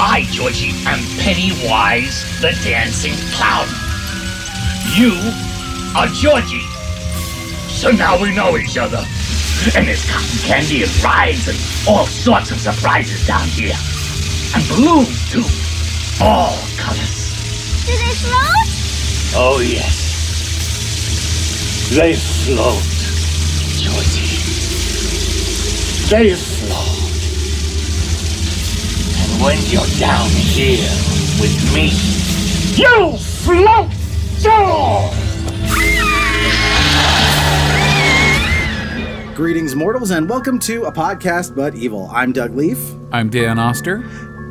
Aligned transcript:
I, 0.00 0.26
Georgie, 0.30 0.72
am 0.86 0.98
Pennywise 1.20 2.24
the 2.40 2.50
Dancing 2.64 3.14
Clown. 3.32 3.68
You 4.94 5.14
are 5.96 6.08
Georgie. 6.08 6.66
So 7.68 7.90
now 7.90 8.20
we 8.20 8.34
know 8.34 8.56
each 8.56 8.76
other. 8.76 9.04
And 9.76 9.86
there's 9.86 10.04
cotton 10.10 10.38
candy 10.42 10.82
and 10.82 11.02
rides 11.02 11.46
and 11.48 11.58
all 11.88 12.06
sorts 12.06 12.50
of 12.50 12.58
surprises 12.58 13.26
down 13.26 13.46
here. 13.48 13.74
And 14.54 14.66
balloons, 14.68 15.30
too. 15.30 15.44
All 16.20 16.58
colors. 16.76 17.30
Do 17.86 17.92
they 17.92 18.14
float? 18.18 18.68
Oh, 19.36 19.60
yes. 19.60 20.14
They 21.94 22.14
float, 22.14 22.82
Georgie. 23.78 24.42
They 26.10 26.34
float. 26.34 26.53
And 29.34 29.42
when 29.42 29.58
you're 29.66 29.86
down 29.98 30.28
here 30.30 30.88
with 31.40 31.74
me, 31.74 31.90
you 32.76 33.16
float 33.18 33.90
too! 34.40 35.10
Greetings, 39.34 39.74
mortals, 39.74 40.10
and 40.12 40.28
welcome 40.28 40.58
to 40.60 40.84
a 40.84 40.92
podcast 40.92 41.56
but 41.56 41.74
evil. 41.74 42.08
I'm 42.12 42.32
Doug 42.32 42.54
Leaf, 42.54 42.78
I'm 43.12 43.28
Dan 43.28 43.58
Oster. 43.58 44.04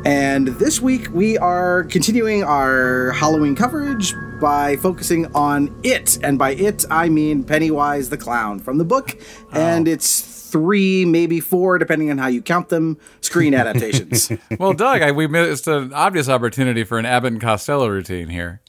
and 0.04 0.48
this 0.48 0.82
week 0.82 1.08
we 1.12 1.38
are 1.38 1.84
continuing 1.84 2.44
our 2.44 3.12
Halloween 3.12 3.54
coverage 3.56 4.12
by 4.40 4.76
focusing 4.76 5.34
on 5.34 5.74
it, 5.82 6.18
and 6.22 6.38
by 6.38 6.50
it 6.54 6.84
I 6.90 7.08
mean 7.08 7.42
Pennywise 7.44 8.10
the 8.10 8.18
Clown 8.18 8.58
from 8.58 8.76
the 8.76 8.84
book, 8.84 9.16
oh. 9.54 9.58
and 9.58 9.88
it's 9.88 10.33
three, 10.54 11.04
maybe 11.04 11.40
four, 11.40 11.78
depending 11.78 12.12
on 12.12 12.18
how 12.18 12.28
you 12.28 12.40
count 12.40 12.68
them, 12.68 12.96
screen 13.20 13.54
adaptations. 13.60 14.30
Well, 14.56 14.72
Doug, 14.72 15.02
I, 15.02 15.10
we 15.10 15.26
missed 15.26 15.66
an 15.66 15.92
obvious 15.92 16.28
opportunity 16.28 16.84
for 16.84 16.96
an 16.96 17.04
Abbott 17.04 17.32
and 17.32 17.42
Costello 17.42 17.88
routine 17.88 18.28
here. 18.28 18.60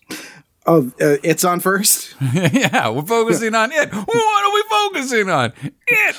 oh, 0.65 0.87
uh, 0.99 1.17
it's 1.21 1.43
on 1.43 1.59
first. 1.59 2.15
yeah, 2.33 2.89
we're 2.89 3.03
focusing 3.03 3.53
on 3.53 3.71
it. 3.71 3.93
What 3.93 4.45
are 4.45 4.51
we 4.51 4.63
focusing 4.67 5.29
on? 5.29 5.53
It. 5.85 6.15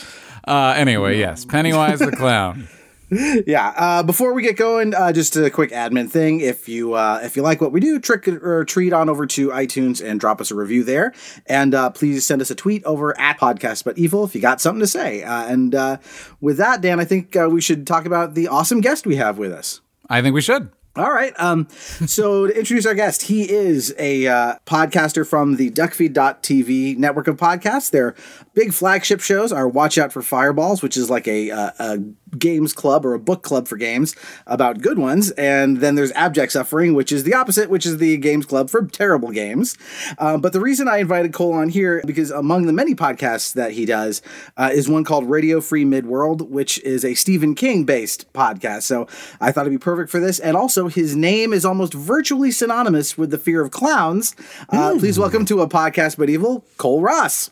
Uh, 0.46 0.74
anyway, 0.76 1.18
yes, 1.18 1.44
Pennywise 1.44 1.98
the 1.98 2.12
clown. 2.12 2.68
yeah. 3.46 3.72
Uh, 3.76 4.02
before 4.02 4.32
we 4.32 4.42
get 4.42 4.56
going, 4.56 4.94
uh, 4.94 5.12
just 5.12 5.36
a 5.36 5.48
quick 5.48 5.70
admin 5.70 6.10
thing. 6.10 6.40
If 6.40 6.68
you 6.68 6.94
uh, 6.94 7.20
if 7.22 7.36
you 7.36 7.42
like 7.42 7.60
what 7.60 7.70
we 7.70 7.78
do, 7.78 8.00
trick 8.00 8.26
or 8.26 8.64
treat 8.64 8.92
on 8.92 9.08
over 9.08 9.26
to 9.26 9.50
iTunes 9.50 10.04
and 10.04 10.18
drop 10.18 10.40
us 10.40 10.50
a 10.50 10.56
review 10.56 10.82
there. 10.82 11.14
And 11.46 11.74
uh, 11.74 11.90
please 11.90 12.26
send 12.26 12.42
us 12.42 12.50
a 12.50 12.56
tweet 12.56 12.82
over 12.84 13.18
at 13.18 13.38
Podcast 13.38 13.84
But 13.84 13.96
Evil 13.96 14.24
if 14.24 14.34
you 14.34 14.40
got 14.40 14.60
something 14.60 14.80
to 14.80 14.86
say. 14.88 15.22
Uh, 15.22 15.46
and 15.46 15.74
uh, 15.74 15.98
with 16.40 16.56
that, 16.56 16.80
Dan, 16.80 16.98
I 16.98 17.04
think 17.04 17.36
uh, 17.36 17.48
we 17.50 17.60
should 17.60 17.86
talk 17.86 18.06
about 18.06 18.34
the 18.34 18.48
awesome 18.48 18.80
guest 18.80 19.06
we 19.06 19.16
have 19.16 19.38
with 19.38 19.52
us. 19.52 19.80
I 20.08 20.20
think 20.20 20.34
we 20.34 20.40
should. 20.40 20.70
All 20.96 21.12
right. 21.12 21.34
Um, 21.38 21.68
so 21.70 22.46
to 22.46 22.58
introduce 22.58 22.86
our 22.86 22.94
guest, 22.94 23.22
he 23.22 23.50
is 23.50 23.94
a 23.98 24.26
uh, 24.26 24.54
podcaster 24.64 25.26
from 25.26 25.56
the 25.56 25.70
Duckfeed.tv 25.70 26.96
network 26.96 27.28
of 27.28 27.36
podcasts. 27.36 27.90
Their 27.90 28.14
big 28.56 28.72
flagship 28.72 29.20
shows 29.20 29.52
are 29.52 29.68
Watch 29.68 29.98
Out 29.98 30.12
for 30.12 30.22
Fireballs, 30.22 30.82
which 30.82 30.96
is 30.96 31.10
like 31.10 31.28
a, 31.28 31.50
uh, 31.50 31.70
a 31.78 31.98
games 32.38 32.72
club 32.72 33.04
or 33.04 33.12
a 33.12 33.18
book 33.18 33.42
club 33.42 33.68
for 33.68 33.76
games 33.76 34.16
about 34.46 34.80
good 34.80 34.98
ones. 34.98 35.30
And 35.32 35.76
then 35.80 35.94
there's 35.94 36.10
Abject 36.12 36.52
Suffering, 36.52 36.94
which 36.94 37.12
is 37.12 37.24
the 37.24 37.34
opposite, 37.34 37.68
which 37.68 37.84
is 37.84 37.98
the 37.98 38.16
games 38.16 38.46
club 38.46 38.70
for 38.70 38.86
terrible 38.86 39.30
games. 39.30 39.76
Uh, 40.18 40.38
but 40.38 40.54
the 40.54 40.60
reason 40.60 40.88
I 40.88 40.98
invited 40.98 41.32
Kole 41.32 41.52
on 41.52 41.68
here, 41.68 42.02
because 42.06 42.30
among 42.30 42.64
the 42.64 42.72
many 42.72 42.94
podcasts 42.94 43.52
that 43.52 43.72
he 43.72 43.84
does, 43.84 44.22
uh, 44.56 44.70
is 44.72 44.88
one 44.88 45.04
called 45.04 45.28
Radio 45.28 45.60
Free 45.60 45.84
Midworld, 45.84 46.48
which 46.48 46.82
is 46.82 47.04
a 47.04 47.14
Stephen 47.14 47.54
King 47.54 47.84
based 47.84 48.32
podcast. 48.32 48.84
So 48.84 49.06
I 49.38 49.52
thought 49.52 49.66
it'd 49.66 49.78
be 49.78 49.84
perfect 49.84 50.10
for 50.10 50.18
this. 50.18 50.38
And 50.38 50.56
also, 50.56 50.88
his 50.88 51.14
name 51.14 51.52
is 51.52 51.66
almost 51.66 51.92
virtually 51.92 52.50
synonymous 52.50 53.18
with 53.18 53.30
the 53.30 53.38
fear 53.38 53.60
of 53.60 53.70
clowns. 53.70 54.34
Uh, 54.70 54.96
Please 54.98 55.18
welcome 55.18 55.44
to 55.44 55.60
a 55.60 55.68
podcast 55.68 56.16
evil, 56.26 56.64
Kole 56.78 57.02
Ross. 57.02 57.50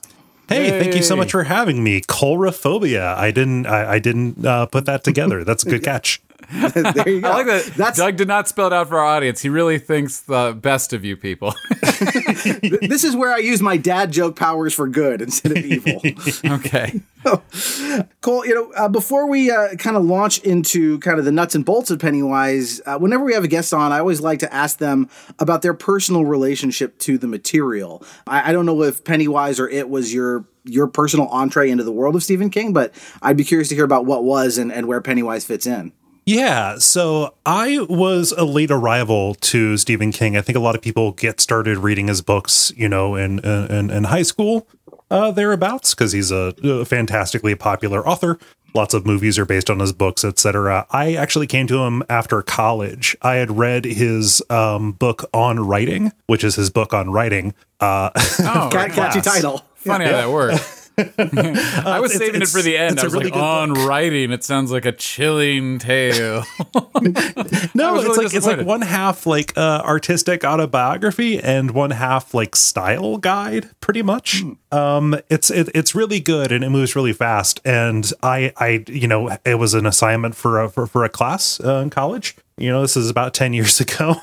Hey, 0.48 0.78
thank 0.78 0.94
you 0.94 1.02
so 1.02 1.16
much 1.16 1.32
for 1.32 1.44
having 1.44 1.82
me. 1.82 2.00
Colrophobia. 2.00 3.16
I 3.16 3.30
didn't. 3.30 3.66
I, 3.66 3.94
I 3.94 3.98
didn't 3.98 4.44
uh, 4.44 4.66
put 4.66 4.84
that 4.86 5.04
together. 5.04 5.44
That's 5.44 5.64
a 5.64 5.70
good 5.70 5.82
catch. 5.90 6.20
there 6.74 7.08
you 7.08 7.20
go. 7.20 7.30
I 7.30 7.34
like 7.34 7.46
that. 7.46 7.64
That's 7.76 7.98
Doug 7.98 8.16
did 8.16 8.28
not 8.28 8.48
spell 8.48 8.66
it 8.68 8.72
out 8.72 8.88
for 8.88 8.98
our 8.98 9.04
audience. 9.04 9.40
He 9.42 9.48
really 9.48 9.78
thinks 9.78 10.20
the 10.20 10.56
best 10.60 10.92
of 10.92 11.04
you 11.04 11.16
people. 11.16 11.54
this 11.80 13.04
is 13.04 13.16
where 13.16 13.32
I 13.32 13.38
use 13.38 13.60
my 13.60 13.76
dad 13.76 14.12
joke 14.12 14.36
powers 14.36 14.74
for 14.74 14.88
good 14.88 15.22
instead 15.22 15.52
of 15.52 15.58
evil. 15.58 16.00
okay. 16.46 17.00
Kole, 17.24 18.44
you 18.46 18.54
know, 18.54 18.72
uh, 18.72 18.88
before 18.88 19.28
we 19.28 19.50
uh, 19.50 19.74
kind 19.76 19.96
of 19.96 20.04
launch 20.04 20.38
into 20.40 20.98
kind 20.98 21.18
of 21.18 21.24
the 21.24 21.32
nuts 21.32 21.54
and 21.54 21.64
bolts 21.64 21.90
of 21.90 21.98
Pennywise, 21.98 22.80
uh, 22.86 22.98
whenever 22.98 23.24
we 23.24 23.34
have 23.34 23.44
a 23.44 23.48
guest 23.48 23.72
on, 23.72 23.92
I 23.92 23.98
always 23.98 24.20
like 24.20 24.40
to 24.40 24.52
ask 24.52 24.78
them 24.78 25.08
about 25.38 25.62
their 25.62 25.74
personal 25.74 26.24
relationship 26.24 26.98
to 27.00 27.18
the 27.18 27.26
material. 27.26 28.04
I, 28.26 28.50
I 28.50 28.52
don't 28.52 28.66
know 28.66 28.82
if 28.82 29.04
Pennywise 29.04 29.58
or 29.58 29.68
it 29.68 29.88
was 29.88 30.12
your 30.12 30.46
your 30.64 30.86
personal 30.86 31.26
entree 31.28 31.70
into 31.70 31.84
the 31.84 31.92
world 31.92 32.16
of 32.16 32.22
Stephen 32.22 32.48
King, 32.50 32.72
but 32.72 32.94
I'd 33.20 33.36
be 33.36 33.44
curious 33.44 33.68
to 33.68 33.74
hear 33.74 33.84
about 33.84 34.06
what 34.06 34.24
was 34.24 34.56
and, 34.58 34.72
and 34.72 34.86
where 34.86 35.00
Pennywise 35.00 35.44
fits 35.44 35.66
in. 35.66 35.92
Yeah, 36.26 36.78
so 36.78 37.34
I 37.44 37.80
was 37.88 38.32
a 38.32 38.44
late 38.44 38.70
arrival 38.70 39.34
to 39.36 39.76
Stephen 39.76 40.10
King. 40.10 40.36
I 40.36 40.40
think 40.40 40.56
a 40.56 40.60
lot 40.60 40.74
of 40.74 40.80
people 40.80 41.12
get 41.12 41.38
started 41.40 41.76
reading 41.78 42.08
his 42.08 42.22
books, 42.22 42.72
you 42.76 42.88
know, 42.88 43.14
in 43.14 43.40
in, 43.40 43.90
in 43.90 44.04
high 44.04 44.22
school, 44.22 44.66
uh, 45.10 45.30
thereabouts, 45.32 45.94
because 45.94 46.12
he's 46.12 46.30
a, 46.30 46.54
a 46.64 46.84
fantastically 46.86 47.54
popular 47.54 48.06
author. 48.08 48.38
Lots 48.76 48.92
of 48.94 49.06
movies 49.06 49.38
are 49.38 49.44
based 49.44 49.70
on 49.70 49.78
his 49.78 49.92
books, 49.92 50.24
etc. 50.24 50.86
I 50.90 51.14
actually 51.14 51.46
came 51.46 51.66
to 51.68 51.84
him 51.84 52.02
after 52.08 52.42
college. 52.42 53.16
I 53.22 53.34
had 53.36 53.56
read 53.56 53.84
his 53.84 54.42
um, 54.50 54.92
book 54.92 55.24
on 55.32 55.60
writing, 55.60 56.10
which 56.26 56.42
is 56.42 56.56
his 56.56 56.70
book 56.70 56.92
on 56.94 57.10
writing. 57.10 57.54
Uh, 57.78 58.10
Oh, 58.40 58.68
Cat, 58.72 58.92
catchy 58.92 59.20
title. 59.20 59.58
funny 59.76 60.06
how 60.06 60.12
that 60.12 60.30
works. 60.30 60.73
I 60.98 61.98
was 62.00 62.14
it's- 62.14 62.18
saving 62.18 62.42
it 62.42 62.48
for 62.48 62.62
the 62.62 62.76
end. 62.76 62.92
it's 62.94 63.02
I 63.02 63.06
was 63.06 63.14
really 63.14 63.30
like, 63.30 63.40
on 63.40 63.74
book. 63.74 63.88
writing. 63.88 64.30
It 64.30 64.44
sounds 64.44 64.70
like 64.70 64.84
a 64.84 64.92
chilling 64.92 65.78
tale. 65.78 66.44
No, 67.76 67.96
it's 67.96 68.04
really 68.04 68.24
like 68.26 68.34
it's 68.34 68.46
like 68.46 68.64
one 68.64 68.82
half 68.82 69.26
like 69.26 69.56
uh, 69.58 69.82
artistic 69.84 70.44
autobiography 70.44 71.40
and 71.40 71.72
one 71.72 71.90
half 71.90 72.32
like 72.34 72.54
style 72.54 73.16
guide, 73.16 73.68
pretty 73.80 74.02
much. 74.02 74.42
Um, 74.70 75.16
it's 75.28 75.50
it, 75.50 75.68
it's 75.74 75.94
really 75.94 76.20
good 76.20 76.52
and 76.52 76.62
it 76.62 76.70
moves 76.70 76.94
really 76.94 77.12
fast. 77.12 77.60
And 77.64 78.10
I 78.22 78.52
I 78.56 78.84
you 78.86 79.08
know 79.08 79.36
it 79.44 79.56
was 79.56 79.74
an 79.74 79.86
assignment 79.86 80.36
for 80.36 80.60
a 80.62 80.68
for, 80.68 80.86
for 80.86 81.02
a 81.04 81.08
class 81.08 81.58
uh, 81.60 81.76
in 81.78 81.90
college. 81.90 82.36
You 82.56 82.70
know, 82.70 82.82
this 82.82 82.96
is 82.96 83.10
about 83.10 83.34
10 83.34 83.52
years 83.52 83.80
ago. 83.86 84.16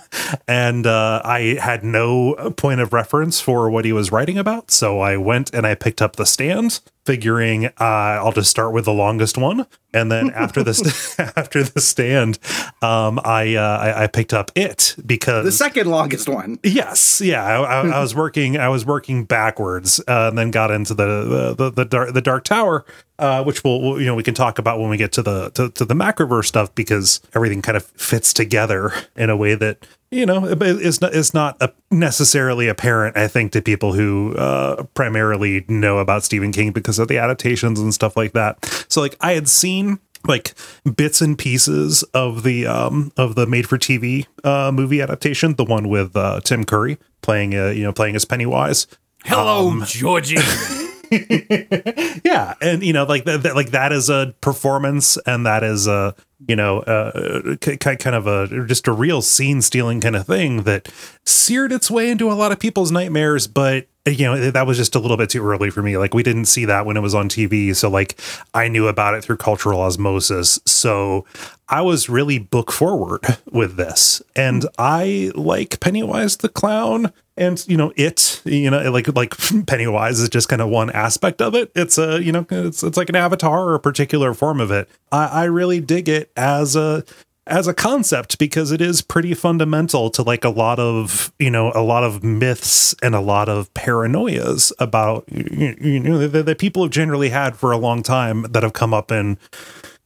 And 0.47 0.87
uh, 0.87 1.21
I 1.23 1.57
had 1.61 1.83
no 1.83 2.53
point 2.57 2.79
of 2.79 2.93
reference 2.93 3.39
for 3.39 3.69
what 3.69 3.85
he 3.85 3.93
was 3.93 4.11
writing 4.11 4.37
about. 4.37 4.71
So 4.71 4.99
I 4.99 5.17
went 5.17 5.53
and 5.53 5.65
I 5.65 5.75
picked 5.75 6.01
up 6.01 6.15
the 6.15 6.25
stand, 6.25 6.79
figuring 7.05 7.65
uh, 7.65 7.73
I'll 7.79 8.31
just 8.31 8.49
start 8.49 8.73
with 8.73 8.85
the 8.85 8.93
longest 8.93 9.37
one. 9.37 9.65
And 9.93 10.11
then 10.11 10.29
after 10.35 10.63
the 10.63 10.73
st- 10.73 11.31
after 11.37 11.63
the 11.63 11.81
stand, 11.81 12.39
um, 12.81 13.19
I, 13.23 13.55
uh, 13.55 13.77
I 13.77 14.03
I 14.03 14.07
picked 14.07 14.33
up 14.33 14.51
it 14.55 14.95
because 15.05 15.45
The 15.45 15.51
second 15.51 15.87
longest 15.89 16.29
one. 16.29 16.59
Yes, 16.63 17.21
yeah. 17.21 17.43
I, 17.43 17.81
I, 17.81 17.87
I 17.87 17.99
was 17.99 18.15
working. 18.23 18.57
I 18.57 18.69
was 18.69 18.85
working 18.85 19.25
backwards, 19.25 19.99
uh, 20.07 20.29
and 20.29 20.37
then 20.37 20.51
got 20.51 20.71
into 20.71 20.93
the 20.93 21.53
the 21.55 21.55
the, 21.55 21.71
the 21.71 21.85
dark 21.85 22.13
the 22.13 22.21
dark 22.21 22.43
tower, 22.43 22.85
uh, 23.19 23.43
which 23.43 23.63
we'll, 23.63 23.81
we'll 23.81 23.99
you 23.99 24.05
know 24.05 24.15
we 24.15 24.23
can 24.23 24.33
talk 24.33 24.59
about 24.59 24.79
when 24.79 24.89
we 24.89 24.97
get 24.97 25.11
to 25.13 25.21
the 25.21 25.49
to, 25.51 25.69
to 25.71 25.85
the 25.85 25.93
macroverse 25.95 26.45
stuff 26.45 26.73
because 26.75 27.19
everything 27.35 27.61
kind 27.61 27.75
of 27.77 27.85
fits 27.85 28.33
together 28.33 28.93
in 29.15 29.29
a 29.29 29.35
way 29.35 29.55
that 29.55 29.85
you 30.11 30.25
know 30.25 30.45
it's 30.45 31.01
not 31.01 31.13
is 31.13 31.33
not 31.33 31.73
necessarily 31.89 32.67
apparent. 32.67 33.17
I 33.17 33.27
think 33.27 33.53
to 33.53 33.61
people 33.61 33.93
who 33.93 34.35
uh, 34.35 34.83
primarily 34.93 35.65
know 35.67 35.99
about 35.99 36.23
Stephen 36.23 36.51
King 36.51 36.71
because 36.71 36.99
of 36.99 37.07
the 37.07 37.17
adaptations 37.17 37.79
and 37.79 37.93
stuff 37.93 38.17
like 38.17 38.33
that. 38.33 38.63
So 38.89 39.01
like 39.01 39.15
I 39.21 39.33
had 39.33 39.47
seen 39.47 39.99
like 40.27 40.53
bits 40.95 41.21
and 41.21 41.37
pieces 41.37 42.03
of 42.13 42.43
the 42.43 42.67
um 42.67 43.11
of 43.17 43.35
the 43.35 43.47
made 43.47 43.67
for 43.67 43.77
TV 43.77 44.27
uh 44.43 44.71
movie 44.71 45.01
adaptation, 45.01 45.55
the 45.55 45.65
one 45.65 45.87
with 45.87 46.15
uh 46.15 46.41
Tim 46.41 46.65
Curry 46.65 46.97
playing 47.21 47.55
uh 47.55 47.69
you 47.69 47.83
know 47.83 47.93
playing 47.93 48.15
as 48.15 48.25
Pennywise. 48.25 48.87
Hello, 49.23 49.83
Georgie. 49.85 50.37
Yeah, 52.23 52.53
and 52.61 52.83
you 52.83 52.93
know 52.93 53.03
like 53.03 53.25
that 53.25 53.43
that- 53.43 53.55
like 53.55 53.71
that 53.71 53.91
is 53.91 54.09
a 54.09 54.33
performance 54.41 55.17
and 55.25 55.45
that 55.45 55.63
is 55.63 55.87
a 55.87 56.15
you 56.47 56.55
know 56.55 56.79
uh 56.79 57.55
k- 57.59 57.77
kind 57.77 58.15
of 58.15 58.27
a 58.27 58.65
just 58.65 58.87
a 58.87 58.91
real 58.93 59.21
scene 59.21 59.61
stealing 59.61 59.99
kind 60.01 60.15
of 60.15 60.25
thing 60.25 60.63
that 60.63 60.89
seared 61.25 61.71
its 61.71 61.91
way 61.91 62.09
into 62.09 62.31
a 62.31 62.33
lot 62.33 62.51
of 62.51 62.59
people's 62.59 62.91
nightmares 62.91 63.47
but 63.47 63.87
you 64.05 64.25
know 64.25 64.51
that 64.51 64.65
was 64.65 64.77
just 64.77 64.95
a 64.95 64.99
little 64.99 65.17
bit 65.17 65.29
too 65.29 65.45
early 65.45 65.69
for 65.69 65.83
me. 65.83 65.97
Like 65.97 66.13
we 66.13 66.23
didn't 66.23 66.45
see 66.45 66.65
that 66.65 66.85
when 66.85 66.97
it 66.97 67.01
was 67.01 67.13
on 67.13 67.29
tv 67.29 67.75
so 67.75 67.89
like 67.89 68.19
i 68.53 68.67
knew 68.67 68.87
about 68.87 69.13
it 69.13 69.23
through 69.23 69.37
cultural 69.37 69.81
osmosis. 69.81 70.59
So 70.65 71.25
i 71.69 71.81
was 71.81 72.09
really 72.09 72.39
book 72.39 72.71
forward 72.71 73.21
with 73.51 73.75
this. 73.75 74.21
And 74.35 74.65
i 74.79 75.31
like 75.35 75.79
pennywise 75.79 76.37
the 76.37 76.49
clown 76.49 77.13
and 77.37 77.63
you 77.67 77.77
know 77.77 77.93
it 77.95 78.41
you 78.43 78.69
know 78.69 78.91
like 78.91 79.13
like 79.15 79.35
pennywise 79.67 80.19
is 80.19 80.29
just 80.29 80.49
kind 80.49 80.61
of 80.61 80.69
one 80.69 80.89
aspect 80.89 81.41
of 81.41 81.53
it. 81.53 81.71
It's 81.75 81.97
a 81.97 82.23
you 82.23 82.31
know 82.31 82.45
it's, 82.49 82.83
it's 82.83 82.97
like 82.97 83.09
an 83.09 83.15
avatar 83.15 83.65
or 83.65 83.75
a 83.75 83.79
particular 83.79 84.33
form 84.33 84.59
of 84.59 84.71
it. 84.71 84.89
I, 85.11 85.27
I 85.27 85.43
really 85.45 85.79
dig 85.79 86.09
it 86.09 86.31
as 86.35 86.75
a 86.75 87.03
as 87.51 87.67
a 87.67 87.73
concept 87.73 88.39
because 88.39 88.71
it 88.71 88.81
is 88.81 89.01
pretty 89.01 89.33
fundamental 89.33 90.09
to 90.09 90.23
like 90.23 90.45
a 90.45 90.49
lot 90.49 90.79
of 90.79 91.33
you 91.37 91.51
know 91.51 91.71
a 91.75 91.83
lot 91.83 92.03
of 92.03 92.23
myths 92.23 92.95
and 93.03 93.13
a 93.13 93.19
lot 93.19 93.49
of 93.49 93.71
paranoias 93.73 94.71
about 94.79 95.25
you, 95.29 95.99
know 95.99 96.27
that, 96.27 96.45
that 96.45 96.57
people 96.57 96.83
have 96.83 96.91
generally 96.91 97.29
had 97.29 97.55
for 97.55 97.71
a 97.71 97.77
long 97.77 98.01
time 98.01 98.43
that 98.43 98.63
have 98.63 98.73
come 98.73 98.93
up 98.93 99.11
in 99.11 99.37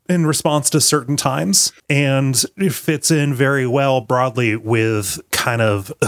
in 0.10 0.26
response 0.26 0.70
to 0.70 0.82
certain 0.82 1.18
times. 1.18 1.72
And 1.90 2.42
it 2.58 2.74
fits 2.74 3.12
in 3.12 3.34
very 3.34 3.66
well 3.68 4.02
broadly 4.02 4.56
with 4.56 5.20
kind 5.32 5.62
of 5.62 5.94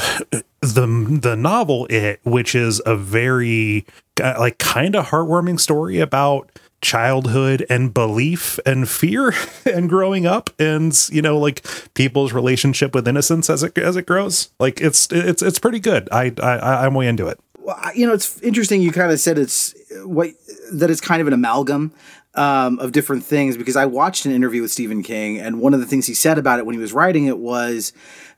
the 0.61 1.19
the 1.21 1.35
novel 1.37 1.85
it 1.87 2.19
which 2.23 2.55
is 2.55 2.81
a 2.85 2.95
very 2.95 3.85
uh, 4.21 4.35
like 4.39 4.57
kind 4.57 4.95
of 4.95 5.07
heartwarming 5.07 5.59
story 5.59 5.99
about 5.99 6.49
childhood 6.81 7.65
and 7.69 7.93
belief 7.93 8.59
and 8.65 8.87
fear 8.87 9.33
and 9.65 9.89
growing 9.89 10.25
up 10.25 10.49
and 10.59 11.09
you 11.11 11.21
know 11.21 11.37
like 11.37 11.65
people's 11.95 12.33
relationship 12.33 12.93
with 12.93 13.07
innocence 13.07 13.49
as 13.49 13.63
it 13.63 13.77
as 13.77 13.95
it 13.95 14.05
grows. 14.05 14.51
Like 14.59 14.81
it's 14.81 15.07
it's 15.11 15.41
it's 15.41 15.59
pretty 15.59 15.79
good. 15.79 16.07
I 16.11 16.33
i 16.41 16.85
i'm 16.85 16.93
way 16.93 17.07
into 17.07 17.27
it. 17.27 17.39
Well, 17.59 17.77
you 17.95 18.05
know 18.07 18.13
it's 18.13 18.41
interesting 18.41 18.81
you 18.81 18.91
kind 18.91 19.11
of 19.11 19.19
said 19.19 19.37
it's 19.37 19.73
what 20.03 20.29
that 20.73 20.89
it's 20.89 21.01
kind 21.01 21.21
of 21.21 21.27
an 21.27 21.33
amalgam 21.33 21.93
um, 22.37 22.77
of 22.79 22.91
different 22.91 23.25
things 23.25 23.57
because 23.57 23.75
I 23.75 23.85
watched 23.85 24.25
an 24.25 24.31
interview 24.31 24.61
with 24.61 24.71
Stephen 24.71 25.01
King, 25.01 25.39
and 25.39 25.59
one 25.59 25.73
of 25.73 25.79
the 25.79 25.87
things 25.87 26.05
he 26.05 26.13
said 26.13 26.37
about 26.37 26.59
it 26.59 26.65
when 26.65 26.73
he 26.73 26.79
was 26.79 26.93
writing 26.93 27.25
it 27.25 27.39
was, 27.39 27.91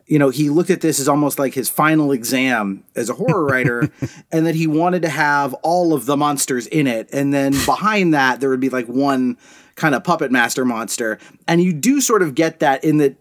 you 0.09 0.17
know, 0.17 0.29
he 0.29 0.49
looked 0.49 0.71
at 0.71 0.81
this 0.81 0.99
as 0.99 1.07
almost 1.07 1.37
like 1.37 1.53
his 1.53 1.69
final 1.69 2.11
exam 2.11 2.83
as 2.95 3.09
a 3.09 3.13
horror 3.13 3.45
writer, 3.51 3.89
and 4.31 4.45
that 4.47 4.55
he 4.55 4.65
wanted 4.65 5.03
to 5.03 5.09
have 5.09 5.53
all 5.55 5.93
of 5.93 6.07
the 6.07 6.17
monsters 6.17 6.65
in 6.67 6.87
it, 6.87 7.09
and 7.13 7.31
then 7.31 7.51
behind 7.65 8.13
that 8.13 8.39
there 8.41 8.49
would 8.49 8.59
be 8.59 8.69
like 8.69 8.87
one 8.87 9.37
kind 9.75 9.93
of 9.93 10.03
puppet 10.03 10.31
master 10.31 10.65
monster, 10.65 11.19
and 11.47 11.61
you 11.61 11.71
do 11.71 12.01
sort 12.01 12.23
of 12.23 12.33
get 12.33 12.59
that 12.59 12.83
in 12.83 12.97
that 12.97 13.15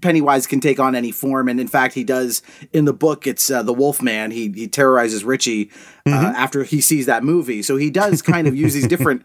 Pennywise 0.00 0.48
can 0.48 0.58
take 0.60 0.80
on 0.80 0.96
any 0.96 1.12
form, 1.12 1.46
and 1.48 1.60
in 1.60 1.68
fact, 1.68 1.94
he 1.94 2.04
does 2.04 2.42
in 2.72 2.86
the 2.86 2.92
book. 2.92 3.26
It's 3.26 3.50
uh, 3.50 3.62
the 3.62 3.74
Wolfman. 3.74 4.30
He 4.30 4.50
he 4.50 4.66
terrorizes 4.66 5.22
Richie 5.22 5.70
uh, 6.06 6.10
mm-hmm. 6.10 6.36
after 6.36 6.64
he 6.64 6.80
sees 6.80 7.06
that 7.06 7.22
movie, 7.22 7.62
so 7.62 7.76
he 7.76 7.90
does 7.90 8.22
kind 8.22 8.48
of 8.48 8.56
use 8.56 8.74
these 8.74 8.88
different 8.88 9.24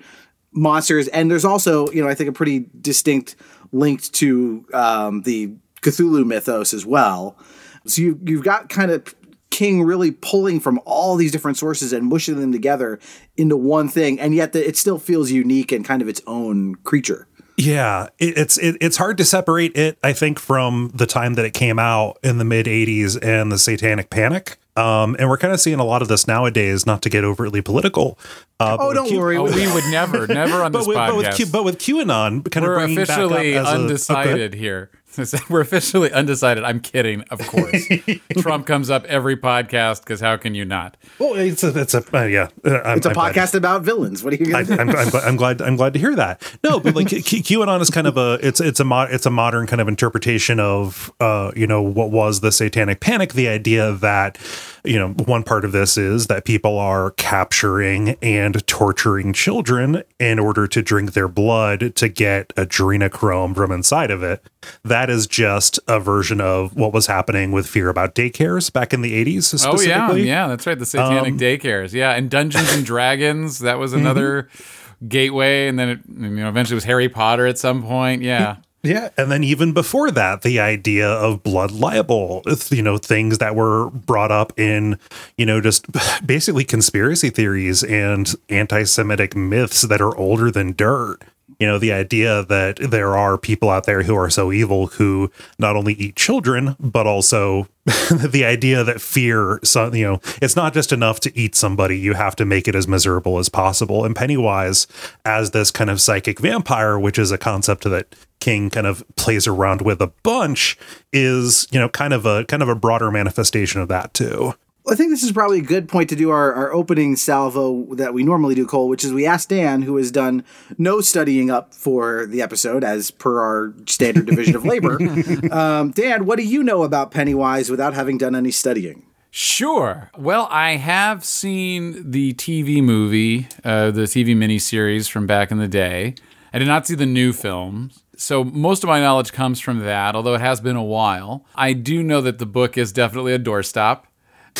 monsters, 0.51 1.07
and 1.07 1.31
there's 1.31 1.45
also 1.45 1.89
you 1.91 2.03
know 2.03 2.09
I 2.09 2.13
think 2.13 2.29
a 2.29 2.33
pretty 2.33 2.65
distinct 2.79 3.37
link 3.71 4.03
to 4.03 4.65
um, 4.73 5.21
the 5.23 5.55
Cthulhu 5.85 6.25
mythos 6.25 6.73
as 6.73 6.85
well. 6.85 7.37
So 7.85 8.01
you 8.01 8.19
you've 8.23 8.43
got 8.43 8.69
kind 8.69 8.91
of 8.91 9.15
King 9.51 9.83
really 9.83 10.11
pulling 10.11 10.59
from 10.59 10.81
all 10.85 11.15
these 11.15 11.31
different 11.31 11.57
sources 11.57 11.93
and 11.93 12.07
mushing 12.07 12.39
them 12.39 12.51
together 12.51 12.99
into 13.37 13.55
one 13.55 13.87
thing, 13.87 14.19
and 14.19 14.35
yet 14.35 14.51
the, 14.51 14.67
it 14.67 14.75
still 14.75 14.99
feels 14.99 15.31
unique 15.31 15.71
and 15.71 15.85
kind 15.85 16.01
of 16.01 16.09
its 16.09 16.21
own 16.27 16.75
creature. 16.75 17.27
Yeah, 17.57 18.09
it, 18.19 18.37
it's 18.37 18.57
it, 18.57 18.75
it's 18.81 18.97
hard 18.97 19.17
to 19.17 19.23
separate 19.23 19.77
it. 19.77 19.97
I 20.03 20.11
think 20.11 20.39
from 20.39 20.91
the 20.93 21.05
time 21.05 21.35
that 21.35 21.45
it 21.45 21.53
came 21.53 21.79
out 21.79 22.17
in 22.21 22.37
the 22.37 22.43
mid 22.43 22.65
'80s 22.65 23.17
and 23.23 23.51
the 23.51 23.57
Satanic 23.57 24.09
Panic. 24.09 24.57
Um, 24.77 25.15
and 25.17 25.29
we're 25.29 25.37
kind 25.37 25.53
of 25.53 25.61
seeing 25.61 25.79
a 25.79 25.85
lot 25.85 26.01
of 26.01 26.09
this 26.09 26.27
nowadays, 26.27 26.85
not 26.85 27.01
to 27.03 27.09
get 27.09 27.23
overtly 27.23 27.61
political. 27.61 28.19
Uh, 28.59 28.75
oh, 28.77 28.93
don't 28.93 29.07
Q- 29.07 29.19
worry. 29.19 29.37
Oh, 29.37 29.45
we 29.45 29.71
would 29.71 29.85
never, 29.85 30.27
never 30.27 30.61
on 30.61 30.71
this 30.73 30.81
but 30.81 30.87
with, 30.89 30.97
podcast. 30.97 31.07
But 31.07 31.15
with, 31.15 31.35
Q- 31.35 31.45
but 31.45 31.63
with 31.63 31.77
QAnon, 31.77 32.51
kind 32.51 32.65
we're 32.65 32.83
of 32.83 32.91
officially 32.91 33.57
undecided 33.57 34.53
a, 34.53 34.57
here. 34.57 34.91
We're 35.49 35.61
officially 35.61 36.11
undecided. 36.11 36.63
I'm 36.63 36.79
kidding, 36.79 37.21
of 37.31 37.39
course. 37.47 37.87
Trump 38.39 38.65
comes 38.65 38.89
up 38.89 39.05
every 39.05 39.37
podcast 39.37 40.01
because 40.01 40.19
how 40.19 40.37
can 40.37 40.55
you 40.55 40.65
not? 40.65 40.97
Well, 41.19 41.35
it's 41.35 41.63
a, 41.63 41.79
it's 41.79 41.93
a 41.93 42.03
uh, 42.15 42.23
yeah. 42.23 42.49
Uh, 42.63 42.81
I'm, 42.81 42.97
it's 42.97 43.05
a 43.05 43.09
I'm 43.09 43.15
podcast 43.15 43.51
glad. 43.51 43.55
about 43.55 43.81
villains. 43.83 44.23
What 44.23 44.33
are 44.33 44.37
you? 44.37 44.45
Gonna 44.45 44.57
I, 44.57 44.81
I'm, 44.81 44.89
I'm, 44.89 45.15
I'm, 45.15 45.35
glad. 45.35 45.61
I'm 45.61 45.75
glad 45.75 45.93
to 45.93 45.99
hear 45.99 46.15
that. 46.15 46.41
No, 46.63 46.79
but 46.79 46.95
like 46.95 47.07
Q- 47.07 47.21
QAnon 47.21 47.81
is 47.81 47.89
kind 47.89 48.07
of 48.07 48.17
a 48.17 48.39
it's 48.41 48.59
it's 48.59 48.79
a 48.79 48.85
mo- 48.85 49.07
it's 49.09 49.25
a 49.25 49.29
modern 49.31 49.67
kind 49.67 49.81
of 49.81 49.87
interpretation 49.87 50.59
of 50.59 51.11
uh 51.19 51.51
you 51.55 51.67
know 51.67 51.81
what 51.81 52.11
was 52.11 52.41
the 52.41 52.51
Satanic 52.51 52.99
Panic. 52.99 53.33
The 53.33 53.47
idea 53.47 53.93
that 53.93 54.37
you 54.85 54.97
know, 54.97 55.09
one 55.25 55.43
part 55.43 55.65
of 55.65 55.71
this 55.71 55.97
is 55.97 56.27
that 56.27 56.45
people 56.45 56.77
are 56.77 57.11
capturing 57.11 58.11
and 58.21 58.65
torturing 58.67 59.33
children 59.33 60.03
in 60.19 60.39
order 60.39 60.67
to 60.67 60.81
drink 60.81 61.13
their 61.13 61.27
blood 61.27 61.95
to 61.95 62.07
get 62.09 62.49
adrenochrome 62.55 63.55
from 63.55 63.71
inside 63.71 64.11
of 64.11 64.23
it. 64.23 64.43
That 64.83 65.09
is 65.09 65.27
just 65.27 65.79
a 65.87 65.99
version 65.99 66.41
of 66.41 66.75
what 66.75 66.93
was 66.93 67.07
happening 67.07 67.51
with 67.51 67.67
fear 67.67 67.89
about 67.89 68.15
daycares 68.15 68.71
back 68.71 68.93
in 68.93 69.01
the 69.01 69.25
80s. 69.25 69.65
Oh, 69.67 69.79
yeah. 69.81 70.13
Yeah, 70.13 70.47
that's 70.47 70.65
right. 70.65 70.77
The 70.77 70.85
satanic 70.85 71.33
um, 71.33 71.39
daycares. 71.39 71.93
Yeah. 71.93 72.11
And 72.11 72.29
Dungeons 72.29 72.71
and 72.73 72.85
Dragons, 72.85 73.59
that 73.59 73.77
was 73.79 73.93
another. 73.93 74.43
Mm-hmm 74.43 74.81
gateway 75.05 75.67
and 75.67 75.77
then 75.77 75.89
it 75.89 75.99
you 76.07 76.29
know 76.29 76.47
eventually 76.47 76.73
was 76.73 76.85
harry 76.85 77.09
potter 77.09 77.45
at 77.45 77.57
some 77.57 77.83
point 77.83 78.21
yeah 78.21 78.55
yeah, 78.85 79.09
and 79.17 79.31
then 79.31 79.43
even 79.43 79.73
before 79.73 80.11
that, 80.11 80.41
the 80.41 80.59
idea 80.59 81.09
of 81.09 81.43
blood 81.43 81.71
libel, 81.71 82.43
you 82.69 82.81
know, 82.81 82.97
things 82.97 83.39
that 83.39 83.55
were 83.55 83.89
brought 83.89 84.31
up 84.31 84.57
in, 84.59 84.99
you 85.37 85.45
know, 85.45 85.59
just 85.59 85.85
basically 86.25 86.63
conspiracy 86.63 87.29
theories 87.29 87.83
and 87.83 88.33
anti-Semitic 88.49 89.35
myths 89.35 89.81
that 89.83 90.01
are 90.01 90.15
older 90.15 90.51
than 90.51 90.73
dirt. 90.73 91.21
You 91.59 91.67
know, 91.67 91.77
the 91.77 91.93
idea 91.93 92.43
that 92.43 92.77
there 92.77 93.15
are 93.15 93.37
people 93.37 93.69
out 93.69 93.85
there 93.85 94.03
who 94.03 94.15
are 94.15 94.29
so 94.29 94.51
evil 94.51 94.87
who 94.87 95.31
not 95.57 95.75
only 95.75 95.93
eat 95.93 96.15
children, 96.15 96.75
but 96.79 97.07
also 97.07 97.67
the 97.85 98.43
idea 98.43 98.83
that 98.83 98.99
fear, 98.99 99.59
so, 99.63 99.93
you 99.93 100.05
know, 100.05 100.19
it's 100.41 100.55
not 100.55 100.73
just 100.73 100.91
enough 100.91 101.19
to 101.21 101.37
eat 101.37 101.55
somebody, 101.55 101.97
you 101.97 102.13
have 102.13 102.35
to 102.35 102.45
make 102.45 102.67
it 102.67 102.75
as 102.75 102.87
miserable 102.87 103.37
as 103.37 103.47
possible. 103.47 104.03
And 104.03 104.15
Pennywise, 104.15 104.87
as 105.23 105.51
this 105.51 105.71
kind 105.71 105.89
of 105.89 106.01
psychic 106.01 106.39
vampire, 106.39 106.97
which 106.97 107.19
is 107.19 107.31
a 107.31 107.37
concept 107.37 107.83
that 107.83 108.15
King 108.39 108.69
kind 108.69 108.87
of 108.87 109.03
plays 109.15 109.47
around 109.47 109.81
with 109.81 110.01
a 110.01 110.11
bunch, 110.23 110.77
is, 111.13 111.67
you 111.71 111.79
know, 111.79 111.87
kind 111.89 112.13
of 112.13 112.25
a 112.25 112.43
kind 112.45 112.63
of 112.63 112.69
a 112.69 112.75
broader 112.75 113.11
manifestation 113.11 113.81
of 113.81 113.87
that 113.87 114.13
too. 114.13 114.53
I 114.87 114.95
think 114.95 115.09
this 115.09 115.23
is 115.23 115.31
probably 115.31 115.59
a 115.59 115.63
good 115.63 115.89
point 115.89 116.09
to 116.09 116.15
do 116.15 116.29
our, 116.29 116.53
our 116.53 116.71
opening 116.71 117.15
salvo 117.15 117.95
that 117.95 118.13
we 118.13 118.23
normally 118.23 118.53
do, 118.53 118.67
Kole, 118.67 118.87
which 118.87 119.03
is 119.03 119.11
we 119.11 119.25
asked 119.25 119.49
Dan, 119.49 119.81
who 119.81 119.97
has 119.97 120.11
done 120.11 120.43
no 120.77 121.01
studying 121.01 121.49
up 121.49 121.73
for 121.73 122.25
the 122.27 122.41
episode 122.41 122.83
as 122.83 123.09
per 123.09 123.41
our 123.41 123.73
standard 123.87 124.25
division 124.27 124.55
of 124.55 124.65
labor. 124.65 124.99
Um, 125.51 125.91
Dan, 125.91 126.25
what 126.25 126.37
do 126.37 126.43
you 126.43 126.63
know 126.63 126.83
about 126.83 127.11
Pennywise 127.11 127.69
without 127.69 127.93
having 127.93 128.17
done 128.17 128.35
any 128.35 128.51
studying? 128.51 129.05
Sure. 129.31 130.09
Well, 130.17 130.47
I 130.49 130.77
have 130.77 131.23
seen 131.23 132.11
the 132.11 132.33
TV 132.33 132.81
movie, 132.83 133.47
uh, 133.63 133.91
the 133.91 134.03
TV 134.03 134.35
miniseries 134.35 135.09
from 135.09 135.27
back 135.27 135.51
in 135.51 135.57
the 135.57 135.67
day. 135.67 136.15
I 136.53 136.59
did 136.59 136.67
not 136.67 136.87
see 136.87 136.95
the 136.95 137.05
new 137.05 137.33
films. 137.33 138.03
So 138.17 138.43
most 138.43 138.83
of 138.83 138.87
my 138.87 138.99
knowledge 138.99 139.33
comes 139.33 139.59
from 139.59 139.79
that, 139.79 140.15
although 140.15 140.35
it 140.35 140.41
has 140.41 140.61
been 140.61 140.75
a 140.75 140.83
while. 140.83 141.45
I 141.55 141.73
do 141.73 142.01
know 142.01 142.21
that 142.21 142.39
the 142.39 142.45
book 142.45 142.77
is 142.77 142.91
definitely 142.91 143.33
a 143.33 143.39
doorstop. 143.39 144.03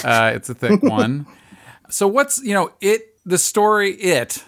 Uh, 0.04 0.32
it's 0.36 0.50
a 0.50 0.54
thick 0.54 0.82
one. 0.84 1.26
So 1.90 2.08
what's 2.08 2.42
you 2.44 2.54
know 2.54 2.72
it 2.82 3.16
the 3.26 3.38
story 3.38 3.92
it 3.94 4.44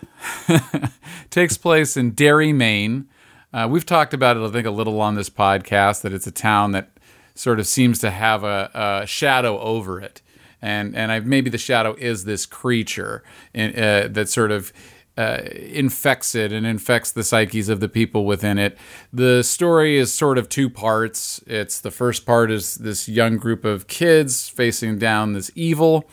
takes 1.30 1.58
place 1.58 1.98
in 1.98 2.12
Derry, 2.12 2.54
Maine. 2.54 3.08
Uh, 3.54 3.68
we've 3.70 3.86
talked 3.86 4.14
about 4.14 4.38
it, 4.38 4.42
I 4.42 4.50
think, 4.50 4.68
a 4.68 4.72
little 4.72 5.00
on 5.02 5.16
this 5.16 5.30
podcast 5.30 6.02
that 6.02 6.14
it's 6.14 6.28
a 6.28 6.32
town 6.32 6.74
that 6.74 6.92
sort 7.34 7.60
of 7.60 7.68
seems 7.68 8.00
to 8.00 8.12
have 8.12 8.44
a, 8.44 8.70
a 9.04 9.08
shadow 9.08 9.60
over 9.60 10.00
it, 10.00 10.22
and 10.62 10.96
and 10.96 11.12
I, 11.12 11.20
maybe 11.20 11.50
the 11.50 11.58
shadow 11.58 11.96
is 11.98 12.26
this 12.26 12.46
creature 12.46 13.24
in, 13.54 13.72
uh, 13.76 14.08
that 14.12 14.30
sort 14.30 14.52
of 14.52 14.74
uh, 15.18 15.42
infects 15.54 16.36
it 16.36 16.52
and 16.52 16.66
infects 16.66 17.12
the 17.12 17.24
psyches 17.24 17.70
of 17.70 17.80
the 17.80 17.90
people 17.90 18.26
within 18.26 18.58
it. 18.58 18.78
The 19.12 19.44
story 19.44 19.98
is 19.98 20.14
sort 20.14 20.38
of 20.38 20.48
two 20.48 20.70
parts. 20.70 21.42
It's 21.48 21.82
the 21.82 21.92
first 21.92 22.26
part 22.26 22.52
is 22.52 22.76
this 22.76 23.10
young 23.10 23.38
group 23.38 23.66
of 23.66 23.88
kids 23.88 24.48
facing 24.48 25.00
down 25.00 25.34
this 25.34 25.50
evil. 25.56 26.08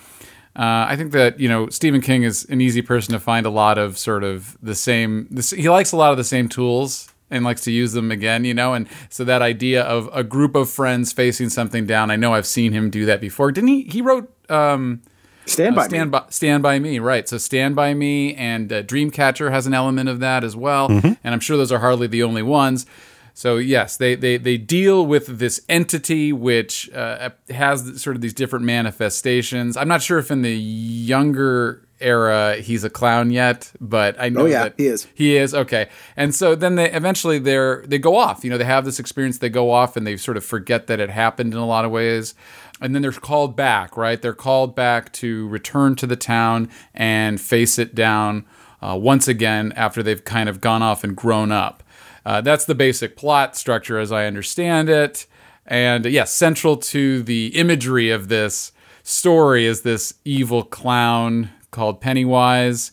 Uh, 0.57 0.87
I 0.89 0.97
think 0.97 1.13
that 1.13 1.39
you 1.39 1.49
know 1.49 1.69
Stephen 1.69 2.01
King 2.01 2.23
is 2.23 2.45
an 2.47 2.61
easy 2.61 2.81
person 2.81 3.13
to 3.13 3.21
find 3.21 3.45
a 3.45 3.51
lot 3.51 3.77
of 3.77 3.99
sort 3.99 4.25
of 4.25 4.57
the 4.63 4.75
same. 4.75 5.27
This, 5.31 5.51
he 5.51 5.69
likes 5.69 5.93
a 5.93 5.97
lot 5.97 6.13
of 6.13 6.17
the 6.17 6.25
same 6.25 6.49
tools 6.49 7.13
and 7.31 7.45
likes 7.45 7.63
to 7.65 7.73
use 7.73 7.93
them 7.93 8.11
again, 8.11 8.45
you 8.45 8.55
know. 8.55 8.73
And 8.73 8.89
so 9.09 9.25
that 9.25 9.43
idea 9.43 9.83
of 9.83 10.09
a 10.13 10.23
group 10.23 10.55
of 10.55 10.71
friends 10.71 11.13
facing 11.13 11.49
something 11.49 11.87
down, 11.87 12.11
I 12.11 12.17
know 12.17 12.35
I've 12.35 12.47
seen 12.47 12.73
him 12.73 12.89
do 12.89 13.05
that 13.07 13.21
before. 13.21 13.51
Didn't 13.53 13.69
he? 13.69 13.83
He 13.83 14.01
wrote. 14.01 14.31
Um, 14.51 15.03
Stand 15.47 15.77
by 15.77 15.87
stand 15.87 16.11
me. 16.11 16.19
by 16.19 16.25
stand 16.31 16.63
by 16.63 16.79
me, 16.79 16.99
right? 16.99 17.29
So 17.29 17.39
stand 17.39 17.77
by 17.77 17.95
me 17.95 18.35
and 18.35 18.73
uh, 18.73 18.83
Dreamcatcher 18.83 19.51
has 19.51 19.67
an 19.67 19.75
element 19.75 20.09
of 20.09 20.21
that 20.21 20.43
as 20.43 20.57
well, 20.57 20.89
mm-hmm. 20.89 21.13
and 21.23 21.35
I'm 21.35 21.41
sure 21.41 21.57
those 21.57 21.73
are 21.73 21.81
hardly 21.81 22.07
the 22.07 22.23
only 22.23 22.43
ones. 22.43 22.87
So 23.35 23.57
yes, 23.57 23.97
they 23.97 24.15
they 24.15 24.37
they 24.37 24.57
deal 24.57 25.05
with 25.05 25.39
this 25.39 25.61
entity 25.69 26.33
which 26.33 26.91
uh, 26.93 27.31
has 27.51 28.01
sort 28.01 28.17
of 28.17 28.23
these 28.23 28.33
different 28.33 28.65
manifestations. 28.65 29.77
I'm 29.77 29.89
not 29.89 30.03
sure 30.03 30.19
if 30.19 30.31
in 30.31 30.43
the 30.43 30.55
younger 30.55 31.84
era 32.01 32.57
he's 32.57 32.85
a 32.85 32.91
clown 32.91 33.31
yet, 33.31 33.73
but 33.81 34.17
I 34.19 34.29
know 34.29 34.43
oh, 34.43 34.47
yeah, 34.47 34.65
that 34.65 34.75
he 34.77 34.87
is. 34.87 35.07
He 35.15 35.37
is 35.37 35.55
okay. 35.55 35.89
And 36.17 36.35
so 36.35 36.55
then 36.55 36.75
they 36.75 36.91
eventually 36.91 37.39
they're 37.39 37.85
they 37.87 37.99
go 37.99 38.17
off. 38.17 38.45
You 38.45 38.51
know, 38.51 38.59
they 38.59 38.65
have 38.65 38.85
this 38.85 38.99
experience. 38.99 39.39
They 39.39 39.49
go 39.49 39.71
off 39.71 39.97
and 39.97 40.07
they 40.07 40.17
sort 40.17 40.37
of 40.37 40.45
forget 40.45 40.87
that 40.89 41.01
it 41.01 41.11
happened 41.11 41.53
in 41.53 41.59
a 41.59 41.67
lot 41.67 41.85
of 41.85 41.91
ways 41.91 42.35
and 42.81 42.95
then 42.95 43.03
they're 43.03 43.13
called 43.13 43.57
back, 43.57 43.97
right? 43.97 44.21
They're 44.21 44.35
called 44.35 44.75
back 44.75 45.13
to 45.15 45.49
return 45.49 45.95
to 45.97 46.07
the 46.07 46.17
town 46.17 46.69
and 46.93 47.41
face 47.41 47.79
it 47.79 47.95
down 47.95 48.45
uh, 48.83 48.99
once 49.01 49.29
again 49.29 49.73
after 49.77 50.03
they've 50.03 50.25
kind 50.25 50.49
of 50.49 50.61
gone 50.61 50.83
off 50.83 51.05
and 51.05 51.17
grown 51.17 51.53
up. 51.53 51.83
Uh, 52.27 52.41
that's 52.41 52.65
the 52.65 52.75
basic 52.75 53.17
plot 53.17 53.57
structure 53.57 53.99
as 53.99 54.11
I 54.11 54.27
understand 54.27 54.89
it. 54.89 55.27
And 55.67 56.05
yes, 56.05 56.33
central 56.33 56.77
to 56.77 57.23
the 57.23 57.49
imagery 57.57 58.11
of 58.11 58.29
this 58.29 58.73
story 59.03 59.67
is 59.67 59.83
this 59.83 60.15
evil 60.25 60.63
clown 60.63 61.51
called 61.75 62.01
Pennywise. 62.01 62.91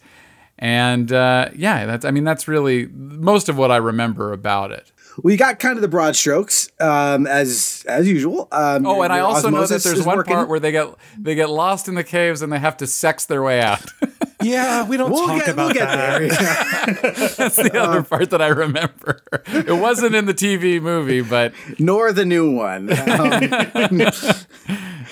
And 0.60 1.12
uh, 1.12 1.50
yeah, 1.56 1.86
that's 1.86 2.04
I 2.06 2.12
mean 2.12 2.24
that's 2.26 2.48
really 2.48 2.88
most 2.88 3.48
of 3.50 3.58
what 3.58 3.72
I 3.72 3.78
remember 3.78 4.34
about 4.34 4.72
it. 4.72 4.92
We 5.24 5.36
got 5.36 5.60
kind 5.60 5.76
of 5.76 5.82
the 5.82 5.90
broad 5.90 6.16
strokes, 6.16 6.70
um, 6.80 7.28
as 7.28 7.84
as 7.88 8.08
usual. 8.08 8.48
Um, 8.52 8.86
Oh, 8.86 9.02
and 9.02 9.12
I 9.12 9.20
also 9.20 9.50
know 9.50 9.66
that 9.66 9.84
there's 9.84 10.06
one 10.06 10.18
working. 10.18 10.36
part 10.36 10.48
where 10.50 10.60
they 10.60 10.72
get 10.72 10.88
they 11.20 11.36
get 11.36 11.50
lost 11.50 11.88
in 11.88 11.96
the 11.96 12.04
caves 12.04 12.42
and 12.42 12.52
they 12.54 12.60
have 12.60 12.78
to 12.78 12.88
sex 12.88 13.26
their 13.26 13.42
way 13.44 13.62
out. 13.62 13.84
Yeah, 14.44 14.88
we 14.88 14.98
don't 14.98 15.12
We'll 15.12 15.28
talk 15.28 15.38
get, 15.46 15.50
about 15.50 15.76
we'll 15.76 15.86
that. 15.86 16.20
there. 16.20 17.30
That's 17.38 17.58
the 17.58 17.80
other 17.80 18.02
part 18.02 18.32
that 18.32 18.42
I 18.42 18.48
remember. 18.48 19.22
It 19.46 19.80
wasn't 19.80 20.16
in 20.16 20.26
the 20.26 20.34
TV 20.34 20.82
movie, 20.82 21.22
but 21.22 21.54
Nor 21.78 22.12
the 22.12 22.26
new 22.26 22.50
one. 22.50 22.90
Um, 22.92 24.08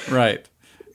right. 0.09 0.47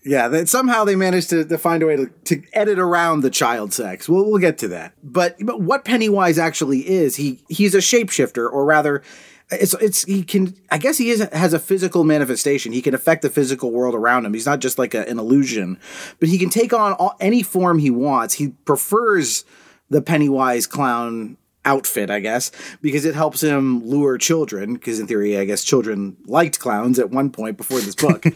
Yeah, 0.04 0.28
that 0.28 0.50
somehow 0.50 0.84
they 0.84 0.96
managed 0.96 1.30
to, 1.30 1.46
to 1.46 1.56
find 1.56 1.82
a 1.82 1.86
way 1.86 1.96
to, 1.96 2.06
to 2.06 2.42
edit 2.52 2.78
around 2.78 3.22
the 3.22 3.30
child 3.30 3.72
sex. 3.72 4.06
We'll, 4.06 4.26
we'll 4.26 4.38
get 4.38 4.58
to 4.58 4.68
that. 4.68 4.92
But 5.02 5.36
but 5.40 5.62
what 5.62 5.84
Pennywise 5.84 6.38
actually 6.38 6.86
is, 6.86 7.16
he 7.16 7.42
he's 7.48 7.74
a 7.74 7.78
shapeshifter, 7.78 8.50
or 8.50 8.66
rather, 8.66 9.02
it's 9.50 9.72
it's 9.74 10.04
he 10.04 10.22
can. 10.22 10.54
I 10.70 10.76
guess 10.76 10.98
he 10.98 11.08
is 11.08 11.26
has 11.32 11.54
a 11.54 11.58
physical 11.58 12.04
manifestation. 12.04 12.72
He 12.72 12.82
can 12.82 12.94
affect 12.94 13.22
the 13.22 13.30
physical 13.30 13.70
world 13.70 13.94
around 13.94 14.26
him. 14.26 14.34
He's 14.34 14.46
not 14.46 14.60
just 14.60 14.78
like 14.78 14.92
a, 14.92 15.08
an 15.08 15.18
illusion, 15.18 15.80
but 16.20 16.28
he 16.28 16.36
can 16.36 16.50
take 16.50 16.74
on 16.74 16.92
all, 16.92 17.16
any 17.18 17.42
form 17.42 17.78
he 17.78 17.90
wants. 17.90 18.34
He 18.34 18.48
prefers 18.48 19.46
the 19.88 20.02
Pennywise 20.02 20.66
clown 20.66 21.38
outfit, 21.64 22.10
I 22.10 22.20
guess, 22.20 22.50
because 22.80 23.04
it 23.04 23.14
helps 23.14 23.42
him 23.42 23.86
lure 23.86 24.18
children. 24.18 24.74
Because 24.74 25.00
in 25.00 25.06
theory, 25.06 25.38
I 25.38 25.44
guess 25.44 25.64
children 25.64 26.16
liked 26.26 26.60
clowns 26.60 26.98
at 26.98 27.10
one 27.10 27.30
point 27.30 27.56
before 27.56 27.80
this 27.80 27.94
book. 27.94 28.24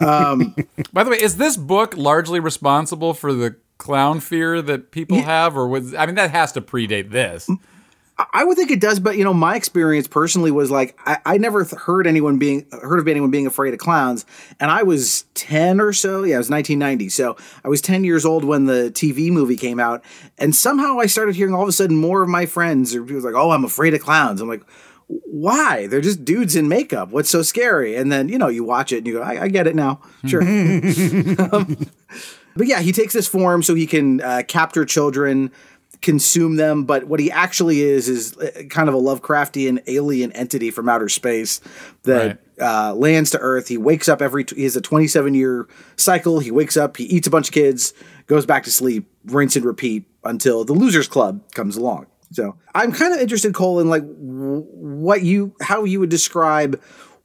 Um, 0.00 0.54
By 0.92 1.04
the 1.04 1.10
way, 1.10 1.20
is 1.20 1.36
this 1.36 1.56
book 1.56 1.96
largely 1.96 2.40
responsible 2.40 3.12
for 3.12 3.32
the 3.34 3.56
clown 3.78 4.20
fear 4.20 4.62
that 4.62 4.90
people 4.90 5.20
have, 5.22 5.56
or 5.56 5.66
was 5.68 5.94
I 5.94 6.06
mean 6.06 6.14
that 6.14 6.30
has 6.30 6.52
to 6.52 6.60
predate 6.60 7.10
this? 7.10 7.48
I 8.32 8.44
would 8.44 8.56
think 8.56 8.70
it 8.70 8.80
does, 8.80 9.00
but 9.00 9.16
you 9.16 9.24
know, 9.24 9.34
my 9.34 9.56
experience 9.56 10.08
personally 10.08 10.50
was 10.50 10.70
like 10.70 10.98
I, 11.06 11.18
I 11.24 11.38
never 11.38 11.64
th- 11.64 11.80
heard 11.80 12.06
anyone 12.06 12.38
being 12.38 12.66
heard 12.82 12.98
of 12.98 13.08
anyone 13.08 13.30
being 13.30 13.46
afraid 13.46 13.72
of 13.74 13.80
clowns, 13.80 14.26
and 14.58 14.70
I 14.70 14.82
was 14.82 15.24
ten 15.34 15.80
or 15.80 15.92
so. 15.92 16.24
Yeah, 16.24 16.36
it 16.36 16.38
was 16.38 16.50
1990, 16.50 17.08
so 17.08 17.36
I 17.64 17.68
was 17.68 17.80
ten 17.80 18.04
years 18.04 18.24
old 18.24 18.44
when 18.44 18.66
the 18.66 18.90
TV 18.92 19.30
movie 19.30 19.56
came 19.56 19.78
out, 19.78 20.04
and 20.38 20.54
somehow 20.54 20.98
I 20.98 21.06
started 21.06 21.36
hearing 21.36 21.54
all 21.54 21.62
of 21.62 21.68
a 21.68 21.72
sudden 21.72 21.96
more 21.96 22.22
of 22.22 22.28
my 22.28 22.46
friends 22.46 22.94
or 22.94 23.04
people 23.04 23.22
like, 23.22 23.34
"Oh, 23.34 23.50
I'm 23.50 23.64
afraid 23.64 23.94
of 23.94 24.00
clowns." 24.00 24.40
I'm 24.40 24.48
like, 24.48 24.62
"Why? 25.06 25.86
They're 25.86 26.00
just 26.00 26.24
dudes 26.24 26.56
in 26.56 26.68
makeup. 26.68 27.10
What's 27.10 27.30
so 27.30 27.42
scary?" 27.42 27.96
And 27.96 28.10
then 28.10 28.28
you 28.28 28.38
know, 28.38 28.48
you 28.48 28.64
watch 28.64 28.92
it 28.92 28.98
and 28.98 29.06
you 29.06 29.14
go, 29.14 29.22
"I, 29.22 29.42
I 29.44 29.48
get 29.48 29.66
it 29.66 29.74
now." 29.74 30.00
Sure. 30.26 30.42
Um, 31.52 31.76
but 32.56 32.66
yeah, 32.66 32.80
he 32.80 32.92
takes 32.92 33.12
this 33.12 33.28
form 33.28 33.62
so 33.62 33.74
he 33.74 33.86
can 33.86 34.20
uh, 34.20 34.42
capture 34.46 34.84
children, 34.84 35.52
consume 36.02 36.56
them. 36.56 36.84
But 36.84 37.04
what 37.04 37.20
he 37.20 37.30
actually 37.30 37.82
is 37.82 38.08
is 38.08 38.36
uh, 38.38 38.62
kind 38.70 38.88
of 38.88 38.94
a 38.94 38.98
Lovecraftian 38.98 39.82
alien 39.86 40.32
entity 40.32 40.70
from 40.70 40.88
outer 40.88 41.08
space 41.08 41.60
that 42.04 42.40
uh, 42.60 42.94
lands 42.94 43.30
to 43.30 43.38
Earth. 43.38 43.68
He 43.68 43.78
wakes 43.78 44.08
up 44.08 44.22
every. 44.22 44.44
He 44.54 44.64
has 44.64 44.76
a 44.76 44.80
27 44.80 45.34
year 45.34 45.68
cycle. 45.96 46.40
He 46.40 46.50
wakes 46.50 46.76
up. 46.76 46.96
He 46.96 47.04
eats 47.04 47.26
a 47.26 47.30
bunch 47.30 47.48
of 47.48 47.54
kids, 47.54 47.92
goes 48.26 48.46
back 48.46 48.64
to 48.64 48.72
sleep, 48.72 49.10
rinse 49.26 49.56
and 49.56 49.64
repeat 49.64 50.04
until 50.24 50.64
the 50.64 50.72
Losers 50.72 51.08
Club 51.08 51.42
comes 51.52 51.76
along. 51.76 52.06
So 52.32 52.56
I'm 52.74 52.92
kind 52.92 53.12
of 53.12 53.20
interested, 53.20 53.52
Kole, 53.54 53.80
in 53.80 53.88
like 53.88 54.02
w- 54.02 54.64
what 54.70 55.22
you 55.22 55.54
how 55.60 55.84
you 55.84 55.98
would 56.00 56.10
describe 56.10 56.80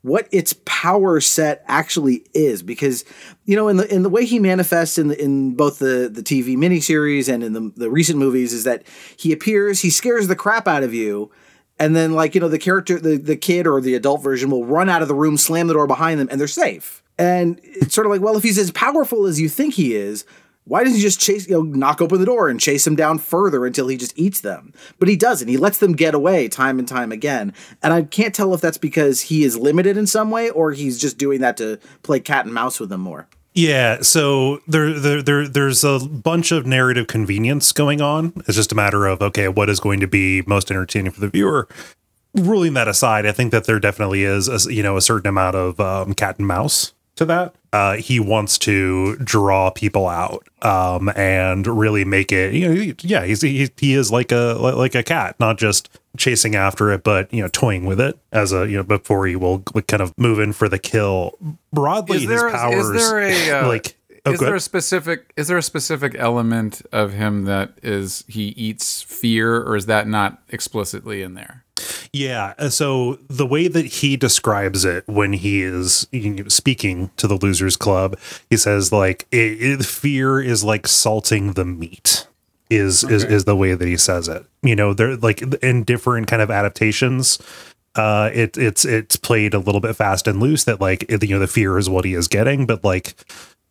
what 0.06 0.28
its 0.32 0.54
power 0.66 1.20
set 1.20 1.64
actually 1.68 2.24
is 2.36 2.62
because 2.62 3.04
you 3.46 3.56
know 3.56 3.68
in 3.68 3.78
the 3.78 3.92
in 3.92 4.04
the 4.04 4.10
way 4.10 4.24
he 4.24 4.38
manifests 4.38 5.00
in 5.00 5.08
the, 5.08 5.20
in 5.20 5.56
both 5.56 5.80
the 5.80 6.08
the 6.14 6.22
TV 6.22 6.56
miniseries 6.56 7.28
and 7.28 7.44
in 7.44 7.54
the 7.54 7.72
the 7.76 7.90
recent 7.90 8.20
movies 8.20 8.54
is 8.54 8.66
that 8.66 8.84
he 9.18 9.34
appears 9.34 9.82
he 9.82 9.90
scares 9.90 10.28
the 10.28 10.36
crap 10.36 10.68
out 10.68 10.84
of 10.84 10.94
you 10.94 11.32
and 11.80 11.96
then 11.96 12.14
like 12.14 12.36
you 12.36 12.42
know 12.42 12.48
the 12.48 12.60
character 12.60 13.00
the 13.00 13.18
the 13.18 13.36
kid 13.36 13.66
or 13.66 13.82
the 13.82 13.96
adult 13.96 14.22
version 14.22 14.52
will 14.52 14.64
run 14.64 14.90
out 14.90 15.02
of 15.02 15.08
the 15.08 15.16
room 15.16 15.38
slam 15.38 15.66
the 15.66 15.74
door 15.74 15.88
behind 15.88 16.20
them 16.20 16.28
and 16.30 16.40
they're 16.40 16.48
safe. 16.48 17.02
And 17.18 17.60
it's 17.64 17.96
sort 17.96 18.06
of 18.06 18.12
like 18.12 18.22
well 18.22 18.38
if 18.38 18.44
he's 18.44 18.60
as 18.60 18.72
powerful 18.72 19.26
as 19.26 19.42
you 19.42 19.50
think 19.50 19.74
he 19.74 19.96
is 19.96 20.24
why 20.66 20.84
doesn't 20.84 20.98
he 20.98 21.02
just 21.02 21.20
chase, 21.20 21.48
you 21.48 21.54
know, 21.54 21.62
knock 21.62 22.02
open 22.02 22.20
the 22.20 22.26
door 22.26 22.50
and 22.50 22.60
chase 22.60 22.86
them 22.86 22.96
down 22.96 23.20
further 23.20 23.66
until 23.66 23.88
he 23.88 23.98
just 23.98 24.18
eats 24.18 24.42
them? 24.42 24.74
But 24.98 25.08
he 25.08 25.16
doesn't. 25.16 25.48
He 25.48 25.58
lets 25.58 25.78
them 25.78 25.94
get 25.94 26.16
away 26.16 26.48
time 26.48 26.80
and 26.80 26.88
time 26.88 27.12
again. 27.12 27.54
And 27.84 27.94
I 27.94 28.02
can't 28.02 28.34
tell 28.34 28.54
if 28.54 28.62
that's 28.62 28.80
because 28.80 29.22
he 29.22 29.44
is 29.44 29.58
limited 29.58 29.96
in 29.96 30.08
some 30.08 30.32
way 30.32 30.50
or 30.50 30.72
he's 30.72 31.00
just 31.00 31.20
doing 31.20 31.42
that 31.42 31.56
to 31.58 31.80
play 32.02 32.20
cat 32.20 32.46
and 32.46 32.54
mouse 32.54 32.80
with 32.80 32.90
them 32.90 33.02
more. 33.02 33.28
Yeah, 33.54 34.02
so 34.02 34.60
there, 34.68 35.00
there, 35.00 35.22
there, 35.22 35.48
there's 35.48 35.84
a 35.84 36.00
bunch 36.00 36.52
of 36.52 36.66
narrative 36.66 37.08
convenience 37.08 37.72
going 37.72 38.02
on. 38.02 38.34
It's 38.48 38.56
just 38.58 38.74
a 38.74 38.76
matter 38.76 39.06
of 39.06 39.22
okay, 39.22 39.48
what 39.48 39.70
is 39.70 39.80
going 39.80 40.02
to 40.02 40.08
be 40.08 40.42
most 40.42 40.72
entertaining 40.72 41.12
for 41.12 41.22
the 41.22 41.30
viewer. 41.30 41.70
Ruling 42.34 42.74
that 42.74 42.90
aside, 42.90 43.26
I 43.26 43.32
think 43.32 43.52
that 43.52 43.64
there 43.64 43.80
definitely 43.80 44.26
is, 44.26 44.50
a, 44.50 44.74
you 44.74 44.84
know, 44.84 44.98
a 44.98 45.02
certain 45.02 45.30
amount 45.30 45.56
of 45.56 45.80
um, 45.80 46.14
cat 46.14 46.38
and 46.38 46.46
mouse 46.46 46.95
to 47.16 47.26
that. 47.26 47.56
Uh, 47.74 47.96
he 47.98 48.20
wants 48.20 48.58
to 48.60 49.18
draw 49.18 49.70
people 49.70 50.08
out 50.08 50.48
um, 50.62 51.10
and 51.16 51.68
really 51.68 52.06
make 52.06 52.32
it. 52.32 52.54
You 52.54 52.68
know, 52.70 52.74
he- 52.76 52.96
yeah, 53.02 53.26
he's 53.26 53.42
he, 53.42 53.70
he 53.78 53.94
is 53.94 54.12
like 54.12 54.32
a 54.32 54.56
like 54.60 54.96
a 54.96 55.04
cat, 55.04 55.36
not 55.40 55.58
just 55.58 55.90
chasing 56.18 56.56
after 56.56 56.92
it, 56.92 57.04
but 57.04 57.34
you 57.34 57.42
know, 57.42 57.50
toying 57.50 57.86
with 57.86 58.00
it 58.00 58.18
as 58.32 58.54
a 58.54 58.68
you 58.70 58.78
know 58.78 58.84
before 58.84 59.28
he 59.28 59.36
will 59.36 59.60
kind 59.60 60.02
of 60.02 60.14
move 60.18 60.40
in 60.40 60.54
for 60.54 60.70
the 60.70 60.80
kill. 60.80 61.38
Broadly, 61.74 62.18
Is 62.20 62.28
there, 62.28 62.48
his 62.50 62.56
powers 62.58 62.90
is 62.90 63.10
there 63.10 63.20
a 63.22 63.52
uh, 63.64 63.68
like. 63.68 63.98
oh, 64.26 64.32
is 64.32 64.40
go 64.40 64.46
there 64.46 64.56
a 64.56 64.60
specific 64.62 65.34
is 65.36 65.50
there 65.50 65.58
a 65.58 65.62
specific 65.64 66.16
element 66.18 66.82
of 66.94 67.12
him 67.12 67.44
that 67.44 67.74
is 67.84 68.24
he 68.30 68.50
eats 68.50 69.02
fear, 69.02 69.58
or 69.62 69.76
is 69.76 69.86
that 69.88 70.08
not 70.08 70.42
explicitly 70.50 71.22
in 71.22 71.34
there? 71.34 71.65
Yeah. 72.16 72.54
uh, 72.58 72.70
So 72.70 73.20
the 73.28 73.46
way 73.46 73.68
that 73.68 73.86
he 73.86 74.16
describes 74.16 74.86
it 74.86 75.04
when 75.06 75.34
he 75.34 75.62
is 75.64 76.08
speaking 76.48 77.12
to 77.18 77.28
the 77.28 77.36
Losers 77.36 77.76
Club, 77.76 78.18
he 78.50 78.56
says 78.56 78.94
like 78.94 79.28
it, 79.32 79.62
it- 79.62 79.86
fear 79.86 80.40
is 80.42 80.64
like 80.64 80.88
salting 80.88 81.54
the 81.54 81.66
meat. 81.66 82.26
Is 82.70 83.04
is 83.04 83.24
is 83.24 83.44
the 83.46 83.56
way 83.56 83.76
that 83.76 83.88
he 83.88 83.96
says 83.98 84.28
it. 84.28 84.44
You 84.64 84.76
know, 84.76 84.94
they're 84.94 85.18
like 85.18 85.42
in 85.62 85.84
different 85.84 86.28
kind 86.28 86.42
of 86.42 86.50
adaptations. 86.50 87.38
Uh, 87.96 88.32
it 88.34 88.58
it's 88.58 88.86
it's 88.86 89.18
played 89.18 89.54
a 89.54 89.60
little 89.60 89.82
bit 89.82 89.96
fast 89.96 90.26
and 90.28 90.40
loose 90.40 90.64
that 90.64 90.82
like 90.82 91.06
it- 91.08 91.22
you 91.24 91.36
know 91.36 91.40
the 91.40 91.48
fear 91.48 91.78
is 91.78 91.90
what 91.90 92.06
he 92.06 92.14
is 92.16 92.28
getting, 92.28 92.66
but 92.66 92.84
like 92.84 93.14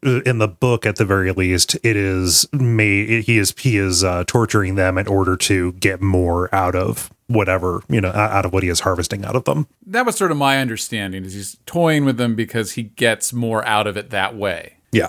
in 0.05 0.39
the 0.39 0.49
book 0.49 0.87
at 0.87 0.97
the 0.97 1.05
very 1.05 1.33
least 1.33 1.75
it 1.83 1.97
is 1.97 2.47
made 2.53 3.25
he 3.25 3.39
is 3.39 3.55
he 3.59 3.79
is 3.79 4.05
uh, 4.05 4.25
torturing 4.27 4.75
them 4.75 4.99
in 4.99 5.07
order 5.09 5.37
to 5.37 5.73
get 5.75 6.01
more 6.03 6.55
out 6.55 6.75
of 6.75 7.11
whatever 7.27 7.83
you 7.89 8.01
know 8.01 8.11
out 8.11 8.45
of 8.45 8.53
what 8.53 8.63
he 8.63 8.69
is 8.69 8.81
harvesting 8.81 9.25
out 9.25 9.35
of 9.35 9.45
them 9.45 9.67
That 9.87 10.05
was 10.05 10.17
sort 10.17 10.31
of 10.31 10.37
my 10.37 10.59
understanding. 10.59 11.25
Is 11.25 11.33
he's 11.35 11.57
toying 11.67 12.05
with 12.05 12.19
them 12.19 12.35
because 12.35 12.73
he 12.73 12.83
gets 12.83 13.33
more 13.33 13.67
out 13.67 13.87
of 13.87 13.97
it 13.97 14.11
that 14.11 14.37
way? 14.37 14.77
yeah 14.93 15.09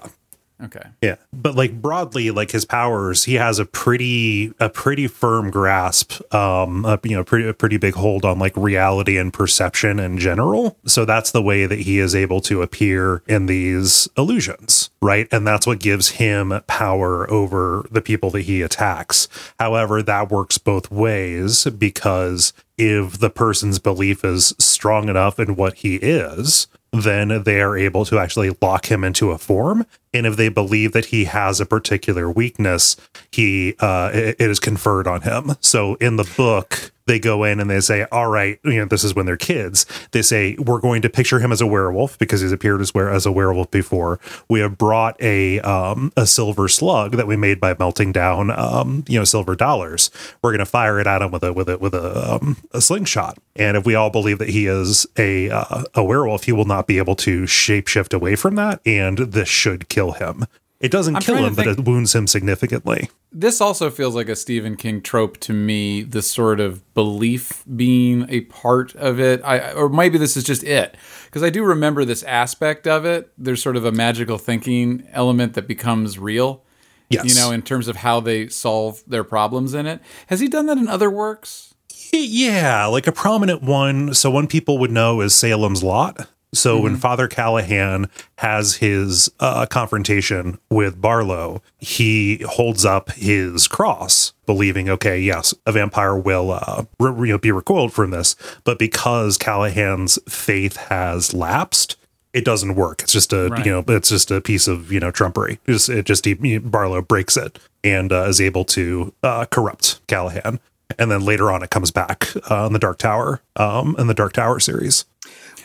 Okay. 0.63 0.87
yeah. 1.01 1.15
But 1.33 1.55
like 1.55 1.81
broadly 1.81 2.31
like 2.31 2.51
his 2.51 2.65
powers 2.65 3.25
he 3.25 3.35
has 3.35 3.59
a 3.59 3.65
pretty 3.65 4.53
a 4.59 4.69
pretty 4.69 5.07
firm 5.07 5.51
grasp 5.51 6.21
um 6.33 6.85
a, 6.85 6.99
you 7.03 7.15
know 7.15 7.23
pretty 7.23 7.47
a 7.47 7.53
pretty 7.53 7.77
big 7.77 7.95
hold 7.95 8.23
on 8.23 8.39
like 8.39 8.55
reality 8.55 9.17
and 9.17 9.33
perception 9.33 9.99
in 9.99 10.17
general. 10.17 10.77
So 10.85 11.03
that's 11.05 11.31
the 11.31 11.41
way 11.41 11.65
that 11.65 11.79
he 11.79 11.99
is 11.99 12.15
able 12.15 12.41
to 12.41 12.61
appear 12.61 13.21
in 13.27 13.47
these 13.47 14.07
illusions 14.17 14.89
right? 15.05 15.27
And 15.31 15.45
that's 15.45 15.67
what 15.67 15.79
gives 15.79 16.09
him 16.09 16.61
power 16.65 17.29
over 17.29 17.85
the 17.91 18.01
people 18.01 18.31
that 18.31 18.41
he 18.41 18.63
attacks. 18.63 19.27
However 19.59 20.01
that 20.01 20.31
works 20.31 20.57
both 20.57 20.89
ways 20.89 21.65
because 21.65 22.53
if 22.77 23.19
the 23.19 23.29
person's 23.29 23.77
belief 23.77 24.25
is 24.25 24.55
strong 24.57 25.07
enough 25.07 25.39
in 25.39 25.55
what 25.55 25.75
he 25.75 25.95
is 25.97 26.67
then 27.01 27.43
they 27.43 27.61
are 27.61 27.77
able 27.77 28.05
to 28.05 28.19
actually 28.19 28.55
lock 28.61 28.91
him 28.91 29.03
into 29.03 29.31
a 29.31 29.37
form. 29.37 29.85
And 30.13 30.25
if 30.25 30.37
they 30.37 30.49
believe 30.49 30.93
that 30.93 31.05
he 31.05 31.25
has 31.25 31.59
a 31.59 31.65
particular 31.65 32.29
weakness, 32.29 32.95
he 33.31 33.75
uh, 33.79 34.11
it, 34.13 34.37
it 34.39 34.49
is 34.49 34.59
conferred 34.59 35.07
on 35.07 35.21
him. 35.21 35.55
So 35.59 35.95
in 35.95 36.15
the 36.15 36.31
book, 36.37 36.91
they 37.07 37.19
go 37.19 37.43
in 37.43 37.59
and 37.59 37.69
they 37.69 37.79
say, 37.79 38.05
"All 38.11 38.27
right, 38.27 38.59
you 38.63 38.77
know, 38.77 38.85
this 38.85 39.03
is 39.03 39.15
when 39.15 39.25
they're 39.25 39.37
kids." 39.37 39.85
They 40.11 40.21
say, 40.21 40.55
"We're 40.59 40.79
going 40.79 41.01
to 41.03 41.09
picture 41.09 41.39
him 41.39 41.51
as 41.51 41.61
a 41.61 41.67
werewolf 41.67 42.17
because 42.17 42.41
he's 42.41 42.51
appeared 42.51 42.81
as 42.81 42.93
were 42.93 43.09
as 43.09 43.25
a 43.25 43.31
werewolf 43.31 43.71
before. 43.71 44.19
We 44.49 44.59
have 44.61 44.77
brought 44.77 45.21
a 45.21 45.59
um, 45.61 46.11
a 46.17 46.25
silver 46.25 46.67
slug 46.67 47.13
that 47.13 47.27
we 47.27 47.35
made 47.35 47.59
by 47.59 47.75
melting 47.77 48.11
down, 48.11 48.51
um, 48.51 49.03
you 49.07 49.19
know, 49.19 49.25
silver 49.25 49.55
dollars. 49.55 50.09
We're 50.41 50.51
going 50.51 50.59
to 50.59 50.65
fire 50.65 50.99
it 50.99 51.07
at 51.07 51.21
him 51.21 51.31
with 51.31 51.43
a 51.43 51.53
with 51.53 51.69
a 51.69 51.77
with 51.77 51.93
a, 51.93 52.35
um, 52.35 52.57
a 52.71 52.81
slingshot. 52.81 53.37
And 53.55 53.77
if 53.77 53.85
we 53.85 53.95
all 53.95 54.09
believe 54.09 54.39
that 54.39 54.49
he 54.49 54.67
is 54.67 55.05
a 55.17 55.49
uh, 55.49 55.83
a 55.93 56.03
werewolf, 56.03 56.45
he 56.45 56.51
will 56.51 56.65
not 56.65 56.87
be 56.87 56.97
able 56.97 57.15
to 57.17 57.43
shapeshift 57.43 58.13
away 58.13 58.35
from 58.35 58.55
that, 58.55 58.81
and 58.85 59.17
this 59.17 59.49
should 59.49 59.89
kill 59.89 60.13
him." 60.13 60.45
It 60.79 60.91
doesn't 60.91 61.15
I'm 61.15 61.21
kill 61.21 61.37
him, 61.37 61.55
but 61.55 61.67
it 61.67 61.79
wounds 61.79 62.13
him 62.13 62.27
significantly. 62.27 63.09
This 63.31 63.61
also 63.61 63.89
feels 63.89 64.13
like 64.13 64.29
a 64.29 64.35
Stephen 64.35 64.75
King 64.75 65.01
trope 65.01 65.37
to 65.39 65.53
me. 65.53 66.03
the 66.03 66.21
sort 66.21 66.59
of 66.59 66.93
belief 66.93 67.63
being 67.75 68.25
a 68.29 68.41
part 68.41 68.95
of 68.95 69.19
it, 69.19 69.41
I, 69.43 69.71
or 69.71 69.89
maybe 69.89 70.17
this 70.17 70.37
is 70.37 70.43
just 70.43 70.63
it, 70.63 70.95
because 71.25 71.43
I 71.43 71.49
do 71.49 71.63
remember 71.63 72.05
this 72.05 72.23
aspect 72.23 72.87
of 72.87 73.05
it. 73.05 73.31
There's 73.37 73.61
sort 73.61 73.77
of 73.77 73.85
a 73.85 73.91
magical 73.91 74.37
thinking 74.37 75.07
element 75.11 75.53
that 75.53 75.67
becomes 75.67 76.19
real. 76.19 76.63
Yes. 77.09 77.25
You 77.25 77.39
know, 77.39 77.51
in 77.51 77.61
terms 77.61 77.87
of 77.87 77.97
how 77.97 78.19
they 78.19 78.47
solve 78.47 79.03
their 79.05 79.23
problems 79.23 79.73
in 79.75 79.85
it. 79.85 80.01
Has 80.27 80.39
he 80.39 80.47
done 80.47 80.65
that 80.65 80.77
in 80.77 80.87
other 80.87 81.09
works? 81.09 81.75
Yeah, 82.11 82.85
like 82.87 83.05
a 83.05 83.11
prominent 83.11 83.61
one. 83.61 84.13
So 84.13 84.31
one 84.31 84.47
people 84.47 84.77
would 84.79 84.91
know 84.91 85.21
is 85.21 85.35
Salem's 85.35 85.83
Lot. 85.83 86.27
So 86.55 86.79
when 86.79 86.95
Father 86.97 87.27
Callahan 87.27 88.09
has 88.39 88.75
his 88.77 89.29
uh, 89.39 89.65
confrontation 89.65 90.57
with 90.69 91.01
Barlow, 91.01 91.61
he 91.77 92.37
holds 92.47 92.85
up 92.85 93.11
his 93.11 93.67
cross, 93.67 94.33
believing, 94.45 94.89
okay, 94.89 95.19
yes, 95.19 95.53
a 95.65 95.71
vampire 95.71 96.15
will 96.15 96.51
uh, 96.51 96.85
re- 96.99 97.29
know, 97.29 97.37
be 97.37 97.51
recoiled 97.51 97.93
from 97.93 98.11
this. 98.11 98.35
But 98.63 98.79
because 98.79 99.37
Callahan's 99.37 100.17
faith 100.27 100.77
has 100.77 101.33
lapsed, 101.33 101.97
it 102.33 102.43
doesn't 102.43 102.75
work. 102.75 103.01
It's 103.01 103.13
just 103.13 103.31
a 103.31 103.47
Right. 103.49 103.65
you 103.65 103.71
know, 103.71 103.83
it's 103.87 104.09
just 104.09 104.29
a 104.31 104.41
piece 104.41 104.67
of 104.67 104.91
you 104.91 104.99
know 104.99 105.11
trumpery. 105.11 105.59
It 105.65 105.71
just 105.73 105.89
it 105.89 106.05
just 106.05 106.25
he, 106.25 106.57
Barlow 106.57 107.01
breaks 107.01 107.37
it 107.37 107.59
and 107.83 108.11
uh, 108.11 108.23
is 108.23 108.41
able 108.41 108.65
to 108.65 109.13
uh, 109.23 109.45
corrupt 109.45 109.99
Callahan. 110.07 110.59
And 110.99 111.09
then 111.09 111.21
later 111.25 111.51
on, 111.51 111.63
it 111.63 111.69
comes 111.71 111.91
back 111.91 112.27
uh, 112.51 112.65
in 112.67 112.73
the 112.73 112.79
Dark 112.79 112.99
Tower, 112.99 113.41
um, 113.55 113.95
in 113.97 114.07
the 114.07 114.13
Dark 114.13 114.33
Tower 114.33 114.59
series. 114.59 115.05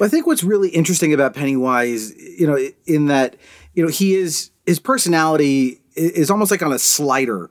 Well, 0.00 0.06
I 0.06 0.10
think 0.10 0.26
what's 0.26 0.42
really 0.42 0.70
interesting 0.70 1.12
about 1.12 1.34
Pennywise, 1.34 2.14
you 2.16 2.46
know, 2.46 2.58
in 2.86 3.06
that, 3.06 3.36
you 3.74 3.82
know, 3.84 3.90
he 3.90 4.14
is 4.14 4.50
his 4.66 4.78
personality 4.78 5.80
is 5.94 6.30
almost 6.30 6.50
like 6.50 6.62
on 6.62 6.72
a 6.72 6.78
slider 6.78 7.50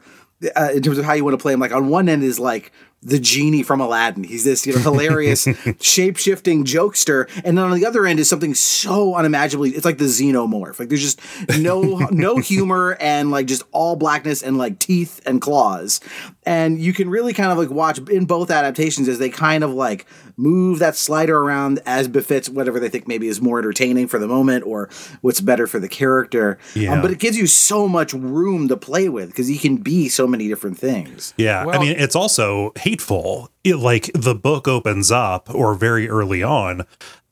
uh, 0.55 0.69
in 0.73 0.81
terms 0.81 0.97
of 0.97 1.05
how 1.05 1.13
you 1.13 1.23
want 1.23 1.37
to 1.37 1.41
play 1.41 1.53
him. 1.53 1.59
Like 1.59 1.73
on 1.73 1.89
one 1.89 2.09
end 2.09 2.23
is 2.23 2.39
like 2.39 2.71
the 3.01 3.19
genie 3.19 3.63
from 3.63 3.79
Aladdin. 3.79 4.23
He's 4.23 4.43
this, 4.43 4.65
you 4.65 4.73
know, 4.73 4.79
hilarious 4.79 5.47
shape 5.79 6.17
shifting 6.17 6.65
jokester, 6.65 7.29
and 7.45 7.57
then 7.57 7.65
on 7.65 7.77
the 7.77 7.85
other 7.85 8.05
end 8.05 8.19
is 8.19 8.29
something 8.29 8.53
so 8.53 9.15
unimaginably. 9.15 9.71
It's 9.71 9.85
like 9.85 9.97
the 9.97 10.05
xenomorph. 10.05 10.79
Like 10.79 10.89
there's 10.89 11.01
just 11.01 11.21
no 11.59 11.97
no 12.11 12.37
humor 12.39 12.97
and 12.99 13.31
like 13.31 13.45
just 13.45 13.63
all 13.71 13.95
blackness 13.95 14.41
and 14.41 14.57
like 14.57 14.79
teeth 14.79 15.21
and 15.25 15.41
claws, 15.41 16.01
and 16.49 16.79
you 16.81 16.93
can 16.93 17.11
really 17.11 17.31
kind 17.31 17.51
of 17.51 17.59
like 17.59 17.69
watch 17.69 17.99
in 18.09 18.25
both 18.25 18.49
adaptations 18.49 19.07
as 19.07 19.19
they 19.19 19.29
kind 19.29 19.63
of 19.63 19.71
like 19.71 20.07
move 20.35 20.79
that 20.79 20.95
slider 20.95 21.37
around 21.37 21.79
as 21.85 22.07
befits 22.07 22.49
whatever 22.49 22.79
they 22.79 22.89
think 22.89 23.07
maybe 23.07 23.27
is 23.27 23.39
more 23.39 23.59
entertaining 23.59 24.07
for 24.07 24.17
the 24.17 24.27
moment 24.27 24.65
or 24.65 24.89
what's 25.21 25.41
better 25.41 25.67
for 25.67 25.77
the 25.79 25.87
character. 25.87 26.57
Um, 26.75 26.81
Yeah. 26.81 27.01
but 27.03 27.11
it 27.11 27.19
gives 27.19 27.37
you 27.37 27.45
so 27.45 27.87
much 27.87 28.13
room 28.13 28.67
to 28.69 28.75
play 28.77 29.09
with 29.09 29.29
because 29.29 29.47
he 29.47 29.59
can 29.59 29.77
be 29.77 30.09
so 30.09 30.25
many 30.25 30.47
different 30.47 30.79
things. 30.79 31.35
Yeah, 31.37 31.67
I 31.67 31.77
mean, 31.77 31.95
it's 31.99 32.15
also 32.15 32.71
hateful. 32.79 33.51
It, 33.63 33.75
like 33.75 34.09
the 34.15 34.33
book 34.33 34.67
opens 34.67 35.11
up, 35.11 35.53
or 35.53 35.75
very 35.75 36.09
early 36.09 36.41
on, 36.41 36.85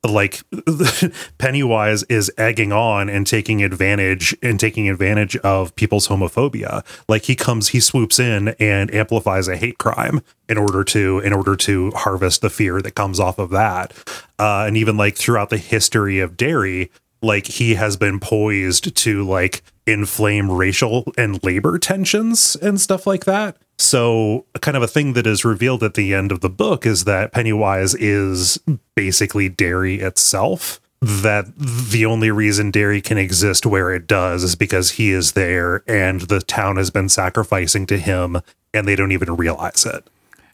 like 0.08 0.42
Pennywise 1.38 2.04
is 2.04 2.32
egging 2.38 2.72
on 2.72 3.10
and 3.10 3.26
taking 3.26 3.64
advantage 3.64 4.36
and 4.42 4.60
taking 4.60 4.90
advantage 4.90 5.36
of 5.38 5.76
people's 5.76 6.08
homophobia. 6.08 6.86
Like 7.08 7.24
he 7.26 7.36
comes, 7.36 7.70
he 7.70 7.80
swoops 7.80 8.20
in 8.20 8.50
and 8.60 8.94
amplifies 8.94 9.48
a 9.48 9.58
hate 9.58 9.78
crime 9.78 10.22
in 10.50 10.58
order 10.58 10.84
to 10.86 11.20
in 11.20 11.34
order 11.34 11.56
to 11.56 11.92
harvest 11.92 12.42
the 12.42 12.50
fear 12.50 12.82
that 12.82 12.96
comes 12.96 13.20
off 13.20 13.40
of 13.40 13.50
that. 13.52 13.94
Uh, 14.40 14.66
and 14.68 14.78
even 14.78 14.98
like 14.98 15.16
throughout 15.16 15.50
the 15.50 15.58
history 15.58 16.20
of 16.20 16.38
Derry, 16.38 16.92
like 17.22 17.48
he 17.48 17.76
has 17.76 17.98
been 17.98 18.20
poised 18.20 18.96
to 18.96 19.24
like 19.24 19.64
inflame 19.86 20.52
racial 20.52 21.12
and 21.18 21.44
labor 21.44 21.78
tensions 21.78 22.56
and 22.58 22.80
stuff 22.80 23.08
like 23.08 23.26
that. 23.26 23.58
So, 23.80 24.46
kind 24.62 24.76
of 24.76 24.84
a 24.84 24.88
thing 24.88 25.14
that 25.14 25.28
is 25.28 25.46
revealed 25.46 25.84
at 25.84 25.94
the 25.94 26.14
end 26.14 26.32
of 26.32 26.42
the 26.42 26.50
book 26.50 26.86
is 26.86 27.04
that 27.04 27.32
Pennywise 27.32 27.94
is 27.96 28.60
basically 28.96 29.50
Derry 29.50 30.00
itself. 30.00 30.80
That 31.00 31.46
the 31.56 32.08
only 32.08 32.32
reason 32.32 32.72
Derry 32.72 33.02
can 33.02 33.20
exist 33.20 33.68
where 33.68 33.94
it 33.94 34.08
does 34.08 34.44
is 34.44 34.56
because 34.56 34.92
he 34.92 35.12
is 35.12 35.34
there 35.34 35.84
and 35.88 36.22
the 36.22 36.42
town 36.42 36.78
has 36.78 36.90
been 36.90 37.08
sacrificing 37.08 37.86
to 37.86 38.00
him 38.00 38.42
and 38.74 38.88
they 38.88 38.96
don't 38.96 39.12
even 39.12 39.36
realize 39.36 39.86
it. 39.86 40.04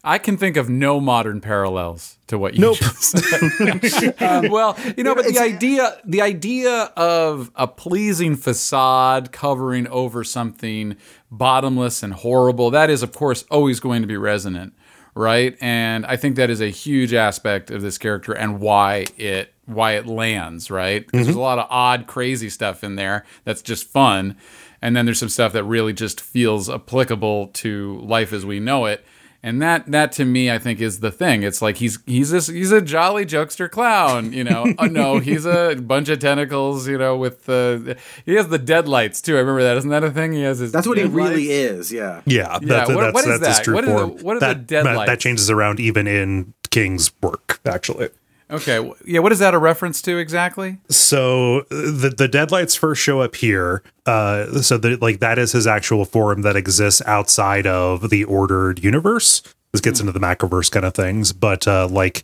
I 0.06 0.18
can 0.18 0.36
think 0.36 0.58
of 0.58 0.70
no 0.70 1.00
modern 1.00 1.40
parallels 1.40 2.18
to 2.28 2.38
what 2.38 2.56
you 2.56 2.76
just 2.76 3.18
said. 3.18 4.52
well, 4.52 4.78
you 4.98 5.04
know, 5.04 5.16
but 5.16 5.26
the 5.26 5.40
idea 5.40 5.98
the 6.04 6.22
idea 6.22 6.92
of 6.98 7.52
a 7.56 7.68
pleasing 7.68 8.36
facade 8.36 9.32
covering 9.32 9.88
over 9.88 10.26
something 10.26 10.98
bottomless 11.32 12.04
and 12.04 12.14
horrible, 12.14 12.70
that 12.72 12.90
is 12.90 13.02
of 13.02 13.14
course 13.14 13.46
always 13.50 13.80
going 13.80 14.02
to 14.02 14.08
be 14.08 14.18
resonant, 14.18 14.74
right? 15.16 15.58
And 15.62 16.06
I 16.06 16.18
think 16.18 16.36
that 16.36 16.50
is 16.50 16.60
a 16.60 16.70
huge 16.70 17.14
aspect 17.14 17.72
of 17.72 17.82
this 17.82 17.98
character 17.98 18.34
and 18.34 18.60
why 18.60 19.06
it 19.18 19.54
why 19.66 19.94
it 19.94 20.06
lands, 20.06 20.70
right? 20.70 21.06
Because 21.06 21.28
there's 21.28 21.36
mm-hmm. 21.36 21.40
a 21.40 21.44
lot 21.44 21.60
of 21.60 21.68
odd 21.70 22.08
crazy 22.08 22.50
stuff 22.50 22.84
in 22.84 22.96
there 22.96 23.24
that's 23.46 23.62
just 23.62 23.88
fun. 23.88 24.36
And 24.82 24.98
then 24.98 25.06
there's 25.06 25.20
some 25.20 25.30
stuff 25.30 25.54
that 25.54 25.64
really 25.64 25.94
just 25.94 26.20
feels 26.20 26.70
applicable 26.70 27.48
to 27.48 28.00
life 28.02 28.34
as 28.34 28.46
we 28.46 28.60
know 28.60 28.86
it. 28.86 29.06
And 29.46 29.62
that 29.62 29.92
that 29.92 30.14
to 30.14 30.24
me, 30.26 30.50
I 30.50 30.58
think, 30.58 30.80
is 30.80 31.02
the 31.02 31.12
thing. 31.12 31.44
It's 31.44 31.62
like 31.62 31.76
he's 31.76 32.00
he's 32.06 32.30
this 32.32 32.48
he's 32.48 32.72
a 32.72 32.80
jolly 32.82 33.26
jokester 33.26 33.70
clown, 33.70 34.32
you 34.32 34.46
know. 34.46 34.74
oh 34.80 34.86
no, 34.86 35.20
he's 35.20 35.46
a 35.46 35.76
bunch 35.76 36.08
of 36.08 36.20
tentacles, 36.20 36.88
you 36.88 36.98
know. 36.98 37.18
With 37.18 37.44
the 37.46 37.98
he 38.26 38.36
has 38.36 38.48
the 38.48 38.58
deadlights 38.58 39.22
too. 39.22 39.36
I 39.36 39.40
remember 39.40 39.64
that. 39.64 39.76
Isn't 39.76 39.90
that 39.90 40.04
a 40.06 40.12
thing? 40.12 40.32
He 40.32 40.44
has 40.44 40.60
his. 40.60 40.72
That's 40.72 40.88
what 40.88 40.98
he 40.98 41.04
deadlights. 41.04 41.30
really 41.32 41.52
is. 41.52 41.92
Yeah. 41.92 42.22
Yeah, 42.26 42.58
Yeah, 42.62 42.86
that, 42.86 42.88
what- 42.96 43.02
that's, 43.02 43.14
what 43.14 43.28
is 43.28 43.40
that's 43.42 43.48
his 43.48 43.58
that? 43.58 43.64
true 43.66 43.74
What 43.76 43.84
are 43.84 43.88
the- 43.88 43.94
form. 43.98 44.18
what 44.24 44.38
are 44.38 44.40
that, 44.40 44.66
dead 44.66 44.86
that, 44.86 44.96
lights? 44.96 45.10
that 45.12 45.20
changes 45.20 45.50
around 45.50 45.82
even 45.82 46.08
in 46.08 46.54
King's 46.72 47.12
work, 47.22 47.60
actually. 47.66 48.10
Okay, 48.52 48.92
yeah. 49.06 49.20
What 49.20 49.32
is 49.32 49.40
that 49.40 49.54
a 49.54 49.58
reference 49.58 50.02
to 50.04 50.18
exactly? 50.18 50.78
So 50.90 51.62
the 51.70 52.14
the 52.16 52.28
deadlights 52.28 52.76
first 52.76 53.02
show 53.02 53.22
up 53.22 53.36
here. 53.36 53.84
Uh, 54.06 54.62
so 54.62 54.78
that 54.78 55.02
like 55.02 55.20
that 55.20 55.40
is 55.40 55.54
his 55.54 55.66
actual 55.66 56.06
form 56.06 56.42
that 56.42 56.56
exists 56.56 57.02
outside 57.06 57.66
of 57.66 58.10
the 58.10 58.24
ordered 58.26 58.84
universe. 58.84 59.42
This 59.72 59.82
gets 59.82 60.00
into 60.00 60.12
the 60.12 60.20
macroverse 60.20 60.70
kind 60.70 60.86
of 60.86 60.94
things, 60.94 61.34
but 61.34 61.68
uh, 61.68 61.88
like 61.88 62.24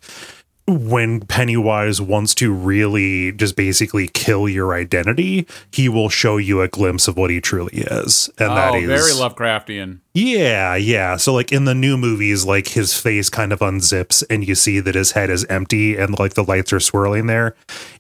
when 0.70 1.22
Pennywise 1.22 2.02
wants 2.02 2.34
to 2.36 2.54
really 2.54 3.32
just 3.32 3.56
basically 3.56 4.08
kill 4.08 4.48
your 4.48 4.74
identity, 4.74 5.48
he 5.72 5.90
will 5.90 6.10
show 6.10 6.38
you 6.38 6.62
a 6.62 6.68
glimpse 6.68 7.08
of 7.08 7.18
what 7.18 7.30
he 7.30 7.42
truly 7.42 7.74
is, 7.74 8.30
and 8.38 8.50
that 8.52 8.74
oh, 8.74 8.78
is 8.78 8.88
very 8.88 9.30
Lovecraftian. 9.30 10.00
yeah, 10.14 10.76
yeah. 10.76 11.18
So 11.18 11.34
like 11.34 11.52
in 11.52 11.66
the 11.66 11.76
new 11.76 11.98
movies, 11.98 12.46
like 12.46 12.70
his 12.70 13.00
face 13.00 13.30
kind 13.30 13.54
of 13.54 13.60
unzips 13.60 14.24
and 14.30 14.48
you 14.48 14.56
see 14.56 14.80
that 14.80 14.96
his 14.96 15.12
head 15.12 15.30
is 15.30 15.46
empty 15.46 15.98
and 15.98 16.18
like 16.18 16.34
the 16.34 16.44
lights 16.44 16.74
are 16.74 16.80
swirling 16.80 17.28
there. 17.28 17.56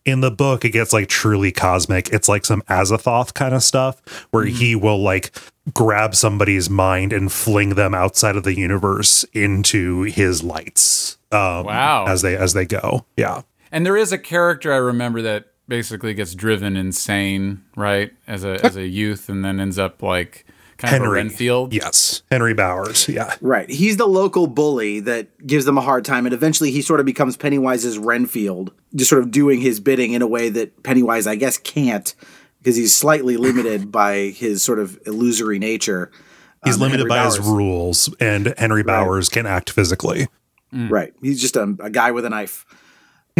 In 0.05 0.21
the 0.21 0.31
book, 0.31 0.65
it 0.65 0.71
gets 0.71 0.93
like 0.93 1.07
truly 1.07 1.51
cosmic. 1.51 2.09
It's 2.09 2.29
like 2.29 2.45
some 2.45 2.61
Azathoth 2.63 3.33
kind 3.33 3.53
of 3.53 3.63
stuff 3.63 4.01
where 4.31 4.45
mm-hmm. 4.45 4.55
he 4.55 4.75
will 4.75 5.01
like 5.01 5.31
grab 5.73 6.15
somebody's 6.15 6.69
mind 6.69 7.13
and 7.13 7.31
fling 7.31 7.75
them 7.75 7.93
outside 7.93 8.35
of 8.35 8.43
the 8.43 8.57
universe 8.57 9.23
into 9.33 10.03
his 10.03 10.43
lights. 10.43 11.18
Um, 11.31 11.65
Wow. 11.65 12.05
As 12.07 12.21
they 12.21 12.35
as 12.35 12.53
they 12.53 12.65
go. 12.65 13.05
Yeah. 13.17 13.41
And 13.71 13.85
there 13.85 13.97
is 13.97 14.11
a 14.11 14.17
character 14.17 14.73
I 14.73 14.77
remember 14.77 15.21
that 15.21 15.45
basically 15.67 16.13
gets 16.15 16.33
driven 16.33 16.75
insane, 16.75 17.63
right, 17.75 18.11
as 18.27 18.43
a 18.43 18.63
as 18.65 18.75
a 18.75 18.87
youth, 18.87 19.29
and 19.29 19.45
then 19.45 19.59
ends 19.59 19.77
up 19.77 20.01
like 20.01 20.45
kind 20.77 20.95
of 20.95 21.01
a 21.01 21.03
Henry 21.05 21.17
Renfield. 21.17 21.73
Yes. 21.73 22.23
Henry 22.31 22.53
Bowers. 22.53 23.07
Yeah. 23.09 23.35
Right. 23.41 23.69
He's 23.69 23.97
the 23.97 24.07
local 24.07 24.47
bully 24.47 24.99
that 25.01 25.45
gives 25.45 25.65
them 25.65 25.77
a 25.77 25.81
hard 25.81 26.05
time. 26.05 26.25
And 26.25 26.33
eventually 26.33 26.71
he 26.71 26.81
sort 26.81 26.99
of 27.01 27.05
becomes 27.05 27.35
Pennywise's 27.37 27.97
Renfield, 27.99 28.71
just 28.95 29.09
sort 29.09 29.21
of 29.21 29.29
doing 29.29 29.59
his 29.61 29.79
bidding 29.81 30.13
in 30.13 30.21
a 30.21 30.27
way 30.27 30.47
that 30.49 30.81
Pennywise, 30.83 31.27
I 31.27 31.35
guess, 31.35 31.57
can't 31.57 32.15
because 32.59 32.75
he's 32.77 32.95
slightly 32.95 33.35
limited 33.47 33.91
by 33.91 34.29
his 34.29 34.63
sort 34.63 34.79
of 34.79 34.97
illusory 35.05 35.59
nature. 35.59 36.11
He's 36.65 36.75
Um, 36.75 36.81
limited 36.81 37.03
Henry 37.03 37.09
by 37.09 37.25
his 37.25 37.39
rules, 37.39 38.13
and 38.19 38.53
Henry 38.57 38.83
Bowers 38.83 39.29
can 39.29 39.45
act 39.45 39.69
physically. 39.69 40.27
Right. 40.71 41.13
He's 41.21 41.41
just 41.41 41.55
a, 41.55 41.75
a 41.79 41.89
guy 41.89 42.11
with 42.11 42.25
a 42.25 42.29
knife. 42.29 42.65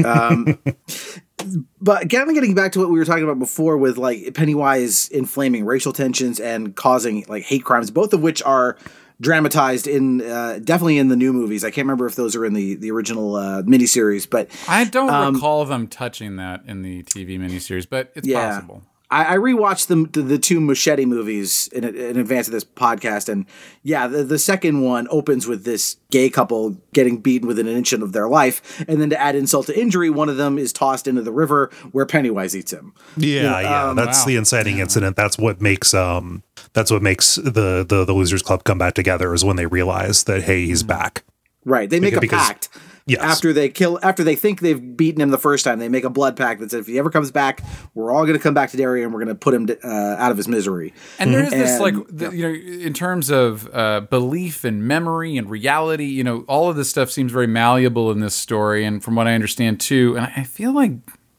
Um, 0.04 0.60
but 1.82 2.10
kind 2.10 2.28
of 2.30 2.34
getting 2.34 2.56
back 2.56 2.72
to 2.74 2.80
what 2.80 2.90
we 2.90 3.00
were 3.00 3.06
talking 3.06 3.24
about 3.24 3.40
before 3.40 3.78
with 3.78 3.98
like 3.98 4.34
Pennywise 4.34 5.08
inflaming 5.10 5.66
racial 5.66 5.94
tensions 5.94 6.40
and 6.40 6.76
causing 6.76 7.26
like 7.28 7.44
hate 7.44 7.64
crimes, 7.64 7.92
both 7.92 8.14
of 8.14 8.22
which 8.22 8.42
are 8.44 8.78
dramatized 9.22 9.86
in 9.88 10.22
uh, 10.22 10.60
definitely 10.64 10.98
in 10.98 11.10
the 11.10 11.16
new 11.16 11.34
movies. 11.34 11.64
I 11.66 11.72
can't 11.72 11.86
remember 11.86 12.06
if 12.06 12.16
those 12.16 12.36
are 12.36 12.46
in 12.46 12.54
the 12.54 12.76
the 12.76 12.92
original 12.92 13.36
uh, 13.36 13.62
miniseries, 13.64 14.30
but 14.30 14.50
I 14.68 14.86
don't 14.86 15.10
Um, 15.10 15.34
recall 15.36 15.66
them 15.66 15.88
touching 15.88 16.38
that 16.38 16.64
in 16.66 16.82
the 16.82 17.04
TV 17.04 17.38
miniseries, 17.38 17.88
but 17.90 18.12
it's 18.16 18.28
Yeah. 18.28 18.50
possible. 18.52 18.84
I, 19.12 19.36
I 19.36 19.38
rewatched 19.38 19.88
the, 19.88 20.08
the 20.12 20.22
the 20.22 20.38
two 20.38 20.60
Muschietti 20.60 21.06
movies 21.06 21.68
in, 21.70 21.84
in 21.84 22.18
advance 22.18 22.48
of 22.48 22.54
this 22.54 22.64
podcast, 22.64 23.28
and 23.28 23.46
yeah, 23.82 24.08
the, 24.08 24.24
the 24.24 24.38
second 24.38 24.82
one 24.82 25.08
opens 25.10 25.48
with 25.48 25.64
this 25.64 25.98
gay 26.12 26.30
couple 26.30 26.78
getting 26.94 27.18
beaten 27.18 27.48
within 27.48 27.68
an 27.68 27.76
inch 27.76 27.92
of 27.92 28.12
their 28.14 28.28
life, 28.30 28.84
and 28.88 29.02
then 29.02 29.10
to 29.10 29.20
add 29.20 29.36
insult 29.36 29.66
to 29.68 29.80
injury, 29.80 30.10
one 30.10 30.30
of 30.30 30.38
them 30.38 30.60
is 30.60 30.72
tossed 30.72 31.08
into 31.08 31.22
the 31.24 31.32
river 31.32 31.72
where 31.92 32.06
Pennywise 32.06 32.56
eats 32.56 32.72
him. 32.72 32.94
Yeah, 33.18 33.60
yeah, 33.62 33.90
um, 33.90 33.96
that's 33.96 34.20
wow. 34.20 34.26
the 34.26 34.36
inciting 34.36 34.78
incident. 34.78 35.16
That's 35.16 35.38
what 35.38 35.60
makes 35.60 35.94
um, 35.94 36.44
that's 36.74 36.92
what 36.92 37.02
makes 37.02 37.36
the 37.36 37.86
the 37.88 38.06
the 38.06 38.14
losers 38.14 38.44
club 38.44 38.64
come 38.64 38.78
back 38.78 38.94
together 38.94 39.34
is 39.34 39.44
when 39.44 39.56
they 39.56 39.66
realize 39.66 40.26
that 40.26 40.44
hey, 40.44 40.66
he's 40.66 40.84
back. 40.84 41.24
Right. 41.66 41.90
They 41.90 42.00
make 42.00 42.16
a 42.16 42.22
Because- 42.22 42.48
pact. 42.48 42.70
Yes. 43.10 43.22
After 43.22 43.52
they 43.54 43.70
kill, 43.70 44.00
after 44.04 44.24
they 44.24 44.36
think 44.36 44.60
they've 44.62 44.96
beaten 44.98 45.22
him 45.22 45.30
the 45.30 45.38
first 45.38 45.64
time, 45.66 45.80
they 45.80 45.90
make 45.90 46.04
a 46.04 46.10
blood 46.10 46.38
pact 46.38 46.60
that 46.60 46.72
says 46.72 46.82
if 46.82 46.88
he 46.88 47.00
ever 47.00 47.10
comes 47.10 47.32
back, 47.32 47.62
we're 47.96 48.12
all 48.12 48.24
going 48.26 48.38
to 48.38 48.44
come 48.44 48.54
back 48.54 48.70
to 48.72 48.78
Derry 48.78 49.04
and 49.04 49.14
we're 49.14 49.20
going 49.20 49.30
to 49.30 49.36
put 49.36 49.54
him 49.54 49.68
uh, 49.84 49.88
out 50.18 50.32
of 50.32 50.38
his 50.38 50.48
misery. 50.48 50.94
And 51.18 51.34
there 51.34 51.44
is 51.44 51.52
this, 51.52 51.72
And- 51.72 51.82
like, 51.82 51.96
the, 52.10 52.30
you 52.36 52.48
know, 52.48 52.54
in 52.86 52.94
terms 52.94 53.30
of 53.30 53.70
uh, 53.74 54.02
belief 54.02 54.64
and 54.64 54.84
memory 54.84 55.38
and 55.38 55.50
reality, 55.50 56.06
you 56.06 56.24
know, 56.24 56.46
all 56.48 56.70
of 56.70 56.76
this 56.76 56.90
stuff 56.90 57.10
seems 57.12 57.32
very 57.32 57.48
malleable 57.48 58.12
in 58.12 58.20
this 58.20 58.36
story. 58.36 58.86
And 58.86 59.04
from 59.04 59.16
what 59.16 59.28
I 59.28 59.34
understand, 59.34 59.80
too, 59.80 60.16
and 60.18 60.32
I 60.36 60.44
feel 60.44 60.72
like 60.72 60.92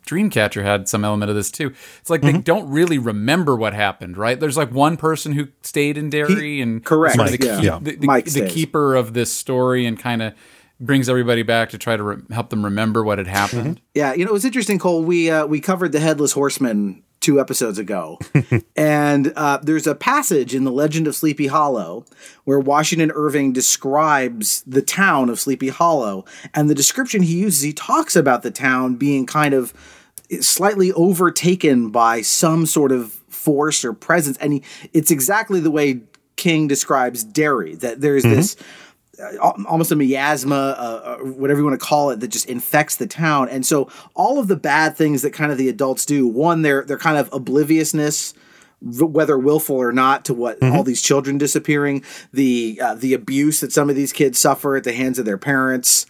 Dreamcatcher 0.07 0.65
had 0.65 0.89
some 0.89 1.05
element 1.05 1.31
of 1.31 1.37
this, 1.37 1.53
too. 1.53 1.73
It's 2.01 2.11
like 2.11 2.23
they 2.23 2.33
don't 2.33 2.69
really 2.69 2.99
remember 2.99 3.55
what 3.55 3.75
happened, 3.75 4.17
right? 4.17 4.41
There's 4.41 4.57
like 4.57 4.73
one 4.73 4.97
person 4.97 5.33
who 5.35 5.49
stayed 5.63 5.97
in 5.97 6.11
Derry 6.11 6.61
and 6.61 6.85
correct, 6.85 7.15
sort 7.15 7.29
of 7.33 7.39
the, 7.39 7.47
Mike, 7.47 7.57
keep- 7.59 7.65
yeah. 7.65 7.79
the, 7.81 7.97
the- 7.97 8.07
Mike 8.07 8.25
the 8.25 8.49
keeper 8.49 8.97
of 8.97 9.15
this 9.15 9.33
story 9.33 9.87
and 9.87 9.97
kind 9.97 10.21
of 10.23 10.35
brings 10.81 11.09
everybody 11.09 11.43
back 11.43 11.71
to 11.71 11.79
try 11.79 11.97
to 11.97 12.03
re- 12.03 12.23
help 12.31 12.51
them 12.51 12.65
remember 12.65 13.05
what 13.05 13.19
had 13.19 13.27
happened. 13.27 13.81
Yeah, 13.95 14.15
you 14.15 14.25
know, 14.25 14.31
it 14.31 14.35
was 14.35 14.45
interesting, 14.45 14.79
Kole. 14.79 15.05
We 15.05 15.31
uh, 15.31 15.47
we 15.47 15.61
covered 15.61 15.93
the 15.93 16.01
headless 16.01 16.33
horseman 16.33 17.03
two 17.21 17.39
episodes 17.39 17.79
ago, 17.79 18.19
and 18.77 19.33
uh, 19.37 19.59
there's 19.63 19.87
a 19.87 19.95
passage 19.95 20.55
in 20.55 20.65
the 20.65 20.73
Legend 20.73 21.07
of 21.07 21.15
Sleepy 21.15 21.49
Hollow 21.49 22.07
where 22.45 22.59
Washington 22.59 23.13
Irving 23.15 23.53
describes 23.53 24.63
the 24.67 24.83
town 24.83 25.29
of 25.29 25.39
Sleepy 25.39 25.69
Hollow, 25.69 26.25
and 26.55 26.71
the 26.71 26.75
description 26.75 27.23
he 27.23 27.39
uses, 27.39 27.63
he 27.63 27.73
talks 27.73 28.17
about 28.17 28.43
the 28.43 28.51
town 28.51 28.97
being 28.97 29.27
kind 29.27 29.55
of 29.55 29.75
slightly 30.41 30.93
overtaken 30.93 31.91
by 31.91 32.23
some 32.23 32.65
sort 32.65 32.93
of 32.93 33.13
force 33.29 33.85
or 33.85 33.93
presence, 33.93 34.39
and 34.39 34.55
he, 34.55 34.63
it's 34.93 35.11
exactly 35.11 35.61
the 35.61 35.71
way 35.71 36.01
King 36.37 36.69
describes 36.69 37.23
Derry. 37.23 37.75
That 37.75 38.01
there's 38.01 38.23
this 38.23 38.57
al- 38.59 38.67
almost 39.41 39.93
a 39.93 39.97
miasma, 39.97 40.55
uh, 40.55 41.03
uh, 41.05 41.17
whatever 41.19 41.61
you 41.61 41.67
want 41.67 41.79
to 41.79 41.87
call 41.87 42.11
it, 42.11 42.21
that 42.21 42.29
just 42.29 42.47
infects 42.47 42.97
the 42.97 43.07
town. 43.07 43.49
And 43.49 43.67
so 43.67 43.91
all 44.15 44.39
of 44.39 44.49
the 44.49 44.57
bad 44.57 44.97
things 44.97 45.23
that 45.23 45.33
kind 45.33 45.53
of 45.53 45.59
the 45.59 45.69
adults 45.69 46.05
do, 46.05 46.27
one, 46.27 46.63
they're 46.63 46.85
they're 46.85 46.99
kind 46.99 47.19
of 47.19 47.33
obliviousness, 47.33 48.35
whether 48.81 49.39
willful 49.39 49.77
or 49.77 49.93
not, 49.93 50.25
to 50.27 50.35
what 50.35 50.63
all 50.63 50.83
these 50.83 51.03
children 51.03 51.39
disappearing, 51.39 52.05
the 52.33 52.81
uh, 52.83 52.95
the 52.95 53.15
abuse 53.15 53.61
that 53.61 53.73
some 53.73 53.91
of 53.91 53.97
these 53.97 54.13
kids 54.13 54.39
suffer 54.39 54.77
at 54.77 54.85
the 54.85 54.93
hands 54.93 55.19
of 55.19 55.25
their 55.25 55.39
parents. 55.39 56.07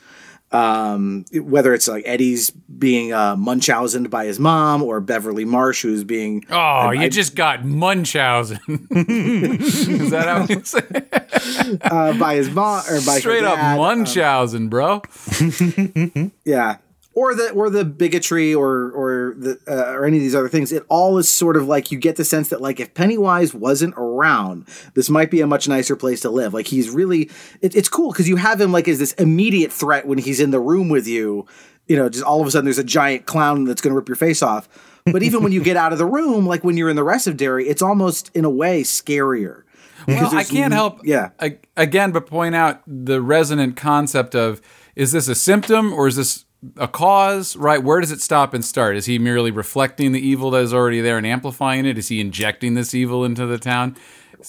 Um, 0.53 1.25
whether 1.33 1.73
it's 1.75 1.87
like 1.87 2.03
Eddie's 2.07 2.51
being 2.51 3.13
uh, 3.13 3.37
Munchausen 3.37 4.05
by 4.09 4.25
his 4.25 4.41
mom, 4.41 4.83
or 4.83 5.01
Beverly 5.01 5.45
Marsh 5.45 5.83
who's 5.83 6.03
being 6.03 6.45
Oh, 6.51 6.91
you 6.91 7.09
just 7.09 7.37
got 7.37 7.65
Munchausen. 7.65 8.59
Is 8.91 10.11
that 10.11 10.27
how 10.27 10.47
you 10.53 10.65
say 10.65 10.81
it? 10.91 11.81
uh, 11.85 12.19
by 12.19 12.35
his 12.35 12.51
mom 12.51 12.83
or 12.89 12.97
by 13.07 13.21
Straight 13.21 13.45
up 13.45 13.55
dad. 13.55 13.77
Munchausen, 13.77 14.69
bro. 14.69 15.03
Yeah. 16.45 16.79
Or 17.13 17.35
the 17.35 17.51
or 17.51 17.71
the 17.71 17.85
bigotry 17.85 18.55
or 18.55 18.93
or 18.93 19.35
the 19.37 19.59
uh, 19.67 19.93
or 19.93 20.05
any 20.05 20.19
of 20.19 20.23
these 20.23 20.35
other 20.35 20.49
things. 20.49 20.71
It 20.71 20.85
all 20.89 21.19
is 21.19 21.29
sort 21.29 21.57
of 21.57 21.67
like 21.67 21.91
you 21.91 21.99
get 21.99 22.15
the 22.15 22.25
sense 22.25 22.51
that 22.51 22.61
like 22.61 22.79
if 22.79 22.95
Pennywise 22.95 23.53
wasn't 23.53 23.95
around, 23.97 24.69
this 24.95 25.11
might 25.11 25.29
be 25.29 25.41
a 25.41 25.47
much 25.47 25.67
nicer 25.67 25.97
place 25.97 26.21
to 26.21 26.31
live. 26.31 26.55
Like 26.55 26.69
he's 26.69 26.89
really 26.89 27.29
it, 27.61 27.75
it's 27.75 27.89
cool 27.89 28.13
because 28.13 28.29
you 28.29 28.37
have 28.37 28.61
him 28.61 28.71
like 28.71 28.87
as 28.87 29.01
this 29.01 29.13
immediate 29.15 29.73
threat 29.73 30.07
when 30.07 30.19
he's 30.19 30.39
in 30.39 30.53
the 30.53 30.61
room 30.61 30.89
with 30.89 31.09
you. 31.09 31.47
You 31.89 31.97
know, 31.97 32.09
just 32.09 32.23
all 32.23 32.41
of 32.41 32.47
a 32.47 32.51
sudden 32.53 32.67
there's 32.67 32.79
a 32.79 32.85
giant 32.85 33.27
clown 33.27 33.65
that's 33.65 33.81
going 33.81 33.91
to 33.91 33.97
rip 33.97 34.09
your 34.09 34.15
face 34.17 34.41
off. 34.41 34.69
But 35.07 35.25
even 35.25 35.43
when 35.43 35.51
you 35.51 35.65
get 35.65 35.77
out 35.77 35.93
of 35.93 35.99
the 35.99 36.07
room, 36.07 36.47
like 36.47 36.63
when 36.63 36.77
you're 36.77 36.91
in 36.91 36.97
the 36.97 37.03
rest 37.03 37.27
of 37.27 37.37
Derry, 37.37 37.67
it's 37.67 37.83
almost 37.83 38.31
in 38.35 38.45
a 38.45 38.51
way 38.51 38.83
scarier. 38.83 39.65
Well, 40.07 40.35
I 40.35 40.45
can't 40.45 40.73
help, 40.73 41.01
yeah. 41.05 41.31
again, 41.77 42.13
but 42.13 42.27
point 42.27 42.55
out 42.55 42.83
the 42.87 43.21
resonant 43.21 43.77
concept 43.77 44.35
of 44.35 44.61
is 44.97 45.13
this 45.13 45.29
a 45.29 45.35
symptom 45.35 45.93
or 45.93 46.07
is 46.09 46.17
this 46.17 46.45
a 46.77 46.89
cause? 46.89 47.57
Right? 47.57 47.83
Where 47.83 48.01
does 48.01 48.13
it 48.13 48.21
stop 48.21 48.55
and 48.55 48.65
start? 48.65 48.97
Is 48.97 49.07
he 49.07 49.19
merely 49.19 49.51
reflecting 49.51 50.13
the 50.13 50.21
evil 50.21 50.51
that 50.53 50.63
is 50.63 50.75
already 50.75 51.01
there 51.01 51.19
and 51.19 51.27
amplifying 51.27 51.87
it? 51.87 51.99
Is 51.99 52.09
he 52.09 52.21
injecting 52.21 52.75
this 52.75 52.95
evil 52.95 53.25
into 53.25 53.47
the 53.47 53.59
town? 53.59 53.97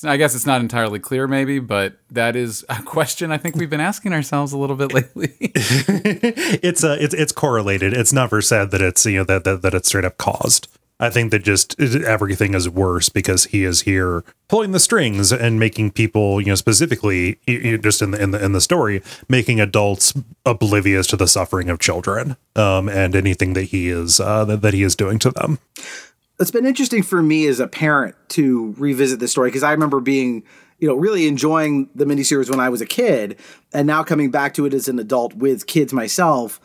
I 0.04 0.18
guess 0.18 0.36
it's 0.36 0.46
not 0.46 0.62
entirely 0.62 1.00
clear, 1.00 1.28
maybe, 1.28 1.60
but 1.60 1.98
that 2.12 2.36
is 2.36 2.64
a 2.70 2.82
question 2.86 3.32
I 3.32 3.38
think 3.38 3.56
we've 3.56 3.70
been 3.70 3.82
asking 3.82 4.14
ourselves 4.14 4.54
a 4.54 4.58
little 4.58 4.76
bit 4.76 4.94
lately. 4.94 5.34
it's 5.40 6.84
uh, 6.84 6.98
it's 7.00 7.14
it's 7.14 7.32
correlated. 7.32 7.94
It's 7.94 8.14
never 8.14 8.42
said 8.42 8.72
that 8.72 8.82
it's 8.82 9.06
you 9.06 9.20
know 9.20 9.24
that 9.26 9.44
that, 9.44 9.62
that 9.62 9.74
it's 9.74 9.88
straight 9.90 10.06
up 10.06 10.18
caused. 10.18 10.68
I 11.02 11.10
think 11.10 11.32
that 11.32 11.44
just 11.44 11.82
everything 11.82 12.54
is 12.54 12.70
worse 12.70 13.10
because 13.10 13.46
he 13.46 13.66
is 13.66 13.82
here 13.82 14.24
pulling 14.48 14.72
the 14.72 14.80
strings 14.80 15.34
and 15.34 15.60
making 15.60 15.92
people, 15.92 16.40
you 16.40 16.48
know, 16.48 16.56
specifically 16.56 17.40
just 17.48 18.04
in 18.04 18.12
the 18.12 18.22
in 18.22 18.30
the 18.30 18.46
in 18.46 18.52
the 18.52 18.62
story, 18.62 19.02
making 19.28 19.60
adults 19.60 20.14
oblivious 20.46 21.08
to 21.08 21.18
the 21.18 21.28
suffering 21.28 21.70
of 21.70 21.80
children, 21.80 22.38
um, 22.56 22.88
and 22.88 23.16
anything 23.16 23.54
that 23.54 23.64
he 23.64 23.90
is 23.90 24.20
uh, 24.20 24.46
that, 24.46 24.62
that 24.62 24.76
he 24.76 24.84
is 24.84 24.96
doing 24.96 25.18
to 25.20 25.32
them. 25.32 25.58
it's 26.40 26.52
been 26.52 26.68
interesting 26.68 27.02
for 27.02 27.24
me 27.24 27.48
as 27.48 27.60
a 27.60 27.68
parent 27.68 28.16
to 28.30 28.76
revisit 28.78 29.20
this 29.20 29.32
story 29.32 29.50
because 29.50 29.64
I 29.64 29.72
remember 29.72 30.02
being, 30.02 30.44
you 30.78 30.88
know, 30.88 30.96
really 30.96 31.28
enjoying 31.28 31.90
the 31.96 32.06
miniseries 32.06 32.50
when 32.50 32.60
I 32.60 32.70
was 32.70 32.80
a 32.80 32.86
kid, 32.86 33.38
and 33.74 33.88
now 33.88 34.04
coming 34.04 34.30
back 34.30 34.54
to 34.54 34.68
it 34.68 34.74
as 34.74 34.88
an 34.88 35.00
adult 35.00 35.34
with 35.34 35.66
kids 35.66 35.94
myself. 35.94 36.60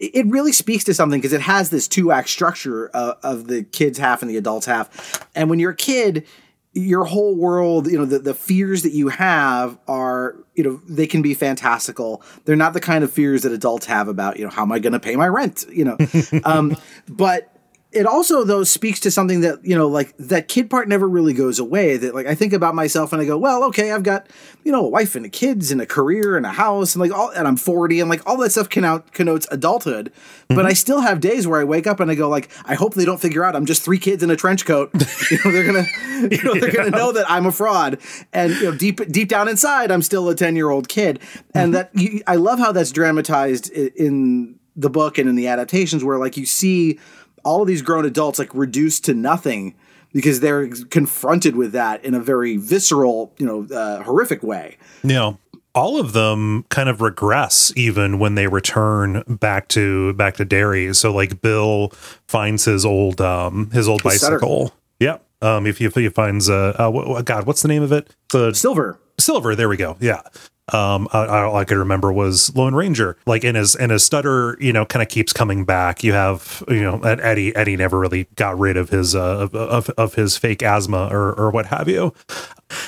It 0.00 0.26
really 0.26 0.52
speaks 0.52 0.82
to 0.84 0.94
something 0.94 1.20
because 1.20 1.34
it 1.34 1.42
has 1.42 1.68
this 1.70 1.86
two 1.86 2.10
act 2.10 2.30
structure 2.30 2.90
uh, 2.94 3.14
of 3.22 3.48
the 3.48 3.64
kids 3.64 3.98
half 3.98 4.22
and 4.22 4.30
the 4.30 4.38
adults 4.38 4.64
half. 4.66 5.28
And 5.34 5.50
when 5.50 5.58
you're 5.58 5.72
a 5.72 5.76
kid, 5.76 6.26
your 6.72 7.04
whole 7.04 7.36
world, 7.36 7.86
you 7.86 7.98
know, 7.98 8.04
the, 8.04 8.18
the 8.18 8.34
fears 8.34 8.82
that 8.82 8.92
you 8.92 9.08
have 9.08 9.78
are, 9.88 10.36
you 10.54 10.64
know, 10.64 10.80
they 10.88 11.06
can 11.06 11.20
be 11.20 11.34
fantastical. 11.34 12.22
They're 12.44 12.56
not 12.56 12.72
the 12.72 12.80
kind 12.80 13.04
of 13.04 13.12
fears 13.12 13.42
that 13.42 13.52
adults 13.52 13.86
have 13.86 14.08
about, 14.08 14.38
you 14.38 14.44
know, 14.44 14.50
how 14.50 14.62
am 14.62 14.72
I 14.72 14.78
going 14.78 14.92
to 14.92 15.00
pay 15.00 15.16
my 15.16 15.28
rent, 15.28 15.66
you 15.70 15.84
know. 15.84 15.98
um, 16.44 16.76
but 17.08 17.59
it 17.92 18.06
also 18.06 18.44
though 18.44 18.62
speaks 18.62 19.00
to 19.00 19.10
something 19.10 19.40
that 19.40 19.64
you 19.64 19.76
know 19.76 19.88
like 19.88 20.16
that 20.16 20.48
kid 20.48 20.70
part 20.70 20.88
never 20.88 21.08
really 21.08 21.32
goes 21.32 21.58
away 21.58 21.96
that 21.96 22.14
like 22.14 22.26
i 22.26 22.34
think 22.34 22.52
about 22.52 22.74
myself 22.74 23.12
and 23.12 23.20
i 23.20 23.24
go 23.24 23.36
well 23.36 23.64
okay 23.64 23.90
i've 23.90 24.02
got 24.02 24.28
you 24.64 24.70
know 24.70 24.84
a 24.84 24.88
wife 24.88 25.16
and 25.16 25.26
a 25.26 25.28
kids 25.28 25.70
and 25.70 25.80
a 25.80 25.86
career 25.86 26.36
and 26.36 26.46
a 26.46 26.50
house 26.50 26.94
and 26.94 27.02
like 27.02 27.12
all 27.12 27.30
and 27.30 27.48
i'm 27.48 27.56
40 27.56 28.00
and 28.00 28.08
like 28.08 28.24
all 28.26 28.36
that 28.38 28.50
stuff 28.50 28.68
connote, 28.68 29.12
connotes 29.12 29.46
adulthood. 29.50 30.12
But 30.48 30.56
mm-hmm. 30.56 30.66
i 30.66 30.72
still 30.72 31.00
have 31.00 31.20
days 31.20 31.46
where 31.46 31.60
i 31.60 31.64
wake 31.64 31.86
up 31.86 32.00
and 32.00 32.10
i 32.10 32.14
go 32.14 32.28
like 32.28 32.50
i 32.64 32.74
hope 32.74 32.94
they 32.94 33.04
don't 33.04 33.20
figure 33.20 33.44
out 33.44 33.56
i'm 33.56 33.66
just 33.66 33.82
three 33.82 33.98
kids 33.98 34.22
in 34.22 34.30
a 34.30 34.36
trench 34.36 34.64
coat. 34.64 34.90
You 35.30 35.38
know 35.44 35.52
they're 35.52 35.66
gonna 35.66 35.86
you 36.30 36.42
know 36.42 36.54
they're 36.54 36.72
gonna 36.72 36.90
know 36.90 37.12
that 37.12 37.30
i'm 37.30 37.46
a 37.46 37.52
fraud. 37.52 37.98
And 38.32 38.52
you 38.54 38.64
know 38.64 38.76
deep 38.76 39.00
deep 39.10 39.28
down 39.28 39.48
inside 39.48 39.90
i'm 39.90 40.02
still 40.02 40.28
a 40.28 40.34
10 40.34 40.56
year 40.56 40.70
old 40.70 40.88
kid. 40.88 41.20
And 41.54 41.72
mm-hmm. 41.72 41.72
that 41.72 41.90
you, 41.94 42.22
i 42.26 42.36
love 42.36 42.58
how 42.58 42.72
that's 42.72 42.92
dramatized 42.92 43.70
in 43.70 44.58
the 44.76 44.90
book 44.90 45.18
and 45.18 45.28
in 45.28 45.36
the 45.36 45.48
adaptations 45.48 46.04
where 46.04 46.18
like 46.18 46.36
you 46.36 46.46
see 46.46 46.98
all 47.44 47.62
of 47.62 47.68
these 47.68 47.82
grown 47.82 48.04
adults 48.04 48.38
like 48.38 48.54
reduced 48.54 49.04
to 49.06 49.14
nothing 49.14 49.74
because 50.12 50.40
they're 50.40 50.68
confronted 50.68 51.56
with 51.56 51.72
that 51.72 52.04
in 52.04 52.14
a 52.14 52.20
very 52.20 52.56
visceral, 52.56 53.32
you 53.38 53.46
know, 53.46 53.66
uh, 53.74 54.02
horrific 54.02 54.42
way. 54.42 54.76
know 55.02 55.38
all 55.74 56.00
of 56.00 56.12
them 56.12 56.64
kind 56.68 56.88
of 56.88 57.00
regress 57.00 57.72
even 57.76 58.18
when 58.18 58.34
they 58.34 58.46
return 58.46 59.22
back 59.28 59.68
to 59.68 60.12
back 60.14 60.36
to 60.36 60.44
Derry. 60.44 60.92
So 60.94 61.12
like 61.12 61.40
Bill 61.40 61.90
finds 62.26 62.64
his 62.64 62.84
old 62.84 63.20
um 63.20 63.70
his 63.70 63.88
old 63.88 64.02
His 64.02 64.20
bicycle. 64.20 64.72
Yep. 64.98 65.24
Um 65.42 65.66
if 65.66 65.78
he, 65.78 65.84
if 65.84 65.94
he 65.94 66.08
finds 66.08 66.50
uh, 66.50 66.74
uh 66.78 67.22
God, 67.22 67.46
what's 67.46 67.62
the 67.62 67.68
name 67.68 67.82
of 67.82 67.92
it? 67.92 68.14
The 68.32 68.52
Silver. 68.52 68.98
Silver. 69.18 69.54
There 69.54 69.68
we 69.68 69.76
go. 69.76 69.96
Yeah. 70.00 70.22
Um, 70.72 71.08
I, 71.12 71.24
I, 71.24 71.60
I 71.60 71.64
could 71.64 71.78
remember 71.78 72.12
was 72.12 72.54
Lone 72.54 72.74
Ranger. 72.74 73.16
Like 73.26 73.44
in 73.44 73.54
his 73.54 73.74
in 73.74 73.90
his 73.90 74.04
stutter, 74.04 74.56
you 74.60 74.72
know, 74.72 74.84
kind 74.84 75.02
of 75.02 75.08
keeps 75.08 75.32
coming 75.32 75.64
back. 75.64 76.02
You 76.04 76.12
have, 76.12 76.62
you 76.68 76.82
know, 76.82 76.98
Eddie. 77.00 77.54
Eddie 77.54 77.76
never 77.76 77.98
really 77.98 78.24
got 78.36 78.58
rid 78.58 78.76
of 78.76 78.90
his 78.90 79.14
uh 79.14 79.20
of 79.40 79.54
of, 79.54 79.90
of 79.90 80.14
his 80.14 80.36
fake 80.36 80.62
asthma 80.62 81.08
or 81.10 81.32
or 81.34 81.50
what 81.50 81.66
have 81.66 81.88
you. 81.88 82.14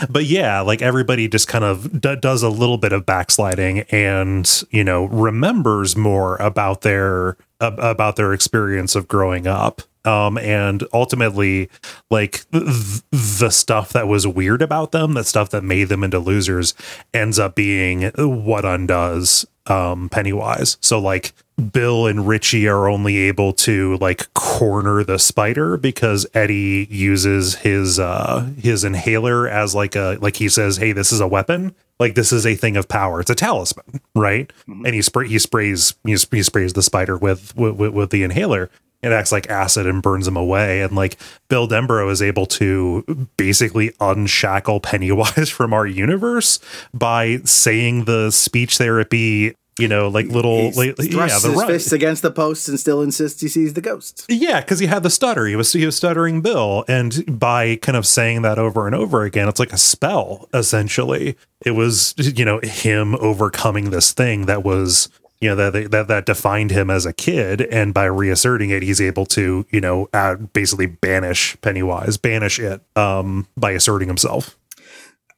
But 0.09 0.25
yeah, 0.27 0.61
like 0.61 0.81
everybody 0.81 1.27
just 1.29 1.49
kind 1.49 1.65
of 1.65 2.01
d- 2.01 2.17
does 2.17 2.43
a 2.43 2.49
little 2.49 2.79
bit 2.79 2.93
of 2.93 3.05
backsliding 3.05 3.81
and 3.91 4.63
you 4.71 4.85
know 4.85 5.05
remembers 5.07 5.97
more 5.97 6.37
about 6.37 6.83
their 6.83 7.37
ab- 7.63 7.79
about 7.79 8.17
their 8.17 8.33
experience 8.33 8.95
of 8.95 9.09
growing 9.09 9.47
up. 9.47 9.83
Um 10.05 10.37
and 10.39 10.83
ultimately 10.93 11.71
like 12.11 12.45
th- 12.51 13.03
the 13.13 13.51
stuff 13.51 13.93
that 13.93 14.09
was 14.09 14.27
weird 14.27 14.61
about 14.61 14.91
them 14.91 15.15
the 15.15 15.23
stuff 15.23 15.51
that 15.51 15.63
made 15.63 15.89
them 15.91 16.03
into 16.03 16.19
losers 16.19 16.75
ends 17.15 17.39
up 17.39 17.55
being 17.55 18.11
what 18.19 18.65
undoes 18.65 19.47
um 19.67 20.09
pennywise. 20.09 20.77
So 20.81 20.99
like 20.99 21.33
Bill 21.71 22.07
and 22.07 22.27
Richie 22.27 22.69
are 22.69 22.89
only 22.89 23.17
able 23.19 23.53
to 23.55 23.97
like 23.99 24.33
corner 24.35 25.05
the 25.05 25.19
spider 25.19 25.77
because 25.77 26.27
Eddie 26.35 26.87
uses 26.91 27.57
his 27.57 27.99
uh 27.99 28.51
his 28.59 28.85
inhaler 28.85 29.49
as 29.49 29.75
like 29.75 29.95
a 29.97 30.19
like 30.21 30.37
he 30.37 30.49
says, 30.49 30.77
"Hey, 30.77 30.93
this 30.93 31.13
is 31.13 31.21
a 31.21 31.29
weapon." 31.29 31.75
Like 32.01 32.15
this 32.15 32.33
is 32.33 32.45
a 32.47 32.57
thing 32.57 32.77
of 32.77 32.89
power. 32.89 33.21
It's 33.21 33.31
a 33.31 33.35
talisman, 33.35 34.01
right? 34.15 34.53
And 34.67 34.95
he 34.95 35.03
spray 35.03 35.29
he 35.29 35.39
sprays 35.39 35.95
he, 36.05 36.17
sp- 36.19 36.35
he 36.35 36.43
sprays 36.43 36.73
the 36.73 36.83
spider 36.83 37.17
with, 37.17 37.57
with 37.57 37.77
with 37.79 38.11
the 38.11 38.25
inhaler. 38.25 38.71
It 39.03 39.11
acts 39.11 39.33
like 39.33 39.51
acid 39.51 39.87
and 39.87 40.01
burns 40.01 40.29
him 40.29 40.37
away. 40.37 40.83
And 40.83 40.95
like 40.95 41.19
Bill 41.49 41.67
Denbrough 41.67 42.11
is 42.11 42.23
able 42.23 42.47
to 42.47 43.29
basically 43.37 43.93
unshackle 44.01 44.81
Pennywise 44.81 45.51
from 45.51 45.73
our 45.73 45.87
universe 45.87 46.61
by 46.95 47.39
saying 47.45 48.05
the 48.05 48.31
speech 48.31 48.79
therapy, 48.79 49.55
you 49.79 49.89
know, 49.89 50.09
like 50.09 50.27
little, 50.27 50.71
like, 50.73 50.99
yeah, 50.99 51.39
the 51.39 51.53
his 51.53 51.65
fists 51.65 51.93
against 51.93 52.23
the 52.23 52.31
posts 52.31 52.69
and 52.69 52.79
still 52.79 53.01
insists 53.01 53.41
he 53.41 53.49
sees 53.49 53.73
the 53.73 53.81
ghosts. 53.81 54.27
Yeah, 54.29 54.61
because 54.61 54.79
he 54.79 54.87
had 54.87 55.03
the 55.03 55.11
stutter. 55.11 55.47
He 55.47 55.57
was 55.57 55.73
he 55.73 55.87
was 55.87 55.97
stuttering 55.97 56.43
Bill, 56.43 56.85
and 56.89 57.39
by 57.39 57.77
kind 57.77 57.97
of 57.97 58.07
saying 58.07 58.43
that 58.43 58.59
over 58.59 58.87
and 58.87 58.95
over 58.95 59.23
again, 59.23 59.49
it's 59.49 59.59
like 59.59 59.73
a 59.73 59.79
spell. 59.79 60.49
Essentially, 60.53 61.37
it 61.65 61.71
was 61.73 62.15
you 62.19 62.45
know 62.45 62.61
him 62.63 63.15
overcoming 63.17 63.91
this 63.91 64.13
thing 64.13 64.47
that 64.47 64.63
was 64.63 65.09
you 65.41 65.49
know 65.49 65.57
that 65.57 65.91
that 65.91 66.09
that 66.09 66.27
defined 66.27 66.71
him 66.71 66.91
as 66.91 67.07
a 67.07 67.13
kid, 67.13 67.63
and 67.63 67.95
by 67.95 68.05
reasserting 68.05 68.71
it, 68.71 68.83
he's 68.83 69.01
able 69.01 69.25
to 69.27 69.67
you 69.71 69.81
know 69.81 70.09
add, 70.13 70.53
basically 70.53 70.87
banish 70.87 71.57
Pennywise, 71.63 72.19
banish 72.19 72.59
it 72.61 72.83
um, 72.95 73.49
by 73.57 73.71
asserting 73.71 74.09
himself. 74.09 74.57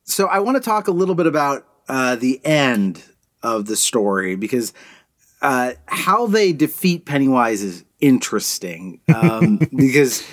So 0.02 0.26
I 0.26 0.40
want 0.40 0.56
to 0.56 0.60
talk 0.60 0.88
a 0.88 0.92
little 0.92 1.14
bit 1.14 1.26
about 1.26 1.66
uh, 1.88 2.16
the 2.16 2.44
end 2.44 3.02
of 3.44 3.66
the 3.66 3.76
story 3.76 4.34
because 4.34 4.72
uh, 5.42 5.72
how 5.86 6.26
they 6.26 6.52
defeat 6.52 7.04
Pennywise 7.04 7.62
is 7.62 7.84
interesting 8.00 9.00
um, 9.14 9.58
because. 9.76 10.26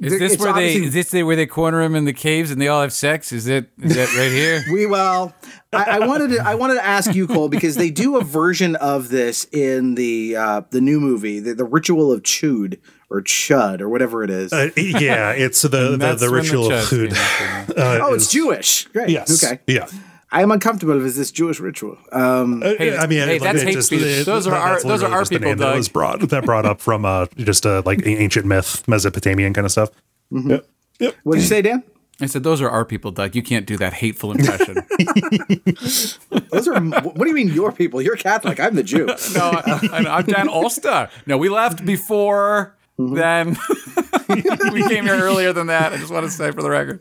Is 0.00 0.20
this 0.20 0.38
where 0.38 0.52
they 0.52 0.74
is 0.74 0.94
this 0.94 1.12
where 1.12 1.34
they 1.34 1.46
corner 1.46 1.82
him 1.82 1.96
in 1.96 2.04
the 2.04 2.12
caves 2.12 2.52
and 2.52 2.60
they 2.60 2.68
all 2.68 2.82
have 2.82 2.92
sex? 2.92 3.32
Is 3.32 3.46
that 3.46 3.66
is 3.82 3.96
that 3.96 4.14
right 4.16 4.30
here? 4.30 4.62
We 4.72 4.86
well, 4.86 5.34
I, 5.72 5.98
I 5.98 6.06
wanted 6.06 6.30
to 6.30 6.38
I 6.38 6.54
wanted 6.54 6.74
to 6.74 6.84
ask 6.84 7.12
you, 7.12 7.26
Kole, 7.26 7.50
because 7.50 7.74
they 7.74 7.90
do 7.90 8.18
a 8.18 8.22
version 8.22 8.76
of 8.76 9.08
this 9.08 9.48
in 9.50 9.96
the 9.96 10.36
uh, 10.36 10.62
the 10.70 10.80
new 10.80 11.00
movie, 11.00 11.40
the, 11.40 11.54
the 11.54 11.64
Ritual 11.64 12.12
of 12.12 12.22
Chud 12.22 12.78
or 13.10 13.20
Chud 13.20 13.80
or 13.80 13.88
whatever 13.88 14.22
it 14.22 14.30
is. 14.30 14.52
Uh, 14.52 14.70
yeah, 14.76 15.32
it's 15.32 15.62
the 15.62 15.68
the, 15.68 16.14
the 16.14 16.30
when 16.30 16.42
ritual 16.42 16.66
of 16.66 16.72
chuds 16.72 16.88
food. 16.88 17.14
came 17.14 17.60
into 17.60 17.72
it. 17.72 17.78
Uh, 17.78 18.06
oh, 18.06 18.14
it's 18.14 18.26
is- 18.26 18.30
Jewish. 18.30 18.84
Great. 18.88 19.08
Yes. 19.08 19.42
Okay. 19.42 19.60
Yeah. 19.66 19.88
I 20.30 20.42
am 20.42 20.50
uncomfortable 20.50 20.98
with 20.98 21.16
this 21.16 21.30
Jewish 21.30 21.58
ritual. 21.58 21.96
Um, 22.12 22.60
Hey, 22.60 22.96
I 22.96 23.06
mean, 23.06 23.20
hey, 23.26 23.36
it- 23.36 23.42
that's 23.42 23.62
hate 23.62 23.72
just- 23.74 23.86
speech. 23.88 24.02
it- 24.02 24.26
Those 24.26 24.46
are 24.46 24.50
that- 24.50 24.60
our- 24.60 24.82
those 24.82 25.02
are 25.02 25.10
our 25.10 25.20
just 25.20 25.30
the 25.30 25.36
people, 25.38 25.50
name 25.50 25.58
that 25.58 25.64
Doug. 25.66 25.76
was 25.76 25.88
brought 25.88 26.28
that 26.28 26.44
brought 26.44 26.66
up 26.66 26.80
from 26.80 27.04
uh, 27.04 27.26
just 27.38 27.64
a 27.64 27.80
like 27.86 28.02
ancient 28.06 28.44
myth, 28.46 28.86
Mesopotamian 28.86 29.54
kind 29.54 29.64
of 29.64 29.70
stuff. 29.72 29.90
Mm-hmm. 30.32 30.50
Yep. 30.50 30.68
Yep. 31.00 31.14
what 31.22 31.34
did 31.36 31.40
you 31.42 31.46
say, 31.48 31.62
Dan? 31.62 31.82
I 32.20 32.26
said 32.26 32.42
those 32.42 32.60
are 32.60 32.68
our 32.68 32.84
people, 32.84 33.12
Doug. 33.12 33.36
You 33.36 33.42
can't 33.42 33.64
do 33.64 33.76
that 33.76 33.92
hateful 33.94 34.32
impression. 34.32 34.78
Those 36.50 36.66
are. 36.66 36.80
what 36.80 37.16
do 37.18 37.28
you 37.28 37.34
mean, 37.34 37.48
your 37.48 37.70
people? 37.72 38.02
You're 38.02 38.16
Catholic. 38.16 38.58
I'm 38.58 38.74
the 38.74 38.82
Jew. 38.82 39.06
no, 39.06 39.14
I, 39.54 39.80
I, 39.92 40.18
am 40.18 40.24
Dan 40.26 40.48
Ulster. 40.48 41.08
No, 41.26 41.38
we 41.38 41.48
left 41.48 41.84
before. 41.86 42.74
Then 42.98 43.56
we 44.72 44.82
came 44.88 45.04
here 45.04 45.14
earlier 45.14 45.52
than 45.52 45.68
that. 45.68 45.92
I 45.92 45.98
just 45.98 46.12
want 46.12 46.26
to 46.26 46.30
say 46.30 46.50
for 46.50 46.62
the 46.62 46.70
record. 46.70 47.00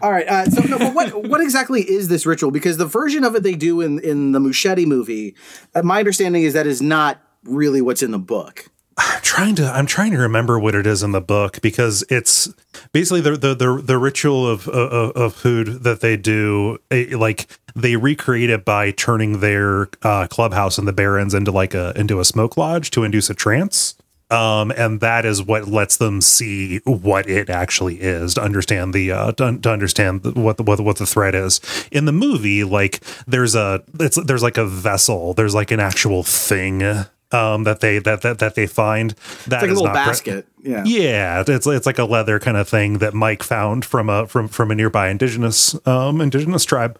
All 0.00 0.10
right. 0.10 0.26
Uh, 0.26 0.44
so, 0.46 0.62
no, 0.62 0.78
but 0.78 0.94
what 0.94 1.28
what 1.28 1.40
exactly 1.40 1.82
is 1.82 2.08
this 2.08 2.26
ritual? 2.26 2.50
Because 2.50 2.76
the 2.76 2.86
version 2.86 3.24
of 3.24 3.34
it 3.34 3.42
they 3.42 3.54
do 3.54 3.80
in 3.80 3.98
in 3.98 4.32
the 4.32 4.38
Muschietti 4.38 4.86
movie, 4.86 5.34
uh, 5.74 5.82
my 5.82 5.98
understanding 5.98 6.44
is 6.44 6.52
that 6.54 6.66
is 6.66 6.80
not 6.80 7.20
really 7.44 7.80
what's 7.80 8.02
in 8.02 8.12
the 8.12 8.18
book. 8.18 8.70
I'm 8.98 9.20
trying 9.20 9.54
to 9.56 9.66
I'm 9.66 9.86
trying 9.86 10.12
to 10.12 10.18
remember 10.18 10.58
what 10.58 10.74
it 10.74 10.86
is 10.86 11.02
in 11.02 11.12
the 11.12 11.20
book 11.20 11.60
because 11.60 12.02
it's 12.08 12.48
basically 12.92 13.20
the 13.20 13.32
the 13.36 13.54
the, 13.54 13.82
the 13.82 13.98
ritual 13.98 14.48
of, 14.48 14.68
of 14.68 15.10
of 15.16 15.34
food 15.34 15.82
that 15.82 16.00
they 16.00 16.16
do 16.16 16.78
eh, 16.90 17.14
like 17.14 17.46
they 17.74 17.96
recreate 17.96 18.48
it 18.48 18.64
by 18.64 18.92
turning 18.92 19.40
their 19.40 19.88
uh, 20.02 20.26
clubhouse 20.28 20.78
and 20.78 20.88
the 20.88 20.94
Barrens 20.94 21.34
into 21.34 21.50
like 21.50 21.74
a 21.74 21.92
into 21.98 22.20
a 22.20 22.24
smoke 22.24 22.56
lodge 22.56 22.90
to 22.92 23.04
induce 23.04 23.28
a 23.28 23.34
trance. 23.34 23.95
Um, 24.28 24.72
and 24.72 25.00
that 25.00 25.24
is 25.24 25.40
what 25.40 25.68
lets 25.68 25.98
them 25.98 26.20
see 26.20 26.78
what 26.84 27.28
it 27.28 27.48
actually 27.48 28.00
is 28.00 28.34
to 28.34 28.42
understand 28.42 28.92
the 28.92 29.12
uh, 29.12 29.32
to, 29.32 29.58
to 29.58 29.70
understand 29.70 30.24
what 30.36 30.56
the, 30.56 30.64
what 30.64 30.76
the, 30.76 30.82
what 30.82 30.96
the 30.96 31.06
threat 31.06 31.34
is 31.36 31.60
in 31.92 32.06
the 32.06 32.12
movie. 32.12 32.64
Like 32.64 33.00
there's 33.26 33.54
a 33.54 33.84
it's 34.00 34.16
there's 34.16 34.42
like 34.42 34.58
a 34.58 34.66
vessel, 34.66 35.32
there's 35.32 35.54
like 35.54 35.70
an 35.70 35.78
actual 35.78 36.24
thing 36.24 37.06
um 37.32 37.64
that 37.64 37.80
they 37.80 37.98
that 37.98 38.22
that, 38.22 38.38
that 38.38 38.54
they 38.54 38.66
find 38.66 39.10
that 39.46 39.62
It's 39.62 39.62
like 39.62 39.62
a 39.64 39.66
little 39.74 39.84
not 39.84 39.94
pre- 39.94 40.04
basket. 40.04 40.46
yeah. 40.62 40.84
yeah, 40.84 41.44
it's 41.46 41.66
it's 41.66 41.86
like 41.86 41.98
a 41.98 42.04
leather 42.04 42.38
kind 42.38 42.56
of 42.56 42.68
thing 42.68 42.98
that 42.98 43.14
Mike 43.14 43.42
found 43.42 43.84
from 43.84 44.08
a 44.08 44.26
from 44.26 44.48
from 44.48 44.70
a 44.70 44.74
nearby 44.74 45.08
indigenous 45.08 45.74
um 45.86 46.20
indigenous 46.20 46.64
tribe 46.64 46.98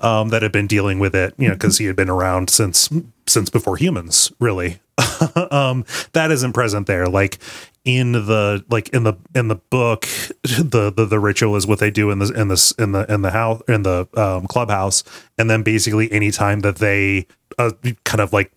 um 0.00 0.30
that 0.30 0.42
had 0.42 0.52
been 0.52 0.66
dealing 0.66 0.98
with 0.98 1.14
it, 1.14 1.34
you 1.38 1.48
know, 1.48 1.54
because 1.54 1.78
he 1.78 1.84
had 1.86 1.96
been 1.96 2.10
around 2.10 2.50
since 2.50 2.88
since 3.26 3.50
before 3.50 3.76
humans, 3.76 4.32
really. 4.40 4.80
um 5.52 5.84
that 6.12 6.30
isn't 6.32 6.52
present 6.52 6.86
there. 6.88 7.06
Like 7.06 7.38
in 7.84 8.12
the 8.12 8.64
like 8.68 8.88
in 8.90 9.04
the 9.04 9.14
in 9.34 9.46
the 9.48 9.54
book, 9.56 10.02
the 10.42 10.92
the, 10.94 11.06
the 11.06 11.20
ritual 11.20 11.54
is 11.56 11.66
what 11.66 11.78
they 11.78 11.90
do 11.90 12.10
in 12.10 12.18
the 12.18 12.32
in 12.34 12.48
the 12.48 12.74
in 12.78 12.92
the 12.92 13.12
in 13.12 13.22
the 13.22 13.30
house 13.30 13.62
in 13.68 13.82
the 13.84 14.08
um, 14.14 14.46
clubhouse, 14.48 15.04
and 15.38 15.48
then 15.48 15.62
basically 15.62 16.10
anytime 16.10 16.60
that 16.60 16.76
they 16.76 17.26
uh, 17.58 17.70
kind 18.04 18.20
of 18.20 18.32
like 18.32 18.52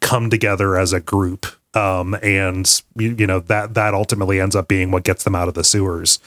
come 0.00 0.30
together 0.30 0.76
as 0.76 0.92
a 0.92 1.00
group 1.00 1.46
um, 1.74 2.14
and 2.22 2.82
you, 2.96 3.14
you 3.18 3.26
know 3.26 3.40
that 3.40 3.74
that 3.74 3.94
ultimately 3.94 4.40
ends 4.40 4.54
up 4.54 4.68
being 4.68 4.90
what 4.90 5.02
gets 5.04 5.24
them 5.24 5.34
out 5.34 5.48
of 5.48 5.54
the 5.54 5.64
sewers 5.64 6.18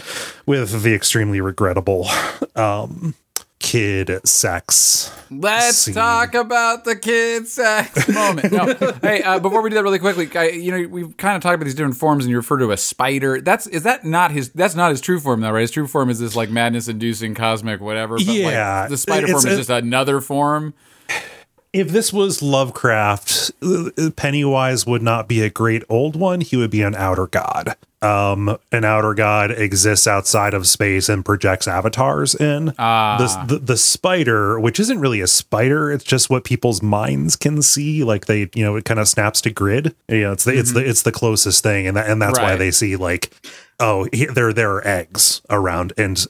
with 0.46 0.84
the 0.84 0.94
extremely 0.94 1.40
regrettable 1.42 2.08
um, 2.56 3.16
kid 3.60 4.20
sex 4.28 5.12
Let's 5.30 5.78
Scene. 5.78 5.94
talk 5.94 6.34
about 6.36 6.86
the 6.86 6.96
kid 6.96 7.48
sex 7.48 8.08
moment. 8.14 8.52
No, 8.52 8.74
hey, 9.02 9.24
uh, 9.24 9.40
before 9.40 9.62
we 9.62 9.70
do 9.70 9.76
that 9.76 9.84
really 9.84 10.00
quickly, 10.00 10.30
I, 10.36 10.50
you 10.50 10.72
know, 10.72 10.88
we've 10.88 11.18
kind 11.18 11.36
of 11.36 11.42
talked 11.42 11.56
about 11.56 11.66
these 11.66 11.76
different 11.76 11.98
forms, 11.98 12.24
and 12.24 12.32
you 12.32 12.38
refer 12.38 12.58
to 12.60 12.72
a 12.72 12.78
spider. 12.78 13.42
That's 13.42 13.68
is 13.68 13.84
that 13.84 14.06
not 14.06 14.32
his? 14.32 14.52
That's 14.52 14.76
not 14.76 14.92
his 14.92 15.02
true 15.02 15.20
form, 15.20 15.42
though, 15.42 15.52
right? 15.52 15.62
His 15.62 15.72
true 15.72 15.88
form 15.88 16.10
is 16.10 16.20
this 16.20 16.36
like 16.36 16.50
madness-inducing 16.50 17.36
cosmic 17.36 17.82
whatever. 17.82 18.16
But 18.16 18.26
Yeah, 18.26 18.82
like, 18.82 18.90
the 18.90 18.98
spider 18.98 19.28
form 19.28 19.46
is 19.48 19.58
just 19.58 19.70
another 19.70 20.22
form. 20.22 20.74
If 21.74 21.90
this 21.90 22.12
was 22.12 22.42
Lovecraft, 22.42 23.52
Pennywise 24.16 24.86
would 24.86 25.02
not 25.02 25.28
be 25.28 25.42
a 25.42 25.50
great 25.50 25.84
old 25.90 26.16
one. 26.16 26.42
He 26.42 26.56
would 26.56 26.72
be 26.72 26.82
an 26.82 26.96
outer 26.96 27.28
god. 27.28 27.76
Um, 28.00 28.58
an 28.72 28.86
outer 28.86 29.16
god 29.16 29.50
exists 29.50 30.06
outside 30.06 30.54
of 30.54 30.68
space 30.68 31.10
and 31.10 31.26
projects 31.26 31.68
avatars 31.68 32.36
in. 32.36 32.74
Ah. 32.78 33.18
The, 33.18 33.56
the 33.56 33.60
the 33.60 33.78
spider, 33.78 34.60
which 34.60 34.80
isn't 34.80 35.00
really 35.00 35.20
a 35.20 35.28
spider, 35.28 35.92
it's 35.92 36.04
just 36.04 36.30
what 36.30 36.44
people's 36.44 36.82
minds 36.84 37.36
can 37.36 37.62
see. 37.64 38.04
Like 38.04 38.28
they, 38.28 38.50
you 38.54 38.64
know, 38.64 38.76
it 38.76 38.86
kind 38.86 39.00
of 39.00 39.08
snaps 39.08 39.42
to 39.42 39.50
grid. 39.50 39.96
You 40.08 40.22
know, 40.22 40.32
it's 40.34 40.44
the 40.44 40.58
it's 40.58 40.74
the 40.74 40.88
it's 40.88 41.02
the 41.02 41.12
closest 41.12 41.64
thing, 41.64 41.88
and 41.88 41.98
that, 41.98 42.08
and 42.08 42.22
that's 42.22 42.40
why 42.40 42.56
they 42.56 42.70
see 42.70 42.96
like, 42.96 43.32
oh, 43.80 44.08
he, 44.12 44.26
there 44.26 44.54
there 44.54 44.72
are 44.74 44.88
eggs 44.88 45.42
around, 45.50 45.94
and 45.98 46.26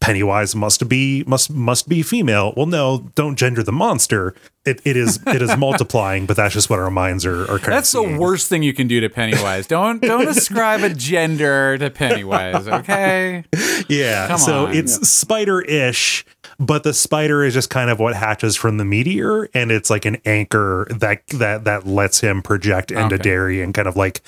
Pennywise 0.00 0.54
must 0.54 0.88
be 0.88 1.24
must 1.24 1.50
must 1.50 1.88
be 1.88 2.02
female. 2.02 2.52
Well, 2.56 2.66
no, 2.66 3.10
don't 3.14 3.36
gender 3.36 3.62
the 3.62 3.72
monster. 3.72 4.34
It, 4.64 4.80
it 4.84 4.96
is 4.96 5.20
it 5.26 5.42
is 5.42 5.56
multiplying, 5.58 6.26
but 6.26 6.36
that's 6.36 6.54
just 6.54 6.68
what 6.68 6.78
our 6.78 6.90
minds 6.90 7.24
are 7.24 7.50
are 7.50 7.58
That's 7.58 7.94
of 7.94 8.04
the 8.04 8.18
worst 8.18 8.48
thing 8.48 8.62
you 8.62 8.72
can 8.72 8.88
do 8.88 9.00
to 9.00 9.08
Pennywise. 9.08 9.66
Don't 9.66 10.02
don't 10.02 10.28
ascribe 10.28 10.82
a 10.82 10.90
gender 10.90 11.78
to 11.78 11.90
Pennywise. 11.90 12.68
Okay. 12.68 13.44
Yeah. 13.88 14.28
Come 14.28 14.38
so 14.38 14.66
on. 14.66 14.76
it's 14.76 15.08
spider-ish, 15.08 16.24
but 16.64 16.84
the 16.84 16.94
spider 16.94 17.42
is 17.44 17.54
just 17.54 17.70
kind 17.70 17.90
of 17.90 17.98
what 17.98 18.14
hatches 18.14 18.56
from 18.56 18.76
the 18.78 18.84
meteor, 18.84 19.48
and 19.52 19.70
it's 19.72 19.90
like 19.90 20.04
an 20.04 20.16
anchor 20.24 20.86
that 20.90 21.26
that 21.28 21.64
that 21.64 21.86
lets 21.86 22.20
him 22.20 22.40
project 22.42 22.90
into 22.90 23.16
Okay. 23.16 23.22
Derry 23.22 23.60
and 23.62 23.74
kind 23.74 23.88
of 23.88 23.96
like 23.96 24.22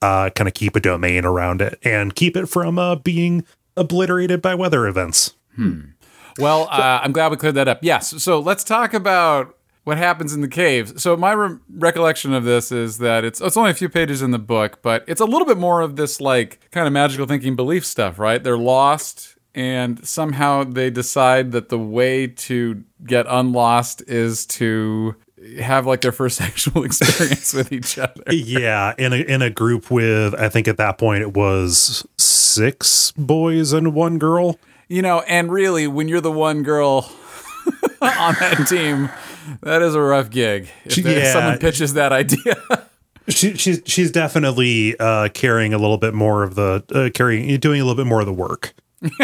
uh 0.00 0.30
kind 0.30 0.46
of 0.48 0.54
keep 0.54 0.76
a 0.76 0.80
domain 0.80 1.24
around 1.24 1.60
it 1.60 1.78
and 1.82 2.14
keep 2.14 2.36
it 2.36 2.46
from 2.46 2.78
uh 2.78 2.94
being 2.96 3.44
obliterated 3.76 4.40
by 4.40 4.54
weather 4.54 4.86
events. 4.86 5.34
Well, 6.38 6.68
uh, 6.70 7.00
I'm 7.02 7.12
glad 7.12 7.30
we 7.30 7.36
cleared 7.36 7.56
that 7.56 7.68
up. 7.68 7.80
Yes. 7.82 8.22
So 8.22 8.38
let's 8.38 8.64
talk 8.64 8.94
about 8.94 9.56
what 9.84 9.98
happens 9.98 10.32
in 10.32 10.40
the 10.40 10.48
caves. 10.48 11.02
So 11.02 11.16
my 11.16 11.32
re- 11.32 11.58
recollection 11.74 12.32
of 12.32 12.44
this 12.44 12.70
is 12.70 12.98
that 12.98 13.24
it's 13.24 13.40
it's 13.40 13.56
only 13.56 13.70
a 13.70 13.74
few 13.74 13.88
pages 13.88 14.22
in 14.22 14.30
the 14.30 14.38
book, 14.38 14.80
but 14.82 15.04
it's 15.06 15.20
a 15.20 15.24
little 15.24 15.46
bit 15.46 15.58
more 15.58 15.80
of 15.80 15.96
this 15.96 16.20
like 16.20 16.70
kind 16.70 16.86
of 16.86 16.92
magical 16.92 17.26
thinking 17.26 17.56
belief 17.56 17.84
stuff, 17.84 18.18
right? 18.18 18.42
They're 18.42 18.56
lost 18.58 19.36
and 19.54 20.06
somehow 20.06 20.64
they 20.64 20.90
decide 20.90 21.52
that 21.52 21.68
the 21.68 21.78
way 21.78 22.26
to 22.26 22.82
get 23.04 23.26
unlost 23.28 24.02
is 24.08 24.46
to 24.46 25.14
have 25.60 25.86
like 25.86 26.00
their 26.02 26.12
first 26.12 26.36
sexual 26.44 26.84
experience 26.84 27.52
with 27.54 27.72
each 27.72 27.98
other. 27.98 28.22
yeah, 28.30 28.94
in 28.98 29.12
a 29.12 29.16
in 29.16 29.42
a 29.42 29.50
group 29.50 29.90
with 29.90 30.34
I 30.34 30.48
think 30.48 30.68
at 30.68 30.76
that 30.76 30.98
point 30.98 31.22
it 31.22 31.34
was 31.34 32.06
six 32.18 33.12
boys 33.12 33.72
and 33.72 33.94
one 33.94 34.18
girl. 34.18 34.58
You 34.88 35.02
know, 35.02 35.20
and 35.20 35.50
really 35.52 35.86
when 35.86 36.08
you're 36.08 36.20
the 36.20 36.32
one 36.32 36.62
girl 36.64 37.10
on 38.02 38.34
that 38.40 38.66
team, 38.68 39.08
That 39.62 39.82
is 39.82 39.94
a 39.94 40.00
rough 40.00 40.30
gig. 40.30 40.68
If 40.84 40.96
there- 40.96 41.18
Yeah. 41.18 41.32
someone 41.32 41.58
pitches 41.58 41.94
that 41.94 42.12
idea. 42.12 42.54
She, 43.28 43.54
she's 43.56 43.80
she's 43.86 44.10
definitely 44.10 44.98
uh, 44.98 45.28
carrying 45.28 45.72
a 45.72 45.78
little 45.78 45.98
bit 45.98 46.14
more 46.14 46.42
of 46.42 46.56
the 46.56 46.82
uh, 46.92 47.10
carrying 47.14 47.56
doing 47.60 47.80
a 47.80 47.84
little 47.84 48.02
bit 48.02 48.08
more 48.08 48.18
of 48.20 48.26
the 48.26 48.32
work. 48.32 48.74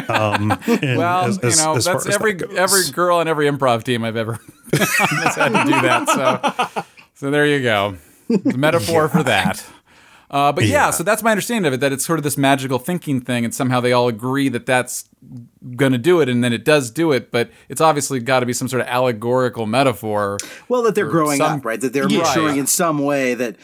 Um, 0.09 0.53
and 0.67 0.99
well, 0.99 1.25
as- 1.27 1.39
as- 1.39 1.59
you 1.59 1.65
know, 1.65 1.77
as 1.77 1.85
that's 1.85 2.07
as 2.07 2.15
every 2.15 2.35
that 2.35 2.51
every 2.53 2.91
girl 2.93 3.21
and 3.21 3.29
every 3.29 3.47
improv 3.49 3.83
team 3.85 4.05
I've 4.05 4.17
ever 4.17 4.35
had 4.73 5.49
to 5.49 5.65
do 5.65 5.81
that. 5.83 6.09
So, 6.75 6.83
so 7.15 7.31
there 7.31 7.47
you 7.47 7.63
go. 7.63 7.97
The 8.29 8.57
metaphor 8.59 9.09
for 9.09 9.23
that. 9.23 9.65
Uh, 10.29 10.51
but 10.51 10.65
yeah. 10.65 10.87
Yeah. 10.87 10.91
so 10.91 11.05
that's 11.05 11.23
my 11.23 11.31
understanding 11.31 11.69
of 11.69 11.75
it. 11.75 11.81
That 11.81 11.93
it's 11.93 12.05
sort 12.05 12.19
of 12.19 12.25
this 12.25 12.37
magical 12.37 12.81
thinking 12.81 13.21
thing, 13.21 13.45
and 13.45 13.55
somehow 13.55 13.81
they 13.81 13.93
all 13.93 14.09
agree 14.09 14.49
that 14.49 14.67
that's 14.67 15.09
going 15.77 15.93
to 15.93 15.99
do 15.99 16.21
it, 16.21 16.29
and 16.29 16.43
then 16.43 16.53
it 16.53 16.65
does 16.65 16.91
do 16.91 17.13
it. 17.13 17.31
But 17.31 17.51
it's 17.69 17.81
obviously 17.81 18.19
got 18.19 18.41
to 18.41 18.47
be 18.47 18.53
some 18.53 18.67
sort 18.67 18.81
of 18.83 18.89
allegorical 18.89 19.67
metaphor. 19.67 20.39
Well, 20.69 20.83
that 20.83 20.97
they're 20.97 21.07
growing 21.07 21.37
some- 21.39 21.61
up, 21.61 21.65
right? 21.65 21.81
That 21.81 21.93
they're 21.93 22.09
Yeah. 22.09 22.19
maturing 22.21 22.57
in 22.57 22.67
some 22.67 22.99
way 22.99 23.35
that 23.35 23.55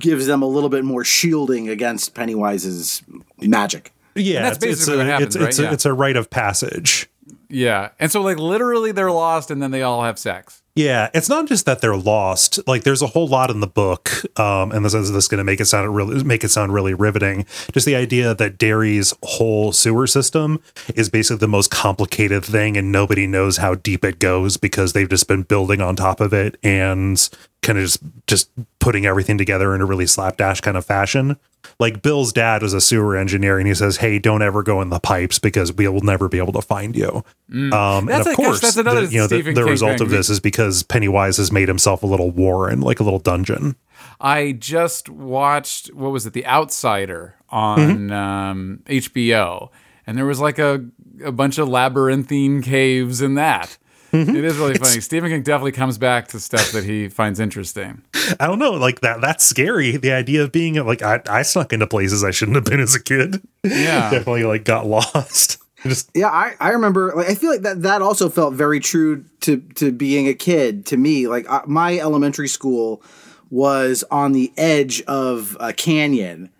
gives 0.00 0.26
them 0.26 0.42
a 0.42 0.46
little 0.46 0.68
bit 0.68 0.84
more 0.84 1.04
shielding 1.04 1.68
against 1.68 2.12
Pennywise's 2.14 3.02
magic. 3.40 3.92
Yeah, 4.14 4.42
that's 4.42 4.56
it's- 4.58 4.72
it's 4.72 4.80
basically 4.80 4.94
a- 4.94 4.98
what 4.98 5.06
happens, 5.06 5.36
it's, 5.36 5.44
it's, 5.44 5.58
right? 5.58 5.64
a, 5.64 5.68
Yeah. 5.68 5.72
it's 5.74 5.86
a 5.86 5.92
rite 5.92 6.16
of 6.16 6.30
passage. 6.30 7.08
Yeah, 7.48 7.90
and 8.00 8.10
so 8.10 8.20
like 8.22 8.38
literally 8.38 8.90
they're 8.92 9.12
lost, 9.12 9.50
and 9.50 9.62
then 9.62 9.70
they 9.70 9.82
all 9.82 10.02
have 10.02 10.18
sex. 10.18 10.60
Yeah, 10.76 11.08
it's 11.14 11.28
not 11.28 11.46
just 11.46 11.66
that 11.66 11.80
they're 11.80 11.96
lost. 11.96 12.58
Like 12.66 12.82
there's 12.82 13.00
a 13.02 13.06
whole 13.06 13.28
lot 13.28 13.48
in 13.48 13.60
the 13.60 13.68
book, 13.68 14.10
um, 14.40 14.72
and 14.72 14.84
this 14.84 14.92
is 14.92 15.12
this 15.12 15.28
going 15.28 15.38
to 15.38 15.44
make 15.44 15.60
it 15.60 15.66
sound 15.66 15.94
really 15.94 16.24
make 16.24 16.42
it 16.42 16.48
sound 16.48 16.74
really 16.74 16.94
riveting. 16.94 17.46
Just 17.70 17.86
the 17.86 17.94
idea 17.94 18.34
that 18.34 18.58
Derry's 18.58 19.14
whole 19.22 19.70
sewer 19.72 20.08
system 20.08 20.60
is 20.96 21.08
basically 21.08 21.38
the 21.38 21.46
most 21.48 21.70
complicated 21.70 22.44
thing, 22.44 22.76
and 22.76 22.90
nobody 22.90 23.28
knows 23.28 23.58
how 23.58 23.76
deep 23.76 24.04
it 24.04 24.18
goes 24.18 24.56
because 24.56 24.92
they've 24.92 25.08
just 25.08 25.28
been 25.28 25.42
building 25.42 25.80
on 25.80 25.94
top 25.94 26.20
of 26.20 26.32
it 26.32 26.56
and 26.64 27.28
kind 27.62 27.78
of 27.78 27.84
just 27.84 28.00
just 28.26 28.50
putting 28.80 29.06
everything 29.06 29.38
together 29.38 29.76
in 29.76 29.80
a 29.80 29.84
really 29.86 30.06
slapdash 30.08 30.60
kind 30.60 30.76
of 30.76 30.84
fashion. 30.84 31.36
Like 31.80 32.02
Bill's 32.02 32.32
dad 32.32 32.62
was 32.62 32.72
a 32.74 32.80
sewer 32.80 33.16
engineer, 33.16 33.58
and 33.58 33.66
he 33.66 33.74
says, 33.74 33.96
"Hey, 33.98 34.18
don't 34.18 34.42
ever 34.42 34.62
go 34.62 34.80
in 34.82 34.90
the 34.90 34.98
pipes 35.00 35.38
because 35.38 35.72
we 35.72 35.88
will 35.88 36.00
never 36.02 36.28
be 36.28 36.38
able 36.38 36.52
to 36.54 36.62
find 36.62 36.94
you." 36.96 37.24
Um, 37.50 37.72
and 37.72 38.08
That's 38.08 38.26
of 38.26 38.32
a- 38.32 38.36
course, 38.36 38.60
that's 38.60 38.76
another 38.76 39.06
the, 39.06 39.12
you 39.12 39.18
know 39.20 39.26
the, 39.26 39.40
the 39.42 39.64
result 39.64 40.00
of 40.00 40.10
this 40.10 40.28
is 40.30 40.40
because 40.40 40.82
Pennywise 40.82 41.36
has 41.38 41.50
made 41.52 41.68
himself 41.68 42.02
a 42.02 42.06
little 42.06 42.30
warren, 42.30 42.80
like 42.80 43.00
a 43.00 43.02
little 43.04 43.18
dungeon. 43.18 43.76
I 44.20 44.52
just 44.52 45.08
watched 45.08 45.92
what 45.94 46.10
was 46.12 46.26
it, 46.26 46.32
The 46.32 46.46
Outsider 46.46 47.34
on 47.50 48.10
um, 48.12 48.82
HBO, 48.86 49.70
and 50.06 50.16
there 50.18 50.26
was 50.26 50.40
like 50.40 50.58
a 50.58 50.84
a 51.24 51.32
bunch 51.32 51.58
of 51.58 51.68
labyrinthine 51.68 52.62
caves 52.62 53.22
in 53.22 53.34
that. 53.34 53.78
It 54.14 54.44
is 54.44 54.56
really 54.56 54.74
funny. 54.74 55.00
Stephen 55.00 55.30
King 55.30 55.42
definitely 55.42 55.72
comes 55.72 55.98
back 55.98 56.28
to 56.28 56.40
stuff 56.40 56.72
that 56.72 56.84
he 56.84 57.08
finds 57.08 57.40
interesting. 57.40 58.02
I 58.38 58.46
don't 58.46 58.58
know, 58.58 58.72
like 58.72 59.00
that. 59.00 59.20
That's 59.20 59.44
scary. 59.44 59.96
The 59.96 60.12
idea 60.12 60.42
of 60.44 60.52
being 60.52 60.74
like 60.86 61.02
I, 61.02 61.20
I 61.28 61.42
snuck 61.42 61.72
into 61.72 61.86
places 61.86 62.22
I 62.22 62.30
shouldn't 62.30 62.54
have 62.54 62.64
been 62.64 62.80
as 62.80 62.94
a 62.94 63.02
kid. 63.02 63.42
Yeah. 63.64 64.10
definitely 64.10 64.44
like 64.44 64.64
got 64.64 64.86
lost. 64.86 65.58
Just 65.82 66.10
Yeah, 66.14 66.28
I, 66.28 66.54
I 66.60 66.70
remember. 66.70 67.12
Like, 67.14 67.28
I 67.28 67.34
feel 67.34 67.50
like 67.50 67.62
that 67.62 67.82
that 67.82 68.02
also 68.02 68.30
felt 68.30 68.54
very 68.54 68.80
true 68.80 69.24
to 69.40 69.58
to 69.74 69.92
being 69.92 70.28
a 70.28 70.34
kid 70.34 70.86
to 70.86 70.96
me. 70.96 71.28
Like 71.28 71.50
uh, 71.50 71.62
my 71.66 71.98
elementary 71.98 72.48
school 72.48 73.02
was 73.50 74.04
on 74.10 74.32
the 74.32 74.52
edge 74.56 75.02
of 75.02 75.56
a 75.60 75.72
canyon, 75.72 76.50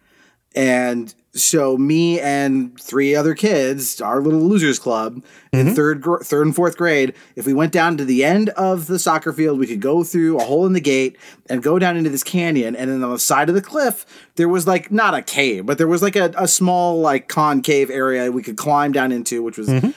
and 0.55 1.15
so 1.35 1.77
me 1.77 2.21
and 2.21 2.81
three 2.81 3.15
other 3.15 3.35
kids, 3.35 4.01
our 4.01 4.21
little 4.21 4.41
losers 4.41 4.79
club, 4.79 5.23
in 5.53 5.67
mm-hmm. 5.67 5.75
third 5.75 6.01
gr- 6.01 6.23
third 6.23 6.47
and 6.47 6.55
fourth 6.55 6.77
grade, 6.77 7.15
if 7.35 7.45
we 7.45 7.53
went 7.53 7.73
down 7.73 7.97
to 7.97 8.05
the 8.05 8.25
end 8.25 8.51
of 8.51 8.87
the 8.87 8.99
soccer 8.99 9.33
field, 9.33 9.59
we 9.59 9.67
could 9.67 9.81
go 9.81 10.05
through 10.05 10.39
a 10.39 10.45
hole 10.45 10.65
in 10.65 10.73
the 10.73 10.81
gate 10.81 11.17
and 11.51 11.63
go 11.63 11.79
down 11.79 11.97
into 11.97 12.11
this 12.11 12.23
canyon. 12.23 12.77
And 12.77 12.91
then 12.91 13.03
on 13.03 13.11
the 13.11 13.19
side 13.19 13.49
of 13.49 13.55
the 13.57 13.63
cliff, 13.63 14.07
there 14.37 14.49
was 14.49 14.67
like 14.67 14.93
not 14.93 15.15
a 15.15 15.23
cave, 15.23 15.67
but 15.67 15.77
there 15.77 15.89
was 15.89 16.03
like 16.03 16.17
a, 16.17 16.33
a 16.39 16.47
small 16.47 17.01
like 17.01 17.29
concave 17.29 17.91
area 17.91 18.31
we 18.31 18.43
could 18.43 18.57
climb 18.57 18.93
down 18.93 19.11
into, 19.11 19.43
which 19.43 19.59
was 19.59 19.69
mm-hmm. 19.69 19.91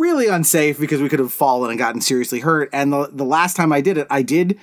really 0.00 0.26
unsafe 0.26 0.78
because 0.80 1.00
we 1.00 1.08
could 1.08 1.20
have 1.20 1.32
fallen 1.32 1.70
and 1.70 1.78
gotten 1.78 2.00
seriously 2.00 2.40
hurt. 2.40 2.68
And 2.72 2.92
the 2.92 3.08
the 3.12 3.24
last 3.24 3.56
time 3.56 3.72
I 3.72 3.80
did 3.80 3.96
it, 3.96 4.08
I 4.10 4.22
did. 4.22 4.58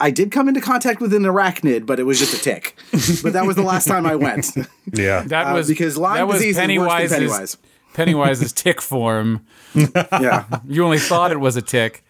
I 0.00 0.10
did 0.10 0.30
come 0.30 0.48
into 0.48 0.60
contact 0.60 1.00
with 1.00 1.12
an 1.14 1.22
arachnid, 1.22 1.86
but 1.86 1.98
it 1.98 2.04
was 2.04 2.18
just 2.18 2.34
a 2.34 2.38
tick. 2.40 2.76
but 3.22 3.32
that 3.32 3.44
was 3.46 3.56
the 3.56 3.62
last 3.62 3.86
time 3.86 4.06
I 4.06 4.16
went. 4.16 4.50
yeah. 4.92 5.22
That 5.22 5.48
Uh, 5.48 5.54
was 5.54 5.68
because 5.68 5.96
Lyme 5.96 6.16
that 6.16 6.26
was 6.28 6.36
disease 6.38 6.58
is 6.58 6.78
worse 6.78 7.10
than 7.10 7.18
Pennywise. 7.20 7.56
Pennywise's 7.94 8.52
tick 8.52 8.80
form. 8.82 9.44
yeah. 9.74 10.44
You 10.66 10.84
only 10.84 10.98
thought 10.98 11.32
it 11.32 11.40
was 11.40 11.56
a 11.56 11.62
tick. 11.62 12.03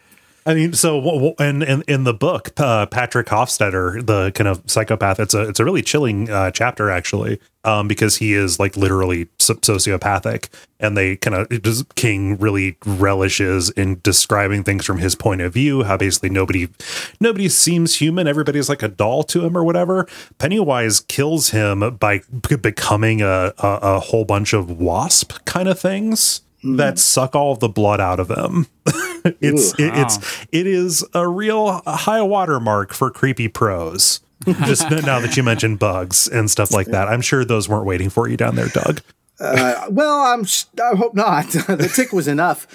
I 0.47 0.55
mean, 0.55 0.75
so 0.75 1.01
w- 1.01 1.35
in, 1.39 1.83
in 1.89 2.05
the 2.05 2.13
book, 2.13 2.53
uh, 2.59 2.85
Patrick 2.87 3.29
Hockstetter, 3.29 4.05
the 4.05 4.31
kind 4.33 4.47
of 4.47 4.63
psychopath, 4.67 5.19
it's 5.19 5.33
a 5.33 5.49
it's 5.49 5.59
a 5.59 5.65
really 5.65 5.81
chilling 5.81 6.29
uh, 6.29 6.51
chapter 6.51 6.91
actually, 6.91 7.41
um, 7.65 7.89
because 7.89 8.17
he 8.17 8.35
is 8.35 8.61
like 8.61 8.77
literally 8.77 9.25
sociopathic, 9.39 10.51
and 10.79 10.99
they 10.99 11.17
kind 11.17 11.35
of 11.35 11.95
King 11.95 12.37
really 12.37 12.77
relishes 12.85 13.71
in 13.71 14.01
describing 14.03 14.65
things 14.65 14.85
from 14.85 14.99
his 14.99 15.15
point 15.15 15.41
of 15.41 15.55
view. 15.55 15.83
How 15.85 15.97
basically 15.97 16.29
nobody 16.29 16.69
nobody 17.21 17.49
seems 17.49 17.97
human, 17.97 18.27
everybody's 18.27 18.69
like 18.69 18.83
a 18.83 18.89
doll 18.89 19.23
to 19.25 19.47
him 19.47 19.57
or 19.57 19.65
whatever. 19.65 20.07
Pennywise 20.37 21.01
kills 21.01 21.51
him 21.51 21.97
by 21.97 22.21
becoming 22.61 23.23
a, 23.23 23.55
a 23.59 23.79
a 23.83 24.01
whole 24.01 24.27
bunch 24.27 24.53
of 24.53 24.71
wasp 24.71 25.43
kind 25.47 25.69
of 25.69 25.81
things. 25.81 26.43
That 26.67 26.99
suck 26.99 27.35
all 27.35 27.53
of 27.53 27.61
the 27.61 27.69
blood 27.69 28.01
out 28.01 28.19
of 28.21 28.31
him. 28.31 28.67
it's 29.41 29.73
it, 29.79 29.93
it's 29.95 30.47
it 30.53 30.67
is 30.67 31.05
a 31.15 31.27
real 31.27 31.81
high 31.87 32.23
watermark 32.23 32.93
for 32.93 33.11
creepy 33.11 33.49
prose. 33.49 34.21
Just 34.67 34.91
now 34.91 35.21
that 35.21 35.37
you 35.37 35.43
mentioned 35.43 35.79
bugs 35.79 36.29
and 36.29 36.51
stuff 36.51 36.71
like 36.73 36.89
that, 36.89 37.09
I'm 37.09 37.23
sure 37.23 37.45
those 37.45 37.67
weren't 37.69 37.87
waiting 37.87 38.11
for 38.11 38.29
you 38.29 38.37
down 38.37 38.57
there, 38.57 38.69
Doug. 38.69 39.01
Well, 39.41 40.21
I'm. 40.21 40.43
s- 40.43 40.67
I 40.83 40.95
hope 40.97 41.15
not. 41.15 41.47
the 41.49 41.91
tick 41.95 42.13
was 42.13 42.29
enough. 42.29 42.67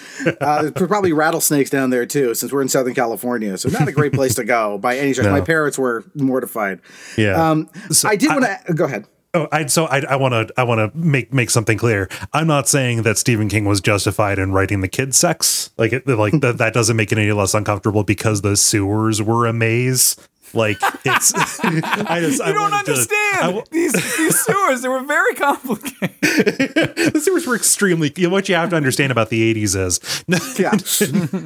Uh, 0.41 0.63
there's 0.63 0.87
probably 0.87 1.13
rattlesnakes 1.13 1.69
down 1.69 1.89
there 1.91 2.05
too, 2.05 2.33
since 2.33 2.51
we're 2.51 2.61
in 2.61 2.69
Southern 2.69 2.93
California. 2.95 3.57
So 3.57 3.69
not 3.69 3.87
a 3.87 3.91
great 3.91 4.13
place 4.13 4.35
to 4.35 4.43
go 4.43 4.77
by 4.77 4.97
any 4.97 5.13
stretch. 5.13 5.29
My 5.31 5.41
parents 5.41 5.77
were 5.77 6.03
mortified. 6.15 6.79
Yeah. 7.17 7.51
Um, 7.51 7.69
I 8.03 8.15
did 8.15 8.29
want 8.29 8.45
to 8.65 8.73
go 8.73 8.85
ahead. 8.85 9.05
Oh, 9.35 9.47
I 9.51 9.67
so 9.67 9.85
I 9.85 9.99
I 9.99 10.15
want 10.15 10.33
to 10.33 10.53
I 10.59 10.63
want 10.63 10.79
to 10.79 10.97
make 10.97 11.31
make 11.31 11.51
something 11.51 11.77
clear. 11.77 12.09
I'm 12.33 12.47
not 12.47 12.67
saying 12.67 13.03
that 13.03 13.17
Stephen 13.19 13.47
King 13.47 13.65
was 13.65 13.79
justified 13.79 14.39
in 14.39 14.53
writing 14.53 14.81
the 14.81 14.87
kid 14.87 15.13
sex. 15.13 15.69
Like 15.77 15.93
it 15.93 16.07
like 16.07 16.33
that 16.41 16.57
that 16.57 16.73
doesn't 16.73 16.95
make 16.95 17.11
it 17.11 17.17
any 17.19 17.31
less 17.31 17.53
uncomfortable 17.53 18.03
because 18.03 18.41
the 18.41 18.57
sewers 18.57 19.21
were 19.21 19.45
a 19.45 19.53
maze. 19.53 20.15
Like 20.51 20.77
it's 21.05 21.31
I 21.63 22.21
just 22.21 22.43
You 22.43 22.53
don't 22.53 22.73
understand 22.73 23.63
these 23.71 23.93
these 23.93 24.39
sewers. 24.45 24.81
They 24.81 24.89
were 24.89 25.03
very 25.03 25.35
complicated. 25.35 26.15
the 26.21 27.21
sewers 27.23 27.45
were 27.45 27.55
extremely 27.55 28.11
you 28.15 28.29
know, 28.29 28.33
what 28.33 28.49
you 28.49 28.55
have 28.55 28.71
to 28.71 28.75
understand 28.75 29.11
about 29.11 29.29
the 29.29 29.53
80s 29.53 29.75
is 29.75 30.23
Yeah, 30.57 30.71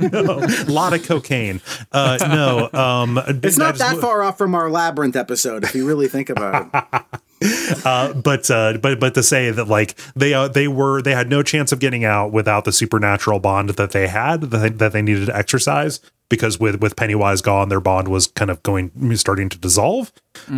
no, 0.10 0.40
a 0.40 0.72
lot 0.72 0.94
of 0.94 1.06
cocaine. 1.06 1.60
Uh, 1.92 2.18
no, 2.22 2.80
um, 2.80 3.20
it's 3.44 3.58
not 3.58 3.76
that 3.80 3.98
far 3.98 4.24
off 4.24 4.38
from 4.38 4.56
our 4.56 4.70
labyrinth 4.70 5.18
episode 5.18 5.66
if 5.66 5.76
you 5.76 5.86
really 5.86 6.08
think 6.08 6.30
about 6.30 6.70
it. 6.74 7.20
Uh, 7.86 8.14
but 8.14 8.50
uh, 8.50 8.78
but 8.78 9.00
but 9.00 9.14
to 9.14 9.22
say 9.22 9.52
that 9.52 9.68
like 9.68 10.00
they 10.16 10.34
uh, 10.34 10.48
they 10.48 10.68
were 10.68 11.02
they 11.02 11.14
had 11.14 11.30
no 11.30 11.44
chance 11.44 11.72
of 11.72 11.80
getting 11.80 12.06
out 12.06 12.32
without 12.32 12.64
the 12.64 12.72
supernatural 12.72 13.40
bond 13.40 13.72
that 13.72 13.92
they 13.92 14.08
had 14.08 14.42
that 14.42 14.58
they, 14.58 14.70
that 14.70 14.94
they 14.94 15.02
needed 15.02 15.26
to 15.26 15.36
exercise 15.36 16.00
because 16.30 16.60
with 16.60 16.82
with 16.82 16.96
Pennywise 16.96 17.42
gone, 17.42 17.70
their 17.70 17.80
bond 17.80 18.08
was 18.08 18.28
kind 18.28 18.50
of 18.50 18.64
going 18.64 19.16
starting 19.16 19.50
to 19.50 19.58
dissolve. 19.58 20.12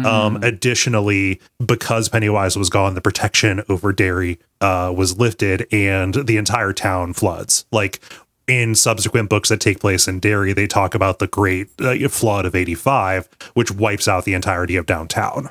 Um, 0.05 0.37
additionally, 0.43 1.41
because 1.65 2.09
Pennywise 2.09 2.55
was 2.55 2.69
gone, 2.69 2.93
the 2.95 3.01
protection 3.01 3.61
over 3.67 3.91
Derry 3.91 4.39
uh, 4.61 4.93
was 4.95 5.17
lifted, 5.17 5.67
and 5.73 6.13
the 6.13 6.37
entire 6.37 6.73
town 6.73 7.13
floods. 7.13 7.65
Like 7.71 7.99
in 8.47 8.75
subsequent 8.75 9.29
books 9.29 9.49
that 9.49 9.59
take 9.59 9.79
place 9.79 10.07
in 10.07 10.19
Derry, 10.19 10.53
they 10.53 10.67
talk 10.67 10.95
about 10.95 11.19
the 11.19 11.27
Great 11.27 11.69
uh, 11.81 12.07
Flood 12.07 12.45
of 12.45 12.55
'85, 12.55 13.27
which 13.53 13.71
wipes 13.71 14.07
out 14.07 14.25
the 14.25 14.33
entirety 14.33 14.75
of 14.75 14.85
downtown 14.85 15.49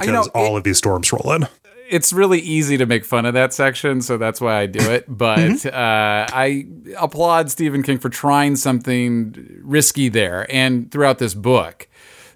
because 0.00 0.26
know, 0.26 0.32
all 0.34 0.54
it- 0.54 0.58
of 0.58 0.64
these 0.64 0.78
storms 0.78 1.12
roll 1.12 1.32
in. 1.32 1.46
it's 1.88 2.12
really 2.12 2.40
easy 2.40 2.76
to 2.76 2.86
make 2.86 3.04
fun 3.04 3.24
of 3.26 3.34
that 3.34 3.52
section, 3.52 4.00
so 4.02 4.16
that's 4.18 4.40
why 4.40 4.56
I 4.60 4.66
do 4.66 4.80
it. 4.90 5.04
But 5.08 5.38
Mm-hmm. 5.38 5.68
uh, 5.68 6.36
I 6.36 6.66
applaud 6.98 7.50
Stephen 7.50 7.82
King 7.82 7.98
for 7.98 8.08
trying 8.08 8.56
something 8.56 9.60
risky 9.62 10.08
there 10.08 10.46
and 10.50 10.90
throughout 10.90 11.18
this 11.18 11.34
book. 11.34 11.86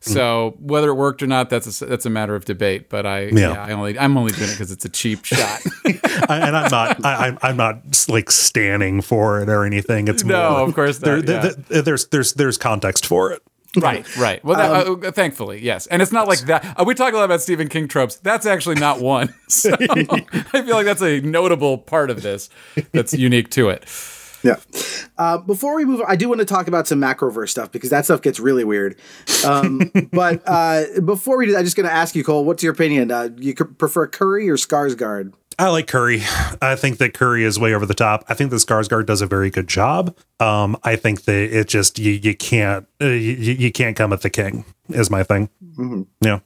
Mm. 0.02 0.12
So 0.14 0.54
whether 0.60 0.88
it 0.88 0.94
worked 0.94 1.22
or 1.22 1.26
not, 1.26 1.50
that's 1.50 1.82
a, 1.82 1.84
that's 1.84 2.06
a 2.06 2.10
matter 2.10 2.34
of 2.34 2.46
debate. 2.46 2.88
But 2.88 3.04
I, 3.04 3.24
yeah, 3.24 3.52
Yeah. 3.52 3.64
I 3.64 3.72
only 3.72 3.98
I'm 3.98 4.16
only 4.16 4.32
doing 4.32 4.48
it 4.48 4.52
because 4.52 4.70
it's 4.72 4.84
a 4.86 4.88
cheap 4.88 5.24
shot. 5.26 5.60
I, 5.84 6.38
and 6.46 6.56
I'm 6.56 6.70
not, 6.70 7.04
I, 7.04 7.14
I'm- 7.26 7.38
I'm 7.42 7.56
not 7.58 7.82
like 8.08 8.30
standing 8.30 9.02
for 9.02 9.42
it 9.42 9.48
or 9.50 9.64
anything. 9.64 10.08
It's 10.08 10.24
No, 10.24 10.52
more, 10.52 10.60
of 10.68 10.74
course 10.74 11.00
not, 11.02 11.04
there- 11.04 11.18
yeah. 11.46 11.52
there- 11.68 11.82
there's 11.82 12.06
there's 12.06 12.32
there's 12.34 12.56
context 12.56 13.04
for 13.04 13.30
it. 13.32 13.42
right, 13.80 14.16
right. 14.16 14.44
Well, 14.44 14.56
that, 14.56 15.06
uh, 15.06 15.12
thankfully, 15.12 15.60
yes. 15.62 15.86
And 15.86 16.02
it's 16.02 16.10
not 16.10 16.26
like 16.26 16.40
that. 16.40 16.74
Uh, 16.76 16.84
we 16.84 16.94
talk 16.94 17.12
a 17.12 17.16
lot 17.16 17.24
about 17.24 17.40
Stephen 17.40 17.68
King 17.68 17.86
tropes. 17.86 18.16
That's 18.16 18.46
actually 18.46 18.76
not 18.76 19.00
one. 19.00 19.34
So 19.50 19.74
I 19.80 20.62
feel 20.62 20.76
like 20.76 20.86
that's 20.86 21.02
a 21.02 21.20
notable 21.22 21.76
part 21.76 22.08
of 22.08 22.22
this 22.22 22.50
that's 22.92 23.12
unique 23.12 23.50
to 23.50 23.68
it. 23.68 23.84
Yeah. 24.44 24.56
Uh, 25.18 25.38
before 25.38 25.74
we 25.74 25.84
move 25.84 26.00
on, 26.00 26.06
I 26.08 26.14
do 26.14 26.28
want 26.28 26.38
to 26.38 26.44
talk 26.44 26.68
about 26.68 26.86
some 26.86 27.00
macroverse 27.00 27.48
stuff 27.48 27.72
because 27.72 27.90
that 27.90 28.04
stuff 28.04 28.22
gets 28.22 28.38
really 28.38 28.62
weird. 28.62 28.96
Um, 29.44 29.90
but 30.12 30.42
uh, 30.46 30.84
before 31.04 31.36
we 31.36 31.46
do 31.46 31.52
that, 31.52 31.58
I'm 31.58 31.64
just 31.64 31.76
going 31.76 31.88
to 31.88 31.92
ask 31.92 32.14
you, 32.14 32.22
Kole, 32.22 32.44
what's 32.44 32.62
your 32.62 32.72
opinion? 32.72 33.10
Uh, 33.10 33.30
you 33.36 33.54
prefer 33.54 34.06
Curry 34.06 34.48
or 34.48 34.56
Skarsgård? 34.56 35.32
I 35.60 35.68
like 35.68 35.88
Curry. 35.88 36.22
I 36.62 36.74
think 36.74 36.96
that 36.98 37.12
Curry 37.12 37.44
is 37.44 37.58
way 37.58 37.74
over 37.74 37.84
the 37.84 37.92
top. 37.92 38.24
I 38.30 38.34
think 38.34 38.50
that 38.50 38.56
Skarsgård 38.56 39.04
does 39.04 39.20
a 39.20 39.26
very 39.26 39.50
good 39.50 39.68
job. 39.68 40.16
Um, 40.40 40.74
I 40.84 40.96
think 40.96 41.24
that 41.24 41.54
it 41.54 41.68
just 41.68 41.98
you 41.98 42.12
you 42.12 42.34
can't 42.34 42.86
uh, 42.98 43.08
you, 43.08 43.52
you 43.52 43.70
can't 43.70 43.94
come 43.94 44.10
at 44.14 44.22
the 44.22 44.30
king 44.30 44.64
is 44.88 45.10
my 45.10 45.22
thing. 45.22 45.50
Yeah. 46.22 46.40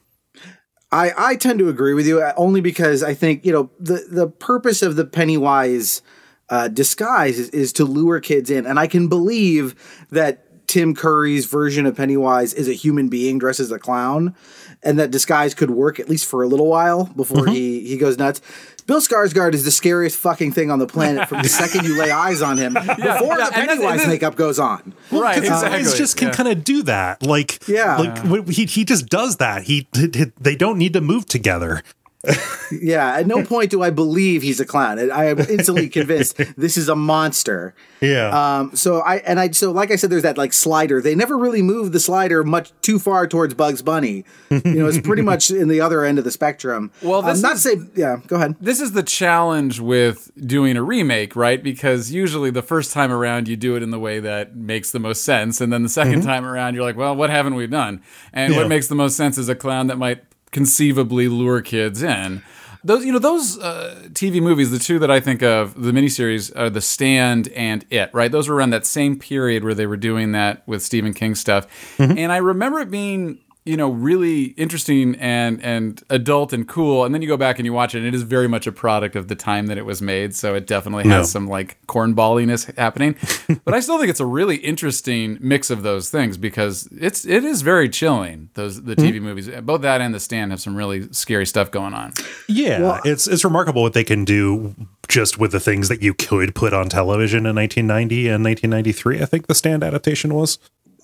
I, 0.91 1.11
I 1.17 1.35
tend 1.37 1.59
to 1.59 1.69
agree 1.69 1.93
with 1.93 2.05
you 2.05 2.21
uh, 2.21 2.33
only 2.35 2.59
because 2.59 3.03
I 3.03 3.13
think 3.13 3.45
you 3.45 3.53
know 3.53 3.69
the 3.79 4.05
the 4.11 4.27
purpose 4.27 4.81
of 4.81 4.97
the 4.97 5.05
Pennywise 5.05 6.01
uh, 6.49 6.67
disguise 6.67 7.39
is, 7.39 7.49
is 7.51 7.71
to 7.73 7.85
lure 7.85 8.19
kids 8.19 8.49
in, 8.51 8.65
and 8.65 8.77
I 8.77 8.87
can 8.87 9.07
believe 9.07 9.75
that 10.11 10.67
Tim 10.67 10.93
Curry's 10.93 11.45
version 11.45 11.85
of 11.85 11.95
Pennywise 11.95 12.53
is 12.53 12.67
a 12.67 12.73
human 12.73 13.07
being 13.07 13.37
dressed 13.37 13.59
as 13.61 13.71
a 13.71 13.79
clown, 13.79 14.35
and 14.83 14.99
that 14.99 15.11
disguise 15.11 15.53
could 15.53 15.71
work 15.71 16.01
at 16.01 16.09
least 16.09 16.25
for 16.25 16.43
a 16.43 16.47
little 16.47 16.67
while 16.67 17.05
before 17.05 17.47
he 17.47 17.87
he 17.87 17.97
goes 17.97 18.17
nuts. 18.17 18.41
Bill 18.87 19.01
Skarsgård 19.01 19.53
is 19.55 19.63
the 19.65 19.71
scariest 19.71 20.17
fucking 20.19 20.51
thing 20.51 20.69
on 20.69 20.77
the 20.79 20.85
planet 20.87 21.27
from 21.27 21.41
the 21.41 21.49
second 21.61 21.85
you 21.85 21.97
lay 21.99 22.11
eyes 22.11 22.41
on 22.43 22.57
him 22.57 22.73
before 22.73 22.95
yeah, 22.99 23.17
the 23.19 23.19
and 23.21 23.39
that's- 23.39 23.51
and 23.55 23.67
Pennywise 23.69 23.99
this- 23.99 24.07
makeup 24.07 24.35
goes 24.35 24.59
on. 24.59 24.93
right. 25.11 25.41
Because 25.41 25.63
Exactly. 25.63 25.83
guys 25.83 25.97
just 25.97 26.17
can 26.17 26.27
yeah. 26.27 26.33
kind 26.35 26.49
of 26.49 26.63
do 26.63 26.83
that. 26.83 27.23
Like, 27.23 27.67
Yeah. 27.67 27.97
like 27.97 28.15
w- 28.23 28.43
he 28.45 28.65
he 28.65 28.85
just 28.85 29.07
does 29.07 29.37
that. 29.37 29.63
He, 29.63 29.87
he 29.95 30.07
they 30.39 30.55
don't 30.55 30.77
need 30.77 30.93
to 30.93 31.01
move 31.01 31.25
together. 31.25 31.81
Yeah, 32.71 33.17
at 33.17 33.27
no 33.27 33.43
point 33.45 33.69
do 33.69 33.83
I 33.83 33.91
believe 33.91 34.41
he's 34.41 34.59
a 34.59 34.65
clown. 34.65 34.97
I 35.11 35.25
am 35.25 35.37
instantly 35.39 35.87
convinced 35.87 36.37
this 36.57 36.77
is 36.77 36.89
a 36.89 36.95
monster. 36.95 37.75
Yeah. 38.01 38.29
Um, 38.59 38.75
so 38.75 39.01
I 39.01 39.17
and 39.17 39.39
I 39.39 39.51
so 39.51 39.71
like 39.71 39.91
I 39.91 39.95
said, 39.97 40.09
there's 40.09 40.23
that 40.23 40.35
like 40.35 40.51
slider. 40.51 40.99
They 40.99 41.13
never 41.13 41.37
really 41.37 41.61
moved 41.61 41.93
the 41.93 41.99
slider 41.99 42.43
much 42.43 42.71
too 42.81 42.97
far 42.97 43.27
towards 43.27 43.53
Bugs 43.53 43.83
Bunny. 43.83 44.25
You 44.49 44.61
know, 44.65 44.87
it's 44.87 44.99
pretty 44.99 45.21
much 45.31 45.51
in 45.51 45.67
the 45.67 45.79
other 45.79 46.03
end 46.03 46.17
of 46.17 46.23
the 46.25 46.31
spectrum. 46.31 46.91
Well, 47.03 47.19
um, 47.19 47.27
this 47.27 47.41
not 47.43 47.53
is- 47.57 47.61
say 47.63 47.75
yeah. 47.95 48.17
Go 48.25 48.37
ahead. 48.37 48.55
this 48.59 48.81
is 48.81 48.93
the 48.93 49.03
challenge 49.03 49.79
with 49.79 50.31
doing 50.47 50.75
a 50.75 50.81
remake, 50.83 51.35
right? 51.35 51.61
Because 51.61 52.11
usually 52.11 52.49
the 52.49 52.63
first 52.63 52.91
time 52.93 53.11
around 53.11 53.47
you 53.47 53.55
do 53.55 53.75
it 53.75 53.83
in 53.83 53.91
the 53.91 53.99
way 53.99 54.19
that 54.19 54.55
makes 54.55 54.89
the 54.91 54.99
most 54.99 55.23
sense, 55.23 55.61
and 55.61 55.71
then 55.71 55.83
the 55.83 55.89
2nd 55.89 56.23
time 56.23 56.45
around 56.45 56.73
you're 56.73 56.83
like, 56.83 56.97
well, 56.97 57.15
what 57.15 57.29
haven't 57.29 57.53
we 57.53 57.67
done? 57.67 58.01
And 58.33 58.53
Yeah. 58.53 58.61
what 58.61 58.69
makes 58.69 58.87
the 58.87 58.95
most 58.95 59.15
sense 59.15 59.37
is 59.37 59.49
a 59.49 59.55
clown 59.55 59.85
that 59.87 59.97
might 59.99 60.23
conceivably 60.55 61.27
lure 61.27 61.61
kids 61.61 62.01
in. 62.01 62.41
Those, 62.81 63.03
you 63.03 63.11
know, 63.11 63.19
those 63.19 63.59
uh, 63.59 64.07
TV 64.13 64.41
movies, 64.41 64.71
the 64.71 64.79
two 64.79 64.99
that 64.99 65.11
I 65.11 65.19
think 65.19 65.43
of, 65.43 65.73
the 65.81 65.91
miniseries 65.91 66.49
are 66.57 66.69
The 66.69 66.79
Stand 66.79 67.49
and 67.49 67.85
It, 67.89 68.09
right? 68.13 68.31
Those 68.31 68.47
were 68.47 68.55
around 68.55 68.69
that 68.69 68.85
same 68.85 69.19
period 69.19 69.65
where 69.65 69.73
they 69.73 69.85
were 69.85 69.97
doing 69.97 70.31
that 70.31 70.65
with 70.65 70.81
Stephen 70.81 71.13
King 71.13 71.35
stuff, 71.35 71.67
and 71.99 72.31
I 72.31 72.37
remember 72.37 72.79
it 72.79 72.89
being 72.89 73.39
you 73.65 73.75
know 73.75 73.89
really 73.89 74.43
interesting 74.57 75.15
and 75.15 75.61
and 75.63 76.03
adult 76.09 76.53
and 76.53 76.67
cool 76.67 77.03
and 77.03 77.13
then 77.13 77.21
you 77.21 77.27
go 77.27 77.35
back 77.35 77.57
and 77.57 77.65
you 77.65 77.73
watch 77.73 77.95
it 77.95 77.99
and 77.99 78.07
it 78.07 78.13
is 78.13 78.21
very 78.21 78.47
much 78.47 78.67
a 78.67 78.71
product 78.71 79.15
of 79.15 79.27
the 79.27 79.35
time 79.35 79.65
that 79.67 79.77
it 79.77 79.85
was 79.85 80.01
made 80.01 80.35
so 80.35 80.53
it 80.53 80.67
definitely 80.67 81.03
has 81.03 81.09
No. 81.09 81.23
some 81.23 81.47
like 81.47 81.77
cornballiness 81.87 82.73
happening 82.77 83.15
but 83.65 83.73
i 83.73 83.79
still 83.79 83.97
think 83.97 84.09
it's 84.09 84.19
a 84.19 84.25
really 84.25 84.57
interesting 84.57 85.37
mix 85.41 85.69
of 85.69 85.83
those 85.83 86.09
things 86.09 86.37
because 86.37 86.87
it's 86.91 87.25
it 87.25 87.43
is 87.43 87.63
very 87.63 87.89
chilling 87.89 88.49
those 88.53 88.83
the 88.83 88.95
tv 88.95 89.17
hmm. 89.17 89.25
movies 89.25 89.49
both 89.63 89.81
that 89.81 89.99
and 89.99 90.13
the 90.13 90.19
stand 90.19 90.51
have 90.51 90.61
some 90.61 90.75
really 90.75 91.11
scary 91.11 91.45
stuff 91.45 91.71
going 91.71 91.93
on 91.93 92.13
yeah. 92.47 93.01
it's 93.03 93.27
it's 93.27 93.43
remarkable 93.43 93.81
what 93.81 93.93
they 93.93 94.03
can 94.03 94.23
do 94.23 94.75
just 95.07 95.37
with 95.37 95.51
the 95.51 95.59
things 95.59 95.87
that 95.89 96.01
you 96.01 96.13
could 96.13 96.55
put 96.55 96.73
on 96.73 96.89
television 96.89 97.45
in 97.45 97.55
1990 97.55 98.27
and 98.27 98.43
1993. 98.43 99.21
I 99.21 99.25
think 99.25 99.47
the 99.47 99.55
stand 99.55 99.83
adaptation 99.83 100.33
was. 100.33 100.57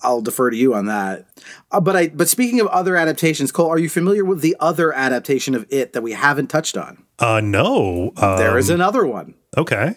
I'll 0.04 0.22
defer 0.22 0.49
to 0.49 0.58
you 0.58 0.74
on 0.74 0.86
that. 0.88 1.26
Uh, 1.72 1.80
but 1.80 1.95
I 1.95 2.08
but 2.10 2.28
speaking 2.30 2.60
of 2.60 2.68
other 2.68 2.95
adaptations, 2.95 3.52
Kole, 3.52 3.70
are 3.70 3.78
you 3.80 3.89
familiar 3.89 4.26
with 4.26 4.41
the 4.41 4.56
other 4.60 4.91
adaptation 4.93 5.56
of 5.56 5.66
it 5.70 5.93
that 5.93 6.02
we 6.02 6.12
haven't 6.14 6.47
touched 6.47 6.78
on? 6.78 7.04
Uh, 7.20 7.39
no. 7.41 8.12
Uh, 8.18 8.38
There 8.38 8.58
is 8.58 8.70
another 8.70 9.06
one. 9.06 9.36
okay. 9.56 9.95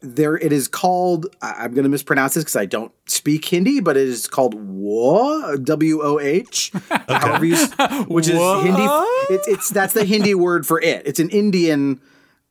There 0.00 0.36
it 0.36 0.52
is 0.52 0.66
called. 0.68 1.26
I'm 1.42 1.72
going 1.74 1.84
to 1.84 1.88
mispronounce 1.90 2.34
this 2.34 2.42
because 2.44 2.56
I 2.56 2.66
don't 2.66 2.92
speak 3.06 3.44
Hindi, 3.44 3.80
but 3.80 3.96
it 3.96 4.08
is 4.08 4.26
called 4.26 4.54
Woh 4.56 5.56
W 5.56 6.00
O 6.02 6.18
H. 6.18 6.72
However 7.08 7.44
you, 7.44 7.54
s- 7.54 7.72
which 8.08 8.26
is 8.28 8.34
Hindi. 8.38 8.82
It, 9.34 9.40
it's 9.46 9.70
that's 9.70 9.92
the 9.92 10.04
Hindi 10.04 10.34
word 10.34 10.66
for 10.66 10.80
it. 10.80 11.06
It's 11.06 11.20
an 11.20 11.30
Indian 11.30 12.00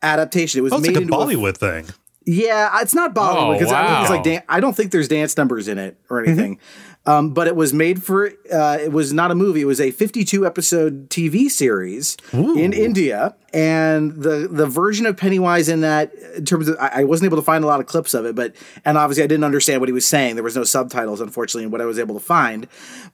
adaptation. 0.02 0.60
It 0.60 0.64
was 0.64 0.74
Oh, 0.74 0.78
it's 0.78 0.88
made 0.88 0.94
like 0.96 1.02
a 1.02 1.08
into 1.08 1.14
a 1.14 1.18
Bollywood 1.18 1.58
thing. 1.58 1.88
Yeah, 2.26 2.82
it's 2.82 2.96
not 2.96 3.14
Bollywood 3.14 3.50
Oh, 3.50 3.54
because 3.54 3.72
I 3.72 3.82
don't 3.84 3.90
think 3.92 4.02
it's 4.02 4.10
like 4.10 4.24
dan- 4.24 4.44
I 4.50 4.60
don't 4.60 4.76
think 4.76 4.92
there's 4.92 5.08
dance 5.08 5.38
numbers 5.38 5.68
in 5.68 5.78
it 5.78 5.98
or 6.10 6.24
anything. 6.24 6.60
Um, 7.08 7.36
but 7.36 7.46
it 7.46 7.56
was 7.56 7.72
made 7.72 8.02
for. 8.02 8.32
Uh, 8.52 8.80
it 8.82 8.92
was 8.92 9.14
not 9.14 9.30
a 9.30 9.36
movie. 9.36 9.62
It 9.62 9.66
was 9.66 9.80
a 9.80 9.92
52 9.92 10.44
episode 10.44 11.08
TV 11.12 11.52
series 11.52 12.18
in 12.34 12.74
India, 12.74 13.36
and 13.54 14.12
the 14.14 14.48
the 14.50 14.66
version 14.66 15.06
of 15.06 15.16
Pennywise 15.16 15.70
in 15.70 15.82
that, 15.82 16.12
in 16.36 16.46
terms 16.46 16.68
of, 16.68 16.76
I, 16.80 17.02
I 17.02 17.04
wasn't 17.04 17.28
able 17.28 17.38
to 17.38 17.44
find 17.44 17.64
a 17.64 17.68
lot 17.68 17.80
of 17.80 17.86
clips 17.86 18.16
of 18.16 18.26
it, 18.26 18.34
but 18.34 18.56
and 18.86 18.98
obviously 18.98 19.24
I 19.24 19.28
didn't 19.28 19.44
understand 19.44 19.82
what 19.82 19.90
he 19.90 19.94
was 19.94 20.08
saying. 20.08 20.34
There 20.34 20.44
was 20.44 20.56
no 20.56 20.64
subtitles, 20.64 21.22
unfortunately, 21.22 21.66
in 21.66 21.70
what 21.70 21.80
I 21.80 21.86
was 21.86 22.00
able 22.00 22.16
to 22.16 22.26
find. 22.26 22.68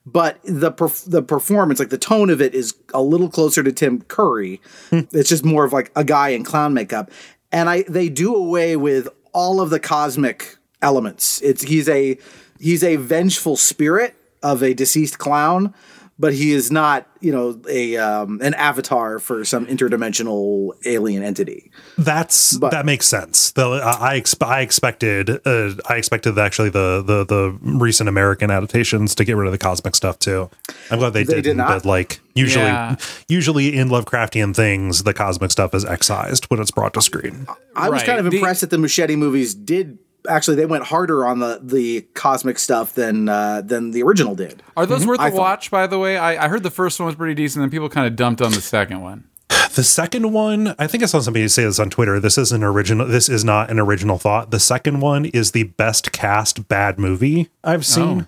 But 0.05 0.39
the 0.45 0.71
perf- 0.71 1.11
the 1.11 1.21
performance, 1.21 1.77
like 1.77 1.89
the 1.89 1.97
tone 1.97 2.29
of 2.29 2.41
it, 2.41 2.55
is 2.55 2.73
a 2.93 3.01
little 3.01 3.29
closer 3.29 3.61
to 3.61 3.73
Tim 3.73 4.03
Curry. 4.03 4.61
It's 4.93 5.27
just 5.27 5.43
more 5.43 5.65
of 5.65 5.73
like 5.73 5.91
a 5.97 6.05
guy 6.05 6.29
in 6.29 6.45
clown 6.45 6.73
makeup 6.73 7.11
and 7.51 7.69
I 7.69 7.83
they 7.83 8.09
do 8.09 8.35
away 8.35 8.75
with 8.75 9.07
all 9.33 9.61
of 9.61 9.69
the 9.69 9.79
cosmic 9.79 10.57
elements. 10.81 11.41
It's 11.41 11.63
he's 11.63 11.89
a 11.89 12.17
he's 12.59 12.83
a 12.83 12.95
vengeful 12.97 13.57
spirit 13.57 14.15
of 14.43 14.63
a 14.63 14.73
deceased 14.73 15.19
clown, 15.19 15.73
but 16.21 16.33
he 16.33 16.51
is 16.53 16.71
not 16.71 17.07
you 17.19 17.31
know 17.31 17.59
a 17.69 17.97
um, 17.97 18.39
an 18.41 18.53
avatar 18.53 19.19
for 19.19 19.43
some 19.43 19.65
interdimensional 19.65 20.71
alien 20.85 21.23
entity. 21.23 21.71
That's 21.97 22.51
that 22.59 22.85
makes 22.85 23.07
sense. 23.07 23.51
Though 23.51 23.73
I, 23.73 24.13
I, 24.15 24.19
exp- 24.19 24.45
I 24.45 24.61
expected 24.61 25.29
uh, 25.45 25.71
I 25.89 25.95
expected 25.97 26.37
actually 26.37 26.69
the, 26.69 27.01
the 27.05 27.25
the 27.25 27.57
recent 27.61 28.07
American 28.09 28.49
adaptations 28.51 29.15
to 29.15 29.25
get 29.25 29.35
rid 29.35 29.47
of 29.47 29.51
the 29.51 29.57
cosmic 29.57 29.95
stuff 29.95 30.19
too. 30.19 30.49
I'm 30.89 30.99
glad 30.99 31.13
they, 31.13 31.23
They 31.23 31.35
didn't. 31.35 31.43
did 31.43 31.57
not? 31.57 31.67
But 31.69 31.85
like 31.85 32.21
usually 32.35 32.65
Yeah. 32.65 32.95
usually 33.27 33.75
in 33.75 33.89
Lovecraftian 33.89 34.55
things, 34.55 35.03
the 35.03 35.13
cosmic 35.13 35.51
stuff 35.51 35.73
is 35.73 35.83
excised 35.85 36.45
when 36.45 36.59
it's 36.61 36.71
brought 36.71 36.93
to 36.93 37.01
screen. 37.01 37.47
I 37.75 37.89
was 37.89 38.01
Right. 38.01 38.05
kind 38.05 38.19
of 38.19 38.31
The- 38.31 38.37
impressed 38.37 38.61
that 38.61 38.69
the 38.69 38.77
Muschietti 38.77 39.17
movies 39.17 39.53
did 39.55 39.97
actually 40.29 40.55
they 40.55 40.65
went 40.65 40.83
harder 40.85 41.25
on 41.25 41.39
the 41.39 41.59
the 41.63 42.01
cosmic 42.13 42.59
stuff 42.59 42.93
than 42.93 43.27
uh, 43.29 43.61
than 43.61 43.91
the 43.91 44.03
original 44.03 44.35
did. 44.35 44.61
are 44.77 44.85
those 44.85 45.05
worth 45.05 45.19
I 45.19 45.27
a 45.29 45.31
thought- 45.31 45.37
watch 45.39 45.71
by 45.71 45.87
the 45.87 45.97
way 45.99 46.17
I, 46.17 46.45
I 46.45 46.47
heard 46.47 46.63
the 46.63 46.69
first 46.71 46.99
one 46.99 47.07
was 47.07 47.15
pretty 47.15 47.33
decent 47.35 47.63
and 47.63 47.71
people 47.71 47.89
kind 47.89 48.07
of 48.07 48.15
dumped 48.15 48.41
on 48.41 48.51
the 48.51 48.61
second 48.61 49.01
one 49.01 49.25
The 49.75 49.83
second 49.83 50.33
one, 50.33 50.75
I 50.79 50.87
think 50.87 51.01
I 51.01 51.05
saw 51.05 51.21
somebody 51.21 51.47
say 51.47 51.63
this 51.63 51.79
on 51.79 51.89
Twitter. 51.89 52.19
This 52.19 52.37
is 52.37 52.51
an 52.51 52.61
original. 52.61 53.07
This 53.07 53.29
is 53.29 53.45
not 53.45 53.71
an 53.71 53.79
original 53.79 54.17
thought. 54.17 54.51
The 54.51 54.59
second 54.59 54.99
one 54.99 55.23
is 55.25 55.51
the 55.51 55.63
best 55.63 56.11
cast 56.11 56.67
bad 56.67 56.99
movie 56.99 57.49
I've 57.63 57.85
seen. 57.85 58.27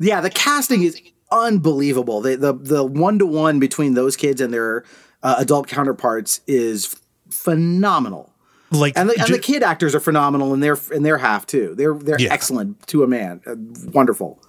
Yeah, 0.00 0.20
the 0.20 0.30
casting 0.30 0.82
is 0.82 1.00
unbelievable. 1.30 2.20
The 2.20 2.36
the 2.36 2.52
the 2.54 2.84
one 2.84 3.20
to 3.20 3.26
one 3.26 3.60
between 3.60 3.94
those 3.94 4.16
kids 4.16 4.40
and 4.40 4.52
their 4.52 4.84
uh, 5.22 5.36
adult 5.38 5.68
counterparts 5.68 6.40
is 6.48 6.96
phenomenal. 7.30 8.29
Like 8.72 8.96
And 8.96 9.10
the, 9.10 9.14
and 9.18 9.26
ju- 9.26 9.32
the 9.34 9.38
kid 9.40 9.62
actors 9.62 9.94
are 9.94 10.00
phenomenal 10.00 10.54
in 10.54 10.60
their 10.60 10.76
in 10.92 11.02
their 11.02 11.18
half 11.18 11.44
too. 11.46 11.74
They're 11.76 11.94
they're 11.94 12.20
Yeah. 12.20 12.32
excellent 12.32 12.86
to 12.88 13.02
a 13.02 13.06
man. 13.08 13.40
Uh, 13.46 13.54
wonderful. 13.92 14.40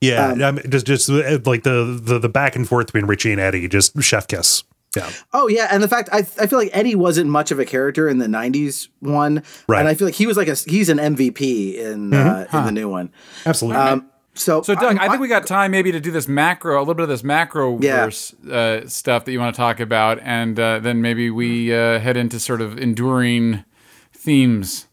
yeah, 0.00 0.26
um, 0.32 0.42
I 0.42 0.50
mean, 0.50 0.70
just 0.70 0.84
just 0.86 1.08
uh, 1.08 1.38
like 1.46 1.62
the, 1.62 1.98
the 2.02 2.18
the 2.18 2.28
back 2.28 2.54
and 2.56 2.68
forth 2.68 2.86
between 2.88 3.06
Richie 3.06 3.32
and 3.32 3.40
Eddie, 3.40 3.66
just 3.68 4.00
chef 4.02 4.28
kiss. 4.28 4.64
Yeah, 4.94 5.08
Oh 5.32 5.48
yeah, 5.48 5.68
and 5.70 5.82
the 5.82 5.88
fact 5.88 6.10
I 6.12 6.18
I 6.18 6.46
feel 6.46 6.58
like 6.58 6.68
Eddie 6.74 6.94
wasn't 6.94 7.30
much 7.30 7.50
of 7.50 7.58
a 7.58 7.64
character 7.64 8.06
in 8.10 8.18
the 8.18 8.26
'90s 8.26 8.88
one, 9.00 9.42
Right. 9.66 9.80
and 9.80 9.88
I 9.88 9.94
feel 9.94 10.06
like 10.06 10.14
he 10.16 10.26
was 10.26 10.36
like 10.36 10.48
a 10.48 10.54
he's 10.54 10.90
an 10.90 10.98
MVP 10.98 11.76
in 11.78 12.12
uh, 12.12 12.46
in 12.52 12.64
the 12.66 12.72
new 12.72 12.90
one. 12.90 13.10
absolutely. 13.46 13.80
Um, 13.80 14.06
so 14.34 14.62
So, 14.62 14.74
Doug, 14.74 14.96
I, 14.98 15.08
think 15.08 15.20
we 15.20 15.28
got 15.28 15.46
time 15.46 15.70
maybe 15.70 15.92
to 15.92 16.00
do 16.00 16.10
this 16.10 16.26
macro, 16.28 16.78
a 16.78 16.80
little 16.80 16.94
bit 16.94 17.02
of 17.04 17.08
this 17.08 17.22
macro 17.24 17.78
Yeah. 17.80 18.10
uh, 18.50 18.86
stuff 18.86 19.24
that 19.24 19.32
you 19.32 19.38
want 19.38 19.54
to 19.54 19.56
talk 19.56 19.78
about, 19.80 20.18
and 20.22 20.58
uh, 20.58 20.78
then 20.78 21.02
maybe 21.02 21.30
we 21.30 21.74
uh, 21.74 21.98
head 22.00 22.16
into 22.16 22.40
sort 22.40 22.60
of 22.60 22.78
enduring 22.78 23.64
themes. 24.12 24.86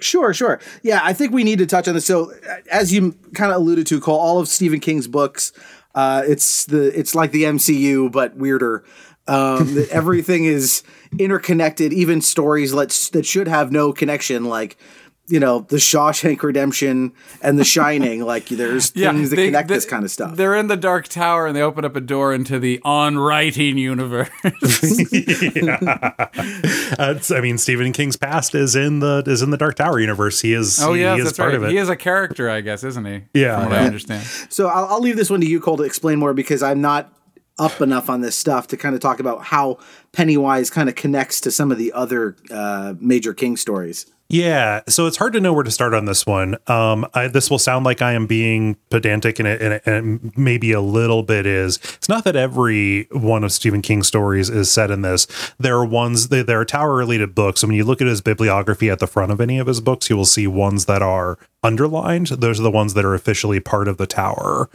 Sure, 0.00 0.32
sure. 0.32 0.60
Yeah, 0.82 1.00
I 1.02 1.12
think 1.12 1.32
we 1.32 1.42
need 1.44 1.58
to 1.58 1.66
touch 1.66 1.88
on 1.88 1.94
this. 1.94 2.06
So, 2.06 2.30
uh, 2.32 2.56
as 2.70 2.92
you 2.92 3.12
kind 3.34 3.50
of 3.50 3.56
alluded 3.56 3.86
to, 3.88 4.00
Kole, 4.00 4.16
all 4.16 4.38
of 4.38 4.48
Stephen 4.48 4.78
King's 4.80 5.08
books, 5.08 5.52
uh, 5.94 6.22
it's 6.26 6.64
the 6.66 6.96
it's 6.98 7.14
like 7.14 7.32
the 7.32 7.42
MCU 7.44 8.10
but 8.10 8.36
weirder. 8.36 8.84
Um, 9.26 9.76
everything 9.90 10.44
is 10.44 10.82
interconnected. 11.18 11.92
Even 11.92 12.20
stories 12.20 12.72
let's 12.72 13.10
that 13.10 13.26
should 13.26 13.48
have 13.48 13.72
no 13.72 13.92
connection, 13.92 14.44
like 14.44 14.76
you 15.28 15.38
know 15.40 15.60
the 15.68 15.76
Shawshank 15.76 16.42
Redemption 16.42 17.12
and 17.42 17.58
The 17.58 17.64
Shining. 17.64 18.22
like 18.24 18.46
there's 18.48 18.92
Yeah, 18.96 19.12
things 19.12 19.30
that 19.30 19.36
they- 19.36 19.46
connect 19.46 19.68
they- 19.68 19.74
this 19.74 19.84
kind 19.84 20.04
of 20.04 20.10
stuff. 20.10 20.36
They're 20.36 20.56
in 20.56 20.68
the 20.68 20.76
Dark 20.76 21.08
Tower 21.08 21.46
and 21.46 21.54
they 21.56 21.62
open 21.62 21.84
up 21.84 21.94
a 21.96 22.00
door 22.00 22.32
into 22.32 22.58
the 22.58 22.80
on 22.84 23.18
writing 23.18 23.78
universe. 23.78 24.28
Uh, 26.98 27.18
I 27.30 27.40
mean, 27.40 27.58
Stephen 27.58 27.92
King's 27.92 28.16
past 28.16 28.54
is 28.54 28.74
in 28.74 29.00
the 29.00 29.22
is 29.26 29.42
in 29.42 29.50
the 29.50 29.56
Dark 29.56 29.76
Tower 29.76 30.00
universe. 30.00 30.40
He 30.40 30.52
is. 30.52 30.80
oh 30.82 30.94
he, 30.94 31.02
yeah, 31.02 31.14
he 31.14 31.20
is 31.20 31.26
that's 31.26 31.36
part 31.38 31.48
right. 31.50 31.56
of 31.56 31.64
it. 31.64 31.70
He 31.70 31.76
is 31.76 31.88
a 31.88 31.96
character, 31.96 32.50
I 32.50 32.60
guess, 32.60 32.82
isn't 32.84 33.04
he? 33.04 33.22
Yeah, 33.34 33.60
from 33.60 33.70
what 33.70 33.78
I 33.80 33.84
understand. 33.84 34.24
So 34.48 34.68
I'll, 34.68 34.86
I'll 34.86 35.00
leave 35.00 35.16
this 35.16 35.30
one 35.30 35.40
to 35.40 35.46
you, 35.46 35.60
Kole, 35.60 35.76
to 35.78 35.82
explain 35.84 36.18
more 36.18 36.34
because 36.34 36.62
I'm 36.62 36.80
not 36.80 37.12
up 37.58 37.80
enough 37.80 38.08
on 38.08 38.20
this 38.20 38.36
stuff 38.36 38.68
to 38.68 38.76
kind 38.76 38.94
of 38.94 39.00
talk 39.00 39.20
about 39.20 39.42
how 39.44 39.78
Pennywise 40.12 40.70
kind 40.70 40.88
of 40.88 40.94
connects 40.94 41.40
to 41.42 41.50
some 41.50 41.70
of 41.72 41.78
the 41.78 41.92
other 41.92 42.36
uh, 42.50 42.94
major 43.00 43.34
King 43.34 43.56
stories. 43.56 44.06
Yeah, 44.30 44.82
so 44.88 45.06
it's 45.06 45.16
hard 45.16 45.32
to 45.32 45.40
know 45.40 45.54
where 45.54 45.64
to 45.64 45.70
start 45.70 45.94
on 45.94 46.04
this 46.04 46.26
one. 46.26 46.58
Um, 46.66 47.06
I, 47.14 47.28
this 47.28 47.48
will 47.48 47.58
sound 47.58 47.86
like 47.86 48.02
I 48.02 48.12
am 48.12 48.26
being 48.26 48.76
pedantic, 48.90 49.38
and 49.38 49.48
it, 49.48 49.62
and, 49.62 49.72
it, 49.72 49.82
and 49.86 50.36
maybe 50.36 50.72
a 50.72 50.82
little 50.82 51.22
bit 51.22 51.46
is. 51.46 51.78
It's 51.94 52.10
not 52.10 52.24
that 52.24 52.36
every 52.36 53.08
one 53.10 53.42
of 53.42 53.52
Stephen 53.52 53.80
King's 53.80 54.06
stories 54.06 54.50
is 54.50 54.70
set 54.70 54.90
in 54.90 55.00
this. 55.00 55.26
There 55.58 55.76
are 55.76 55.84
ones. 55.86 56.28
There, 56.28 56.42
there 56.42 56.60
are 56.60 56.66
tower-related 56.66 57.34
books. 57.34 57.62
And 57.62 57.70
when 57.70 57.78
you 57.78 57.84
look 57.84 58.02
at 58.02 58.06
his 58.06 58.20
bibliography 58.20 58.90
at 58.90 58.98
the 58.98 59.06
front 59.06 59.32
of 59.32 59.40
any 59.40 59.58
of 59.58 59.66
his 59.66 59.80
books, 59.80 60.10
you 60.10 60.16
will 60.18 60.26
see 60.26 60.46
ones 60.46 60.84
that 60.84 61.00
are 61.00 61.38
underlined. 61.62 62.26
Those 62.26 62.60
are 62.60 62.64
the 62.64 62.70
ones 62.70 62.92
that 62.94 63.06
are 63.06 63.14
officially 63.14 63.60
part 63.60 63.88
of 63.88 63.96
the 63.96 64.06
tower 64.06 64.68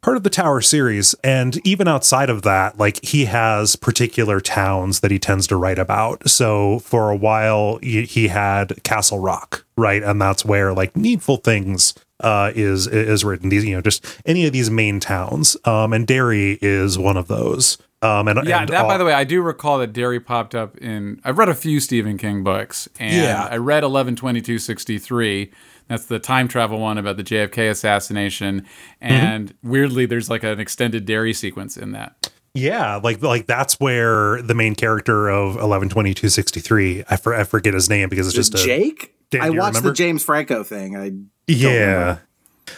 part 0.00 0.16
of 0.16 0.22
the 0.22 0.30
tower 0.30 0.60
series 0.60 1.14
and 1.24 1.64
even 1.66 1.88
outside 1.88 2.28
of 2.28 2.42
that 2.42 2.78
like 2.78 3.02
he 3.04 3.24
has 3.26 3.76
particular 3.76 4.40
towns 4.40 5.00
that 5.00 5.10
he 5.10 5.18
tends 5.18 5.46
to 5.46 5.56
write 5.56 5.78
about 5.78 6.28
so 6.28 6.78
for 6.80 7.10
a 7.10 7.16
while 7.16 7.78
he, 7.82 8.28
had 8.28 8.82
castle 8.84 9.18
rock 9.18 9.64
right 9.76 10.02
and 10.02 10.20
that's 10.20 10.44
where 10.44 10.72
like 10.72 10.96
needful 10.96 11.36
things 11.36 11.94
uh 12.20 12.50
is 12.54 12.86
is 12.86 13.24
written 13.24 13.48
these 13.48 13.64
you 13.64 13.74
know 13.74 13.80
just 13.80 14.04
any 14.24 14.46
of 14.46 14.52
these 14.52 14.70
main 14.70 14.98
towns 14.98 15.56
um 15.64 15.92
and 15.92 16.06
derry 16.06 16.58
is 16.62 16.98
one 16.98 17.16
of 17.16 17.28
those 17.28 17.78
um 18.04 18.28
and 18.28 18.46
Yeah, 18.46 18.60
and 18.60 18.68
that 18.68 18.86
by 18.86 18.98
the 18.98 19.04
way, 19.04 19.14
I 19.14 19.24
do 19.24 19.40
recall 19.40 19.78
that 19.78 19.92
Derry 19.94 20.20
popped 20.20 20.54
up 20.54 20.76
in. 20.78 21.20
I've 21.24 21.38
read 21.38 21.48
a 21.48 21.54
few 21.54 21.80
Stephen 21.80 22.18
King 22.18 22.44
books, 22.44 22.86
and 23.00 23.14
Yeah. 23.14 23.48
I 23.50 23.56
read 23.56 23.82
eleven 23.82 24.14
twenty 24.14 24.42
two 24.42 24.58
sixty 24.58 24.98
three. 24.98 25.50
That's 25.88 26.06
the 26.06 26.18
time 26.18 26.48
travel 26.48 26.78
one 26.80 26.96
about 26.98 27.16
the 27.16 27.24
JFK 27.24 27.70
assassination, 27.70 28.62
Mm-hmm. 29.02 29.12
and 29.12 29.54
weirdly, 29.62 30.06
there's 30.06 30.30
like 30.30 30.42
an 30.42 30.58
extended 30.60 31.04
Derry 31.04 31.32
sequence 31.34 31.76
in 31.76 31.92
that. 31.92 32.30
Yeah, 32.54 32.96
like 33.02 33.20
like 33.22 33.46
that's 33.46 33.74
where 33.80 34.40
the 34.40 34.54
main 34.54 34.74
character 34.76 35.28
of 35.28 35.56
eleven 35.56 35.88
twenty 35.88 36.14
two 36.14 36.28
sixty 36.28 36.60
three. 36.60 37.02
I, 37.10 37.16
for, 37.16 37.34
I 37.34 37.44
forget 37.44 37.74
his 37.74 37.90
name 37.90 38.08
because 38.08 38.26
it's 38.28 38.36
just 38.36 38.54
a 38.54 38.58
Jake? 38.64 39.12
Dan, 39.30 39.42
I 39.42 39.50
watched 39.50 39.76
remember? 39.76 39.88
the 39.90 39.94
James 39.94 40.22
Franco 40.22 40.62
thing. 40.62 40.96
I 40.96 41.12
yeah 41.48 42.18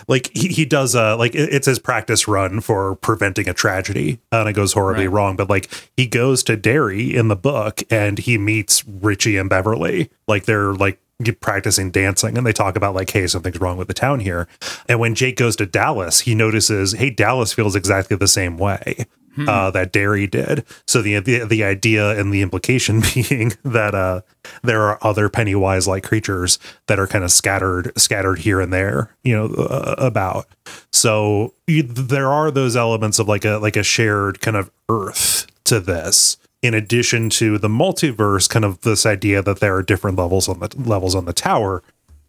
like 0.09 0.31
he, 0.35 0.49
he 0.49 0.65
does 0.65 0.97
uh 0.97 1.17
like 1.17 1.33
it's 1.35 1.67
his 1.67 1.79
practice 1.79 2.27
run 2.27 2.61
for 2.61 2.97
preventing 2.97 3.49
a 3.49 3.55
tragedy 3.55 4.19
and 4.33 4.49
it 4.49 4.53
goes 4.55 4.73
horribly 4.73 5.07
Right. 5.07 5.15
wrong 5.15 5.37
but 5.37 5.49
like 5.49 5.71
he 5.97 6.07
goes 6.09 6.43
to 6.45 6.57
Derry 6.57 7.15
in 7.15 7.29
the 7.29 7.37
book 7.37 7.83
and 7.89 8.19
he 8.19 8.37
meets 8.37 8.85
Richie 8.89 9.37
and 9.37 9.49
Beverly 9.49 10.11
like 10.27 10.45
they're 10.47 10.73
like 10.75 10.95
get- 10.95 11.06
practicing 11.41 11.91
dancing 11.91 12.37
and 12.37 12.47
they 12.47 12.53
talk 12.53 12.77
about 12.77 12.95
like 12.95 13.11
hey 13.11 13.27
something's 13.27 13.61
wrong 13.61 13.77
with 13.77 13.89
the 13.89 13.95
town 13.95 14.21
here 14.21 14.47
and 14.89 15.01
when 15.01 15.15
Jake 15.15 15.37
goes 15.37 15.57
to 15.57 15.67
Dallas 15.67 16.21
he 16.21 16.35
notices 16.35 16.93
hey 16.93 17.11
Dallas 17.11 17.53
feels 17.53 17.75
exactly 17.75 18.17
the 18.17 18.29
same 18.29 18.59
way 18.59 19.07
uh, 19.47 19.71
that 19.71 19.93
Derry 19.93 20.27
did. 20.27 20.65
So 20.87 21.03
the, 21.03 21.19
the 21.21 21.45
the 21.45 21.65
idea 21.65 22.19
and 22.19 22.33
the 22.33 22.43
implication 22.43 23.03
being 23.15 23.53
that 23.65 23.95
uh, 23.95 24.23
there 24.63 24.83
are 24.83 24.99
other 25.03 25.29
Pennywise 25.29 25.87
like 25.87 26.05
creatures 26.05 26.59
that 26.87 26.99
are 26.99 27.07
kind 27.07 27.25
of 27.25 27.31
scattered 27.31 27.93
scattered 27.99 28.41
here 28.41 28.61
and 28.61 28.73
there, 28.73 29.15
you 29.23 29.37
know, 29.37 29.47
uh, 29.47 29.95
about. 29.99 30.47
So 30.93 31.55
you, 31.67 31.83
there 31.83 32.33
are 32.33 32.51
those 32.51 32.77
elements 32.77 33.19
of 33.19 33.29
like 33.29 33.45
a 33.45 33.59
like 33.59 33.77
a 33.77 33.83
shared 33.83 34.41
kind 34.41 34.57
of 34.57 34.71
Earth 34.89 35.47
to 35.65 35.81
this. 35.81 36.37
In 36.63 36.75
addition 36.75 37.31
to 37.31 37.59
the 37.59 37.69
multiverse, 37.69 38.49
kind 38.49 38.65
of 38.65 38.81
this 38.81 39.07
idea 39.07 39.43
that 39.43 39.61
there 39.61 39.77
are 39.77 39.83
different 39.83 40.19
levels 40.19 40.49
on 40.49 40.59
the 40.61 40.75
levels 40.77 41.15
on 41.15 41.25
the 41.25 41.33
tower, 41.33 41.83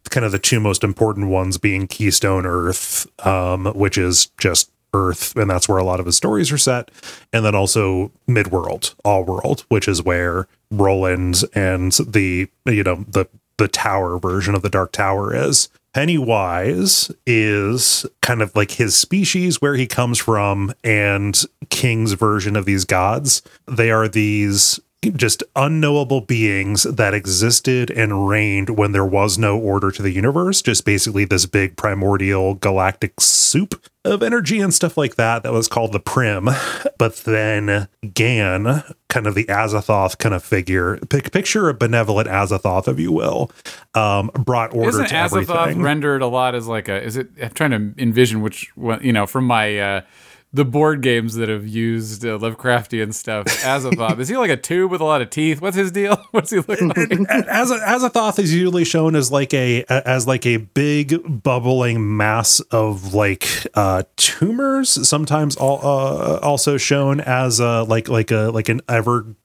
kind 0.10 0.26
of 0.26 0.32
the 0.32 0.40
two 0.40 0.60
most 0.60 0.84
important 0.84 1.28
ones 1.28 1.58
being 1.58 1.88
Keystone 1.88 2.46
Earth, 2.46 3.08
um, 3.26 3.66
which 3.68 3.98
is 3.98 4.28
just 4.40 4.72
Earth, 4.94 5.36
and 5.36 5.50
that's 5.50 5.68
where 5.68 5.78
a 5.78 5.84
lot 5.84 6.00
of 6.00 6.06
his 6.06 6.16
stories 6.16 6.52
are 6.52 6.58
set, 6.58 6.92
and 7.34 7.46
then 7.46 7.56
also 7.56 8.12
Midworld, 8.28 8.96
All 9.04 9.24
World, 9.24 9.66
which 9.70 9.88
is 9.88 10.02
where 10.02 10.48
Roland 10.72 11.44
and 11.54 11.92
the 11.94 12.48
you 12.66 12.84
know 12.84 13.06
the 13.08 13.28
the 13.58 13.68
tower 13.68 14.18
version 14.20 14.56
of 14.56 14.62
the 14.62 14.70
Dark 14.70 14.92
Tower 14.92 15.36
is. 15.36 15.70
Pennywise 15.94 17.12
is 17.26 18.06
kind 18.22 18.42
of 18.42 18.56
like 18.56 18.72
his 18.72 18.96
species, 18.96 19.62
where 19.62 19.76
he 19.76 19.88
comes 19.88 20.20
from, 20.20 20.74
and 20.84 21.42
King's 21.70 22.14
version 22.14 22.56
of 22.56 22.66
these 22.66 22.86
gods. 22.86 23.42
They 23.68 23.90
are 23.92 24.08
these 24.08 24.80
just 25.16 25.44
unknowable 25.56 26.22
beings 26.22 26.84
that 26.84 27.14
existed 27.14 27.92
and 27.92 28.28
reigned 28.28 28.72
when 28.72 28.92
there 28.94 29.06
was 29.06 29.38
no 29.38 29.58
order 29.58 29.92
to 29.92 30.02
the 30.02 30.12
universe. 30.12 30.62
Just 30.62 30.86
basically 30.86 31.24
this 31.24 31.46
big 31.46 31.78
primordial 31.78 32.56
galactic 32.56 33.14
soup 33.20 33.82
of 34.04 34.24
energy 34.24 34.60
and 34.60 34.74
stuff 34.74 34.98
like 34.98 35.16
that 35.16 35.44
that 35.44 35.54
was 35.54 35.68
called 35.68 35.92
the 35.92 36.00
Prim. 36.00 36.50
But 36.98 37.18
then 37.18 37.88
Gan, 38.14 38.84
kind 39.08 39.28
of 39.28 39.36
the 39.36 39.46
Azathoth 39.46 40.18
kind 40.18 40.34
of 40.34 40.44
figure, 40.44 40.98
pic- 41.10 41.32
picture 41.32 41.70
a 41.70 41.74
benevolent 41.76 42.28
Azathoth, 42.28 42.88
if 42.88 43.00
you 43.00 43.12
will, 43.12 43.52
um, 43.94 44.32
brought 44.34 44.74
order 44.74 44.90
Isn't 44.90 45.08
to 45.10 45.14
Azathoth 45.14 45.56
everything. 45.56 45.84
rendered 45.84 46.22
a 46.24 46.28
lot 46.28 46.56
as 46.56 46.68
like 46.68 46.90
a? 46.90 47.04
Is 47.04 47.18
it? 47.18 47.30
I'm 47.42 47.52
trying 47.52 47.72
to 47.72 48.02
envision 48.02 48.42
which 48.42 48.76
one. 48.76 49.04
You 49.04 49.14
know, 49.14 49.28
from 49.28 49.46
my. 49.46 49.78
uh 49.80 50.02
the 50.54 50.64
board 50.66 51.02
games 51.02 51.36
that 51.36 51.50
have 51.50 51.68
used 51.68 52.26
uh, 52.26 52.30
Lovecraftian 52.40 53.14
stuff, 53.14 53.46
Azathoth. 53.48 54.18
is 54.20 54.30
he 54.30 54.38
like 54.38 54.50
a 54.50 54.56
tube 54.58 54.90
with 54.90 55.02
a 55.02 55.04
lot 55.04 55.22
of 55.22 55.30
teeth? 55.30 55.62
What's 55.62 55.76
his 55.76 55.92
deal? 55.92 56.16
What's 56.32 56.52
he 56.52 56.58
looking 56.60 56.88
like? 56.88 57.12
as 57.50 57.70
a, 57.70 57.78
Azathoth 57.80 58.40
is 58.40 58.54
usually 58.54 58.86
shown 58.86 59.16
as 59.16 59.32
like 59.32 59.54
a 59.54 59.84
as 59.90 60.26
like 60.26 60.46
a 60.46 60.58
big 60.58 61.44
bubbling 61.44 62.16
mass 62.18 62.60
of 62.72 63.14
like 63.14 63.46
uh 63.74 64.04
tumors 64.16 65.08
sometimes 65.08 65.56
all, 65.58 65.80
uh, 65.86 66.40
also 66.40 66.78
shown 66.78 67.20
as 67.22 67.60
a 67.60 67.84
like 67.84 68.08
like 68.08 68.32
a 68.32 68.50
like 68.54 68.70
an 68.70 68.82
ever 68.88 69.36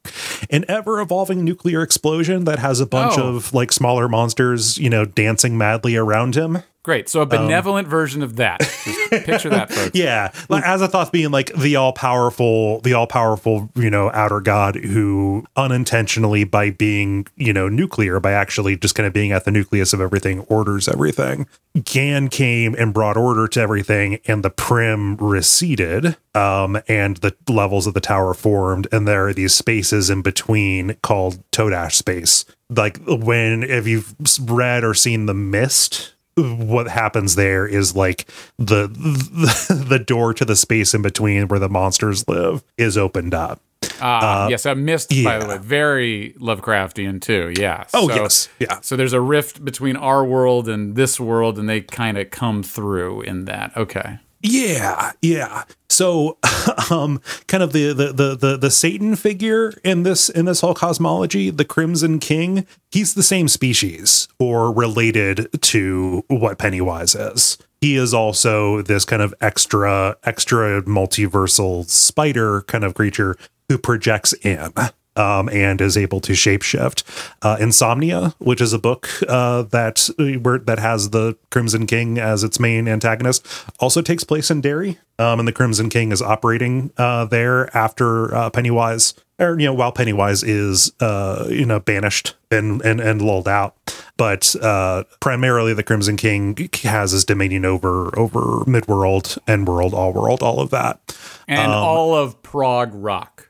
an 0.50 0.64
ever 0.68 1.00
evolving 1.00 1.44
nuclear 1.44 1.82
explosion 1.82 2.44
that 2.44 2.58
has 2.60 2.80
a 2.80 2.86
bunch 2.86 3.14
Oh. 3.18 3.36
of 3.36 3.52
like 3.52 3.72
smaller 3.72 4.08
monsters 4.08 4.78
you 4.78 4.88
know 4.88 5.04
dancing 5.04 5.58
madly 5.58 5.96
around 5.96 6.34
him 6.36 6.58
Great. 6.84 7.08
So 7.08 7.20
a 7.20 7.26
benevolent 7.26 7.86
version 7.86 8.24
of 8.24 8.36
that. 8.36 8.58
Just 8.58 9.24
picture 9.24 9.48
that, 9.50 9.70
folks. 9.72 9.92
Yeah, 9.94 10.32
like 10.48 10.64
Azathoth 10.64 11.12
being 11.12 11.30
like 11.30 11.52
the 11.54 11.76
all 11.76 11.92
powerful, 11.92 12.80
the 12.80 12.94
all 12.94 13.06
powerful, 13.06 13.70
you 13.76 13.88
know, 13.88 14.10
outer 14.10 14.40
god 14.40 14.74
who 14.74 15.44
unintentionally, 15.54 16.42
by 16.42 16.70
being, 16.70 17.28
you 17.36 17.52
know, 17.52 17.68
nuclear, 17.68 18.18
by 18.18 18.32
actually 18.32 18.76
just 18.76 18.96
kind 18.96 19.06
of 19.06 19.12
being 19.12 19.30
at 19.30 19.44
the 19.44 19.52
nucleus 19.52 19.92
of 19.92 20.00
everything, 20.00 20.40
orders 20.40 20.88
everything. 20.88 21.46
Gan 21.84 22.26
came 22.28 22.74
and 22.74 22.92
brought 22.92 23.16
order 23.16 23.46
to 23.46 23.60
everything, 23.60 24.18
and 24.26 24.42
the 24.42 24.50
prim 24.50 25.16
receded, 25.18 26.16
um, 26.34 26.82
and 26.88 27.18
the 27.18 27.32
levels 27.48 27.86
of 27.86 27.94
the 27.94 28.00
tower 28.00 28.34
formed, 28.34 28.88
and 28.90 29.06
there 29.06 29.28
are 29.28 29.32
these 29.32 29.54
spaces 29.54 30.10
in 30.10 30.20
between 30.20 30.94
called 31.02 31.48
Todash 31.52 31.92
space. 31.92 32.44
Like 32.68 32.98
when 33.06 33.62
if 33.62 33.86
you've 33.86 34.16
read 34.40 34.82
or 34.82 34.94
seen 34.94 35.26
the 35.26 35.34
mist 35.34 36.14
what 36.36 36.88
happens 36.88 37.34
there 37.34 37.66
is 37.66 37.94
like 37.94 38.28
the, 38.58 38.88
the 38.88 39.84
the 39.88 39.98
door 39.98 40.32
to 40.34 40.44
the 40.44 40.56
space 40.56 40.94
in 40.94 41.02
between 41.02 41.48
where 41.48 41.58
the 41.60 41.68
monsters 41.68 42.26
live 42.28 42.62
is 42.78 42.96
opened 42.96 43.34
up. 43.34 43.60
Ah, 44.00 44.48
yes, 44.48 44.64
I 44.66 44.74
missed, 44.74 45.10
by 45.24 45.38
the 45.38 45.46
way. 45.46 45.58
Very 45.58 46.34
Lovecraftian, 46.38 47.20
too. 47.20 47.52
Yeah. 47.56 47.84
Oh, 47.94 48.08
So- 48.08 48.14
yes. 48.14 48.48
Yeah. 48.58 48.80
So 48.80 48.96
there's 48.96 49.12
a 49.12 49.20
rift 49.20 49.64
between 49.64 49.96
our 49.96 50.24
world 50.24 50.68
and 50.68 50.96
this 50.96 51.20
world, 51.20 51.58
and 51.58 51.68
they 51.68 51.82
kind 51.82 52.16
of 52.18 52.30
come 52.30 52.62
through 52.62 53.22
in 53.22 53.44
that. 53.46 53.76
Okay. 53.76 54.18
Yeah, 54.42 55.12
yeah. 55.20 55.64
So, 55.92 56.38
um, 56.90 57.20
kind 57.48 57.62
of 57.62 57.72
the, 57.72 57.92
the 57.92 58.12
the 58.12 58.34
the 58.34 58.56
the 58.56 58.70
Satan 58.70 59.14
figure 59.14 59.74
in 59.84 60.04
this 60.04 60.30
in 60.30 60.46
this 60.46 60.62
whole 60.62 60.74
cosmology, 60.74 61.50
the 61.50 61.66
Crimson 61.66 62.18
King, 62.18 62.66
he's 62.90 63.12
the 63.12 63.22
same 63.22 63.46
species 63.46 64.26
or 64.38 64.72
related 64.72 65.48
to 65.60 66.24
what 66.28 66.58
Pennywise 66.58 67.14
is. 67.14 67.58
He 67.82 67.96
is 67.96 68.14
also 68.14 68.80
this 68.80 69.04
kind 69.04 69.20
of 69.20 69.34
extra 69.40 70.16
extra 70.24 70.82
multiversal 70.82 71.88
spider 71.88 72.62
kind 72.62 72.84
of 72.84 72.94
creature 72.94 73.36
who 73.68 73.76
projects 73.76 74.32
in. 74.42 74.72
Um, 75.14 75.50
and 75.50 75.80
is 75.82 75.98
able 75.98 76.20
to 76.22 76.32
shapeshift. 76.32 77.02
Uh, 77.42 77.58
Insomnia, 77.60 78.34
which 78.38 78.62
is 78.62 78.72
a 78.72 78.78
book 78.78 79.10
uh, 79.28 79.62
that 79.64 80.08
where 80.40 80.58
that 80.58 80.78
has 80.78 81.10
the 81.10 81.36
Crimson 81.50 81.86
King 81.86 82.18
as 82.18 82.42
its 82.42 82.58
main 82.58 82.88
antagonist, 82.88 83.46
also 83.78 84.00
takes 84.00 84.24
place 84.24 84.50
in 84.50 84.62
Derry. 84.62 84.98
Um, 85.18 85.38
and 85.38 85.46
the 85.46 85.52
Crimson 85.52 85.90
King 85.90 86.12
is 86.12 86.22
operating 86.22 86.92
uh, 86.96 87.26
there 87.26 87.74
after 87.76 88.34
uh, 88.34 88.48
Pennywise 88.50 89.12
or 89.42 89.58
you 89.58 89.66
know, 89.66 89.74
while 89.74 89.92
Pennywise 89.92 90.42
is 90.42 90.92
uh, 91.00 91.46
you 91.50 91.66
know 91.66 91.80
banished 91.80 92.34
and 92.50 92.80
and 92.82 93.00
and 93.00 93.20
lulled 93.20 93.48
out, 93.48 93.74
but 94.16 94.54
uh, 94.62 95.04
primarily 95.20 95.74
the 95.74 95.82
Crimson 95.82 96.16
King 96.16 96.56
has 96.82 97.12
his 97.12 97.24
dominion 97.24 97.64
over 97.64 98.16
over 98.18 98.64
Midworld, 98.64 99.38
End 99.48 99.68
World, 99.68 99.94
All 99.94 100.12
World, 100.12 100.42
all 100.42 100.60
of 100.60 100.70
that. 100.70 101.16
and 101.48 101.72
all 101.72 102.14
of 102.14 102.42
prog 102.42 102.90
rock. 102.94 103.48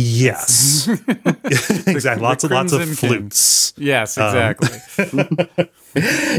Yes, 0.00 0.86
exactly. 0.86 2.22
Lots 2.22 2.44
of 2.44 2.50
lots 2.52 2.72
of 2.72 2.78
Crimson 2.78 2.96
King. 3.08 3.18
flutes. 3.20 3.72
Yes, 3.76 4.16
exactly. 4.16 4.68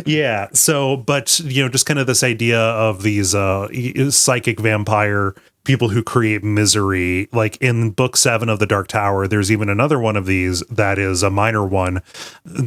Yeah. 0.05 0.47
So, 0.53 0.95
but 0.95 1.39
you 1.41 1.63
know, 1.63 1.69
just 1.69 1.85
kind 1.85 1.99
of 1.99 2.07
this 2.07 2.23
idea 2.23 2.59
of 2.59 3.03
these 3.03 3.35
uh 3.35 3.67
e- 3.71 4.11
psychic 4.11 4.59
vampire 4.61 5.35
people 5.65 5.89
who 5.89 6.01
create 6.01 6.43
misery. 6.43 7.27
Like 7.33 7.57
in 7.57 7.91
book 7.91 8.15
seven 8.15 8.47
of 8.47 8.59
the 8.59 8.65
Dark 8.65 8.87
Tower, 8.87 9.27
there's 9.27 9.51
even 9.51 9.67
another 9.67 9.99
one 9.99 10.15
of 10.15 10.25
these 10.25 10.61
that 10.69 10.97
is 10.97 11.21
a 11.21 11.29
minor 11.29 11.65
one. 11.65 12.01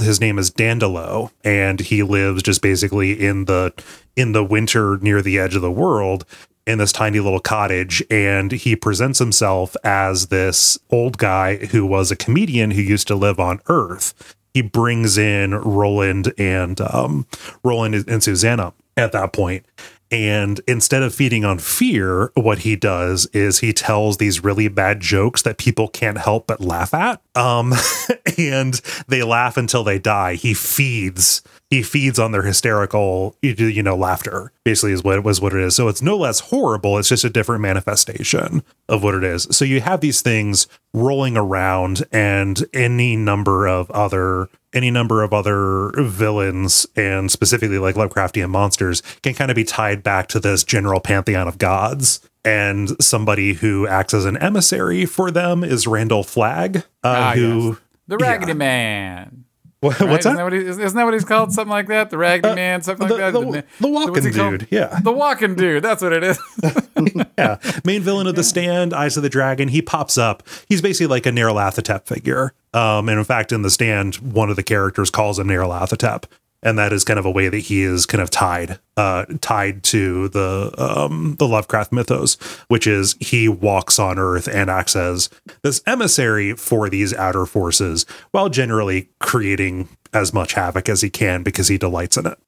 His 0.00 0.20
name 0.20 0.38
is 0.38 0.50
Dandelo, 0.50 1.30
and 1.42 1.80
he 1.80 2.02
lives 2.02 2.42
just 2.42 2.60
basically 2.60 3.12
in 3.24 3.46
the 3.46 3.72
in 4.14 4.32
the 4.32 4.44
winter 4.44 4.98
near 4.98 5.22
the 5.22 5.38
edge 5.38 5.54
of 5.56 5.62
the 5.62 5.72
world 5.72 6.26
in 6.66 6.78
this 6.78 6.92
tiny 6.92 7.20
little 7.20 7.40
cottage 7.40 8.02
and 8.10 8.52
he 8.52 8.76
presents 8.76 9.18
himself 9.18 9.76
as 9.84 10.28
this 10.28 10.78
old 10.90 11.18
guy 11.18 11.56
who 11.66 11.84
was 11.84 12.10
a 12.10 12.16
comedian 12.16 12.70
who 12.70 12.82
used 12.82 13.08
to 13.08 13.16
live 13.16 13.40
on 13.40 13.60
earth. 13.68 14.36
He 14.54 14.62
brings 14.62 15.18
in 15.18 15.54
roland 15.54 16.32
and 16.38 16.80
um 16.80 17.26
roland 17.64 18.04
and 18.06 18.22
susanna 18.22 18.72
at 18.96 19.12
that 19.12 19.32
point. 19.32 19.64
And 20.10 20.60
instead 20.68 21.02
of 21.02 21.14
feeding 21.14 21.42
on 21.42 21.58
fear 21.58 22.30
what 22.34 22.58
he 22.58 22.76
does 22.76 23.26
is 23.32 23.60
he 23.60 23.72
tells 23.72 24.18
these 24.18 24.44
really 24.44 24.68
bad 24.68 25.00
jokes 25.00 25.40
that 25.42 25.56
people 25.56 25.88
can't 25.88 26.18
help 26.18 26.46
but 26.46 26.60
laugh 26.60 26.92
at. 26.94 27.20
Um 27.34 27.72
and 28.38 28.74
they 29.08 29.22
laugh 29.22 29.56
until 29.56 29.82
they 29.82 29.98
die. 29.98 30.34
He 30.34 30.54
feeds 30.54 31.42
he 31.72 31.82
feeds 31.82 32.18
on 32.18 32.32
their 32.32 32.42
hysterical 32.42 33.34
you 33.40 33.82
know 33.82 33.96
laughter 33.96 34.52
basically 34.62 34.92
is 34.92 35.02
what 35.02 35.16
it 35.16 35.24
was 35.24 35.40
what 35.40 35.54
it 35.54 35.60
is. 35.62 35.74
So 35.74 35.88
it's 35.88 36.02
no 36.02 36.18
less 36.18 36.40
horrible. 36.40 36.98
It's 36.98 37.08
just 37.08 37.24
a 37.24 37.30
different 37.30 37.62
manifestation 37.62 38.62
of 38.90 39.02
what 39.02 39.14
it 39.14 39.24
is. 39.24 39.48
So 39.52 39.64
you 39.64 39.80
have 39.80 40.02
these 40.02 40.20
things 40.20 40.66
rolling 40.92 41.38
around 41.38 42.02
and 42.12 42.62
any 42.74 43.16
number 43.16 43.66
of 43.66 43.90
other 43.90 44.50
any 44.74 44.90
number 44.90 45.22
of 45.22 45.32
other 45.32 45.92
villains 45.96 46.86
and 46.94 47.30
specifically 47.30 47.78
like 47.78 47.94
lovecraftian 47.94 48.50
monsters 48.50 49.00
can 49.22 49.32
kind 49.32 49.50
of 49.50 49.54
be 49.54 49.64
tied 49.64 50.02
back 50.02 50.28
to 50.28 50.40
this 50.40 50.64
general 50.64 51.00
pantheon 51.00 51.48
of 51.48 51.56
gods. 51.56 52.20
And 52.44 53.02
somebody 53.02 53.54
who 53.54 53.86
acts 53.86 54.12
as 54.12 54.26
an 54.26 54.36
emissary 54.36 55.06
for 55.06 55.30
them 55.30 55.64
is 55.64 55.86
Randall 55.86 56.22
Flagg, 56.22 56.76
uh, 56.76 56.82
Ah, 57.04 57.32
who 57.32 57.68
yes. 57.68 57.76
The 58.08 58.18
Raggedy 58.18 58.52
Man. 58.52 59.44
What- 59.82 59.98
Right? 60.00 60.08
what's 60.10 60.26
Isn't 60.26 60.36
that? 60.36 60.42
Uh, 60.42 60.44
what 60.44 60.52
he, 60.52 60.58
isn't 60.60 60.94
that 60.94 61.04
what 61.04 61.12
he's 61.12 61.24
called? 61.24 61.52
Something 61.52 61.70
like 61.70 61.88
that? 61.88 62.08
The 62.10 62.16
Raggedy 62.16 62.54
Man, 62.54 62.82
something 62.82 63.08
the- 63.08 63.14
like 63.14 63.32
that? 63.32 63.38
the- 63.38 63.46
ma- 63.46 63.62
the 63.80 63.88
walking 63.88 64.24
he 64.24 64.30
called? 64.30 64.58
dude, 64.60 64.68
yeah. 64.70 65.00
The 65.02 65.10
walking 65.12 65.54
dude. 65.56 65.82
That's 65.82 66.00
what 66.02 66.12
it 66.12 66.22
is. 66.22 66.38
yeah, 67.38 67.58
main 67.84 68.00
villain 68.02 68.26
of 68.28 68.36
the 68.36 68.44
stand, 68.44 68.94
Eyes 68.94 69.16
of 69.16 69.22
the 69.24 69.28
Dragon. 69.28 69.66
He 69.68 69.82
pops 69.82 70.16
up. 70.16 70.44
He's 70.68 70.80
basically 70.80 71.08
like 71.08 71.26
a 71.26 71.30
Nyarlathotep 71.30 72.06
figure. 72.06 72.52
Um, 72.72 73.08
and 73.08 73.18
in 73.18 73.24
fact, 73.24 73.50
in 73.52 73.62
the 73.62 73.70
stand, 73.70 74.14
one 74.16 74.48
of 74.50 74.56
the 74.56 74.62
characters 74.62 75.10
calls 75.10 75.38
him 75.38 75.48
Nyarlathotep, 75.48 76.24
and 76.62 76.78
that 76.78 76.92
is 76.92 77.04
kind 77.04 77.18
of 77.18 77.26
a 77.26 77.30
way 77.30 77.48
that 77.48 77.58
he 77.58 77.82
is 77.82 78.06
kind 78.06 78.22
of 78.22 78.30
tied, 78.30 78.78
uh, 78.96 79.24
tied 79.40 79.82
to 79.84 80.28
the 80.28 80.72
um 80.78 81.36
the 81.38 81.48
Lovecraft 81.48 81.92
mythos, 81.92 82.34
which 82.68 82.86
is 82.86 83.16
he 83.20 83.48
walks 83.48 83.98
on 83.98 84.18
Earth 84.18 84.48
and 84.48 84.70
acts 84.70 84.96
as 84.96 85.28
this 85.62 85.82
emissary 85.86 86.54
for 86.54 86.88
these 86.88 87.14
outer 87.14 87.46
forces, 87.46 88.06
while 88.30 88.48
generally 88.48 89.08
creating 89.20 89.88
as 90.12 90.32
much 90.32 90.52
havoc 90.52 90.88
as 90.88 91.00
he 91.00 91.10
can 91.10 91.42
because 91.42 91.68
he 91.68 91.78
delights 91.78 92.16
in 92.16 92.26
it. 92.26 92.38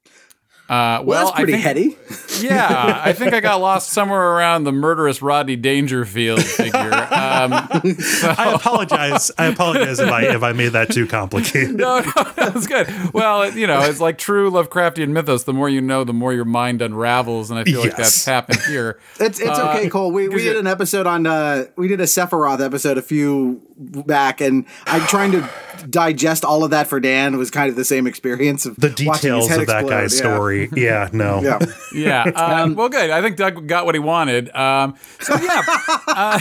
Uh, 0.67 1.03
well, 1.03 1.05
Well, 1.05 1.25
that's 1.25 1.35
pretty 1.37 1.53
I 1.53 1.61
think, 1.61 1.63
heady. 1.63 1.97
Yeah, 2.41 3.01
I 3.05 3.13
think 3.13 3.33
I 3.33 3.39
got 3.39 3.61
lost 3.61 3.91
somewhere 3.91 4.19
around 4.33 4.65
the 4.65 4.71
murderous 4.73 5.21
Rodney 5.21 5.55
Dangerfield 5.55 6.43
figure. 6.43 6.77
Um, 6.79 7.53
I 7.53 8.51
apologize. 8.53 9.31
I 9.37 9.45
apologize 9.45 9.99
if 9.99 10.09
I 10.11 10.23
if 10.23 10.43
I 10.43 10.51
made 10.51 10.69
that 10.73 10.91
too 10.91 11.07
complicated. 11.07 11.75
no, 11.77 11.99
no, 11.99 12.23
that's 12.35 12.67
good. 12.67 12.87
Well, 13.13 13.43
it, 13.43 13.55
you 13.55 13.67
know, 13.67 13.81
it's 13.83 14.01
like 14.01 14.17
true 14.17 14.51
Lovecraftian 14.51 15.09
mythos. 15.09 15.45
The 15.45 15.53
more 15.53 15.69
you 15.69 15.79
know, 15.81 16.03
the 16.03 16.13
more 16.13 16.33
your 16.33 16.43
mind 16.45 16.81
unravels, 16.81 17.51
and 17.51 17.59
I 17.59 17.63
feel 17.63 17.79
like 17.79 17.95
that's 17.95 18.25
happened 18.25 18.59
here. 18.67 18.99
It's 19.19 19.39
it's 19.39 19.57
Uh, 19.57 19.69
okay, 19.77 19.87
Kole. 19.89 20.11
We, 20.11 20.27
we 20.27 20.35
'cause 20.35 20.43
did 20.43 20.57
an 20.57 20.67
episode 20.67 21.07
on 21.07 21.25
uh 21.25 21.65
we 21.77 21.87
did 21.87 22.01
a 22.01 22.05
Sephiroth 22.05 22.59
episode 22.63 22.97
a 22.97 23.01
few 23.01 23.61
back, 23.77 24.41
and 24.41 24.65
I'm 24.87 25.01
trying 25.07 25.31
to 25.31 25.49
digest 25.89 26.43
all 26.45 26.63
of 26.63 26.71
that 26.71 26.87
for 26.87 26.99
Dan. 26.99 27.37
Was 27.37 27.51
kind 27.51 27.69
of 27.69 27.75
the 27.75 27.85
same 27.85 28.07
experience 28.07 28.65
of 28.65 28.75
The 28.77 28.87
watching 28.87 29.07
his 29.07 29.19
details 29.21 29.47
head 29.49 29.59
of 29.61 29.67
that 29.67 29.81
explode. 29.83 29.89
guy's 30.01 30.13
Yeah. 30.13 30.19
story. 30.35 30.69
Yeah, 30.75 31.09
no. 31.13 31.41
Yeah. 31.43 31.59
Yeah. 31.93 32.23
Um, 32.63 32.75
well, 32.75 32.89
good. 32.89 33.09
I 33.09 33.21
think 33.21 33.37
Doug 33.37 33.67
got 33.67 33.85
what 33.85 33.95
he 33.95 33.99
wanted. 33.99 34.53
Um, 34.55 34.95
so 35.19 35.35
yeah, 35.41 35.61
uh, 36.07 36.39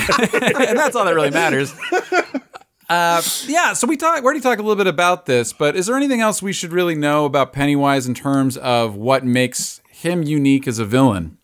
and 0.69 0.79
that's 0.79 0.95
all 0.97 1.05
that 1.05 1.15
really 1.15 1.31
matters. 1.31 1.75
Uh, 2.89 3.23
yeah. 3.47 3.73
So 3.73 3.87
we 3.87 3.97
talked. 3.97 4.21
We 4.21 4.25
already 4.27 4.41
talked 4.41 4.61
a 4.61 4.63
little 4.63 4.77
bit 4.77 4.87
about 4.87 5.27
this, 5.27 5.53
but 5.53 5.75
is 5.77 5.87
there 5.87 5.97
anything 5.97 6.21
else 6.21 6.43
we 6.43 6.53
should 6.53 6.73
really 6.73 6.95
know 6.95 7.25
about 7.25 7.53
Pennywise 7.53 8.07
in 8.07 8.15
terms 8.15 8.57
of 8.59 8.95
what 8.97 9.25
makes 9.25 9.81
him 9.91 10.23
unique 10.23 10.69
as 10.69 10.79
a 10.79 10.85
villain? 10.85 11.39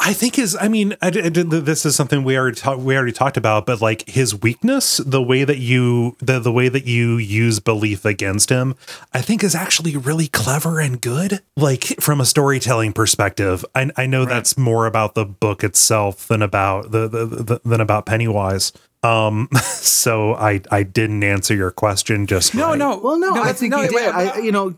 I 0.00 0.12
think 0.14 0.34
his. 0.36 0.56
I 0.60 0.66
mean, 0.68 0.96
I, 1.00 1.08
I 1.08 1.10
this 1.28 1.86
is 1.86 1.94
something 1.94 2.24
we 2.24 2.36
already 2.36 2.56
talked. 2.56 2.80
We 2.80 2.96
already 2.96 3.12
talked 3.12 3.36
about, 3.36 3.66
but 3.66 3.80
like 3.80 4.08
his 4.08 4.34
weakness, 4.40 4.96
the 4.98 5.22
way 5.22 5.44
that 5.44 5.58
you 5.58 6.16
the 6.18 6.40
the 6.40 6.50
way 6.52 6.68
that 6.68 6.86
you 6.86 7.18
use 7.18 7.60
belief 7.60 8.04
against 8.04 8.50
him, 8.50 8.74
I 9.12 9.20
think 9.22 9.44
is 9.44 9.54
actually 9.54 9.96
really 9.96 10.26
clever 10.26 10.80
and 10.80 11.00
good. 11.00 11.40
Like 11.56 11.84
from 12.00 12.20
a 12.20 12.24
storytelling 12.24 12.92
perspective, 12.92 13.64
I, 13.74 13.90
I 13.96 14.06
know 14.06 14.24
that's 14.24 14.58
more 14.58 14.86
about 14.86 15.14
the 15.14 15.24
book 15.24 15.62
itself 15.62 16.26
than 16.26 16.42
about 16.42 16.90
the, 16.90 17.06
the, 17.08 17.26
the 17.26 17.60
than 17.64 17.80
about 17.80 18.06
Pennywise. 18.06 18.72
Um, 19.04 19.48
so 19.62 20.34
I 20.34 20.62
I 20.72 20.82
didn't 20.82 21.22
answer 21.22 21.54
your 21.54 21.70
question 21.70 22.26
just 22.26 22.54
No, 22.56 22.70
right. 22.70 22.78
no. 22.78 22.98
Well, 22.98 23.18
no, 23.18 23.30
I 23.30 23.34
that's- 23.34 23.60
think 23.60 23.70
no, 23.70 23.82
he 23.82 23.88
did. 23.88 23.94
wait, 23.94 24.08
I, 24.08 24.38
you 24.40 24.50
know, 24.50 24.76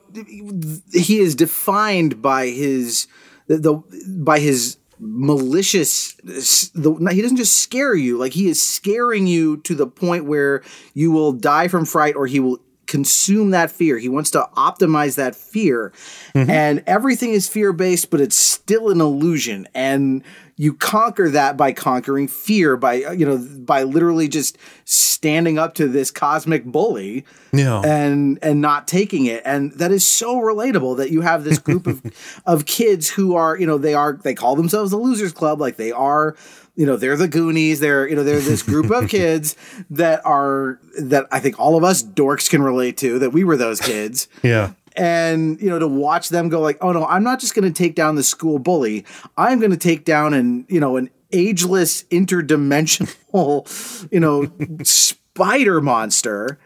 he 0.93 1.18
is 1.18 1.34
defined 1.34 2.20
by 2.20 2.49
his 2.49 3.07
the, 3.47 3.57
the 3.59 3.82
by 4.18 4.38
his 4.38 4.76
malicious. 5.03 6.14
The, 6.14 7.11
he 7.12 7.20
doesn't 7.20 7.36
just 7.36 7.59
scare 7.59 7.94
you; 7.94 8.16
like 8.16 8.32
he 8.32 8.48
is 8.48 8.62
scaring 8.62 9.26
you 9.26 9.59
to 9.59 9.74
the 9.74 9.86
point 9.86 10.24
where 10.24 10.62
you 10.94 11.11
will 11.11 11.32
die 11.32 11.68
from 11.68 11.84
fright, 11.84 12.14
or 12.14 12.26
he 12.26 12.40
will 12.40 12.61
consume 12.86 13.50
that 13.50 13.70
fear. 13.70 13.98
He 13.98 14.09
wants 14.09 14.30
to 14.30 14.48
optimize 14.57 15.16
that 15.16 15.34
fear, 15.34 15.92
mm-hmm. 16.34 16.48
and 16.48 16.84
everything 16.86 17.30
is 17.30 17.48
fear 17.48 17.72
based, 17.72 18.11
but 18.11 18.20
it's 18.20 18.36
still 18.36 18.90
an 18.90 19.00
illusion. 19.00 19.66
And 19.74 20.22
you 20.62 20.74
conquer 20.74 21.28
that 21.30 21.56
by 21.56 21.72
conquering 21.72 22.28
fear, 22.28 22.76
by 22.76 23.02
uh, 23.02 23.10
you 23.10 23.26
know, 23.26 23.36
by 23.64 23.82
literally 23.82 24.28
just 24.28 24.56
standing 24.84 25.58
up 25.58 25.74
to 25.74 25.88
this 25.88 26.10
cosmic 26.10 26.64
bully 26.64 27.24
Yeah. 27.52 27.80
and 27.84 28.38
and 28.42 28.60
not 28.60 28.86
taking 28.86 29.26
it 29.26 29.42
and 29.44 29.72
that 29.78 29.90
is 29.90 30.06
so 30.06 30.36
relatable 30.36 30.96
that 30.98 31.10
you 31.10 31.20
have 31.22 31.42
this 31.44 31.58
group 31.68 31.86
of 31.86 32.00
of 32.46 32.66
kids 32.66 33.08
who 33.10 33.34
are 33.34 33.58
you 33.58 33.66
know 33.66 33.78
they 33.78 33.94
are 33.94 34.12
they 34.22 34.34
call 34.34 34.54
themselves 34.56 34.90
the 34.90 34.96
losers 34.96 35.32
club 35.32 35.60
like 35.60 35.76
they 35.76 35.90
are 35.92 36.36
you 36.76 36.86
know 36.86 36.96
they're 36.96 37.16
the 37.16 37.28
goonies 37.28 37.80
they're 37.80 38.08
you 38.08 38.14
know 38.16 38.24
they're 38.24 38.40
this 38.40 38.62
group 38.62 38.90
of 38.90 39.08
kids 39.16 39.56
that 39.90 40.20
are 40.24 40.78
that 41.00 41.26
i 41.32 41.38
think 41.40 41.58
all 41.60 41.76
of 41.76 41.84
us 41.84 42.02
dorks 42.02 42.48
can 42.50 42.62
relate 42.62 42.96
to 42.96 43.18
that 43.18 43.30
we 43.30 43.42
were 43.44 43.56
those 43.56 43.80
kids 43.80 44.28
Yeah. 44.42 44.72
And 44.97 45.61
you 45.61 45.68
know 45.70 45.78
to 45.78 45.88
watch 45.88 46.28
them 46.28 46.49
go 46.49 46.61
like 46.61 46.78
oh 46.80 46.93
no 46.93 47.07
i'm 47.07 47.22
not 47.22 47.40
just 47.40 47.55
going 47.55 47.70
to 47.70 47.82
take 47.82 47.95
down 47.95 48.14
the 48.16 48.22
school 48.22 48.59
bully 48.59 49.05
i'm 49.36 49.59
going 49.59 49.70
to 49.70 49.76
take 49.76 50.05
down 50.05 50.34
an 50.34 50.64
you 50.68 50.80
know 50.80 50.97
an 50.97 51.09
ageless 51.32 52.03
interdimensional 52.05 54.09
you 54.12 54.20
know 54.20 54.47
spider 54.84 55.80
monster 55.80 56.59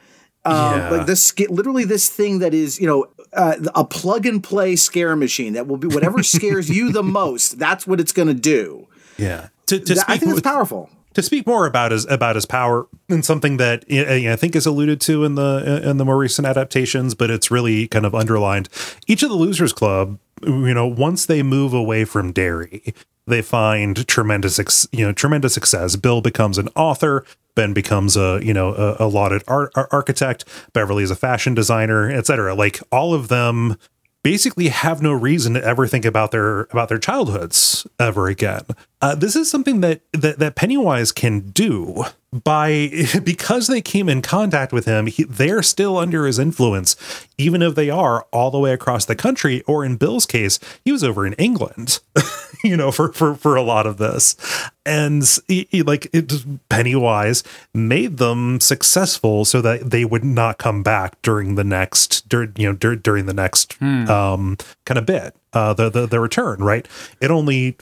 um, 0.44 0.78
Yeah. 0.78 0.90
like 0.90 1.06
this 1.06 1.36
literally 1.48 1.84
this 1.84 2.08
thing 2.08 2.38
that 2.40 2.54
is 2.54 2.80
you 2.80 2.86
know 2.86 3.06
uh, 3.32 3.56
a 3.74 3.84
plug 3.84 4.24
and 4.26 4.42
play 4.42 4.76
scare 4.76 5.14
machine 5.16 5.54
that 5.54 5.66
will 5.66 5.76
be 5.76 5.88
whatever 5.88 6.22
scares 6.22 6.70
you 6.70 6.92
the 6.92 7.02
most 7.02 7.58
that's 7.58 7.86
what 7.86 8.00
it's 8.00 8.12
going 8.12 8.28
to 8.28 8.34
do 8.34 8.86
Yeah. 9.18 9.48
To, 9.66 9.78
to 9.80 9.94
That- 9.94 10.04
i 10.08 10.16
think 10.16 10.32
it's 10.32 10.40
powerful 10.40 10.90
to 11.16 11.22
speak 11.22 11.46
more 11.46 11.66
about 11.66 11.92
his 11.92 12.04
about 12.10 12.34
his 12.34 12.44
power 12.44 12.86
and 13.08 13.24
something 13.24 13.56
that 13.56 13.86
I 13.90 14.36
think 14.36 14.54
is 14.54 14.66
alluded 14.66 15.00
to 15.02 15.24
in 15.24 15.34
the 15.34 15.80
in 15.82 15.96
the 15.96 16.04
more 16.04 16.18
recent 16.18 16.46
adaptations, 16.46 17.14
but 17.14 17.30
it's 17.30 17.50
really 17.50 17.88
kind 17.88 18.04
of 18.04 18.14
underlined. 18.14 18.68
Each 19.06 19.22
of 19.22 19.30
the 19.30 19.34
Losers 19.34 19.72
Club, 19.72 20.18
you 20.42 20.74
know, 20.74 20.86
once 20.86 21.24
they 21.24 21.42
move 21.42 21.72
away 21.72 22.04
from 22.04 22.32
Derry, 22.32 22.92
they 23.26 23.40
find 23.40 24.06
tremendous 24.06 24.86
you 24.92 25.06
know 25.06 25.12
tremendous 25.12 25.54
success. 25.54 25.96
Bill 25.96 26.20
becomes 26.20 26.58
an 26.58 26.68
author. 26.76 27.24
Ben 27.54 27.72
becomes 27.72 28.18
a 28.18 28.38
you 28.42 28.52
know 28.52 28.96
a, 28.98 29.06
lauded 29.06 29.42
art, 29.48 29.72
ar- 29.74 29.88
architect. 29.90 30.44
Beverly 30.74 31.02
is 31.02 31.10
a 31.10 31.16
fashion 31.16 31.54
designer, 31.54 32.10
etc. 32.10 32.54
Like 32.54 32.78
all 32.92 33.14
of 33.14 33.28
them 33.28 33.78
basically 34.26 34.66
have 34.66 35.00
no 35.00 35.12
reason 35.12 35.54
to 35.54 35.64
ever 35.64 35.86
think 35.86 36.04
about 36.04 36.32
their 36.32 36.62
about 36.72 36.88
their 36.88 36.98
childhoods 36.98 37.86
ever 38.00 38.26
again. 38.26 38.62
Uh, 39.00 39.14
this 39.14 39.36
is 39.36 39.48
something 39.48 39.82
that, 39.82 40.00
that 40.12 40.40
that 40.40 40.56
Pennywise 40.56 41.12
can 41.12 41.50
do 41.50 42.02
by 42.44 42.90
because 43.24 43.66
they 43.66 43.80
came 43.80 44.08
in 44.08 44.22
contact 44.22 44.72
with 44.72 44.84
him, 44.84 45.06
he, 45.06 45.24
they're 45.24 45.62
still 45.62 45.96
under 45.96 46.26
his 46.26 46.38
influence, 46.38 46.96
even 47.38 47.62
if 47.62 47.74
they 47.74 47.90
are 47.90 48.26
all 48.32 48.50
the 48.50 48.58
way 48.58 48.72
across 48.72 49.04
the 49.04 49.16
country. 49.16 49.62
Or 49.62 49.84
in 49.84 49.96
Bill's 49.96 50.26
case, 50.26 50.58
he 50.84 50.92
was 50.92 51.04
over 51.04 51.26
in 51.26 51.32
England, 51.34 52.00
you 52.64 52.76
know, 52.76 52.90
for 52.90 53.12
for 53.12 53.34
for 53.34 53.56
a 53.56 53.62
lot 53.62 53.86
of 53.86 53.98
this, 53.98 54.36
and 54.84 55.22
he, 55.48 55.68
he, 55.70 55.82
like 55.82 56.08
it, 56.12 56.32
Pennywise 56.68 57.42
made 57.74 58.18
them 58.18 58.60
successful 58.60 59.44
so 59.44 59.60
that 59.60 59.90
they 59.90 60.04
would 60.04 60.24
not 60.24 60.58
come 60.58 60.82
back 60.82 61.20
during 61.22 61.54
the 61.54 61.64
next, 61.64 62.28
dur- 62.28 62.52
you 62.56 62.68
know, 62.68 62.72
dur- 62.74 62.96
during 62.96 63.26
the 63.26 63.34
next 63.34 63.80
um, 64.08 64.56
kind 64.84 64.98
of 64.98 65.06
bit 65.06 65.34
uh, 65.56 65.72
the, 65.72 65.88
the 65.88 66.06
the 66.06 66.20
return, 66.20 66.62
right? 66.62 66.86
It 67.18 67.30
only 67.30 67.78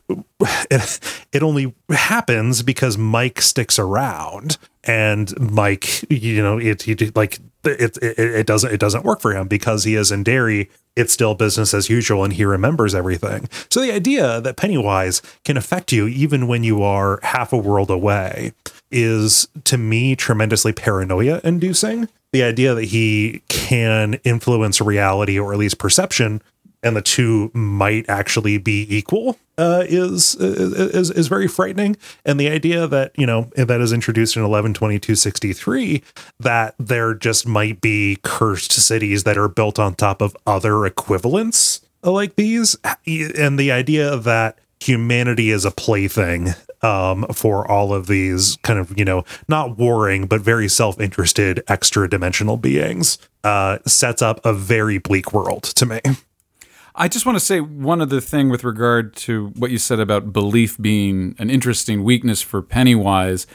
it, 0.71 1.01
it 1.33 1.43
only 1.43 1.75
happens 1.89 2.63
because 2.63 2.97
Mike 2.97 3.41
sticks 3.41 3.81
around, 3.81 4.59
and 4.85 5.37
Mike, 5.41 6.09
you 6.09 6.41
know, 6.41 6.57
it, 6.59 6.87
it 6.87 7.17
like 7.17 7.41
it, 7.65 7.99
it 8.01 8.19
it 8.19 8.47
doesn't 8.47 8.73
it 8.73 8.79
doesn't 8.79 9.05
work 9.05 9.21
for 9.21 9.35
him 9.35 9.49
because 9.49 9.83
he 9.83 9.97
is 9.97 10.13
in 10.13 10.23
Derry. 10.23 10.71
It's 10.95 11.13
still 11.13 11.35
business 11.35 11.75
as 11.75 11.91
usual, 11.91 12.23
and 12.23 12.33
he 12.33 12.45
remembers 12.45 12.95
everything. 12.95 13.49
So 13.69 13.81
the 13.81 13.91
idea 13.91 14.41
that 14.41 14.55
Pennywise 14.55 15.21
can 15.45 15.57
affect 15.57 15.91
you 15.91 16.07
even 16.07 16.47
when 16.47 16.63
you 16.63 16.85
are 16.85 17.19
half 17.25 17.53
a 17.53 17.57
world 17.59 17.91
away 17.91 18.53
is, 18.93 19.49
to 19.65 19.77
me, 19.77 20.15
tremendously 20.15 20.73
paranoia 20.73 21.41
inducing. 21.43 22.09
The 22.33 22.45
idea 22.45 22.75
that 22.75 22.85
he 22.85 23.43
can 23.49 24.15
influence 24.23 24.81
reality 24.81 25.39
or 25.39 25.53
at 25.53 25.59
least 25.59 25.79
perception 25.79 26.41
and 26.85 26.95
the 26.95 27.03
two 27.03 27.51
might 27.55 28.09
actually 28.09 28.59
be 28.59 28.87
equal 28.95 29.39
uh, 29.59 29.85
is, 29.89 30.35
is 30.37 31.11
is 31.11 31.29
very 31.29 31.49
frightening. 31.49 31.97
And 32.25 32.39
the 32.39 32.49
idea 32.49 32.87
that 32.87 33.13
you 33.17 33.27
know 33.27 33.51
that 33.57 33.81
is 33.81 33.93
introduced 33.93 34.37
in 34.37 34.45
eleven 34.45 34.75
twenty 34.75 34.99
two 34.99 35.15
sixty 35.15 35.53
three 35.53 36.03
that 36.39 36.75
there 36.79 37.15
just 37.15 37.47
might 37.47 37.81
be 37.81 38.19
cursed 38.23 38.73
cities 38.73 39.25
that 39.25 39.39
are 39.39 39.49
built 39.49 39.79
on 39.79 39.95
top 39.95 40.21
of 40.23 40.37
other 40.47 40.87
equivalents 40.87 41.81
like 42.03 42.37
these, 42.37 42.77
and 43.07 43.59
the 43.59 43.73
idea 43.73 44.17
that 44.17 44.59
humanity 44.81 45.51
is 45.51 45.65
a 45.65 45.71
plaything 45.71 46.49
um, 46.83 47.25
for 47.33 47.67
all 47.71 47.95
of 47.95 48.07
these 48.07 48.57
kind 48.63 48.79
of 48.79 48.97
you 48.99 49.05
know 49.05 49.25
not 49.49 49.79
warring 49.79 50.27
but 50.27 50.41
very 50.43 50.69
self-interested 50.69 51.63
extra 51.69 52.09
dimensional 52.09 52.59
beings 52.59 53.19
uh, 53.45 53.79
sets 53.87 54.21
up 54.21 54.45
a 54.45 54.53
very 54.53 54.99
bleak 54.99 55.33
world 55.33 55.63
to 55.63 55.87
me. 55.87 56.01
I 56.97 57.09
just 57.09 57.27
want 57.27 57.37
to 57.37 57.45
say 57.45 57.61
one 57.61 58.01
other 58.01 58.21
thing 58.21 58.51
with 58.51 58.63
regard 58.63 59.17
to 59.17 59.49
what 59.57 59.71
you 59.73 59.79
said 59.79 59.99
about 59.99 60.33
belief 60.33 60.79
being 60.79 61.35
an 61.41 61.51
interesting 61.51 62.05
weakness 62.05 62.41
for 62.41 62.63
Pennywise. 62.63 63.49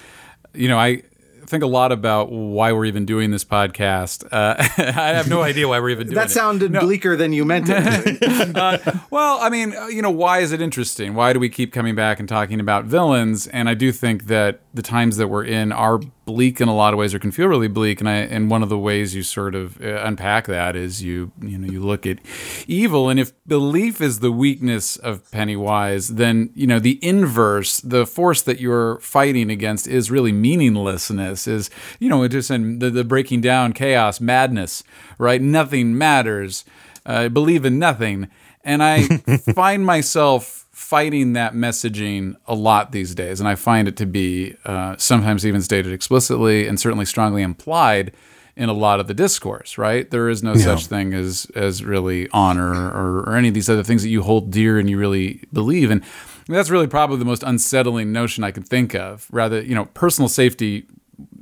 You 0.54 0.68
know, 0.68 0.78
I 0.78 1.04
think 1.46 1.64
a 1.64 1.68
lot 1.68 1.92
about 1.94 2.32
why 2.32 2.74
we're 2.74 2.84
even 2.86 3.06
doing 3.06 3.32
this 3.32 3.46
podcast. 3.46 4.26
Uh, 4.30 4.56
I 4.78 5.14
have 5.16 5.30
no 5.30 5.42
idea 5.42 5.68
why 5.70 5.80
we're 5.80 5.90
even 5.92 6.08
doing 6.08 6.18
it. 6.18 6.20
That 6.20 6.32
sounded 6.32 6.72
No. 6.74 6.82
bleaker 6.82 7.16
than 7.16 7.32
you 7.32 7.46
meant 7.46 7.68
it. 7.70 8.20
Uh, 8.60 8.78
well, 9.10 9.38
I 9.42 9.50
mean, 9.50 9.74
uh, 9.76 9.88
you 9.88 10.02
know, 10.02 10.12
why 10.12 10.40
is 10.40 10.52
it 10.52 10.60
interesting? 10.62 11.14
Why 11.14 11.32
do 11.34 11.40
we 11.40 11.50
keep 11.50 11.72
coming 11.72 11.96
back 11.96 12.20
and 12.20 12.28
talking 12.28 12.60
about 12.60 12.86
villains? 12.86 13.48
And 13.48 13.70
I 13.70 13.74
do 13.74 13.92
think 13.92 14.26
that 14.26 14.60
the 14.74 14.82
times 14.82 15.18
that 15.18 15.28
we're 15.30 15.46
in 15.46 15.72
are 15.72 16.00
bleak 16.30 16.62
in 16.62 16.68
a 16.68 16.76
lot 16.76 16.94
of 16.94 17.00
ways, 17.00 17.14
or 17.14 17.20
can 17.20 17.32
feel 17.32 17.48
really 17.48 17.68
bleak. 17.68 18.00
And 18.00 18.08
I, 18.08 18.18
and 18.18 18.52
one 18.52 18.62
of 18.62 18.70
the 18.70 18.78
ways 18.78 19.16
you 19.16 19.24
sort 19.24 19.56
of 19.56 19.82
uh, 19.82 20.04
unpack 20.04 20.46
that 20.46 20.76
is 20.76 21.02
you, 21.02 21.32
you 21.42 21.58
know, 21.58 21.72
you 21.72 21.82
look 21.82 22.06
at 22.06 22.20
evil, 22.68 23.10
and 23.10 23.20
if 23.20 23.32
belief 23.48 24.00
is 24.00 24.20
the 24.20 24.32
weakness 24.32 24.96
of 24.98 25.30
Pennywise, 25.32 26.10
then 26.10 26.52
you 26.54 26.68
know 26.68 26.78
the 26.78 27.00
inverse, 27.04 27.80
the 27.80 28.06
force 28.06 28.44
that 28.44 28.60
you're 28.60 29.00
fighting 29.00 29.50
against, 29.50 29.88
is 29.88 30.12
really 30.12 30.32
meaninglessness. 30.32 31.48
Is 31.48 31.72
you 32.00 32.10
know, 32.10 32.22
it 32.22 32.30
just 32.30 32.52
in 32.52 32.78
the, 32.78 32.92
the 32.92 33.04
breaking 33.04 33.42
down, 33.42 33.74
chaos, 33.74 34.22
madness, 34.22 34.84
right? 35.18 35.42
Nothing 35.42 35.98
matters. 35.98 36.64
Uh, 37.06 37.28
believe 37.28 37.66
in 37.66 37.80
nothing. 37.80 38.30
And 38.64 38.84
I 38.84 39.02
find 39.56 39.84
myself 39.86 40.68
fighting 40.80 41.34
that 41.34 41.54
messaging 41.54 42.38
a 42.48 42.56
lot 42.56 42.94
these 42.94 43.14
days. 43.14 43.42
And 43.42 43.50
I 43.50 43.56
find 43.56 43.86
it 43.86 43.98
to 43.98 44.06
be 44.06 44.56
uh, 44.64 44.96
sometimes 44.98 45.46
even 45.46 45.62
stated 45.62 45.92
explicitly 45.92 46.68
and 46.68 46.80
certainly 46.80 47.04
strongly 47.04 47.42
implied 47.42 48.14
in 48.56 48.70
a 48.70 48.74
lot 48.74 49.02
of 49.02 49.08
the 49.08 49.14
discourse, 49.14 49.78
right? 49.78 50.10
There 50.10 50.30
is 50.30 50.42
no 50.42 50.56
such 50.56 50.86
thing 50.86 51.14
as 51.14 51.46
as 51.54 51.84
really 51.84 52.30
honor 52.32 52.72
or, 52.72 53.20
or 53.20 53.36
any 53.36 53.50
of 53.50 53.54
these 53.54 53.70
other 53.70 53.84
things 53.84 54.04
that 54.04 54.10
you 54.10 54.24
hold 54.24 54.52
dear 54.52 54.80
and 54.80 54.90
you 54.90 54.98
really 54.98 55.44
believe. 55.52 55.92
And 55.92 56.02
that's 56.48 56.70
really 56.70 56.88
probably 56.88 57.18
the 57.18 57.26
most 57.26 57.44
unsettling 57.44 58.14
notion 58.14 58.46
I 58.46 58.52
can 58.52 58.64
think 58.64 58.96
of. 58.96 59.28
Rather, 59.32 59.62
you 59.62 59.76
know, 59.76 59.86
personal 59.86 60.30
safety 60.30 60.86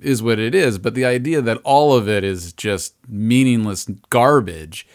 is 0.01 0.23
what 0.23 0.39
it 0.39 0.55
is, 0.55 0.79
but 0.79 0.95
the 0.95 1.05
idea 1.05 1.41
that 1.43 1.59
all 1.63 1.93
of 1.93 2.09
it 2.09 2.23
is 2.23 2.53
just 2.53 2.95
meaningless 3.07 3.85
garbage 4.09 4.87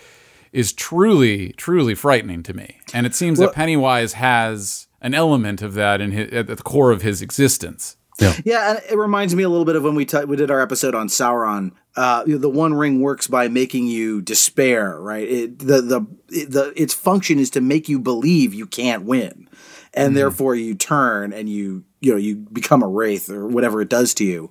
is 0.53 0.73
truly, 0.73 1.53
truly 1.53 1.95
frightening 1.95 2.43
to 2.45 2.55
me. 2.55 2.79
And 2.93 3.07
it 3.07 3.15
seems 3.15 3.39
that 3.39 3.53
Pennywise 3.53 4.15
has 4.15 4.87
an 5.01 5.15
element 5.15 5.63
of 5.63 5.75
that 5.75 6.01
in 6.01 6.13
his, 6.13 6.33
at 6.33 6.47
the 6.47 6.57
core 6.57 6.91
of 6.91 7.03
his 7.03 7.23
existence. 7.23 7.97
Yeah, 8.45 8.71
and 8.71 8.81
it 8.91 8.97
reminds 8.97 9.35
me 9.35 9.43
a 9.43 9.49
little 9.49 9.65
bit 9.65 9.75
of 9.75 9.83
when 9.83 9.95
we 9.95 10.05
t- 10.05 10.25
we 10.25 10.37
did 10.37 10.51
our 10.51 10.61
episode 10.61 10.95
on 10.95 11.09
Sauron. 11.09 11.73
Uh, 11.97 12.23
you 12.27 12.35
know, 12.35 12.39
the 12.39 12.51
One 12.51 12.75
Ring 12.75 13.01
works 13.01 13.27
by 13.27 13.49
making 13.49 13.87
you 13.87 14.21
despair, 14.21 15.01
right? 15.01 15.29
It, 15.29 15.59
the 15.59 15.81
the 15.81 16.07
it, 16.29 16.51
the 16.51 16.73
its 16.81 16.95
function 16.95 17.39
is 17.39 17.51
to 17.51 17.61
make 17.61 17.89
you 17.89 17.99
believe 17.99 18.55
you 18.55 18.67
can't 18.67 19.05
win, 19.05 19.49
and 19.95 20.17
therefore 20.17 20.55
you 20.55 20.75
turn 20.75 21.33
and 21.33 21.49
you 21.49 21.85
you 22.01 22.13
know 22.13 22.19
you 22.19 22.37
become 22.37 22.83
a 22.83 22.89
wraith 22.89 23.29
or 23.29 23.49
whatever 23.49 23.81
it 23.81 23.89
does 23.89 24.15
to 24.15 24.25
you, 24.25 24.51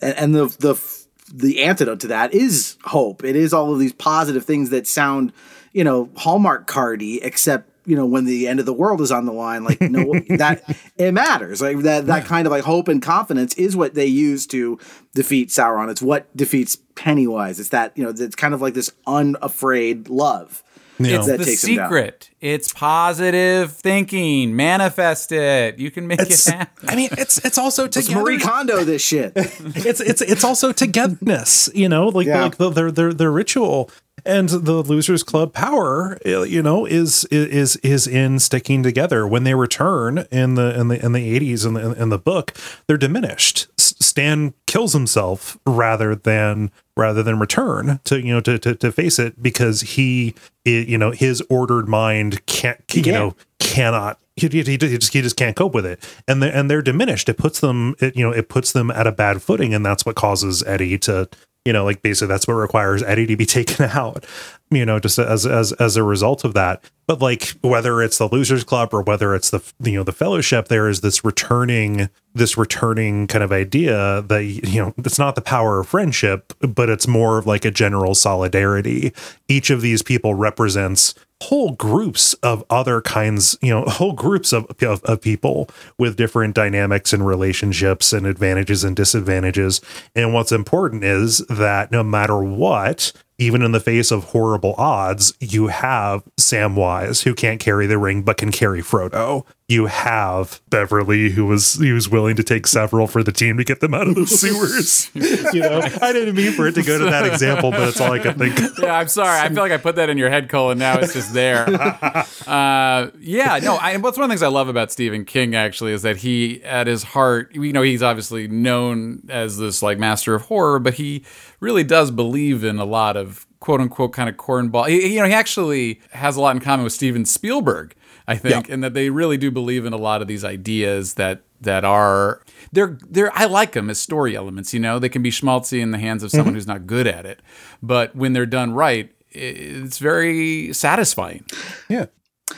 and, 0.00 0.16
and 0.16 0.34
the 0.34 0.56
the 0.60 0.74
f- 0.74 0.97
the 1.32 1.62
antidote 1.62 2.00
to 2.00 2.08
that 2.08 2.32
is 2.34 2.76
hope. 2.84 3.24
It 3.24 3.36
is 3.36 3.52
all 3.52 3.72
of 3.72 3.78
these 3.78 3.92
positive 3.92 4.44
things 4.44 4.70
that 4.70 4.86
sound 4.86 5.32
you 5.72 5.84
know 5.84 6.10
Hallmark 6.16 6.66
cardy, 6.66 7.18
except 7.22 7.70
you 7.86 7.96
know 7.96 8.06
when 8.06 8.24
the 8.24 8.48
end 8.48 8.60
of 8.60 8.66
the 8.66 8.72
world 8.72 9.00
is 9.00 9.10
on 9.12 9.26
the 9.26 9.32
line 9.32 9.64
like 9.64 9.80
no 9.80 10.12
that 10.36 10.62
it 10.96 11.12
matters. 11.12 11.60
Like 11.60 11.78
that 11.80 12.06
that 12.06 12.24
kind 12.24 12.46
of 12.46 12.50
like 12.50 12.64
hope 12.64 12.88
and 12.88 13.02
confidence 13.02 13.54
is 13.54 13.76
what 13.76 13.94
they 13.94 14.06
use 14.06 14.46
to 14.48 14.78
defeat 15.14 15.48
sauron. 15.48 15.90
It's 15.90 16.02
what 16.02 16.34
defeats 16.36 16.76
pennywise. 16.94 17.60
It's 17.60 17.70
that 17.70 17.96
you 17.96 18.04
know 18.04 18.10
it's 18.10 18.36
kind 18.36 18.54
of 18.54 18.60
like 18.60 18.74
this 18.74 18.90
unafraid 19.06 20.08
love 20.08 20.62
Yeah. 20.98 21.18
that 21.22 21.38
the 21.38 21.44
takes 21.44 21.64
him 21.64 21.76
down. 21.76 21.86
secret. 21.88 22.30
It's 22.40 22.72
positive 22.72 23.72
thinking. 23.72 24.54
Manifest 24.56 25.32
it. 25.32 25.78
You 25.78 25.90
can 25.90 26.06
make 26.06 26.20
It's, 26.20 26.48
it 26.48 26.54
happen. 26.54 26.88
I 26.88 26.96
mean, 26.96 27.08
it's 27.12 27.38
it's 27.44 27.58
also 27.58 27.84
it's 27.84 27.96
together. 27.96 28.20
marie 28.22 28.38
kondo 28.38 28.84
this 28.84 29.02
shit 29.02 29.32
it's 29.36 30.00
it's 30.00 30.20
it's 30.20 30.44
also 30.44 30.72
togetherness, 30.72 31.68
you 31.74 31.88
know, 31.88 32.08
like 32.08 32.26
Yeah. 32.26 32.42
like 32.44 32.56
the, 32.56 32.70
their 32.70 32.90
their 32.90 33.12
their 33.12 33.30
ritual 33.32 33.90
and 34.26 34.48
the 34.48 34.82
losers 34.82 35.22
club 35.22 35.52
power, 35.52 36.18
uh, 36.26 36.42
you 36.42 36.62
know, 36.62 36.84
is 36.86 37.24
is 37.30 37.76
is 37.76 38.06
in 38.06 38.38
sticking 38.40 38.82
together. 38.82 39.26
When 39.26 39.44
they 39.44 39.54
return 39.54 40.26
in 40.30 40.54
the 40.54 40.78
in 40.78 40.88
the 40.88 41.04
in 41.04 41.12
the 41.12 41.34
eighties 41.34 41.64
in 41.64 41.74
the 41.74 41.92
in 41.92 42.08
the 42.08 42.18
book, 42.18 42.52
they're 42.86 42.96
diminished. 42.98 43.68
Stan 43.78 44.54
kills 44.66 44.92
himself 44.92 45.56
rather 45.66 46.14
than 46.14 46.70
rather 46.98 47.22
than 47.22 47.38
return 47.38 48.00
to 48.04 48.20
you 48.20 48.34
know 48.34 48.40
to 48.40 48.58
to, 48.58 48.74
to 48.74 48.92
face 48.92 49.18
it 49.18 49.40
because 49.40 49.80
he 49.80 50.34
you 50.64 50.98
know 50.98 51.12
his 51.12 51.42
ordered 51.48 51.88
mind 51.88 52.44
can't 52.46 52.82
you 52.92 53.02
can't. 53.02 53.14
know 53.14 53.36
cannot 53.60 54.18
he, 54.36 54.48
he, 54.48 54.62
he 54.62 54.76
just 54.76 55.12
he 55.12 55.22
just 55.22 55.36
can't 55.36 55.56
cope 55.56 55.72
with 55.72 55.86
it 55.86 56.04
and 56.26 56.42
they 56.42 56.50
and 56.50 56.68
they're 56.68 56.82
diminished 56.82 57.28
it 57.28 57.38
puts 57.38 57.60
them 57.60 57.94
it, 58.00 58.16
you 58.16 58.24
know 58.24 58.32
it 58.32 58.48
puts 58.48 58.72
them 58.72 58.90
at 58.90 59.06
a 59.06 59.12
bad 59.12 59.40
footing 59.40 59.72
and 59.72 59.86
that's 59.86 60.04
what 60.04 60.16
causes 60.16 60.62
eddie 60.64 60.98
to 60.98 61.28
you 61.68 61.74
know 61.74 61.84
like 61.84 62.00
basically 62.00 62.28
that's 62.28 62.48
what 62.48 62.54
requires 62.54 63.02
eddie 63.02 63.26
to 63.26 63.36
be 63.36 63.44
taken 63.58 63.84
out 63.84 64.24
you 64.70 64.86
know 64.86 64.98
just 64.98 65.18
as 65.18 65.46
as 65.46 65.72
as 65.72 65.96
a 65.96 66.02
result 66.02 66.44
of 66.44 66.54
that. 66.54 66.82
But 67.06 67.20
like 67.20 67.54
whether 67.62 68.02
it's 68.02 68.18
the 68.18 68.28
losers 68.28 68.64
club 68.64 68.92
or 68.92 69.02
whether 69.02 69.34
it's 69.34 69.50
the 69.50 69.62
you 69.80 69.92
know 69.92 70.02
the 70.02 70.12
fellowship 70.12 70.68
there 70.68 70.88
is 70.88 71.00
this 71.02 71.24
returning 71.24 72.08
this 72.34 72.56
returning 72.56 73.26
kind 73.26 73.42
of 73.42 73.52
idea 73.52 74.22
that 74.22 74.44
you 74.44 74.82
know 74.82 74.94
it's 74.98 75.18
not 75.18 75.34
the 75.34 75.40
power 75.40 75.80
of 75.80 75.88
friendship 75.88 76.52
but 76.60 76.88
it's 76.88 77.06
more 77.06 77.38
of 77.38 77.46
like 77.46 77.64
a 77.64 77.70
general 77.70 78.14
solidarity. 78.14 79.12
Each 79.46 79.70
of 79.70 79.80
these 79.80 80.02
people 80.02 80.34
represents 80.34 81.14
whole 81.42 81.70
groups 81.70 82.34
of 82.34 82.64
other 82.68 83.00
kinds, 83.00 83.56
you 83.62 83.70
know, 83.70 83.84
whole 83.84 84.12
groups 84.12 84.52
of, 84.52 84.66
of, 84.82 85.02
of 85.04 85.20
people 85.20 85.68
with 85.98 86.16
different 86.16 86.54
dynamics 86.54 87.12
and 87.12 87.26
relationships 87.26 88.12
and 88.12 88.26
advantages 88.26 88.84
and 88.84 88.96
disadvantages. 88.96 89.80
And 90.14 90.34
what's 90.34 90.52
important 90.52 91.04
is 91.04 91.38
that 91.48 91.92
no 91.92 92.02
matter 92.02 92.38
what, 92.42 93.12
even 93.38 93.62
in 93.62 93.70
the 93.70 93.80
face 93.80 94.10
of 94.10 94.24
horrible 94.24 94.74
odds, 94.76 95.32
you 95.40 95.68
have 95.68 96.24
Samwise 96.36 97.22
who 97.22 97.34
can't 97.34 97.60
carry 97.60 97.86
the 97.86 97.96
ring 97.96 98.22
but 98.22 98.36
can 98.36 98.50
carry 98.50 98.82
Frodo. 98.82 99.46
You 99.68 99.84
have 99.86 100.62
Beverly 100.70 101.30
who 101.30 101.44
was 101.44 101.74
he 101.74 101.92
was 101.92 102.08
willing 102.08 102.36
to 102.36 102.42
take 102.42 102.66
several 102.66 103.06
for 103.06 103.22
the 103.22 103.32
team 103.32 103.58
to 103.58 103.64
get 103.64 103.80
them 103.80 103.92
out 103.92 104.08
of 104.08 104.14
the 104.14 104.26
sewers. 104.26 105.10
you 105.54 105.60
know, 105.60 105.82
I 106.00 106.12
didn't 106.12 106.34
mean 106.34 106.52
for 106.52 106.66
it 106.66 106.74
to 106.76 106.82
go 106.82 106.98
to 106.98 107.04
that 107.04 107.26
example, 107.26 107.70
but 107.70 107.88
it's 107.88 108.00
all 108.00 108.12
I 108.12 108.18
could 108.18 108.38
think. 108.38 108.58
of. 108.58 108.78
yeah, 108.78 108.96
I'm 108.96 109.08
sorry. 109.08 109.38
I 109.38 109.48
feel 109.48 109.58
like 109.62 109.72
I 109.72 109.76
put 109.76 109.96
that 109.96 110.08
in 110.08 110.16
your 110.16 110.30
head, 110.30 110.48
Kole, 110.48 110.70
and 110.70 110.80
now 110.80 110.98
it's 110.98 111.12
just 111.12 111.34
there. 111.34 111.68
uh, 112.46 113.10
yeah, 113.20 113.60
no. 113.62 113.76
I, 113.76 113.94
what's 113.98 114.16
one 114.16 114.24
of 114.24 114.28
the 114.30 114.32
things 114.32 114.42
I 114.42 114.48
love 114.48 114.68
about 114.68 114.90
Stephen 114.90 115.26
King 115.26 115.54
actually 115.54 115.92
is 115.92 116.00
that 116.00 116.16
he, 116.16 116.64
at 116.64 116.86
his 116.86 117.02
heart, 117.02 117.54
you 117.54 117.72
know, 117.72 117.82
he's 117.82 118.02
obviously 118.02 118.48
known 118.48 119.20
as 119.28 119.58
this 119.58 119.82
like 119.82 119.98
master 119.98 120.34
of 120.34 120.42
horror, 120.42 120.78
but 120.78 120.94
he 120.94 121.24
really 121.60 121.84
does 121.84 122.10
believe 122.10 122.64
in 122.64 122.78
a 122.78 122.84
lot 122.86 123.18
of 123.18 123.27
quote 123.60 123.80
unquote 123.80 124.12
kind 124.12 124.28
of 124.28 124.36
cornball. 124.36 124.88
He, 124.88 125.14
you 125.14 125.20
know, 125.20 125.26
he 125.26 125.32
actually 125.32 126.00
has 126.12 126.36
a 126.36 126.40
lot 126.40 126.54
in 126.56 126.60
common 126.60 126.84
with 126.84 126.92
Steven 126.92 127.24
Spielberg, 127.24 127.94
I 128.26 128.36
think, 128.36 128.68
in 128.68 128.80
that 128.80 128.94
they 128.94 129.10
really 129.10 129.36
do 129.36 129.50
believe 129.50 129.84
in 129.84 129.92
a 129.92 129.96
lot 129.96 130.22
of 130.22 130.28
these 130.28 130.44
ideas 130.44 131.14
that 131.14 131.42
that 131.60 131.84
are 131.84 132.40
they're 132.72 132.98
they're 133.08 133.36
I 133.36 133.46
like 133.46 133.72
them 133.72 133.90
as 133.90 134.00
story 134.00 134.36
elements. 134.36 134.72
You 134.72 134.80
know, 134.80 134.98
they 134.98 135.08
can 135.08 135.22
be 135.22 135.30
schmaltzy 135.30 135.80
in 135.80 135.90
the 135.90 135.98
hands 135.98 136.22
of 136.22 136.30
someone 136.30 136.48
mm-hmm. 136.48 136.54
who's 136.54 136.66
not 136.66 136.86
good 136.86 137.06
at 137.06 137.26
it, 137.26 137.40
but 137.82 138.14
when 138.14 138.32
they're 138.32 138.46
done 138.46 138.72
right, 138.72 139.12
it's 139.30 139.98
very 139.98 140.72
satisfying. 140.72 141.44
Yeah, 141.88 142.06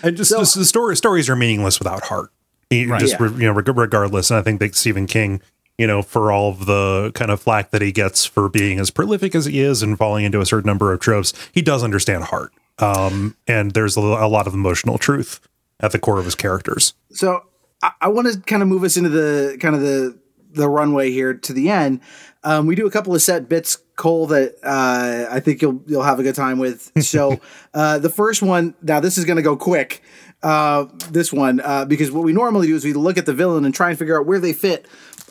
and 0.02 0.16
just, 0.16 0.30
just 0.30 0.54
the 0.54 0.64
story 0.64 0.96
stories 0.96 1.28
are 1.28 1.36
meaningless 1.36 1.78
without 1.78 2.04
heart. 2.04 2.30
You- 2.70 2.96
Just 2.98 3.16
Yeah. 3.18 3.28
you 3.30 3.46
know, 3.46 3.52
regardless. 3.52 4.30
And 4.30 4.38
I 4.38 4.42
think 4.42 4.60
that 4.60 4.74
Stephen 4.74 5.06
King, 5.06 5.40
you 5.80 5.86
know, 5.86 6.02
for 6.02 6.30
all 6.30 6.50
of 6.50 6.66
the 6.66 7.10
kind 7.14 7.30
of 7.30 7.40
flack 7.40 7.70
that 7.70 7.80
he 7.80 7.90
gets 7.90 8.26
for 8.26 8.50
being 8.50 8.78
as 8.78 8.90
prolific 8.90 9.34
as 9.34 9.46
he 9.46 9.60
is 9.60 9.82
and 9.82 9.96
falling 9.96 10.26
into 10.26 10.38
a 10.38 10.44
certain 10.44 10.68
number 10.68 10.92
of 10.92 11.00
tropes, 11.00 11.32
he 11.52 11.62
does 11.62 11.82
understand 11.82 12.24
heart. 12.24 12.52
Um, 12.78 13.34
and 13.48 13.70
there's 13.70 13.96
a, 13.96 14.00
a 14.00 14.28
lot 14.28 14.46
of 14.46 14.52
emotional 14.52 14.98
truth 14.98 15.40
at 15.80 15.92
the 15.92 15.98
core 15.98 16.18
of 16.18 16.26
his 16.26 16.34
characters. 16.34 16.92
So 17.12 17.44
I, 17.82 17.92
I 18.02 18.08
want 18.08 18.30
to 18.30 18.38
kind 18.40 18.60
of 18.60 18.68
move 18.68 18.84
us 18.84 18.98
into 18.98 19.08
the 19.08 19.56
kind 19.58 19.74
of 19.74 19.80
the 19.80 20.18
the 20.52 20.68
runway 20.68 21.12
here 21.12 21.32
to 21.32 21.52
the 21.52 21.70
end. 21.70 22.00
Um, 22.42 22.66
we 22.66 22.74
do 22.74 22.86
a 22.86 22.90
couple 22.90 23.14
of 23.14 23.22
set 23.22 23.48
bits, 23.48 23.78
Kole, 23.96 24.28
that 24.30 24.56
uh, 24.62 25.32
I 25.32 25.40
think 25.40 25.62
you'll 25.62 25.80
you'll 25.86 26.02
have 26.02 26.20
a 26.20 26.22
good 26.22 26.34
time 26.34 26.58
with. 26.58 26.92
So 27.02 27.40
uh, 27.72 27.98
the 27.98 28.10
first 28.10 28.42
one, 28.42 28.74
now 28.82 29.00
this 29.00 29.16
is 29.16 29.24
going 29.24 29.36
to 29.36 29.42
go 29.42 29.56
quick. 29.56 30.02
Uh, 30.42 30.86
this 31.10 31.32
one 31.32 31.60
uh, 31.60 31.84
because 31.84 32.10
what 32.10 32.24
we 32.24 32.32
normally 32.32 32.66
do 32.66 32.74
is 32.74 32.84
we 32.84 32.92
look 32.94 33.18
at 33.18 33.26
the 33.26 33.34
villain 33.34 33.64
and 33.64 33.74
try 33.74 33.90
and 33.90 33.98
figure 33.98 34.18
out 34.18 34.26
where 34.26 34.40
they 34.40 34.52
fit. 34.52 34.86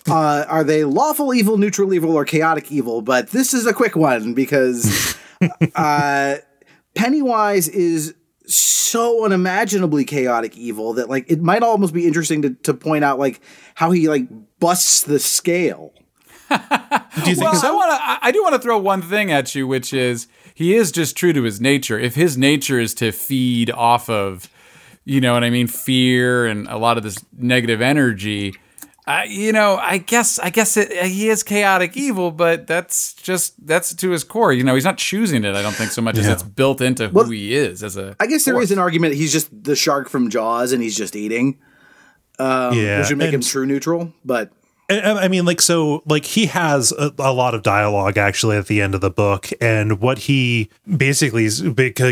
Uh, 0.10 0.46
are 0.48 0.64
they 0.64 0.84
lawful 0.84 1.34
evil, 1.34 1.58
neutral 1.58 1.94
evil, 1.94 2.12
or 2.16 2.26
chaotic 2.26 2.72
evil? 2.72 3.02
But 3.02 3.30
this 3.32 3.54
is 3.54 3.66
a 3.66 3.74
quick 3.74 3.96
one 3.96 4.34
because 4.34 5.16
uh, 5.76 6.38
Pennywise 6.96 7.68
is 7.68 8.16
so 8.46 9.24
unimaginably 9.26 10.04
chaotic 10.06 10.58
evil 10.58 10.94
that 10.94 11.10
like 11.10 11.30
it 11.30 11.42
might 11.42 11.62
almost 11.62 11.94
be 11.94 12.08
interesting 12.08 12.42
to, 12.42 12.50
to 12.64 12.74
point 12.74 13.04
out 13.04 13.20
like 13.20 13.40
how 13.76 13.92
he 13.92 14.10
like 14.10 14.28
busts 14.60 15.04
the 15.04 15.20
scale. 15.20 15.94
Do 16.50 16.56
you 17.30 17.36
think 17.36 17.42
Well, 17.42 17.66
I 17.66 17.72
want 17.72 17.92
to. 17.92 18.04
I- 18.04 18.20
I 18.22 18.32
do 18.32 18.42
want 18.44 18.54
to 18.56 18.60
throw 18.60 18.78
one 18.78 19.02
thing 19.02 19.32
at 19.32 19.54
you, 19.56 19.66
which 19.68 19.94
is 19.94 20.28
he 20.54 20.76
is 20.76 20.92
just 20.92 21.16
true 21.16 21.32
to 21.34 21.44
his 21.44 21.62
nature. 21.62 21.98
If 21.98 22.16
his 22.16 22.38
nature 22.38 22.80
is 22.80 22.94
to 22.96 23.12
feed 23.12 23.70
off 23.72 24.10
of, 24.10 24.50
you 25.06 25.22
know 25.22 25.34
what 25.34 25.44
I 25.44 25.50
mean, 25.50 25.68
fear 25.68 26.46
and 26.46 26.68
a 26.68 26.78
lot 26.78 26.98
of 26.98 27.04
this 27.04 27.18
negative 27.38 27.82
energy. 27.82 28.56
Uh, 29.10 29.24
you 29.28 29.52
know, 29.52 29.76
I 29.78 29.98
guess 29.98 30.38
I 30.38 30.52
guess 30.52 30.78
it, 30.78 30.92
he 31.08 31.30
is 31.30 31.42
chaotic 31.42 31.98
evil, 31.98 32.30
but 32.30 32.68
that's 32.68 33.16
just 33.16 33.56
that's 33.66 33.96
to 33.96 34.12
his 34.12 34.24
core. 34.24 34.54
You 34.54 34.64
know, 34.64 34.76
he's 34.76 34.86
not 34.86 35.00
choosing 35.00 35.44
it. 35.44 35.56
I 35.56 35.64
don't 35.64 35.74
think 35.74 35.90
so 35.90 36.04
much 36.04 36.16
as 36.20 36.28
it's 36.28 36.44
built 36.44 36.80
into 36.80 37.08
who 37.08 37.32
he 37.32 37.56
is 37.56 37.82
as 37.82 37.98
a. 37.98 38.16
I 38.20 38.28
guess 38.28 38.46
there 38.46 38.62
is 38.62 38.72
an 38.72 38.78
argument 38.78 39.16
he's 39.16 39.32
just 39.32 39.64
the 39.64 39.76
shark 39.76 40.10
from 40.10 40.30
Jaws 40.30 40.74
and 40.74 40.84
he's 40.84 40.96
just 40.96 41.16
eating, 41.16 41.58
yeah, 42.40 43.00
which 43.00 43.10
would 43.10 43.18
make 43.18 43.34
him 43.34 43.42
true 43.42 43.66
neutral. 43.66 44.14
But 44.24 44.52
I 44.92 45.02
I 45.02 45.28
mean, 45.28 45.44
like, 45.44 45.62
so, 45.62 46.04
like, 46.06 46.26
he 46.26 46.46
has 46.46 46.92
a, 46.92 47.12
a 47.18 47.34
lot 47.34 47.56
of 47.56 47.64
dialogue 47.64 48.20
actually 48.20 48.58
at 48.58 48.68
the 48.68 48.80
end 48.80 48.94
of 48.94 49.02
the 49.02 49.10
book, 49.10 49.50
and 49.60 50.00
what 50.00 50.20
he 50.20 50.70
basically 50.86 51.50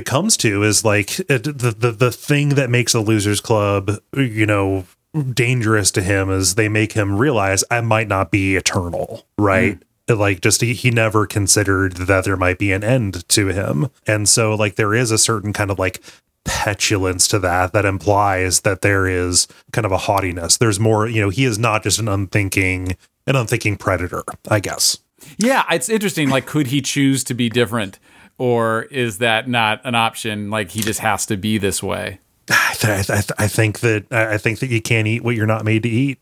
comes 0.02 0.36
to 0.38 0.64
is 0.64 0.84
like 0.84 1.18
the, 1.18 1.76
the 1.78 1.91
the 1.91 2.12
thing 2.12 2.50
that 2.50 2.72
makes 2.72 2.95
a 2.95 3.02
losers 3.02 3.39
club, 3.39 3.91
you 4.16 4.48
know, 4.48 4.86
dangerous 5.34 5.91
to 5.91 6.01
him 6.01 6.30
is 6.30 6.55
they 6.55 6.70
make 6.70 6.93
him 6.93 7.18
realize 7.18 7.64
I 7.72 7.82
might 7.82 8.08
not 8.08 8.32
be 8.32 8.55
eternal, 8.55 9.26
right? 9.38 9.80
Mm. 10.08 10.20
Like, 10.20 10.41
just 10.41 10.62
he, 10.62 10.74
he 10.74 10.89
never 10.89 11.28
considered 11.28 11.93
that 11.93 12.24
there 12.24 12.38
might 12.38 12.60
be 12.60 12.72
an 12.72 12.84
end 12.84 13.28
to 13.30 13.47
him, 13.47 13.89
and 14.05 14.30
so 14.30 14.55
like 14.55 14.76
there 14.76 14.93
is 14.93 15.12
a 15.12 15.18
certain 15.18 15.51
kind 15.51 15.70
of 15.70 15.80
like 15.80 16.01
petulance 16.45 17.28
to 17.28 17.39
that 17.39 17.74
that 17.74 17.84
implies 17.84 18.62
that 18.62 18.82
there 18.82 19.05
is 19.05 19.47
kind 19.74 19.86
of 19.86 19.91
a 19.91 19.97
haughtiness. 19.97 20.58
There's 20.58 20.80
more, 20.80 21.08
you 21.08 21.20
know, 21.20 21.30
he 21.30 21.43
is 21.43 21.60
not 21.60 21.84
just 21.84 21.99
an 21.99 22.08
unthinking 22.08 22.95
an 23.28 23.36
unthinking 23.36 23.76
predator, 23.78 24.24
I 24.49 24.62
guess. 24.62 24.97
Yeah, 25.38 25.66
it's 25.70 25.89
interesting. 25.89 26.30
Like, 26.30 26.45
could 26.45 26.68
he 26.68 26.82
choose 26.82 27.24
to 27.26 27.34
be 27.34 27.49
different, 27.49 27.99
or 28.38 28.84
is 28.84 29.18
that 29.18 29.47
not 29.47 29.82
an 29.84 29.95
option? 29.95 30.49
Like, 30.49 30.72
he 30.72 30.82
just 30.82 31.01
has 31.01 31.26
to 31.26 31.36
be 31.36 31.58
this 31.58 31.84
way. 31.84 32.20
I, 32.50 32.74
th- 32.76 33.10
I, 33.10 33.16
th- 33.16 33.32
I 33.38 33.48
think 33.48 33.80
that 33.82 34.06
I 34.12 34.38
think 34.38 34.60
that 34.60 34.68
you 34.70 34.82
can't 34.82 35.08
eat 35.08 35.24
what 35.24 35.36
you're 35.36 35.45
not 35.45 35.66
made 35.66 35.84
to 35.84 35.89
eat. 35.89 36.20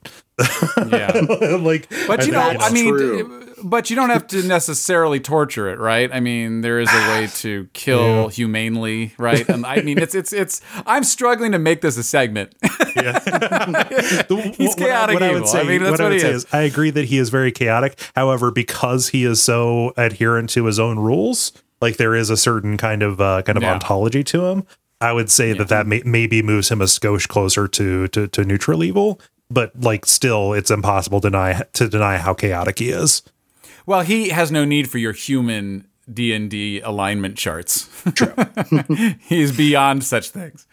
Yeah. 0.77 1.11
like, 1.61 1.87
But 2.07 2.25
you 2.25 2.31
know, 2.33 2.49
That's 2.51 2.65
I 2.65 2.69
mean, 2.73 2.89
true. 2.89 3.55
but 3.63 3.89
you 3.89 3.95
don't 3.95 4.09
have 4.09 4.27
to 4.27 4.43
necessarily 4.47 5.19
torture 5.19 5.69
it, 5.69 5.79
right? 5.79 6.09
I 6.11 6.19
mean, 6.19 6.61
there 6.61 6.79
is 6.79 6.89
a 6.91 7.07
way 7.09 7.27
to 7.35 7.69
kill 7.73 8.27
humanely, 8.29 9.13
right? 9.17 9.47
And 9.47 9.65
I 9.65 9.81
mean, 9.81 9.97
it's 9.99 10.13
it's 10.15 10.33
it's. 10.33 10.61
I'm 10.85 11.03
struggling 11.03 11.51
to 11.53 11.59
make 11.59 11.81
this 11.81 11.97
a 11.97 12.03
segment. 12.03 12.55
The- 12.95 14.53
He's 14.57 14.69
what- 14.69 14.79
what 14.79 14.81
I- 14.81 14.85
chaotic 14.87 15.13
what 15.15 15.23
I 15.23 15.31
would 15.33 15.47
say, 15.47 15.59
I 15.59 15.63
mean, 15.63 15.83
that's 15.83 15.91
what 15.91 16.01
I 16.01 16.03
would 16.05 16.13
he 16.13 16.19
say 16.19 16.31
is. 16.31 16.45
I 16.51 16.61
agree 16.61 16.89
that 16.91 17.05
he 17.05 17.17
is 17.17 17.29
very 17.29 17.51
chaotic. 17.51 17.99
However, 18.15 18.51
because 18.51 19.09
he 19.09 19.25
is 19.25 19.41
so 19.41 19.93
adherent 19.97 20.49
to 20.51 20.65
his 20.65 20.79
own 20.79 20.97
rules, 20.99 21.51
like 21.81 21.97
there 21.97 22.15
is 22.15 22.29
a 22.29 22.37
certain 22.37 22.77
kind 22.77 23.03
of 23.03 23.21
uh, 23.21 23.41
kind 23.43 23.57
of 23.57 23.63
Yeah. 23.63 23.73
ontology 23.73 24.23
to 24.25 24.45
him. 24.45 24.63
I 25.01 25.11
would 25.11 25.29
say 25.29 25.53
that 25.53 25.67
that 25.67 25.87
may, 25.87 26.01
maybe 26.05 26.41
moves 26.41 26.69
him 26.69 26.81
a 26.81 26.85
skosh 26.85 27.27
closer 27.27 27.67
to, 27.67 28.07
to 28.09 28.27
to 28.27 28.43
neutral 28.43 28.83
evil, 28.83 29.19
but 29.49 29.79
like 29.79 30.05
still, 30.05 30.53
it's 30.53 30.71
impossible 30.71 31.21
to 31.21 31.29
deny 31.29 31.63
to 31.73 31.87
deny 31.87 32.17
how 32.17 32.33
chaotic 32.33 32.79
he 32.79 32.89
is. 32.89 33.21
Well, 33.85 34.01
he 34.01 34.29
has 34.29 34.51
no 34.51 34.65
need 34.65 34.89
for 34.89 34.97
your 34.97 35.13
human 35.13 35.87
D 36.11 36.33
and 36.33 36.49
D 36.49 36.79
alignment 36.81 37.37
charts. 37.37 37.89
True. 38.13 38.33
He's 39.19 39.55
beyond 39.55 40.03
such 40.03 40.29
things. 40.29 40.67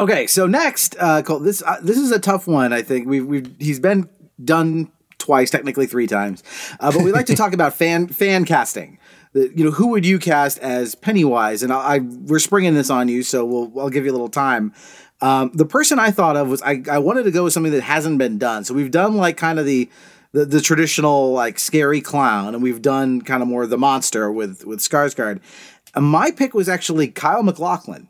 okay, 0.00 0.26
so 0.26 0.46
next, 0.46 0.96
uh, 0.98 1.22
Kole, 1.22 1.42
this 1.42 1.62
uh, 1.62 1.78
this 1.82 1.98
is 1.98 2.10
a 2.10 2.18
tough 2.18 2.46
one. 2.46 2.72
I 2.72 2.82
think 2.82 3.06
we've 3.06 3.26
we've 3.26 3.54
he's 3.58 3.80
been 3.80 4.08
done 4.42 4.90
twice, 5.18 5.50
technically 5.50 5.86
three 5.86 6.06
times, 6.06 6.42
uh, 6.80 6.90
but 6.90 7.02
we 7.02 7.12
like 7.12 7.26
to 7.26 7.34
talk 7.34 7.52
about 7.54 7.74
fan 7.74 8.08
fan 8.08 8.44
casting. 8.44 8.98
You 9.34 9.64
know, 9.64 9.70
who 9.70 9.88
would 9.88 10.04
you 10.04 10.18
cast 10.18 10.58
as 10.58 10.94
Pennywise? 10.94 11.62
And 11.62 11.72
I, 11.72 11.76
I 11.76 11.98
we're 11.98 12.38
springing 12.38 12.74
this 12.74 12.90
on 12.90 13.08
you, 13.08 13.22
so 13.22 13.44
we'll 13.44 13.72
I'll 13.80 13.90
give 13.90 14.04
you 14.04 14.10
a 14.10 14.12
little 14.12 14.28
time. 14.28 14.72
Um, 15.20 15.52
the 15.54 15.64
person 15.64 15.98
I 15.98 16.10
thought 16.10 16.36
of 16.36 16.48
was 16.48 16.60
I, 16.62 16.82
I 16.90 16.98
wanted 16.98 17.22
to 17.24 17.30
go 17.30 17.44
with 17.44 17.52
something 17.52 17.72
that 17.72 17.82
hasn't 17.82 18.18
been 18.18 18.38
done. 18.38 18.64
So 18.64 18.74
we've 18.74 18.90
done 18.90 19.16
like 19.16 19.36
kind 19.36 19.58
of 19.58 19.66
the 19.66 19.88
the, 20.32 20.44
the 20.44 20.60
traditional 20.60 21.32
like 21.32 21.58
scary 21.58 22.00
clown, 22.00 22.54
and 22.54 22.62
we've 22.62 22.82
done 22.82 23.22
kind 23.22 23.42
of 23.42 23.48
more 23.48 23.66
the 23.66 23.78
monster 23.78 24.30
with 24.30 24.64
with 24.66 24.80
Skarsgård. 24.80 25.40
And 25.94 26.04
my 26.04 26.30
pick 26.30 26.54
was 26.54 26.68
actually 26.68 27.08
Kyle 27.08 27.42
MacLachlan 27.42 28.08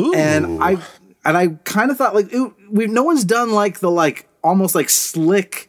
Ooh. 0.00 0.14
and 0.14 0.62
I 0.62 0.78
and 1.24 1.36
I 1.36 1.48
kind 1.64 1.90
of 1.90 1.96
thought 1.96 2.14
like 2.14 2.32
it, 2.32 2.52
we 2.70 2.86
no 2.86 3.02
one's 3.02 3.24
done 3.24 3.52
like 3.52 3.80
the 3.80 3.90
like 3.90 4.28
almost 4.42 4.74
like 4.74 4.88
slick 4.88 5.68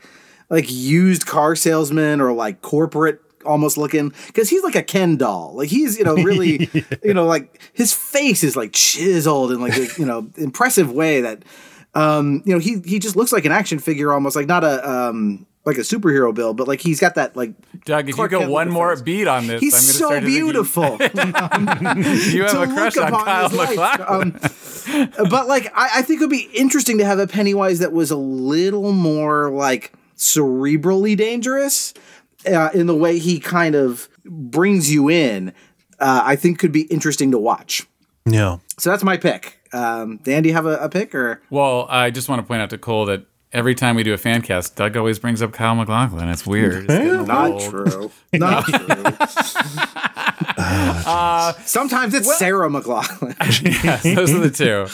like 0.49 0.65
used 0.67 1.25
car 1.25 1.55
salesman 1.55 2.21
or 2.21 2.31
like 2.33 2.61
corporate 2.61 3.21
almost 3.45 3.77
looking 3.77 4.13
because 4.27 4.49
he's 4.49 4.63
like 4.63 4.75
a 4.75 4.83
Ken 4.83 5.15
doll 5.17 5.53
like 5.55 5.69
he's 5.69 5.97
you 5.97 6.03
know 6.03 6.15
really 6.15 6.69
you 7.03 7.13
know 7.13 7.25
like 7.25 7.61
his 7.73 7.93
face 7.93 8.43
is 8.43 8.55
like 8.55 8.73
chiseled 8.73 9.51
in 9.51 9.61
like 9.61 9.75
a 9.77 9.87
you 9.97 10.05
know 10.05 10.29
impressive 10.37 10.91
way 10.91 11.21
that 11.21 11.43
um 11.95 12.43
you 12.45 12.53
know 12.53 12.59
he 12.59 12.79
he 12.85 12.99
just 12.99 13.15
looks 13.15 13.31
like 13.31 13.45
an 13.45 13.51
action 13.51 13.79
figure 13.79 14.11
almost 14.13 14.35
like 14.35 14.47
not 14.47 14.63
a 14.63 14.89
um 14.89 15.45
like 15.65 15.77
a 15.77 15.81
superhero 15.81 16.33
build 16.33 16.57
but 16.57 16.67
like 16.67 16.81
he's 16.81 16.99
got 16.99 17.15
that 17.15 17.35
like 17.35 17.53
Doug, 17.85 18.09
if 18.09 18.15
Clark 18.15 18.31
you 18.31 18.37
go 18.37 18.41
Kent 18.41 18.51
one 18.51 18.69
more 18.69 18.95
face. 18.95 19.01
beat 19.03 19.27
on 19.27 19.47
this, 19.47 19.61
he's 19.61 19.73
I'm 19.73 19.77
gonna 19.77 19.93
so 19.93 20.05
start 20.05 20.19
to 20.21 20.25
think 20.25 20.37
you- 20.37 20.43
beautiful 20.45 20.83
You, 22.33 22.43
have 22.43 22.69
a 22.69 22.73
crush 22.73 22.95
look 22.95 23.05
on 23.05 23.13
upon 23.13 23.25
Kyle 23.25 23.49
his 23.49 23.57
life. 23.57 23.69
MacLachlan. 23.69 24.39
Um, 25.19 25.29
but 25.29 25.47
like, 25.47 25.71
I, 25.75 25.99
I 25.99 26.01
think 26.01 26.21
it 26.21 26.23
would 26.25 26.29
be 26.31 26.49
interesting 26.53 26.97
to 26.99 27.05
have 27.05 27.19
a 27.19 27.27
Pennywise 27.27 27.79
that 27.79 27.91
was 27.93 28.09
a 28.11 28.15
little 28.17 28.91
more 28.91 29.49
like 29.51 29.93
cerebrally 30.17 31.15
dangerous 31.15 31.93
uh, 32.47 32.69
in 32.73 32.87
the 32.87 32.95
way 32.95 33.19
he 33.19 33.39
kind 33.39 33.75
of 33.75 34.07
brings 34.25 34.91
you 34.91 35.09
in. 35.09 35.53
Uh, 35.99 36.21
I 36.23 36.35
think 36.35 36.59
could 36.59 36.71
be 36.71 36.83
interesting 36.83 37.31
to 37.31 37.37
watch. 37.37 37.85
yeah. 38.25 38.57
So 38.77 38.89
that's 38.89 39.03
my 39.03 39.17
pick. 39.17 39.59
Um, 39.73 40.17
Dan, 40.23 40.43
do 40.43 40.49
you 40.49 40.55
have 40.55 40.65
a, 40.65 40.77
a 40.77 40.87
pick 40.89 41.13
or? 41.13 41.41
Well, 41.49 41.85
I 41.89 42.09
just 42.11 42.29
want 42.29 42.41
to 42.41 42.47
point 42.47 42.61
out 42.61 42.69
to 42.69 42.77
Kole 42.77 43.05
that 43.07 43.25
every 43.51 43.75
time 43.75 43.95
we 43.97 44.03
do 44.03 44.13
a 44.13 44.17
fan 44.17 44.41
cast, 44.41 44.77
Doug 44.77 44.95
always 44.95 45.19
brings 45.19 45.41
up 45.41 45.51
Kyle 45.51 45.75
MacLachlan. 45.75 46.29
It's 46.29 46.45
weird. 46.47 46.85
It's 46.85 46.87
getting 46.87 47.07
a 47.09 47.11
little 47.23 47.25
Not 47.25 47.51
old. 47.51 47.61
true. 47.69 48.11
Not 48.33 48.65
true. 48.65 50.07
Sometimes 51.65 52.13
it's 52.13 52.37
Sarah 52.37 52.69
McLachlan. 52.69 53.35
yes, 53.83 54.03
those 54.03 54.31
are 54.33 54.39
the 54.39 54.49
two. 54.49 54.87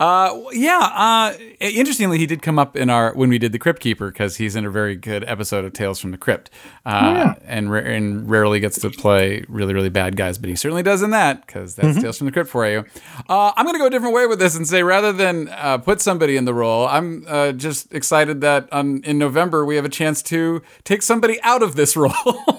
Uh, 0.00 0.40
yeah. 0.52 0.78
Uh, 0.78 1.34
interestingly, 1.60 2.18
he 2.18 2.26
did 2.26 2.42
come 2.42 2.58
up 2.58 2.76
in 2.76 2.90
our 2.90 3.12
when 3.14 3.28
we 3.28 3.38
did 3.38 3.52
the 3.52 3.58
Crypt 3.58 3.80
Keeper 3.80 4.10
because 4.10 4.36
he's 4.36 4.56
in 4.56 4.64
a 4.64 4.70
very 4.70 4.96
good 4.96 5.24
episode 5.24 5.64
of 5.64 5.72
Tales 5.72 5.98
from 6.00 6.10
the 6.10 6.18
Crypt, 6.18 6.50
uh, 6.86 7.34
and 7.44 7.70
ra- 7.70 7.80
and 7.80 8.28
rarely 8.28 8.60
gets 8.60 8.80
to 8.80 8.90
play 8.90 9.44
really 9.48 9.74
really 9.74 9.88
bad 9.88 10.16
guys, 10.16 10.38
but 10.38 10.48
he 10.50 10.56
certainly 10.56 10.82
does 10.82 11.02
in 11.02 11.10
that 11.10 11.46
because 11.46 11.74
that's 11.74 12.00
Tales 12.00 12.18
from 12.18 12.26
the 12.26 12.32
Crypt 12.32 12.48
for 12.50 12.68
you. 12.68 12.84
Uh, 13.28 13.52
I'm 13.56 13.66
gonna 13.66 13.78
go 13.78 13.86
a 13.86 13.90
different 13.90 14.14
way 14.14 14.26
with 14.26 14.38
this 14.38 14.56
and 14.56 14.66
say 14.66 14.82
rather 14.82 15.12
than 15.12 15.48
uh, 15.48 15.78
put 15.78 16.00
somebody 16.00 16.36
in 16.36 16.44
the 16.44 16.54
role, 16.54 16.86
I'm 16.86 17.24
uh, 17.28 17.52
just 17.52 17.92
excited 17.94 18.40
that 18.40 18.72
on, 18.72 19.02
in 19.04 19.18
November 19.18 19.64
we 19.64 19.76
have 19.76 19.84
a 19.84 19.88
chance 19.90 20.22
to 20.24 20.62
take 20.84 21.02
somebody 21.02 21.40
out 21.42 21.62
of 21.62 21.74
this 21.76 21.96
role. 21.96 22.57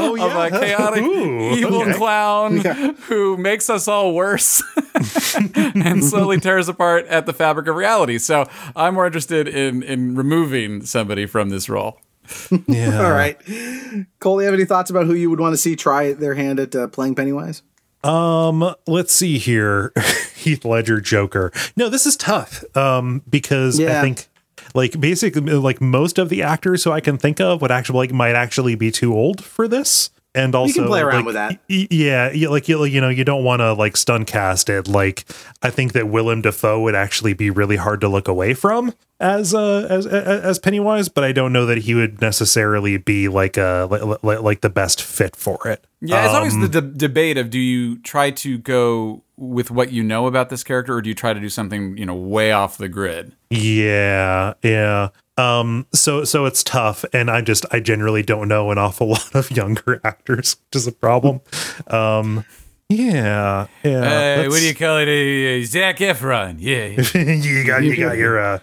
Oh 0.00 0.16
of 0.16 0.52
a 0.54 0.58
chaotic 0.58 1.02
Ooh, 1.04 1.50
evil 1.52 1.82
okay. 1.82 1.92
clown 1.94 2.58
who 3.08 3.36
makes 3.36 3.68
us 3.70 3.88
all 3.88 4.14
worse 4.14 4.62
and 5.54 6.04
slowly 6.04 6.38
tears 6.40 6.68
apart 6.68 7.06
at 7.06 7.26
the 7.26 7.32
fabric 7.32 7.66
of 7.66 7.76
reality. 7.76 8.18
So 8.18 8.48
I'm 8.76 8.94
more 8.94 9.06
interested 9.06 9.48
in 9.48 9.82
in 9.82 10.14
removing 10.14 10.84
somebody 10.84 11.26
from 11.26 11.50
this 11.50 11.68
role. 11.68 12.00
Yeah. 12.66 13.02
All 13.04 13.10
right. 13.12 13.38
Kole, 14.20 14.40
you 14.40 14.44
have 14.44 14.54
any 14.54 14.66
thoughts 14.66 14.90
about 14.90 15.06
who 15.06 15.14
you 15.14 15.30
would 15.30 15.40
want 15.40 15.54
to 15.54 15.56
see 15.56 15.74
try 15.76 16.12
their 16.12 16.34
hand 16.34 16.60
at 16.60 16.74
uh, 16.76 16.88
playing 16.88 17.14
Pennywise? 17.14 17.62
Um, 18.04 18.74
let's 18.86 19.12
see 19.12 19.38
here. 19.38 19.92
Heath 20.36 20.64
Ledger 20.64 21.00
Joker. 21.00 21.50
No, 21.76 21.88
this 21.88 22.04
is 22.06 22.16
tough. 22.16 22.64
Um, 22.76 23.22
because 23.28 23.78
Yeah. 23.78 23.98
I 23.98 24.02
think 24.02 24.28
like 24.74 25.00
basically 25.00 25.40
like 25.40 25.80
most 25.80 26.18
of 26.18 26.28
the 26.28 26.42
actors 26.42 26.84
who 26.84 26.92
I 26.92 27.00
can 27.00 27.18
think 27.18 27.40
of 27.40 27.60
would 27.62 27.70
actually 27.70 27.98
like 27.98 28.12
might 28.12 28.34
actually 28.34 28.74
be 28.74 28.90
too 28.90 29.14
old 29.14 29.44
for 29.44 29.68
this. 29.68 30.10
And 30.34 30.54
also, 30.54 30.68
you 30.68 30.74
can 30.74 30.86
play 30.86 31.00
around 31.00 31.16
like, 31.16 31.24
with 31.24 31.34
that. 31.34 31.58
Yeah, 31.68 32.30
yeah, 32.32 32.48
like 32.48 32.68
you, 32.68 32.84
you 32.84 33.00
know, 33.00 33.08
you 33.08 33.24
don't 33.24 33.44
want 33.44 33.60
to 33.60 33.72
like 33.72 33.96
stun 33.96 34.24
cast 34.24 34.68
it. 34.68 34.86
Like, 34.86 35.24
I 35.62 35.70
think 35.70 35.94
that 35.94 36.08
Willem 36.08 36.42
Dafoe 36.42 36.80
would 36.82 36.94
actually 36.94 37.32
be 37.32 37.50
really 37.50 37.76
hard 37.76 38.00
to 38.02 38.08
look 38.08 38.28
away 38.28 38.54
from 38.54 38.94
as 39.20 39.54
uh 39.54 39.86
as 39.90 40.06
as, 40.06 40.26
as 40.44 40.58
Pennywise, 40.58 41.08
but 41.08 41.24
I 41.24 41.32
don't 41.32 41.52
know 41.52 41.66
that 41.66 41.78
he 41.78 41.94
would 41.94 42.20
necessarily 42.20 42.98
be 42.98 43.28
like 43.28 43.56
a 43.56 43.88
like, 43.90 44.22
like, 44.22 44.42
like 44.42 44.60
the 44.60 44.70
best 44.70 45.02
fit 45.02 45.34
for 45.34 45.66
it. 45.66 45.84
Yeah, 46.00 46.24
it's 46.24 46.34
always 46.34 46.56
the 46.58 46.68
de- 46.68 46.82
debate 46.82 47.38
of 47.38 47.50
do 47.50 47.58
you 47.58 47.98
try 47.98 48.30
to 48.30 48.58
go 48.58 49.24
with 49.36 49.70
what 49.70 49.92
you 49.92 50.02
know 50.02 50.26
about 50.26 50.50
this 50.50 50.62
character 50.62 50.94
or 50.94 51.02
do 51.02 51.08
you 51.08 51.14
try 51.14 51.32
to 51.32 51.40
do 51.40 51.48
something, 51.48 51.96
you 51.96 52.06
know, 52.06 52.14
way 52.14 52.52
off 52.52 52.76
the 52.76 52.88
grid? 52.88 53.32
Yeah, 53.50 54.54
yeah. 54.62 55.08
Um, 55.38 55.86
so 55.94 56.24
so 56.24 56.46
it's 56.46 56.62
tough, 56.64 57.04
and 57.12 57.30
I 57.30 57.40
just 57.40 57.64
I 57.70 57.80
generally 57.80 58.22
don't 58.22 58.48
know 58.48 58.70
an 58.70 58.78
awful 58.78 59.08
lot 59.10 59.34
of 59.34 59.50
younger 59.50 60.00
actors, 60.04 60.56
which 60.66 60.76
is 60.76 60.86
a 60.86 60.92
problem. 60.92 61.40
Um, 61.86 62.44
yeah, 62.88 63.66
yeah. 63.84 64.36
Hey, 64.36 64.48
what 64.48 64.58
do 64.58 64.66
you 64.66 64.74
call 64.74 64.98
it? 64.98 65.08
Uh, 65.08 65.64
Zac 65.66 65.98
Efron. 65.98 66.56
Yeah. 66.58 66.86
you 67.32 67.64
got 67.64 67.82
you 67.82 67.96
got 67.96 68.16
your 68.16 68.38
uh 68.40 68.58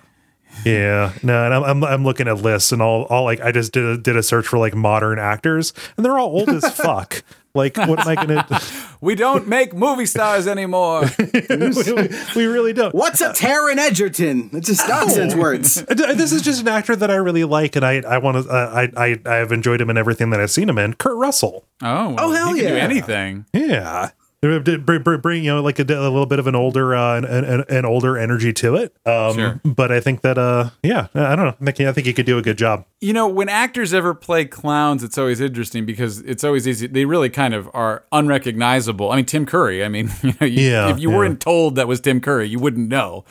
yeah 0.63 1.11
no 1.23 1.45
and 1.45 1.53
I'm, 1.53 1.63
I'm 1.63 1.83
i'm 1.83 2.03
looking 2.03 2.27
at 2.27 2.37
lists 2.37 2.71
and 2.71 2.81
all 2.81 3.03
all 3.03 3.23
like 3.23 3.41
i 3.41 3.51
just 3.51 3.71
did 3.73 3.83
a, 3.83 3.97
did 3.97 4.15
a 4.15 4.23
search 4.23 4.47
for 4.47 4.57
like 4.57 4.73
modern 4.75 5.19
actors 5.19 5.73
and 5.97 6.05
they're 6.05 6.17
all 6.17 6.29
old 6.29 6.49
as 6.49 6.69
fuck 6.75 7.23
like 7.53 7.77
what 7.77 7.99
am 7.99 8.07
i 8.07 8.15
gonna 8.15 8.61
we 9.01 9.15
don't 9.15 9.47
make 9.47 9.73
movie 9.73 10.05
stars 10.05 10.47
anymore. 10.47 11.03
we, 11.19 12.09
we 12.35 12.45
really 12.45 12.73
don't 12.73 12.93
What's 12.95 13.21
a 13.21 13.29
Taron 13.33 13.77
Egerton? 13.77 14.49
It's 14.53 14.67
just 14.67 14.87
nonsense 14.89 15.35
words. 15.35 15.75
this 15.85 16.31
is 16.31 16.41
just 16.41 16.61
an 16.61 16.67
actor 16.67 16.95
that 16.95 17.09
i 17.11 17.15
really 17.15 17.43
like 17.43 17.75
and 17.75 17.85
i 17.85 17.97
i 18.01 18.17
want 18.17 18.43
to 18.43 18.49
uh, 18.51 18.87
i 18.97 19.11
i 19.11 19.37
i've 19.39 19.51
enjoyed 19.51 19.79
him 19.81 19.89
in 19.89 19.97
everything 19.97 20.29
that 20.31 20.39
i've 20.39 20.51
seen 20.51 20.67
him 20.69 20.77
in 20.77 20.93
kurt 20.95 21.17
russell 21.17 21.65
Oh, 21.81 22.09
well, 22.11 22.15
Oh, 22.19 22.31
hell 22.31 22.53
he 22.53 22.61
can 22.61 22.69
do 22.71 22.75
yeah. 22.77 22.83
anything. 22.83 23.45
yeah 23.53 24.09
Bring, 24.45 25.01
bring, 25.03 25.19
bring 25.21 25.43
you 25.43 25.51
know 25.53 25.61
like 25.61 25.79
a, 25.79 25.83
a 25.83 25.85
little 26.09 26.25
bit 26.25 26.39
of 26.39 26.47
an 26.47 26.55
older 26.55 26.95
uh, 26.95 27.17
an, 27.17 27.25
an, 27.25 27.63
an 27.69 27.85
older 27.85 28.17
energy 28.17 28.53
to 28.53 28.75
it 28.75 28.95
um 29.05 29.33
Sure. 29.35 29.61
but 29.63 29.91
i 29.91 29.99
think 29.99 30.21
that 30.21 30.37
uh 30.37 30.69
yeah 30.83 31.07
i 31.13 31.35
don't 31.35 31.45
know 31.45 31.55
i 31.61 31.71
think, 31.71 31.87
I 31.87 31.91
think 31.93 32.07
he 32.07 32.13
could 32.13 32.25
do 32.25 32.37
a 32.37 32.41
good 32.41 32.57
job 32.57 32.85
You 33.01 33.13
know, 33.13 33.27
when 33.27 33.49
actors 33.49 33.93
ever 33.93 34.13
play 34.15 34.45
clowns, 34.45 35.03
it's 35.03 35.17
always 35.17 35.39
interesting 35.39 35.85
because 35.85 36.21
it's 36.21 36.43
always 36.43 36.67
easy. 36.67 36.87
They 36.87 37.05
really 37.05 37.29
kind 37.29 37.53
of 37.53 37.69
are 37.73 38.03
unrecognizable. 38.11 39.11
I 39.11 39.17
mean, 39.17 39.25
Tim 39.25 39.45
Curry. 39.45 39.83
I 39.85 39.89
mean, 39.89 40.09
you 40.23 40.33
know, 40.41 40.47
you, 40.47 40.71
Yeah, 40.71 40.89
if 40.89 40.99
you 40.99 41.11
yeah. 41.11 41.17
weren't 41.17 41.39
told 41.39 41.75
that 41.75 41.87
was 41.87 41.99
Tim 42.01 42.19
Curry, 42.19 42.47
you 42.47 42.57
wouldn't 42.59 42.89
know. 42.89 43.23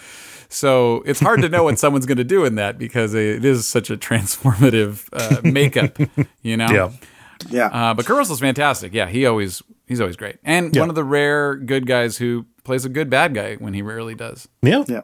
So 0.48 1.02
it's 1.06 1.18
hard 1.20 1.42
to 1.42 1.48
know 1.48 1.64
what 1.64 1.78
someone's 1.84 2.06
going 2.06 2.18
to 2.18 2.24
do 2.24 2.44
in 2.44 2.54
that 2.56 2.78
because 2.78 3.14
it 3.14 3.44
is 3.44 3.66
such 3.66 3.90
a 3.90 3.96
transformative 3.96 5.08
uh, 5.12 5.40
makeup. 5.42 5.98
You 6.42 6.56
know. 6.56 6.68
yeah 6.70 6.90
Yeah. 7.50 7.66
Uh, 7.66 7.94
but 7.94 8.06
Kurt 8.06 8.16
Russell's 8.18 8.40
fantastic. 8.40 8.92
Yeah, 8.94 9.08
he 9.08 9.26
always 9.26 9.62
he's 9.86 10.00
always 10.00 10.16
great, 10.16 10.36
and 10.44 10.74
Yeah. 10.74 10.80
one 10.82 10.88
of 10.88 10.94
the 10.94 11.04
rare 11.04 11.54
good 11.56 11.86
guys 11.86 12.18
who 12.18 12.46
plays 12.64 12.84
a 12.84 12.88
good 12.88 13.10
bad 13.10 13.34
guy 13.34 13.54
when 13.56 13.74
he 13.74 13.82
rarely 13.82 14.14
does. 14.14 14.48
yeah 14.62 14.84
yeah. 14.88 15.02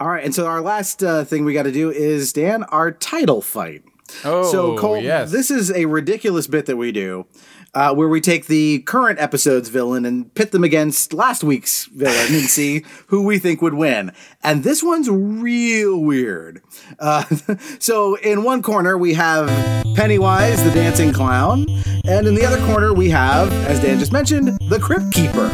All 0.00 0.08
right. 0.08 0.24
And 0.24 0.34
so 0.34 0.46
our 0.46 0.60
last 0.60 1.02
uh, 1.04 1.22
thing 1.24 1.44
we 1.44 1.54
got 1.54 1.62
to 1.62 1.70
do 1.72 1.88
is, 1.90 2.32
Dan, 2.32 2.64
our 2.64 2.90
title 2.90 3.40
fight. 3.40 3.84
Oh, 4.24 4.50
So, 4.50 4.76
Kole, 4.76 5.00
yes. 5.00 5.30
this 5.30 5.48
is 5.50 5.70
a 5.70 5.84
ridiculous 5.86 6.48
bit 6.48 6.66
that 6.66 6.76
we 6.76 6.90
do 6.90 7.26
uh, 7.74 7.94
where 7.94 8.08
we 8.08 8.20
take 8.20 8.46
the 8.46 8.80
current 8.80 9.18
episode's 9.18 9.68
villain 9.68 10.04
and 10.04 10.32
pit 10.34 10.52
them 10.52 10.64
against 10.64 11.12
last 11.12 11.42
week's 11.42 11.86
villain 11.86 12.34
and 12.34 12.44
see 12.44 12.84
who 13.08 13.22
we 13.22 13.38
think 13.38 13.60
would 13.62 13.74
win. 13.74 14.12
And 14.42 14.64
this 14.64 14.82
one's 14.82 15.08
real 15.10 15.98
weird. 15.98 16.62
Uh, 16.98 17.24
so, 17.78 18.16
in 18.16 18.44
one 18.44 18.62
corner, 18.62 18.96
we 18.96 19.14
have 19.14 19.48
Pennywise, 19.94 20.62
the 20.62 20.70
dancing 20.70 21.12
clown. 21.12 21.66
And 22.06 22.26
in 22.26 22.34
the 22.34 22.44
other 22.44 22.64
corner, 22.66 22.92
we 22.92 23.10
have, 23.10 23.52
as 23.66 23.80
Dan 23.80 23.98
just 23.98 24.12
mentioned, 24.12 24.48
the 24.68 24.78
Crypt 24.78 25.12
Keeper. 25.12 25.50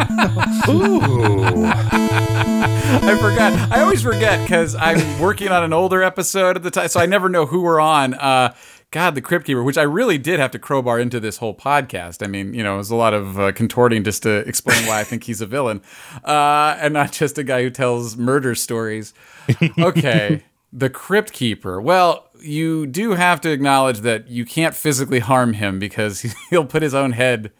Ooh. 0.68 1.64
I 2.92 3.16
forgot. 3.20 3.52
I 3.72 3.80
always 3.80 4.02
forget 4.02 4.40
because 4.42 4.74
I'm 4.74 5.20
working 5.20 5.48
on 5.48 5.62
an 5.62 5.72
older 5.72 6.02
episode 6.02 6.56
at 6.56 6.62
the 6.62 6.70
time, 6.70 6.88
so 6.88 7.00
I 7.00 7.06
never 7.06 7.28
know 7.28 7.46
who 7.46 7.62
we're 7.62 7.80
on. 7.80 8.14
Uh, 8.14 8.54
God, 8.92 9.14
the 9.14 9.20
Crypt 9.20 9.46
Keeper, 9.46 9.62
which 9.62 9.78
I 9.78 9.82
really 9.82 10.18
did 10.18 10.40
have 10.40 10.50
to 10.50 10.58
crowbar 10.58 10.98
into 10.98 11.20
this 11.20 11.36
whole 11.36 11.54
podcast. 11.54 12.24
I 12.24 12.26
mean, 12.26 12.54
you 12.54 12.64
know, 12.64 12.74
it 12.74 12.78
was 12.78 12.90
a 12.90 12.96
lot 12.96 13.14
of 13.14 13.38
uh, 13.38 13.52
contorting 13.52 14.02
just 14.02 14.24
to 14.24 14.38
explain 14.48 14.84
why 14.86 14.98
I 14.98 15.04
think 15.04 15.24
he's 15.24 15.40
a 15.40 15.46
villain, 15.46 15.80
uh, 16.24 16.76
and 16.80 16.92
not 16.92 17.12
just 17.12 17.38
a 17.38 17.44
guy 17.44 17.62
who 17.62 17.70
tells 17.70 18.16
murder 18.16 18.56
stories. 18.56 19.14
Okay, 19.78 20.42
the 20.72 20.90
Crypt 20.90 21.32
Keeper. 21.32 21.80
Well, 21.80 22.30
you 22.42 22.86
do 22.86 23.12
have 23.12 23.40
to 23.42 23.50
acknowledge 23.50 24.00
that 24.00 24.28
you 24.28 24.44
can't 24.44 24.74
physically 24.74 25.20
harm 25.20 25.52
him 25.52 25.78
because 25.78 26.22
he'll 26.50 26.66
put 26.66 26.82
his 26.82 26.94
own 26.94 27.12
head 27.12 27.52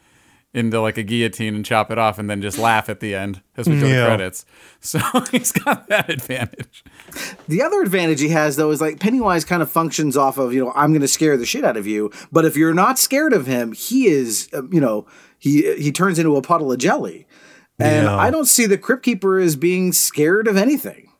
into 0.53 0.81
like 0.81 0.99
a 0.99 1.03
guillotine 1.03 1.55
and 1.55 1.65
chop 1.65 1.91
it 1.91 1.99
off 1.99 2.19
and 2.19 2.29
then 2.29 2.43
just 2.43 2.59
laugh 2.59 2.89
at 2.89 3.01
the 3.01 3.15
end 3.15 3.41
as 3.57 3.69
we 3.69 3.79
go 3.81 3.87
Yeah. 3.87 4.01
to 4.01 4.07
credits. 4.07 4.45
So 4.83 4.99
he's 5.31 5.53
got 5.53 5.89
that 5.89 6.09
advantage. 6.09 6.83
The 7.49 7.61
other 7.63 7.83
advantage 7.83 8.21
he 8.21 8.31
has, 8.31 8.57
though, 8.57 8.71
is 8.71 8.81
like 8.81 8.99
Pennywise 8.99 9.45
kind 9.45 9.61
of 9.63 9.71
functions 9.71 10.17
off 10.17 10.39
of, 10.39 10.55
you 10.55 10.65
know, 10.65 10.73
I'm 10.75 10.91
going 10.93 11.03
to 11.03 11.09
scare 11.09 11.37
the 11.37 11.45
shit 11.45 11.65
out 11.65 11.77
of 11.77 11.87
you. 11.87 12.11
But 12.33 12.47
if 12.47 12.57
you're 12.57 12.73
not 12.73 12.99
scared 12.99 13.35
of 13.35 13.47
him, 13.47 13.73
he 13.73 14.07
is, 14.07 14.49
uh, 14.55 14.63
you 14.71 14.81
know, 14.81 15.07
he 15.39 15.75
he 15.77 15.93
turns 15.93 16.19
into 16.19 16.35
a 16.37 16.41
puddle 16.43 16.73
of 16.73 16.79
jelly. 16.79 17.27
And 17.79 18.07
Yeah. 18.07 18.17
I 18.17 18.31
don't 18.31 18.47
see 18.47 18.65
the 18.67 18.79
Crypt 18.79 19.03
Keeper 19.03 19.39
as 19.39 19.55
being 19.55 19.93
scared 19.93 20.49
of 20.49 20.57
anything. 20.57 21.11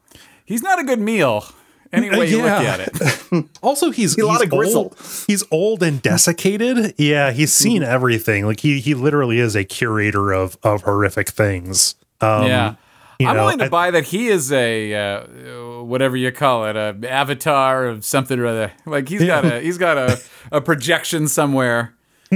He's 0.47 0.63
not 0.63 0.79
a 0.81 0.85
good 0.85 1.01
meal 1.01 1.45
any 1.93 2.11
way 2.11 2.29
you 2.31 2.39
Yeah. 2.39 2.45
look 2.45 2.67
at 2.67 2.81
it. 2.81 3.47
Also, 3.63 3.91
he's, 3.91 4.17
a 4.19 4.27
lot 4.27 4.33
he's 4.35 4.43
of 4.43 4.51
gristle. 4.51 4.83
Old, 4.83 4.97
he's 5.27 5.45
old 5.51 5.83
and 5.83 6.01
desiccated. 6.03 6.95
Yeah, 6.99 7.31
he's 7.33 7.53
seen 7.53 7.83
Mm-hmm. 7.83 7.91
everything. 7.93 8.47
Like 8.47 8.61
he 8.61 8.81
he 8.81 8.95
literally 8.95 9.39
is 9.39 9.55
a 9.55 9.65
curator 9.65 10.33
of 10.33 10.57
of 10.63 10.83
horrific 10.83 11.29
things. 11.31 11.95
Um, 12.21 12.47
yeah. 12.47 12.75
you 13.19 13.29
I'm 13.29 13.37
know, 13.37 13.43
willing 13.45 13.59
to 13.59 13.65
I- 13.67 13.69
buy 13.69 13.91
that 13.93 14.05
he 14.07 14.29
is 14.29 14.51
a 14.53 14.95
uh, 14.95 15.83
whatever 15.85 16.17
you 16.17 16.33
call 16.33 16.67
it, 16.67 16.77
a 16.77 16.97
avatar 17.09 17.87
of 17.87 18.05
something 18.05 18.39
or 18.39 18.47
other. 18.47 18.73
Like 18.87 19.09
he's 19.09 19.25
got 19.25 19.45
a 19.45 19.61
he's 19.61 19.79
got 19.79 19.97
a, 19.97 20.21
a 20.53 20.61
projection 20.61 21.29
somewhere. 21.29 21.95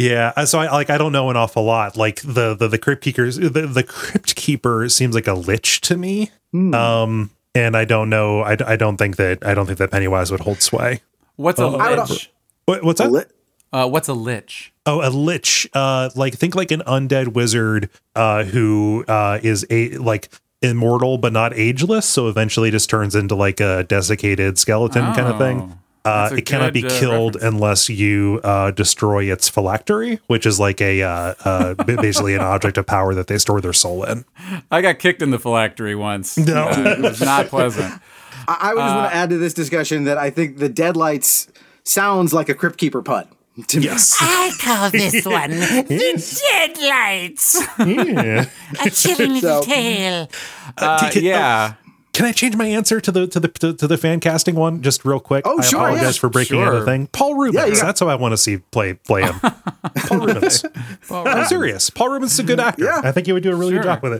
Yeah, 0.00 0.32
uh, 0.36 0.46
so 0.46 0.60
I 0.60 0.70
like 0.70 0.90
I 0.90 0.98
don't 0.98 1.10
know 1.10 1.28
an 1.28 1.36
awful 1.36 1.64
lot. 1.64 1.96
Like 1.96 2.20
the 2.22 2.54
the 2.54 2.68
the 2.68 2.78
crypt 2.78 3.02
keepers, 3.02 3.36
the, 3.36 3.48
the 3.48 3.82
crypt 3.82 4.36
keeper 4.36 4.88
seems 4.88 5.12
like 5.12 5.26
a 5.26 5.34
lich 5.34 5.80
to 5.82 5.96
me. 5.96 6.30
Hmm. 6.52 6.72
Um, 6.72 7.30
and 7.58 7.76
I 7.76 7.84
don't 7.84 8.08
know. 8.08 8.40
I, 8.40 8.56
I 8.66 8.76
don't 8.76 8.96
think 8.96 9.16
that 9.16 9.44
I 9.44 9.52
don't 9.54 9.66
think 9.66 9.78
that 9.78 9.90
Pennywise 9.90 10.30
would 10.30 10.40
hold 10.40 10.62
sway. 10.62 11.00
What's 11.36 11.60
a 11.60 11.68
would- 11.68 11.98
lich? 12.10 12.30
What, 12.66 12.84
what's 12.84 13.00
that? 13.00 13.10
Li- 13.12 13.24
Uh, 13.72 13.86
what's 13.88 14.08
a 14.08 14.14
lich? 14.14 14.72
Oh, 14.86 15.00
a 15.06 15.10
lich. 15.10 15.68
Uh, 15.74 16.08
like 16.16 16.34
think 16.34 16.54
like 16.54 16.70
an 16.70 16.82
undead 16.86 17.34
wizard, 17.34 17.90
uh, 18.14 18.44
who 18.44 19.04
uh 19.08 19.38
is 19.42 19.66
a 19.70 19.90
like 19.98 20.28
immortal 20.62 21.18
but 21.18 21.32
not 21.32 21.52
ageless. 21.54 22.06
So 22.06 22.28
eventually 22.28 22.70
just 22.70 22.88
turns 22.90 23.14
into 23.14 23.34
like 23.34 23.60
a 23.60 23.84
desiccated 23.84 24.58
skeleton 24.58 25.04
kind 25.14 25.28
of 25.28 25.36
Oh, 25.36 25.38
thing. 25.38 25.78
Uh, 26.04 26.22
that's 26.22 26.32
a 26.32 26.36
it 26.38 26.46
cannot 26.46 26.72
be 26.72 26.82
good, 26.82 26.92
uh, 26.92 26.98
killed 27.00 27.36
unless 27.36 27.88
you 27.88 28.40
uh, 28.44 28.70
destroy 28.70 29.30
its 29.30 29.48
phylactery, 29.48 30.20
which 30.26 30.46
is 30.46 30.58
like 30.58 30.80
a 30.80 31.02
uh, 31.02 31.34
uh, 31.44 31.74
basically 31.84 32.34
an 32.34 32.40
object 32.40 32.78
of 32.78 32.86
power 32.86 33.14
that 33.14 33.26
they 33.26 33.36
store 33.38 33.60
their 33.60 33.72
soul 33.72 34.04
in. 34.04 34.24
I 34.70 34.80
got 34.80 34.98
kicked 34.98 35.20
in 35.22 35.30
the 35.30 35.38
phylactery 35.38 35.94
once. 35.94 36.38
No. 36.38 36.68
Uh, 36.68 36.94
it 36.96 37.00
was 37.00 37.20
not 37.20 37.46
pleasant. 37.48 37.92
I, 38.48 38.70
I 38.70 38.74
would 38.74 38.80
just 38.80 38.92
Uh, 38.94 38.96
want 38.98 39.10
to 39.10 39.16
add 39.16 39.30
to 39.30 39.38
this 39.38 39.52
discussion 39.54 40.04
that 40.04 40.16
I 40.16 40.30
think 40.30 40.56
the 40.58 40.68
Deadlights 40.70 41.48
sounds 41.84 42.32
like 42.32 42.48
a 42.48 42.54
Crypt 42.54 42.78
Keeper 42.78 43.02
putt. 43.02 43.30
Yes. 43.70 44.18
Me. 44.20 44.26
I 44.30 44.52
call 44.60 44.90
this 44.90 45.24
one 45.26 45.50
the 45.50 46.38
Deadlights. 46.52 47.60
yeah. 47.80 48.44
A 48.84 48.90
chilling 48.90 49.34
little 49.34 49.62
So- 49.62 49.68
tale. 49.68 50.28
Uh, 50.76 51.10
Can- 51.10 51.24
yeah. 51.24 51.74
Can 52.18 52.26
I 52.26 52.32
change 52.32 52.56
my 52.56 52.66
answer 52.66 53.00
to 53.00 53.12
the 53.12 53.28
to 53.28 53.38
the 53.38 53.46
to, 53.48 53.72
to 53.74 53.86
the 53.86 53.96
fan 53.96 54.18
casting 54.18 54.56
one 54.56 54.82
just 54.82 55.04
real 55.04 55.20
quick? 55.20 55.46
Oh, 55.46 55.58
I 55.60 55.62
sure, 55.62 55.78
apologize 55.78 56.16
yeah. 56.16 56.20
for 56.20 56.28
breaking 56.28 56.58
Sure. 56.58 56.74
out 56.74 56.82
a 56.82 56.84
thing. 56.84 57.06
Paul 57.06 57.36
Reubens. 57.36 57.68
you 57.68 57.74
got- 57.76 57.82
that's 57.86 58.00
who 58.00 58.06
I 58.08 58.16
want 58.16 58.32
to 58.32 58.36
see 58.36 58.58
play 58.58 58.94
play 58.94 59.22
him. 59.22 59.38
Paul 59.96 60.18
Reubens. 60.26 60.64
I'm 61.10 61.46
serious. 61.46 61.90
Paul 61.90 62.08
Reubens 62.08 62.32
is 62.32 62.40
a 62.40 62.42
good 62.42 62.58
actor. 62.58 62.84
Yeah. 62.84 63.00
I 63.04 63.12
think 63.12 63.26
he 63.28 63.32
would 63.32 63.44
do 63.44 63.52
a 63.52 63.54
really 63.54 63.72
Sure. 63.74 63.82
good 63.82 63.88
job 63.88 64.02
with 64.02 64.12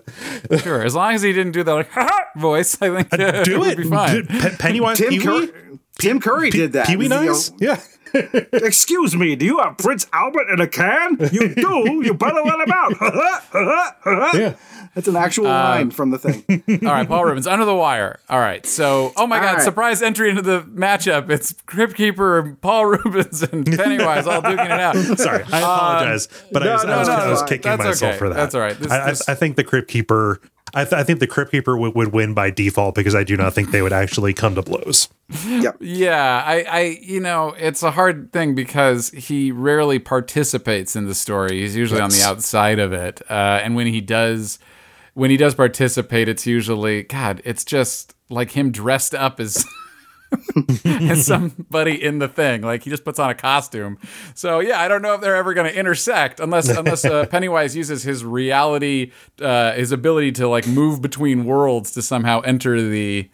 it. 0.50 0.60
Sure. 0.62 0.82
As 0.82 0.94
long 0.94 1.14
as 1.14 1.22
he 1.22 1.32
didn't 1.32 1.52
do 1.52 1.64
that 1.64 1.72
like 1.74 1.90
voice, 2.36 2.80
I 2.80 3.02
think 3.02 3.12
uh, 3.20 3.42
Do 3.42 3.58
would 3.60 3.70
it. 3.72 3.78
be 3.78 3.84
fine. 3.84 4.26
Pe- 4.26 4.56
Pennywise 4.56 4.98
Tim, 4.98 5.10
Pee-wee? 5.10 5.50
Cur- 5.98 6.08
Tim 6.08 6.20
Curry 6.20 6.50
did 6.50 6.72
that. 6.72 6.86
Pee 6.86 6.96
Wee 6.96 7.04
You 7.04 7.08
know, 7.10 7.22
Nice? 7.24 7.52
Yeah. 7.58 7.80
Excuse 8.52 9.14
me, 9.14 9.36
do 9.36 9.44
you 9.44 9.58
have 9.58 9.76
Prince 9.76 10.06
Albert 10.14 10.48
in 10.50 10.60
a 10.60 10.66
can? 10.66 11.18
You 11.30 11.54
do. 11.54 12.00
You 12.02 12.14
better 12.14 12.40
let 12.42 12.60
him 12.60 12.72
out. 12.72 14.34
Yeah. 14.34 14.54
That's 14.94 15.06
an 15.06 15.16
actual 15.16 15.46
uh, 15.46 15.50
line 15.50 15.90
from 15.90 16.10
the 16.10 16.18
thing. 16.18 16.42
All 16.86 16.92
right, 16.92 17.06
Paul 17.06 17.24
Reubens, 17.26 17.46
under 17.46 17.66
the 17.66 17.74
wire. 17.74 18.18
All 18.30 18.40
right, 18.40 18.64
so 18.64 19.12
oh 19.16 19.26
my 19.26 19.36
All 19.36 19.42
God, 19.44 19.52
right. 19.56 19.62
surprise 19.62 20.00
entry 20.02 20.30
into 20.30 20.40
the 20.42 20.62
matchup. 20.62 21.28
It's 21.30 21.52
Crypt 21.66 21.94
Keeper, 21.94 22.56
Paul 22.62 22.86
Reubens, 22.86 23.42
and 23.42 23.66
Pennywise 23.66 24.26
all 24.26 24.40
duking 24.42 24.64
it 24.64 24.70
out. 24.72 24.96
Sorry, 25.18 25.44
I 25.52 25.58
apologize, 25.58 26.28
but 26.50 26.62
no, 26.64 26.70
I 26.70 26.72
was, 26.74 26.84
no, 26.84 26.92
I 26.92 26.98
was, 26.98 27.08
no, 27.08 27.14
I 27.14 27.30
was 27.30 27.40
no, 27.42 27.46
kicking 27.46 27.76
myself 27.76 28.02
okay. 28.02 28.16
for 28.18 28.28
that. 28.30 28.36
That's 28.36 28.54
all 28.54 28.60
right. 28.62 28.76
This- 28.78 28.90
I, 28.90 29.10
I- 29.10 29.32
I 29.32 29.34
think 29.36 29.56
the 29.56 29.64
Crypt 29.64 29.88
Keeper. 29.88 30.40
I, 30.74 30.84
th- 30.84 30.94
I 30.94 31.04
think 31.04 31.20
the 31.20 31.26
Crypt 31.26 31.50
Keeper 31.50 31.76
would, 31.76 31.94
would 31.94 32.12
win 32.12 32.34
by 32.34 32.50
default 32.50 32.94
because 32.94 33.14
I 33.14 33.24
do 33.24 33.36
not 33.36 33.54
think 33.54 33.70
they 33.70 33.82
would 33.82 33.92
actually 33.92 34.34
come 34.34 34.54
to 34.54 34.62
blows. 34.62 35.08
Yep. 35.46 35.76
Yeah, 35.80 36.42
I, 36.44 36.62
I, 36.62 36.80
you 37.02 37.20
know, 37.20 37.54
it's 37.58 37.82
a 37.82 37.90
hard 37.90 38.32
thing 38.32 38.54
because 38.54 39.10
he 39.10 39.52
rarely 39.52 39.98
participates 39.98 40.96
in 40.96 41.06
the 41.06 41.14
story. 41.14 41.60
He's 41.60 41.76
usually 41.76 42.00
on 42.00 42.10
the 42.10 42.22
outside 42.22 42.78
of 42.78 42.92
it, 42.92 43.22
uh, 43.30 43.60
and 43.62 43.74
when 43.74 43.86
he 43.86 44.00
does, 44.00 44.58
when 45.14 45.30
he 45.30 45.36
does 45.36 45.54
participate, 45.54 46.28
it's 46.28 46.46
usually 46.46 47.02
God. 47.02 47.42
It's 47.44 47.64
just 47.64 48.14
like 48.28 48.52
him 48.52 48.70
dressed 48.70 49.14
up 49.14 49.40
as. 49.40 49.64
as 50.84 51.26
somebody 51.26 52.02
in 52.02 52.18
the 52.18 52.28
thing, 52.28 52.62
like 52.62 52.82
he 52.82 52.90
just 52.90 53.04
puts 53.04 53.18
on 53.18 53.30
a 53.30 53.34
costume. 53.34 53.98
So 54.34 54.60
yeah, 54.60 54.80
I 54.80 54.88
don't 54.88 55.02
know 55.02 55.14
if 55.14 55.20
they're 55.20 55.36
ever 55.36 55.54
going 55.54 55.70
to 55.70 55.78
intersect 55.78 56.40
unless 56.40 56.68
unless 56.68 57.04
uh, 57.04 57.26
Pennywise 57.30 57.76
uses 57.76 58.02
his 58.02 58.24
reality, 58.24 59.12
uh, 59.40 59.72
his 59.72 59.92
ability 59.92 60.32
to 60.32 60.48
like 60.48 60.66
move 60.66 61.00
between 61.00 61.44
worlds 61.44 61.92
to 61.92 62.02
somehow 62.02 62.40
enter 62.40 62.80
the 62.80 63.30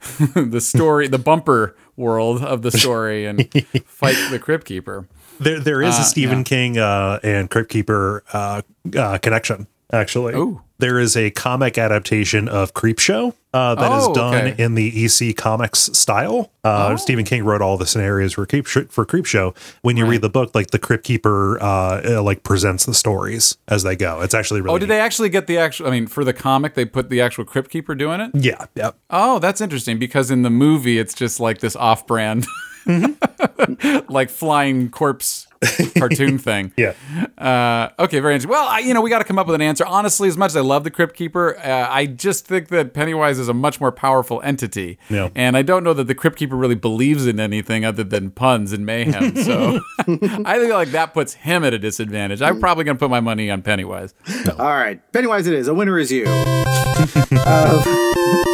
the 0.34 0.60
story, 0.60 1.08
the 1.08 1.18
bumper 1.18 1.76
world 1.96 2.42
of 2.42 2.62
the 2.62 2.70
story, 2.70 3.26
and 3.26 3.48
fight 3.84 4.16
the 4.30 4.38
Crypt 4.38 4.66
Keeper. 4.66 5.06
There, 5.38 5.60
there 5.60 5.82
is 5.82 5.98
a 5.98 6.04
Stephen 6.04 6.38
yeah. 6.38 6.44
King 6.44 6.78
uh, 6.78 7.20
and 7.22 7.50
Crypt 7.50 7.70
Keeper 7.70 8.22
uh, 8.32 8.62
uh, 8.96 9.18
connection. 9.18 9.66
Actually, 9.92 10.34
Ooh. 10.34 10.62
there 10.78 10.98
is 10.98 11.16
a 11.16 11.30
comic 11.32 11.76
adaptation 11.76 12.48
of 12.48 12.72
Creepshow 12.72 13.34
uh, 13.52 13.74
that 13.74 13.98
is 13.98 14.04
Oh, 14.06 14.14
done 14.14 14.34
okay. 14.48 14.62
in 14.62 14.74
the 14.74 15.04
EC 15.04 15.36
Comics 15.36 15.80
style. 15.92 16.50
Uh, 16.64 16.96
Stephen 16.96 17.26
King 17.26 17.44
wrote 17.44 17.60
all 17.60 17.76
the 17.76 17.84
scenarios 17.86 18.32
for 18.32 18.46
Creep 18.46 18.66
for 18.66 19.04
Creepshow. 19.04 19.54
When 19.82 19.98
you 19.98 20.06
read 20.06 20.22
the 20.22 20.30
book, 20.30 20.54
like 20.54 20.70
the 20.70 20.78
Crypt 20.78 21.04
Keeper, 21.04 21.62
uh, 21.62 22.22
like 22.22 22.42
presents 22.42 22.86
the 22.86 22.94
stories 22.94 23.58
as 23.68 23.82
they 23.82 23.94
go. 23.94 24.22
It's 24.22 24.32
actually 24.32 24.62
really. 24.62 24.76
Oh, 24.76 24.78
did 24.78 24.88
they 24.88 25.00
actually 25.00 25.28
get 25.28 25.46
the 25.46 25.58
actual? 25.58 25.88
I 25.88 25.90
mean, 25.90 26.06
for 26.06 26.24
the 26.24 26.32
comic, 26.32 26.72
they 26.74 26.86
put 26.86 27.10
the 27.10 27.20
actual 27.20 27.44
Crypt 27.44 27.70
Keeper 27.70 27.94
doing 27.94 28.20
it. 28.20 28.30
Yeah, 28.34 28.64
yeah. 28.74 28.92
Oh, 29.10 29.38
that's 29.40 29.60
interesting 29.60 29.98
because 29.98 30.30
in 30.30 30.40
the 30.40 30.50
movie, 30.50 30.98
it's 30.98 31.12
just 31.12 31.38
like 31.38 31.58
this 31.58 31.76
off-brand, 31.76 32.46
like 34.08 34.30
flying 34.30 34.88
corpse 34.90 35.46
cartoon 35.98 36.38
thing. 36.38 36.72
Yeah. 36.76 36.94
Uh, 37.38 37.90
okay, 37.98 38.20
very 38.20 38.34
interesting. 38.34 38.50
Well, 38.50 38.66
I, 38.66 38.80
you 38.80 38.94
know, 38.94 39.00
we 39.00 39.10
got 39.10 39.18
to 39.18 39.24
come 39.24 39.38
up 39.38 39.46
with 39.46 39.54
an 39.54 39.62
answer. 39.62 39.84
Honestly, 39.86 40.28
as 40.28 40.36
much 40.36 40.50
as 40.50 40.56
I 40.56 40.60
love 40.60 40.84
the 40.84 40.90
Crypt 40.90 41.14
Keeper, 41.14 41.58
uh, 41.58 41.88
I 41.90 42.06
just 42.06 42.46
think 42.46 42.68
that 42.68 42.94
Pennywise 42.94 43.38
is 43.38 43.48
a 43.48 43.54
much 43.54 43.80
more 43.80 43.92
powerful 43.92 44.40
entity. 44.42 44.98
Yeah. 45.08 45.28
And 45.34 45.56
I 45.56 45.62
don't 45.62 45.84
know 45.84 45.94
that 45.94 46.04
the 46.04 46.14
Crypt 46.14 46.36
Keeper 46.36 46.56
really 46.56 46.74
believes 46.74 47.26
in 47.26 47.40
anything 47.40 47.84
other 47.84 48.04
than 48.04 48.30
puns 48.30 48.72
and 48.72 48.86
mayhem. 48.86 49.32
So 49.42 49.80
I 49.98 50.58
think 50.58 50.72
like 50.72 50.90
that 50.90 51.14
puts 51.14 51.34
him 51.34 51.64
at 51.64 51.74
a 51.74 51.78
disadvantage. 51.78 52.42
I'm 52.42 52.60
probably 52.60 52.84
going 52.84 52.96
to 52.96 52.98
put 52.98 53.10
my 53.10 53.20
money 53.20 53.50
on 53.50 53.62
Pennywise. 53.62 54.14
All 54.58 54.66
right, 54.66 55.00
Pennywise, 55.12 55.46
it 55.46 55.54
is. 55.54 55.68
A 55.68 55.74
winner 55.74 55.98
is 55.98 56.12
you. 56.12 56.24
Uh, 56.28 58.44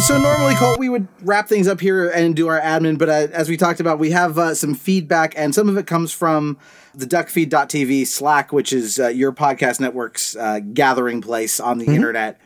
so 0.00 0.18
normally, 0.18 0.54
Kole, 0.54 0.78
we 0.78 0.88
would 0.88 1.06
wrap 1.22 1.48
things 1.48 1.68
up 1.68 1.80
here 1.80 2.08
and 2.08 2.34
do 2.34 2.48
our 2.48 2.60
admin, 2.60 2.98
but 2.98 3.08
uh, 3.08 3.28
as 3.32 3.48
we 3.48 3.56
talked 3.56 3.80
about, 3.80 3.98
we 3.98 4.10
have 4.10 4.38
uh, 4.38 4.54
some 4.54 4.74
feedback, 4.74 5.34
and 5.36 5.54
some 5.54 5.68
of 5.68 5.76
it 5.76 5.86
comes 5.86 6.12
from 6.12 6.58
the 6.94 7.06
duckfeed.tv 7.06 8.06
Slack, 8.06 8.52
which 8.52 8.72
is 8.72 8.98
uh, 8.98 9.08
your 9.08 9.32
podcast 9.32 9.80
network's 9.80 10.36
uh, 10.36 10.60
gathering 10.72 11.20
place 11.20 11.60
on 11.60 11.78
the 11.78 11.86
internet. 11.86 12.40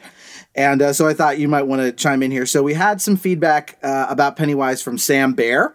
And 0.55 0.83
uh, 0.83 0.93
so 0.93 1.07
I 1.07 1.15
thought 1.15 1.39
you 1.39 1.49
might 1.49 1.63
want 1.63 1.83
to 1.83 1.93
chime 1.93 2.23
in 2.23 2.31
here. 2.31 2.47
So 2.47 2.63
we 2.63 2.75
had 2.75 3.01
some 3.01 3.17
feedback 3.17 3.79
uh, 3.83 4.07
about 4.09 4.37
Pennywise 4.37 4.83
from 4.83 4.99
Sam 4.99 5.35
Bear, 5.35 5.75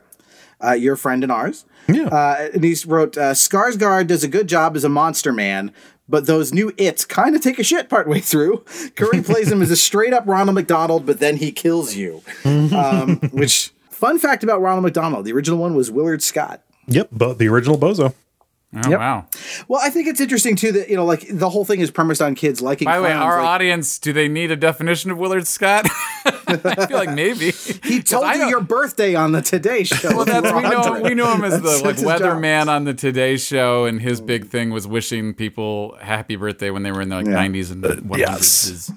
uh, 0.64 0.74
your 0.74 0.95
friend 0.95 1.24
and 1.24 1.32
ours. 1.32 1.66
Yeah. 1.88 2.08
Uh, 2.08 2.50
and 2.54 2.64
he 2.64 2.76
wrote, 2.86 3.18
uh, 3.18 3.32
Skarsgård 3.32 4.08
does 4.08 4.24
a 4.24 4.28
good 4.28 4.48
job 4.48 4.76
as 4.76 4.84
a 4.84 4.90
monster 4.90 5.34
man, 5.34 5.72
but 6.08 6.26
those 6.26 6.54
new 6.54 6.74
its 6.78 7.06
kind 7.06 7.36
of 7.36 7.42
take 7.42 7.60
a 7.60 7.64
shit 7.64 7.90
partway 7.90 8.20
through. 8.20 8.64
Curry 8.96 9.22
plays 9.22 9.52
him 9.52 9.62
as 9.62 9.72
a 9.72 9.76
straight 9.78 10.14
up 10.14 10.24
Ronald 10.26 10.56
McDonald, 10.56 11.06
but 11.06 11.20
then 11.20 11.38
he 11.38 11.52
kills 11.52 11.96
you. 11.96 12.22
um, 12.46 13.18
which, 13.32 13.72
fun 13.90 14.20
fact 14.20 14.44
about 14.44 14.62
Ronald 14.62 14.84
McDonald, 14.84 15.26
the 15.26 15.34
original 15.34 15.60
one 15.60 15.76
was 15.76 15.92
Willard 15.92 16.22
Scott. 16.22 16.62
Yep. 16.88 17.10
But 17.12 17.38
the 17.38 17.48
original 17.48 17.78
Bozo. 17.78 18.14
Oh, 18.76 18.90
Yep. 18.90 19.00
wow. 19.00 19.26
Well, 19.68 19.80
I 19.84 19.90
think 19.90 20.08
it's 20.08 20.20
interesting 20.20 20.56
too 20.56 20.72
that, 20.72 20.90
you 20.90 20.96
know, 20.96 21.06
like 21.06 21.26
the 21.30 21.50
whole 21.50 21.64
thing 21.64 21.80
is 21.80 21.92
premised 21.92 22.22
on 22.22 22.34
kids 22.34 22.62
liking 22.62 22.86
By 22.86 22.98
the 22.98 23.04
way, 23.04 23.12
our 23.12 23.38
like- 23.40 23.48
audience, 23.48 24.00
do 24.00 24.12
they 24.14 24.28
need 24.28 24.50
a 24.52 24.56
definition 24.56 25.12
of 25.12 25.18
Willard 25.20 25.46
Scott? 25.48 25.86
I 26.26 26.86
feel 26.88 26.98
like 26.98 27.12
maybe. 27.14 27.52
He 27.52 28.02
told 28.04 28.34
you 28.36 28.48
your 28.48 28.62
birthday 28.62 29.16
on 29.16 29.32
the 29.32 29.42
Today 29.42 29.84
Show. 29.84 30.16
Well, 30.16 30.26
that's 30.26 30.52
we 30.52 30.62
know 30.62 31.02
we 31.02 31.14
know 31.14 31.34
him 31.34 31.44
as 31.44 31.54
That's- 31.62 31.82
the 31.82 31.86
like 31.88 31.98
that's 31.98 32.02
job. 32.02 32.22
weatherman 32.22 32.68
on 32.68 32.84
the 32.86 32.94
Today 32.94 33.38
Show, 33.38 33.86
and 33.86 34.02
his 34.02 34.22
big 34.22 34.48
thing 34.48 34.70
was 34.72 34.88
wishing 34.88 35.34
people 35.34 35.96
happy 36.02 36.36
birthday 36.36 36.70
when 36.70 36.84
they 36.84 36.92
were 36.92 37.02
in 37.02 37.10
the 37.10 37.18
like 37.18 37.26
Yeah. 37.28 37.34
90s 37.34 37.72
and 37.72 37.84
100s. 37.84 38.18
yes. 38.18 38.92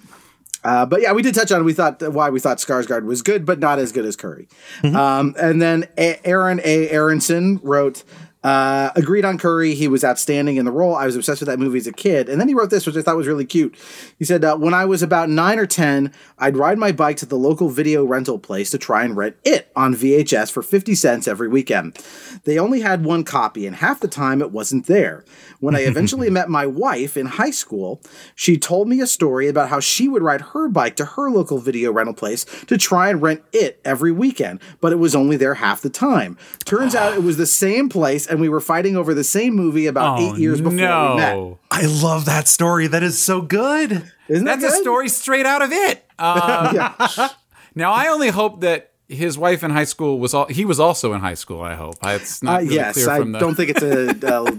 Uh, 0.65 0.85
but 0.85 1.01
yeah, 1.01 1.13
we 1.13 1.23
did 1.23 1.35
touch 1.35 1.53
on. 1.53 1.65
We 1.65 1.73
thought 1.73 2.03
why 2.13 2.29
we 2.31 2.41
thought 2.41 2.59
Skarsgård 2.59 3.05
was 3.05 3.23
good, 3.23 3.45
but 3.47 3.59
not 3.61 3.79
as 3.79 3.93
good 3.93 4.05
as 4.05 4.17
Curry. 4.17 4.49
Mm-hmm. 4.83 4.97
Um, 4.97 5.35
and 5.39 5.63
then 5.63 5.87
A- 5.97 6.19
Aaron 6.27 6.61
A. 6.65 6.89
Aronson 6.91 7.61
wrote. 7.63 8.03
Uh, 8.47 8.93
agreed 8.95 9.25
on 9.25 9.39
Curry. 9.39 9.75
He 9.75 9.89
was 9.89 10.05
outstanding 10.05 10.55
in 10.55 10.65
the 10.65 10.71
role. 10.71 10.95
I 10.95 11.05
was 11.05 11.17
obsessed 11.17 11.41
with 11.41 11.49
that 11.49 11.59
movie 11.59 11.79
as 11.79 11.89
a 11.89 11.93
kid. 11.93 12.29
And 12.29 12.41
then 12.41 12.47
he 12.47 12.55
wrote 12.55 12.71
this, 12.71 12.87
which 12.87 12.95
I 12.95 13.03
thought 13.03 13.17
was 13.17 13.27
really 13.27 13.45
cute. 13.45 13.75
He 14.21 14.25
said, 14.25 14.45
uh, 14.45 14.57
When 14.57 14.73
I 14.73 14.85
was 14.85 15.03
about 15.03 15.29
nine 15.29 15.59
or 15.59 15.67
10, 15.67 16.13
I'd 16.39 16.57
ride 16.57 16.79
my 16.79 16.93
bike 16.93 17.17
to 17.17 17.27
the 17.27 17.35
local 17.35 17.71
video 17.71 18.05
rental 18.05 18.39
place 18.39 18.71
to 18.71 18.79
try 18.79 19.03
and 19.03 19.17
rent 19.17 19.35
it 19.45 19.73
on 19.75 19.97
VHS 19.97 20.53
for 20.53 20.63
50 20.63 20.95
cents 20.95 21.27
every 21.27 21.49
weekend. 21.49 21.99
They 22.45 22.57
only 22.57 22.83
had 22.83 23.05
one 23.05 23.25
copy, 23.25 23.67
and 23.67 23.75
half 23.75 23.99
the 23.99 24.07
time 24.07 24.41
it 24.41 24.53
wasn't 24.53 24.87
there. 24.87 25.25
When 25.59 25.75
I 25.75 25.81
eventually 25.81 26.31
met 26.37 26.49
my 26.49 26.67
wife 26.67 27.17
in 27.17 27.27
high 27.27 27.51
school, 27.51 28.01
she 28.37 28.59
told 28.59 28.87
me 28.87 29.01
a 29.01 29.09
story 29.09 29.49
about 29.49 29.71
how 29.71 29.81
she 29.81 30.07
would 30.07 30.23
ride 30.23 30.43
her 30.53 30.69
bike 30.69 30.95
to 30.97 31.05
her 31.05 31.33
local 31.33 31.59
video 31.59 31.91
rental 31.91 32.15
place 32.15 32.45
to 32.69 32.79
try 32.79 33.11
and 33.11 33.21
rent 33.21 33.43
it 33.53 33.81
every 33.85 34.13
weekend, 34.13 34.61
but 34.81 34.93
it 34.93 35.01
was 35.01 35.17
only 35.17 35.37
there 35.37 35.55
half 35.55 35.81
the 35.81 35.91
time. 35.91 36.39
Turns 36.65 36.95
out 36.95 37.15
it 37.15 37.25
was 37.25 37.39
the 37.39 37.47
same 37.47 37.89
place, 37.89 38.29
and 38.37 38.41
we 38.43 38.51
were 38.51 38.61
fighting 38.61 38.97
over 38.97 39.15
the 39.15 39.25
same 39.25 39.55
movie 39.57 39.87
about 39.87 40.19
Oh, 40.19 40.23
eight 40.35 40.39
years 40.39 40.61
before 40.61 40.77
no. 40.77 41.15
we 41.15 41.21
met. 41.21 41.59
I 41.71 41.87
love 41.87 42.27
that 42.27 42.47
story. 42.49 42.87
That 42.87 43.03
is 43.03 43.19
so 43.19 43.41
good. 43.41 44.13
Isn't 44.29 44.45
that 44.45 44.61
That's 44.61 44.75
a 44.75 44.81
story 44.83 45.09
straight 45.09 45.47
out 45.47 45.63
of 45.63 45.71
it. 45.73 46.05
Um, 46.19 46.95
Now, 47.75 47.93
I 47.93 48.09
only 48.09 48.29
hope 48.29 48.61
that 48.61 48.93
his 49.09 49.39
wife 49.39 49.63
in 49.65 49.71
high 49.71 49.85
school 49.85 50.19
was 50.19 50.35
all 50.35 50.47
he 50.49 50.65
was 50.65 50.79
also 50.81 51.13
in 51.15 51.21
high 51.21 51.35
school. 51.35 51.61
I 51.63 51.75
hope 51.75 51.95
it's 52.05 52.43
Uh, 52.43 52.47
not 52.47 52.63
really 52.63 52.75
yes, 52.75 52.95
clear 52.95 53.09
I 53.11 53.19
from 53.21 53.33
the. 53.33 53.39
don't 53.39 53.55
think 53.55 53.71
it's 53.71 53.83
a 53.83 54.11
uh, 54.35 54.51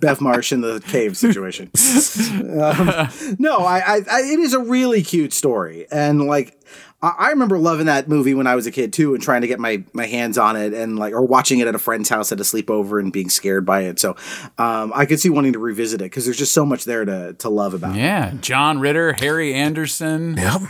Bev 0.00 0.20
Marsh 0.20 0.52
in 0.52 0.60
the 0.60 0.80
cave 0.80 1.16
situation. 1.16 1.70
Um, 2.60 3.08
no, 3.38 3.58
I, 3.58 3.78
I, 3.78 4.00
I, 4.10 4.20
it 4.22 4.38
is 4.40 4.52
a 4.54 4.58
really 4.58 5.02
cute 5.02 5.32
story, 5.32 5.86
and 5.92 6.26
like 6.26 6.58
I, 7.04 7.26
I 7.26 7.28
remember 7.30 7.58
loving 7.58 7.86
that 7.86 8.08
movie 8.08 8.34
when 8.34 8.46
I 8.46 8.54
was 8.54 8.66
a 8.66 8.70
kid 8.70 8.92
too, 8.92 9.14
and 9.14 9.22
trying 9.22 9.42
to 9.42 9.46
get 9.46 9.60
my 9.60 9.84
my 9.92 10.06
hands 10.06 10.38
on 10.38 10.56
it, 10.56 10.72
and 10.72 10.98
like 10.98 11.12
or 11.12 11.22
watching 11.22 11.58
it 11.60 11.68
at 11.68 11.74
a 11.74 11.78
friend's 11.78 12.08
house 12.08 12.32
at 12.32 12.40
a 12.40 12.44
sleepover 12.44 12.98
and 12.98 13.12
being 13.12 13.28
scared 13.28 13.66
by 13.66 13.82
it. 13.82 14.00
So 14.00 14.16
um, 14.58 14.92
I 14.94 15.06
could 15.06 15.20
see 15.20 15.28
wanting 15.28 15.52
to 15.52 15.58
revisit 15.58 16.00
it 16.00 16.04
because 16.04 16.24
there's 16.24 16.38
just 16.38 16.52
so 16.52 16.64
much 16.64 16.84
there 16.84 17.04
to 17.04 17.34
to 17.34 17.48
love 17.48 17.74
about. 17.74 17.94
it. 17.94 17.98
yeah, 17.98 18.32
John 18.40 18.78
Ritter, 18.80 19.12
Harry 19.12 19.54
Anderson. 19.54 20.36
Yep. 20.36 20.62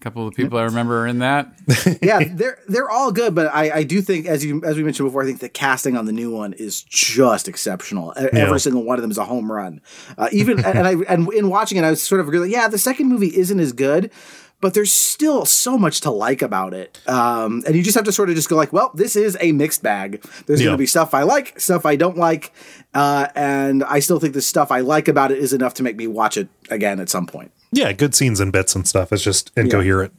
couple 0.00 0.28
of 0.28 0.32
the 0.32 0.40
people 0.40 0.60
I 0.60 0.62
remember 0.62 1.02
are 1.02 1.06
in 1.08 1.18
that. 1.18 1.52
yeah, 2.02 2.20
they're 2.30 2.60
they're 2.68 2.88
all 2.88 3.10
good, 3.10 3.34
but 3.34 3.52
I, 3.52 3.78
I 3.78 3.82
do 3.82 4.00
think 4.00 4.26
as 4.26 4.44
you 4.44 4.62
as 4.64 4.76
we 4.76 4.84
mentioned 4.84 5.08
before, 5.08 5.24
I 5.24 5.26
think 5.26 5.40
the 5.40 5.48
casting 5.48 5.96
on 5.96 6.04
the 6.04 6.12
new 6.12 6.30
one 6.30 6.52
is 6.52 6.84
just 6.84 7.48
exceptional. 7.48 8.12
Every 8.16 8.60
single 8.60 8.84
one 8.84 8.96
of 8.98 9.02
them 9.02 9.10
is 9.10 9.18
a 9.18 9.24
home 9.24 9.50
run. 9.50 9.80
Uh, 10.16 10.28
even 10.30 10.60
and 10.64 10.86
I 10.86 10.92
and 11.08 11.32
in 11.32 11.48
watching 11.48 11.78
it, 11.78 11.84
I 11.84 11.90
was 11.90 12.00
sort 12.00 12.20
of 12.20 12.28
agreeing, 12.28 12.48
yeah, 12.48 12.68
the 12.68 12.78
second 12.78 13.08
movie 13.08 13.36
isn't 13.36 13.58
as 13.58 13.72
good, 13.72 14.12
but 14.60 14.74
there's 14.74 14.90
still 14.92 15.44
so 15.44 15.78
much 15.78 16.00
to 16.02 16.10
like 16.10 16.42
about 16.42 16.74
it. 16.74 16.98
Um, 17.08 17.62
and 17.66 17.76
you 17.76 17.82
just 17.82 17.94
have 17.96 18.04
to 18.06 18.12
sort 18.12 18.28
of 18.28 18.34
just 18.34 18.48
go 18.48 18.56
like, 18.56 18.72
well, 18.72 18.90
this 18.94 19.14
is 19.16 19.36
a 19.40 19.52
mixed 19.52 19.82
bag. 19.82 20.22
There's 20.46 20.60
Yeah. 20.60 20.66
going 20.66 20.74
to 20.74 20.78
be 20.82 20.86
stuff 20.86 21.14
I 21.14 21.22
like, 21.22 21.58
stuff 21.60 21.86
I 21.86 21.96
don't 21.96 22.16
like, 22.16 22.52
uh, 22.94 23.28
and 23.34 23.84
I 23.84 24.00
still 24.00 24.18
think 24.18 24.34
the 24.34 24.42
stuff 24.42 24.70
I 24.72 24.80
like 24.80 25.06
about 25.08 25.30
it 25.32 25.38
is 25.38 25.52
enough 25.52 25.74
to 25.74 25.82
make 25.82 25.96
me 25.96 26.06
watch 26.06 26.36
it 26.36 26.48
again 26.70 26.98
at 27.00 27.08
some 27.08 27.26
point. 27.26 27.52
Yeah, 27.70 27.92
good 27.92 28.14
scenes 28.14 28.40
and 28.40 28.52
bits 28.52 28.74
and 28.74 28.86
stuff. 28.88 29.12
It's 29.12 29.22
just 29.22 29.50
incoherent. 29.56 30.12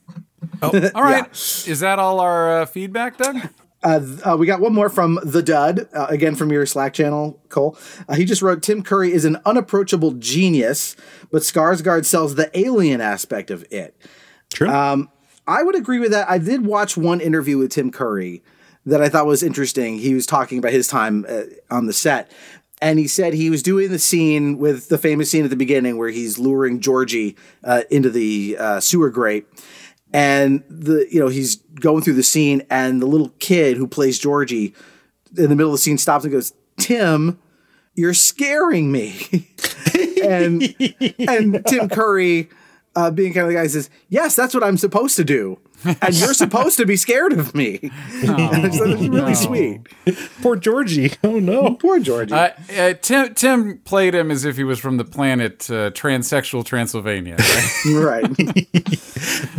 All 0.61 0.71
right. 0.95 1.29
Is 1.33 1.79
that 1.81 1.99
all 1.99 2.19
our 2.19 2.61
uh, 2.61 2.65
feedback, 2.65 3.17
Doug? 3.17 3.49
Uh, 3.81 4.35
we 4.37 4.45
got 4.45 4.59
one 4.59 4.73
more 4.73 4.89
from 4.89 5.19
the 5.23 5.41
Dud, 5.41 5.87
uh, 5.93 6.05
again 6.09 6.35
from 6.35 6.51
your 6.51 6.65
Slack 6.65 6.93
channel, 6.93 7.39
Kole. 7.47 7.77
Uh, 8.09 8.15
he 8.15 8.25
just 8.25 8.41
wrote 8.41 8.61
Tim 8.61 8.83
Curry 8.83 9.13
is 9.13 9.23
an 9.23 9.37
unapproachable 9.45 10.11
genius, 10.11 10.97
but 11.31 11.43
Skarsgård 11.43 12.05
sells 12.05 12.35
the 12.35 12.51
alien 12.59 12.99
aspect 12.99 13.49
of 13.49 13.65
it. 13.71 13.95
True. 14.49 14.69
I 15.47 15.63
would 15.63 15.75
agree 15.75 15.99
with 15.99 16.11
that. 16.11 16.29
I 16.29 16.37
did 16.37 16.65
watch 16.65 16.95
one 16.95 17.19
interview 17.21 17.57
with 17.57 17.71
Tim 17.71 17.91
Curry 17.91 18.43
that 18.85 19.01
I 19.01 19.09
thought 19.09 19.25
was 19.25 19.41
interesting. 19.41 19.97
He 19.97 20.13
was 20.13 20.25
talking 20.25 20.59
about 20.59 20.71
his 20.71 20.87
time 20.87 21.25
uh, 21.27 21.43
on 21.71 21.87
the 21.87 21.93
set. 21.93 22.31
And 22.81 22.97
he 22.97 23.07
said 23.07 23.33
he 23.33 23.49
was 23.49 23.61
doing 23.61 23.89
the 23.89 23.99
scene 23.99 24.57
with 24.57 24.89
the 24.89 24.97
famous 24.97 25.29
scene 25.31 25.43
at 25.43 25.49
the 25.49 25.55
beginning 25.55 25.97
where 25.97 26.09
he's 26.09 26.39
luring 26.39 26.79
Georgie 26.79 27.35
uh, 27.63 27.81
into 27.89 28.09
the 28.09 28.57
uh, 28.57 28.79
sewer 28.79 29.09
grate. 29.09 29.47
And 30.13 30.63
the 30.69 31.07
you 31.11 31.19
know 31.19 31.27
he's 31.27 31.57
going 31.57 32.03
through 32.03 32.15
the 32.15 32.23
scene, 32.23 32.63
and 32.69 32.99
the 32.99 33.05
little 33.05 33.29
kid 33.37 33.77
who 33.77 33.85
plays 33.85 34.17
Georgie 34.17 34.73
in 35.37 35.49
the 35.49 35.55
middle 35.55 35.71
of 35.71 35.73
the 35.73 35.83
scene 35.83 35.99
stops 35.99 36.25
and 36.25 36.31
goes, 36.31 36.51
"Tim, 36.77 37.37
you're 37.93 38.15
scaring 38.15 38.91
me." 38.91 39.51
and 40.23 40.63
and 41.27 41.63
Tim 41.67 41.89
Curry, 41.89 42.49
uh, 42.99 43.11
being 43.11 43.33
kind 43.33 43.43
of 43.45 43.49
the 43.49 43.55
guy, 43.55 43.67
says, 43.67 43.89
"Yes, 44.09 44.35
that's 44.35 44.53
what 44.53 44.63
I'm 44.63 44.77
supposed 44.77 45.15
to 45.17 45.23
do, 45.23 45.59
and 45.85 46.13
you're 46.13 46.33
supposed 46.45 46.77
to 46.77 46.85
be 46.85 46.95
scared 46.97 47.33
of 47.33 47.55
me." 47.55 47.79
And 48.23 48.73
so 48.75 48.83
it's 48.85 49.07
really 49.07 49.35
sweet. 49.35 49.87
Poor 50.41 50.55
Georgie. 50.55 51.13
Oh 51.23 51.39
no. 51.39 51.75
Poor 51.79 51.99
Georgie. 51.99 52.33
Uh, 52.33 52.49
uh, 52.77 52.93
Tim 53.01 53.33
Tim 53.33 53.77
played 53.79 54.13
him 54.15 54.31
as 54.31 54.43
if 54.45 54.57
he 54.57 54.63
was 54.63 54.79
from 54.79 54.97
the 54.97 55.05
planet 55.05 55.69
uh, 55.69 55.91
transsexual 55.91 56.65
Transylvania. 56.65 57.37
Right? 57.85 58.23
right. 58.23 58.37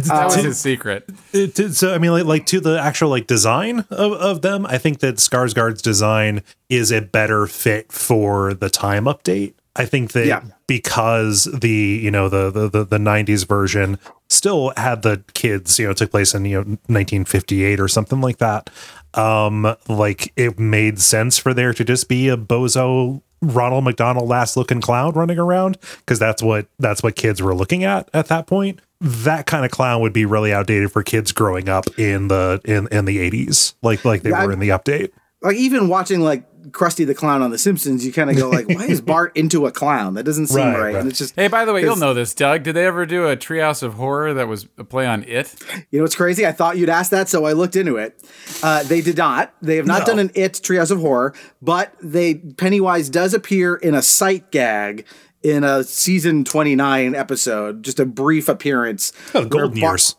that 0.05 0.23
was 0.27 0.35
his 0.37 0.61
secret. 0.61 1.09
It, 1.33 1.59
it- 1.59 1.75
so 1.75 1.95
I 1.95 1.99
mean, 1.99 2.11
like, 2.12 2.25
like 2.25 2.47
to 2.47 2.61
the 2.61 2.81
actual 2.81 3.09
like 3.11 3.27
design 3.27 3.81
of, 3.91 4.12
of 4.12 4.43
them, 4.43 4.67
I 4.67 4.79
think 4.79 4.99
that 5.01 5.17
Skarsgård's 5.17 5.83
design 5.83 6.43
is 6.69 6.91
a 6.93 7.01
better 7.01 7.47
fit 7.47 7.91
for 7.93 8.53
the 8.55 8.69
time 8.71 9.05
update. 9.05 9.55
I 9.76 9.84
think 9.86 10.12
that 10.12 10.26
Yeah. 10.26 10.42
because 10.66 11.44
the 11.44 12.01
you 12.02 12.10
know 12.10 12.28
the, 12.28 12.51
the 12.51 12.68
the 12.68 12.84
the 12.84 12.98
'90s 12.98 13.47
version 13.47 13.98
still 14.28 14.72
had 14.76 15.02
the 15.02 15.22
kids, 15.34 15.78
you 15.78 15.86
know, 15.86 15.92
took 15.92 16.10
place 16.10 16.34
in 16.34 16.44
you 16.44 16.56
know 16.56 16.64
1958 16.88 17.80
or 17.80 17.88
something 17.88 18.20
like 18.20 18.38
that. 18.38 18.70
Um, 19.14 19.74
like 19.88 20.32
it 20.36 20.59
made 20.59 21.01
sense 21.01 21.38
for 21.38 21.52
there 21.55 21.72
to 21.72 21.84
just 21.84 22.09
be 22.09 22.28
a 22.28 22.36
bozo 22.36 23.22
Ronald 23.42 23.84
McDonald 23.84 24.28
last 24.28 24.56
looking 24.56 24.80
clown 24.80 25.12
running 25.12 25.38
around 25.38 25.78
because 25.98 26.18
that's 26.18 26.42
what 26.42 26.66
that's 26.78 27.02
what 27.02 27.16
kids 27.16 27.40
were 27.40 27.55
looking 27.55 27.84
at 27.84 28.09
at 28.12 28.26
that 28.26 28.47
point. 28.47 28.80
That 29.01 29.47
kind 29.47 29.64
of 29.64 29.70
clown 29.70 30.02
would 30.02 30.12
be 30.12 30.26
really 30.26 30.52
outdated 30.52 30.92
for 30.92 31.02
kids 31.02 31.32
growing 31.32 31.68
up 31.68 31.86
in 31.98 32.28
the 32.28 32.60
in 32.64 32.86
in 32.92 33.05
the 33.06 33.30
80s, 33.30 33.74
like 33.82 34.05
like 34.05 34.22
they 34.22 34.30
Yeah, 34.30 34.44
were 34.44 34.52
in 34.52 34.59
the 34.59 34.68
update. 34.68 35.10
like 35.42 35.56
even 35.56 35.88
watching 35.88 36.20
like 36.20 36.44
Krusty 36.70 37.07
the 37.07 37.15
Clown 37.15 37.43
on 37.43 37.51
The 37.51 37.59
Simpsons, 37.59 38.05
you 38.05 38.12
kind 38.12 38.31
of 38.31 38.37
go 38.37 38.49
like, 38.51 38.69
"Why 38.69 38.87
is 38.87 39.01
Bart 39.01 39.32
into 39.37 39.66
a 39.66 39.73
clown? 39.73 40.15
That 40.15 40.24
doesn't 40.24 40.49
seem 40.49 40.59
Right, 40.59 40.73
right." 40.74 40.82
right. 40.82 40.95
And 40.97 41.09
it's 41.09 41.19
just 41.19 41.35
Hey, 41.37 41.49
by 41.49 41.65
the 41.65 41.73
way, 41.73 41.82
you'll 41.82 41.97
know 41.97 42.15
this, 42.15 42.35
Doug. 42.35 42.62
Did 42.62 42.74
they 42.77 42.87
ever 42.87 43.07
do 43.07 43.27
a 43.28 43.37
Treehouse 43.37 43.82
of 43.82 43.95
Horror 43.95 44.35
that 44.35 44.49
was 44.49 44.69
a 44.78 44.85
play 44.85 45.07
on 45.07 45.24
It? 45.24 45.55
You 45.91 45.99
know 45.99 46.05
what's 46.05 46.15
crazy? 46.16 46.47
I 46.47 46.53
thought 46.53 46.77
you'd 46.77 46.89
ask 46.89 47.11
that, 47.11 47.28
so 47.28 47.45
I 47.47 47.53
looked 47.53 47.77
into 47.77 47.97
it. 47.97 48.23
Uh, 48.62 48.82
they 48.85 49.01
did 49.01 49.16
not. 49.16 49.53
They 49.62 49.77
have 49.77 49.87
not 49.87 50.01
No. 50.01 50.07
done 50.07 50.19
an 50.19 50.31
It 50.35 50.53
Treehouse 50.55 50.91
of 50.91 51.01
Horror, 51.01 51.35
but 51.62 51.95
they 52.03 52.35
Pennywise 52.35 53.09
does 53.09 53.35
appear 53.35 53.74
in 53.77 53.95
a 53.95 54.03
sight 54.03 54.51
gag 54.51 55.05
in 55.43 55.65
a 55.65 55.82
season 55.85 56.45
twenty 56.45 56.77
nine 56.77 57.15
episode, 57.15 57.82
just 57.82 57.99
a 57.99 58.05
brief 58.05 58.49
appearance. 58.49 59.12
Oh, 59.35 59.45
golden 59.47 59.73
where 59.73 59.81
Bar- 59.81 59.91
years. 59.95 60.15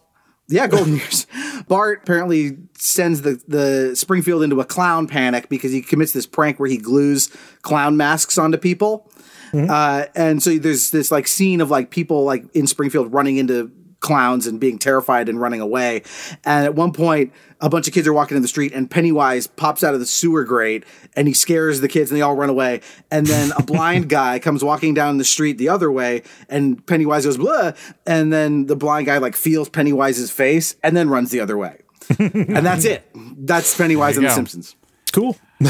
Yeah, 0.52 0.68
golden 0.68 0.98
years. 0.98 1.28
Bart 1.68 2.02
apparently 2.04 2.58
sends 2.78 3.22
the 3.22 3.42
the 3.48 3.96
Springfield 3.96 4.44
into 4.44 4.60
a 4.60 4.66
clown 4.66 5.08
panic 5.08 5.50
because 5.50 5.72
he 5.72 5.82
commits 5.82 6.14
this 6.14 6.26
prank 6.26 6.60
where 6.60 6.70
he 6.70 6.78
glues 6.78 7.30
clown 7.62 7.98
masks 7.98 8.38
onto 8.38 8.58
people. 8.58 9.12
Uh, 9.54 10.06
and 10.16 10.42
so 10.42 10.58
there's 10.58 10.92
this 10.92 11.12
like 11.12 11.28
scene 11.28 11.60
of 11.60 11.70
like 11.70 11.90
people 11.90 12.24
like 12.24 12.46
in 12.54 12.68
Springfield 12.68 13.14
running 13.14 13.38
into 13.38 13.72
clowns 14.02 14.48
and 14.48 14.60
being 14.60 14.78
terrified 14.78 15.30
and 15.30 15.40
running 15.40 15.62
away. 15.62 16.04
And 16.44 16.66
at 16.66 16.76
one 16.76 16.92
point, 16.92 17.32
a 17.62 17.70
bunch 17.70 17.88
of 17.88 17.94
kids 17.94 18.08
are 18.08 18.14
walking 18.14 18.36
in 18.36 18.42
the 18.42 18.50
street, 18.50 18.74
and 18.74 18.90
Pennywise 18.90 19.48
pops 19.48 19.84
out 19.84 19.94
of 19.94 20.00
the 20.00 20.06
sewer 20.06 20.44
grate 20.44 20.84
and 21.16 21.28
he 21.28 21.34
scares 21.34 21.80
the 21.80 21.88
kids, 21.88 22.12
and 22.12 22.18
they 22.18 22.22
all 22.22 22.36
run 22.36 22.50
away. 22.50 22.82
And 23.10 23.26
then 23.26 23.52
a 23.58 23.64
blind 23.64 24.10
guy 24.10 24.40
comes 24.40 24.64
walking 24.64 24.94
down 24.94 25.18
the 25.18 25.24
street 25.24 25.58
the 25.58 25.70
other 25.70 25.92
way, 25.92 26.24
and 26.50 26.86
Pennywise 26.86 27.26
goes 27.26 27.38
blah, 27.38 27.72
and 28.06 28.34
then 28.34 28.66
the 28.66 28.76
blind 28.76 29.06
guy 29.06 29.20
like 29.20 29.36
feels 29.36 29.70
Pennywise's 29.70 30.32
face 30.32 30.76
and 30.84 30.98
then 30.98 31.10
runs 31.10 31.32
the 31.32 31.40
other 31.40 31.58
way. 31.58 31.78
and 32.20 32.66
that's 32.66 32.84
it. 32.84 33.10
That's 33.14 33.78
Pennywise 33.78 34.18
and 34.18 34.24
you 34.24 34.30
the. 34.30 34.36
Simpsons. 34.36 34.76
Cool. 35.14 35.38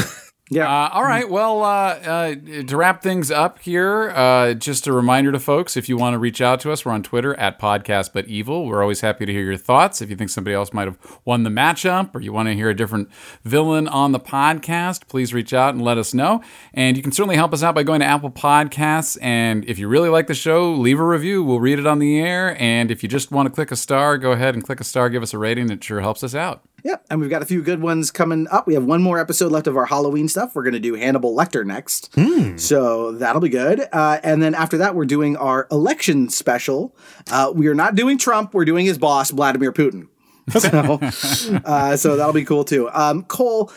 Yeah. 0.52 0.68
Uh, 0.68 0.90
all 0.92 1.04
right. 1.04 1.30
Well, 1.30 1.62
uh, 1.62 1.66
uh, 1.66 2.34
to 2.66 2.76
wrap 2.76 3.02
things 3.02 3.30
up 3.30 3.58
here, 3.60 4.10
uh, 4.10 4.52
just 4.52 4.86
a 4.86 4.92
reminder 4.92 5.32
to 5.32 5.40
folks 5.40 5.78
if 5.78 5.88
you 5.88 5.96
want 5.96 6.12
to 6.12 6.18
reach 6.18 6.42
out 6.42 6.60
to 6.60 6.70
us, 6.70 6.84
we're 6.84 6.92
on 6.92 7.02
Twitter 7.02 7.34
at 7.40 7.58
Podcast 7.58 8.10
But 8.12 8.26
Evil. 8.28 8.66
We're 8.66 8.82
always 8.82 9.00
happy 9.00 9.24
to 9.24 9.32
hear 9.32 9.44
your 9.44 9.56
thoughts. 9.56 10.02
If 10.02 10.10
you 10.10 10.16
think 10.16 10.28
somebody 10.28 10.54
else 10.54 10.74
might 10.74 10.86
have 10.86 10.98
won 11.24 11.44
the 11.44 11.50
matchup 11.50 12.14
or 12.14 12.20
you 12.20 12.34
want 12.34 12.48
to 12.48 12.54
hear 12.54 12.68
a 12.68 12.76
different 12.76 13.10
villain 13.44 13.88
on 13.88 14.12
the 14.12 14.20
podcast, 14.20 15.08
please 15.08 15.32
reach 15.32 15.54
out 15.54 15.72
and 15.72 15.82
let 15.82 15.96
us 15.96 16.12
know. 16.12 16.42
And 16.74 16.98
you 16.98 17.02
can 17.02 17.12
certainly 17.12 17.36
help 17.36 17.54
us 17.54 17.62
out 17.62 17.74
by 17.74 17.82
going 17.82 18.00
to 18.00 18.06
Apple 18.06 18.30
Podcasts. 18.30 19.16
And 19.22 19.64
if 19.64 19.78
you 19.78 19.88
really 19.88 20.10
like 20.10 20.26
the 20.26 20.34
show, 20.34 20.70
leave 20.70 21.00
a 21.00 21.06
review. 21.06 21.42
We'll 21.42 21.60
read 21.60 21.78
it 21.78 21.86
on 21.86 21.98
the 21.98 22.20
air. 22.20 22.60
And 22.60 22.90
if 22.90 23.02
you 23.02 23.08
just 23.08 23.30
want 23.32 23.46
to 23.46 23.54
click 23.54 23.70
a 23.70 23.76
star, 23.76 24.18
go 24.18 24.32
ahead 24.32 24.52
and 24.54 24.62
click 24.62 24.80
a 24.80 24.84
star, 24.84 25.08
give 25.08 25.22
us 25.22 25.32
a 25.32 25.38
rating. 25.38 25.70
It 25.70 25.82
sure 25.82 26.02
helps 26.02 26.22
us 26.22 26.34
out. 26.34 26.62
Yeah, 26.84 26.96
and 27.10 27.20
we've 27.20 27.30
got 27.30 27.42
a 27.42 27.46
few 27.46 27.62
good 27.62 27.80
ones 27.80 28.10
coming 28.10 28.48
up. 28.50 28.66
We 28.66 28.74
have 28.74 28.84
one 28.84 29.02
more 29.02 29.20
episode 29.20 29.52
left 29.52 29.68
of 29.68 29.76
our 29.76 29.84
Halloween 29.86 30.26
stuff. 30.26 30.56
We're 30.56 30.64
going 30.64 30.72
to 30.74 30.80
do 30.80 30.94
Hannibal 30.94 31.36
Lecter 31.36 31.64
next, 31.64 32.12
so 32.58 33.12
that'll 33.12 33.40
be 33.40 33.48
good. 33.48 33.86
Uh, 33.92 34.18
and 34.24 34.42
then 34.42 34.54
after 34.54 34.78
that, 34.78 34.94
we're 34.96 35.04
doing 35.04 35.36
our 35.36 35.68
election 35.70 36.28
special. 36.28 36.96
Uh, 37.30 37.52
we 37.54 37.68
are 37.68 37.74
not 37.74 37.94
doing 37.94 38.18
Trump. 38.18 38.52
We're 38.52 38.64
doing 38.64 38.84
his 38.84 38.98
boss, 38.98 39.30
Vladimir 39.30 39.72
Putin. 39.72 40.08
So, 40.58 40.98
uh, 41.64 41.96
so 41.96 42.16
that'll 42.16 42.32
be 42.32 42.44
cool 42.44 42.64
too. 42.64 42.90
Um, 42.90 43.22
Kole, 43.22 43.72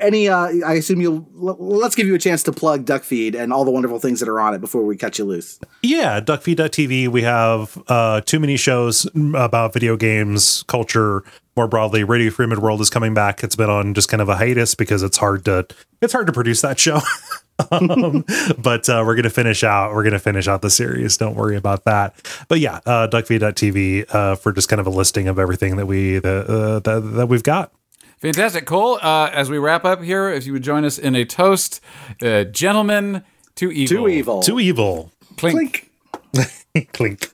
any? 0.00 0.28
Uh, 0.28 0.52
I 0.64 0.74
assume 0.74 1.00
you'll. 1.00 1.28
Let's 1.34 1.94
give 1.94 2.06
you 2.06 2.14
a 2.14 2.18
chance 2.18 2.42
to 2.44 2.52
plug 2.52 2.84
Duckfeed 2.84 3.34
and 3.34 3.52
all 3.52 3.64
the 3.64 3.70
wonderful 3.70 3.98
things 3.98 4.20
that 4.20 4.28
are 4.28 4.40
on 4.40 4.54
it 4.54 4.60
before 4.60 4.84
we 4.84 4.96
cut 4.96 5.18
you 5.18 5.24
loose. 5.24 5.58
Yeah, 5.82 6.20
duckfeed.tv. 6.20 7.08
We 7.08 7.22
have 7.22 7.82
uh, 7.88 8.20
too 8.22 8.40
many 8.40 8.56
shows 8.56 9.06
about 9.34 9.72
video 9.72 9.96
games, 9.96 10.64
culture 10.64 11.24
more 11.58 11.66
broadly. 11.66 12.04
Radio 12.04 12.30
Free 12.30 12.46
World 12.46 12.80
is 12.80 12.88
coming 12.88 13.14
back. 13.14 13.42
It's 13.42 13.56
been 13.56 13.68
on 13.68 13.92
just 13.92 14.08
kind 14.08 14.22
of 14.22 14.28
a 14.28 14.36
hiatus 14.36 14.74
because 14.74 15.02
it's 15.02 15.16
hard 15.16 15.44
to 15.46 15.66
it's 16.00 16.12
hard 16.12 16.28
to 16.28 16.32
produce 16.32 16.62
that 16.62 16.78
show. 16.78 17.00
um, 17.72 18.24
but 18.58 18.88
uh, 18.88 19.02
we're 19.04 19.16
gonna 19.16 19.28
finish 19.28 19.64
out. 19.64 19.92
We're 19.92 20.04
gonna 20.04 20.20
finish 20.20 20.46
out 20.46 20.62
the 20.62 20.70
series. 20.70 21.16
Don't 21.16 21.34
worry 21.34 21.56
about 21.56 21.84
that. 21.84 22.14
But 22.46 22.60
yeah, 22.60 22.80
uh, 22.86 23.08
duckfeed.tv 23.08 24.14
uh, 24.14 24.36
for 24.36 24.52
just 24.52 24.68
kind 24.68 24.80
of 24.80 24.86
a 24.86 24.90
listing 24.90 25.26
of 25.28 25.38
everything 25.38 25.76
that 25.76 25.86
we 25.86 26.20
that, 26.20 26.46
uh, 26.48 26.78
that 26.78 27.00
that 27.00 27.26
we've 27.26 27.42
got. 27.42 27.72
Fantastic. 28.20 28.66
Kole, 28.66 28.98
uh, 29.02 29.30
as 29.32 29.48
we 29.48 29.58
wrap 29.58 29.84
up 29.84 30.02
here, 30.02 30.28
if 30.28 30.46
you 30.46 30.52
would 30.52 30.62
join 30.62 30.84
us 30.84 30.98
in 30.98 31.14
a 31.14 31.24
toast, 31.24 31.80
uh, 32.20 32.44
gentlemen 32.44 33.24
to 33.56 33.70
evil. 33.70 33.96
To 33.96 34.08
evil. 34.08 34.42
To 34.42 34.60
evil. 34.60 35.12
Clink. 35.36 35.90
Clink. 36.22 36.92
Clink. 36.92 37.32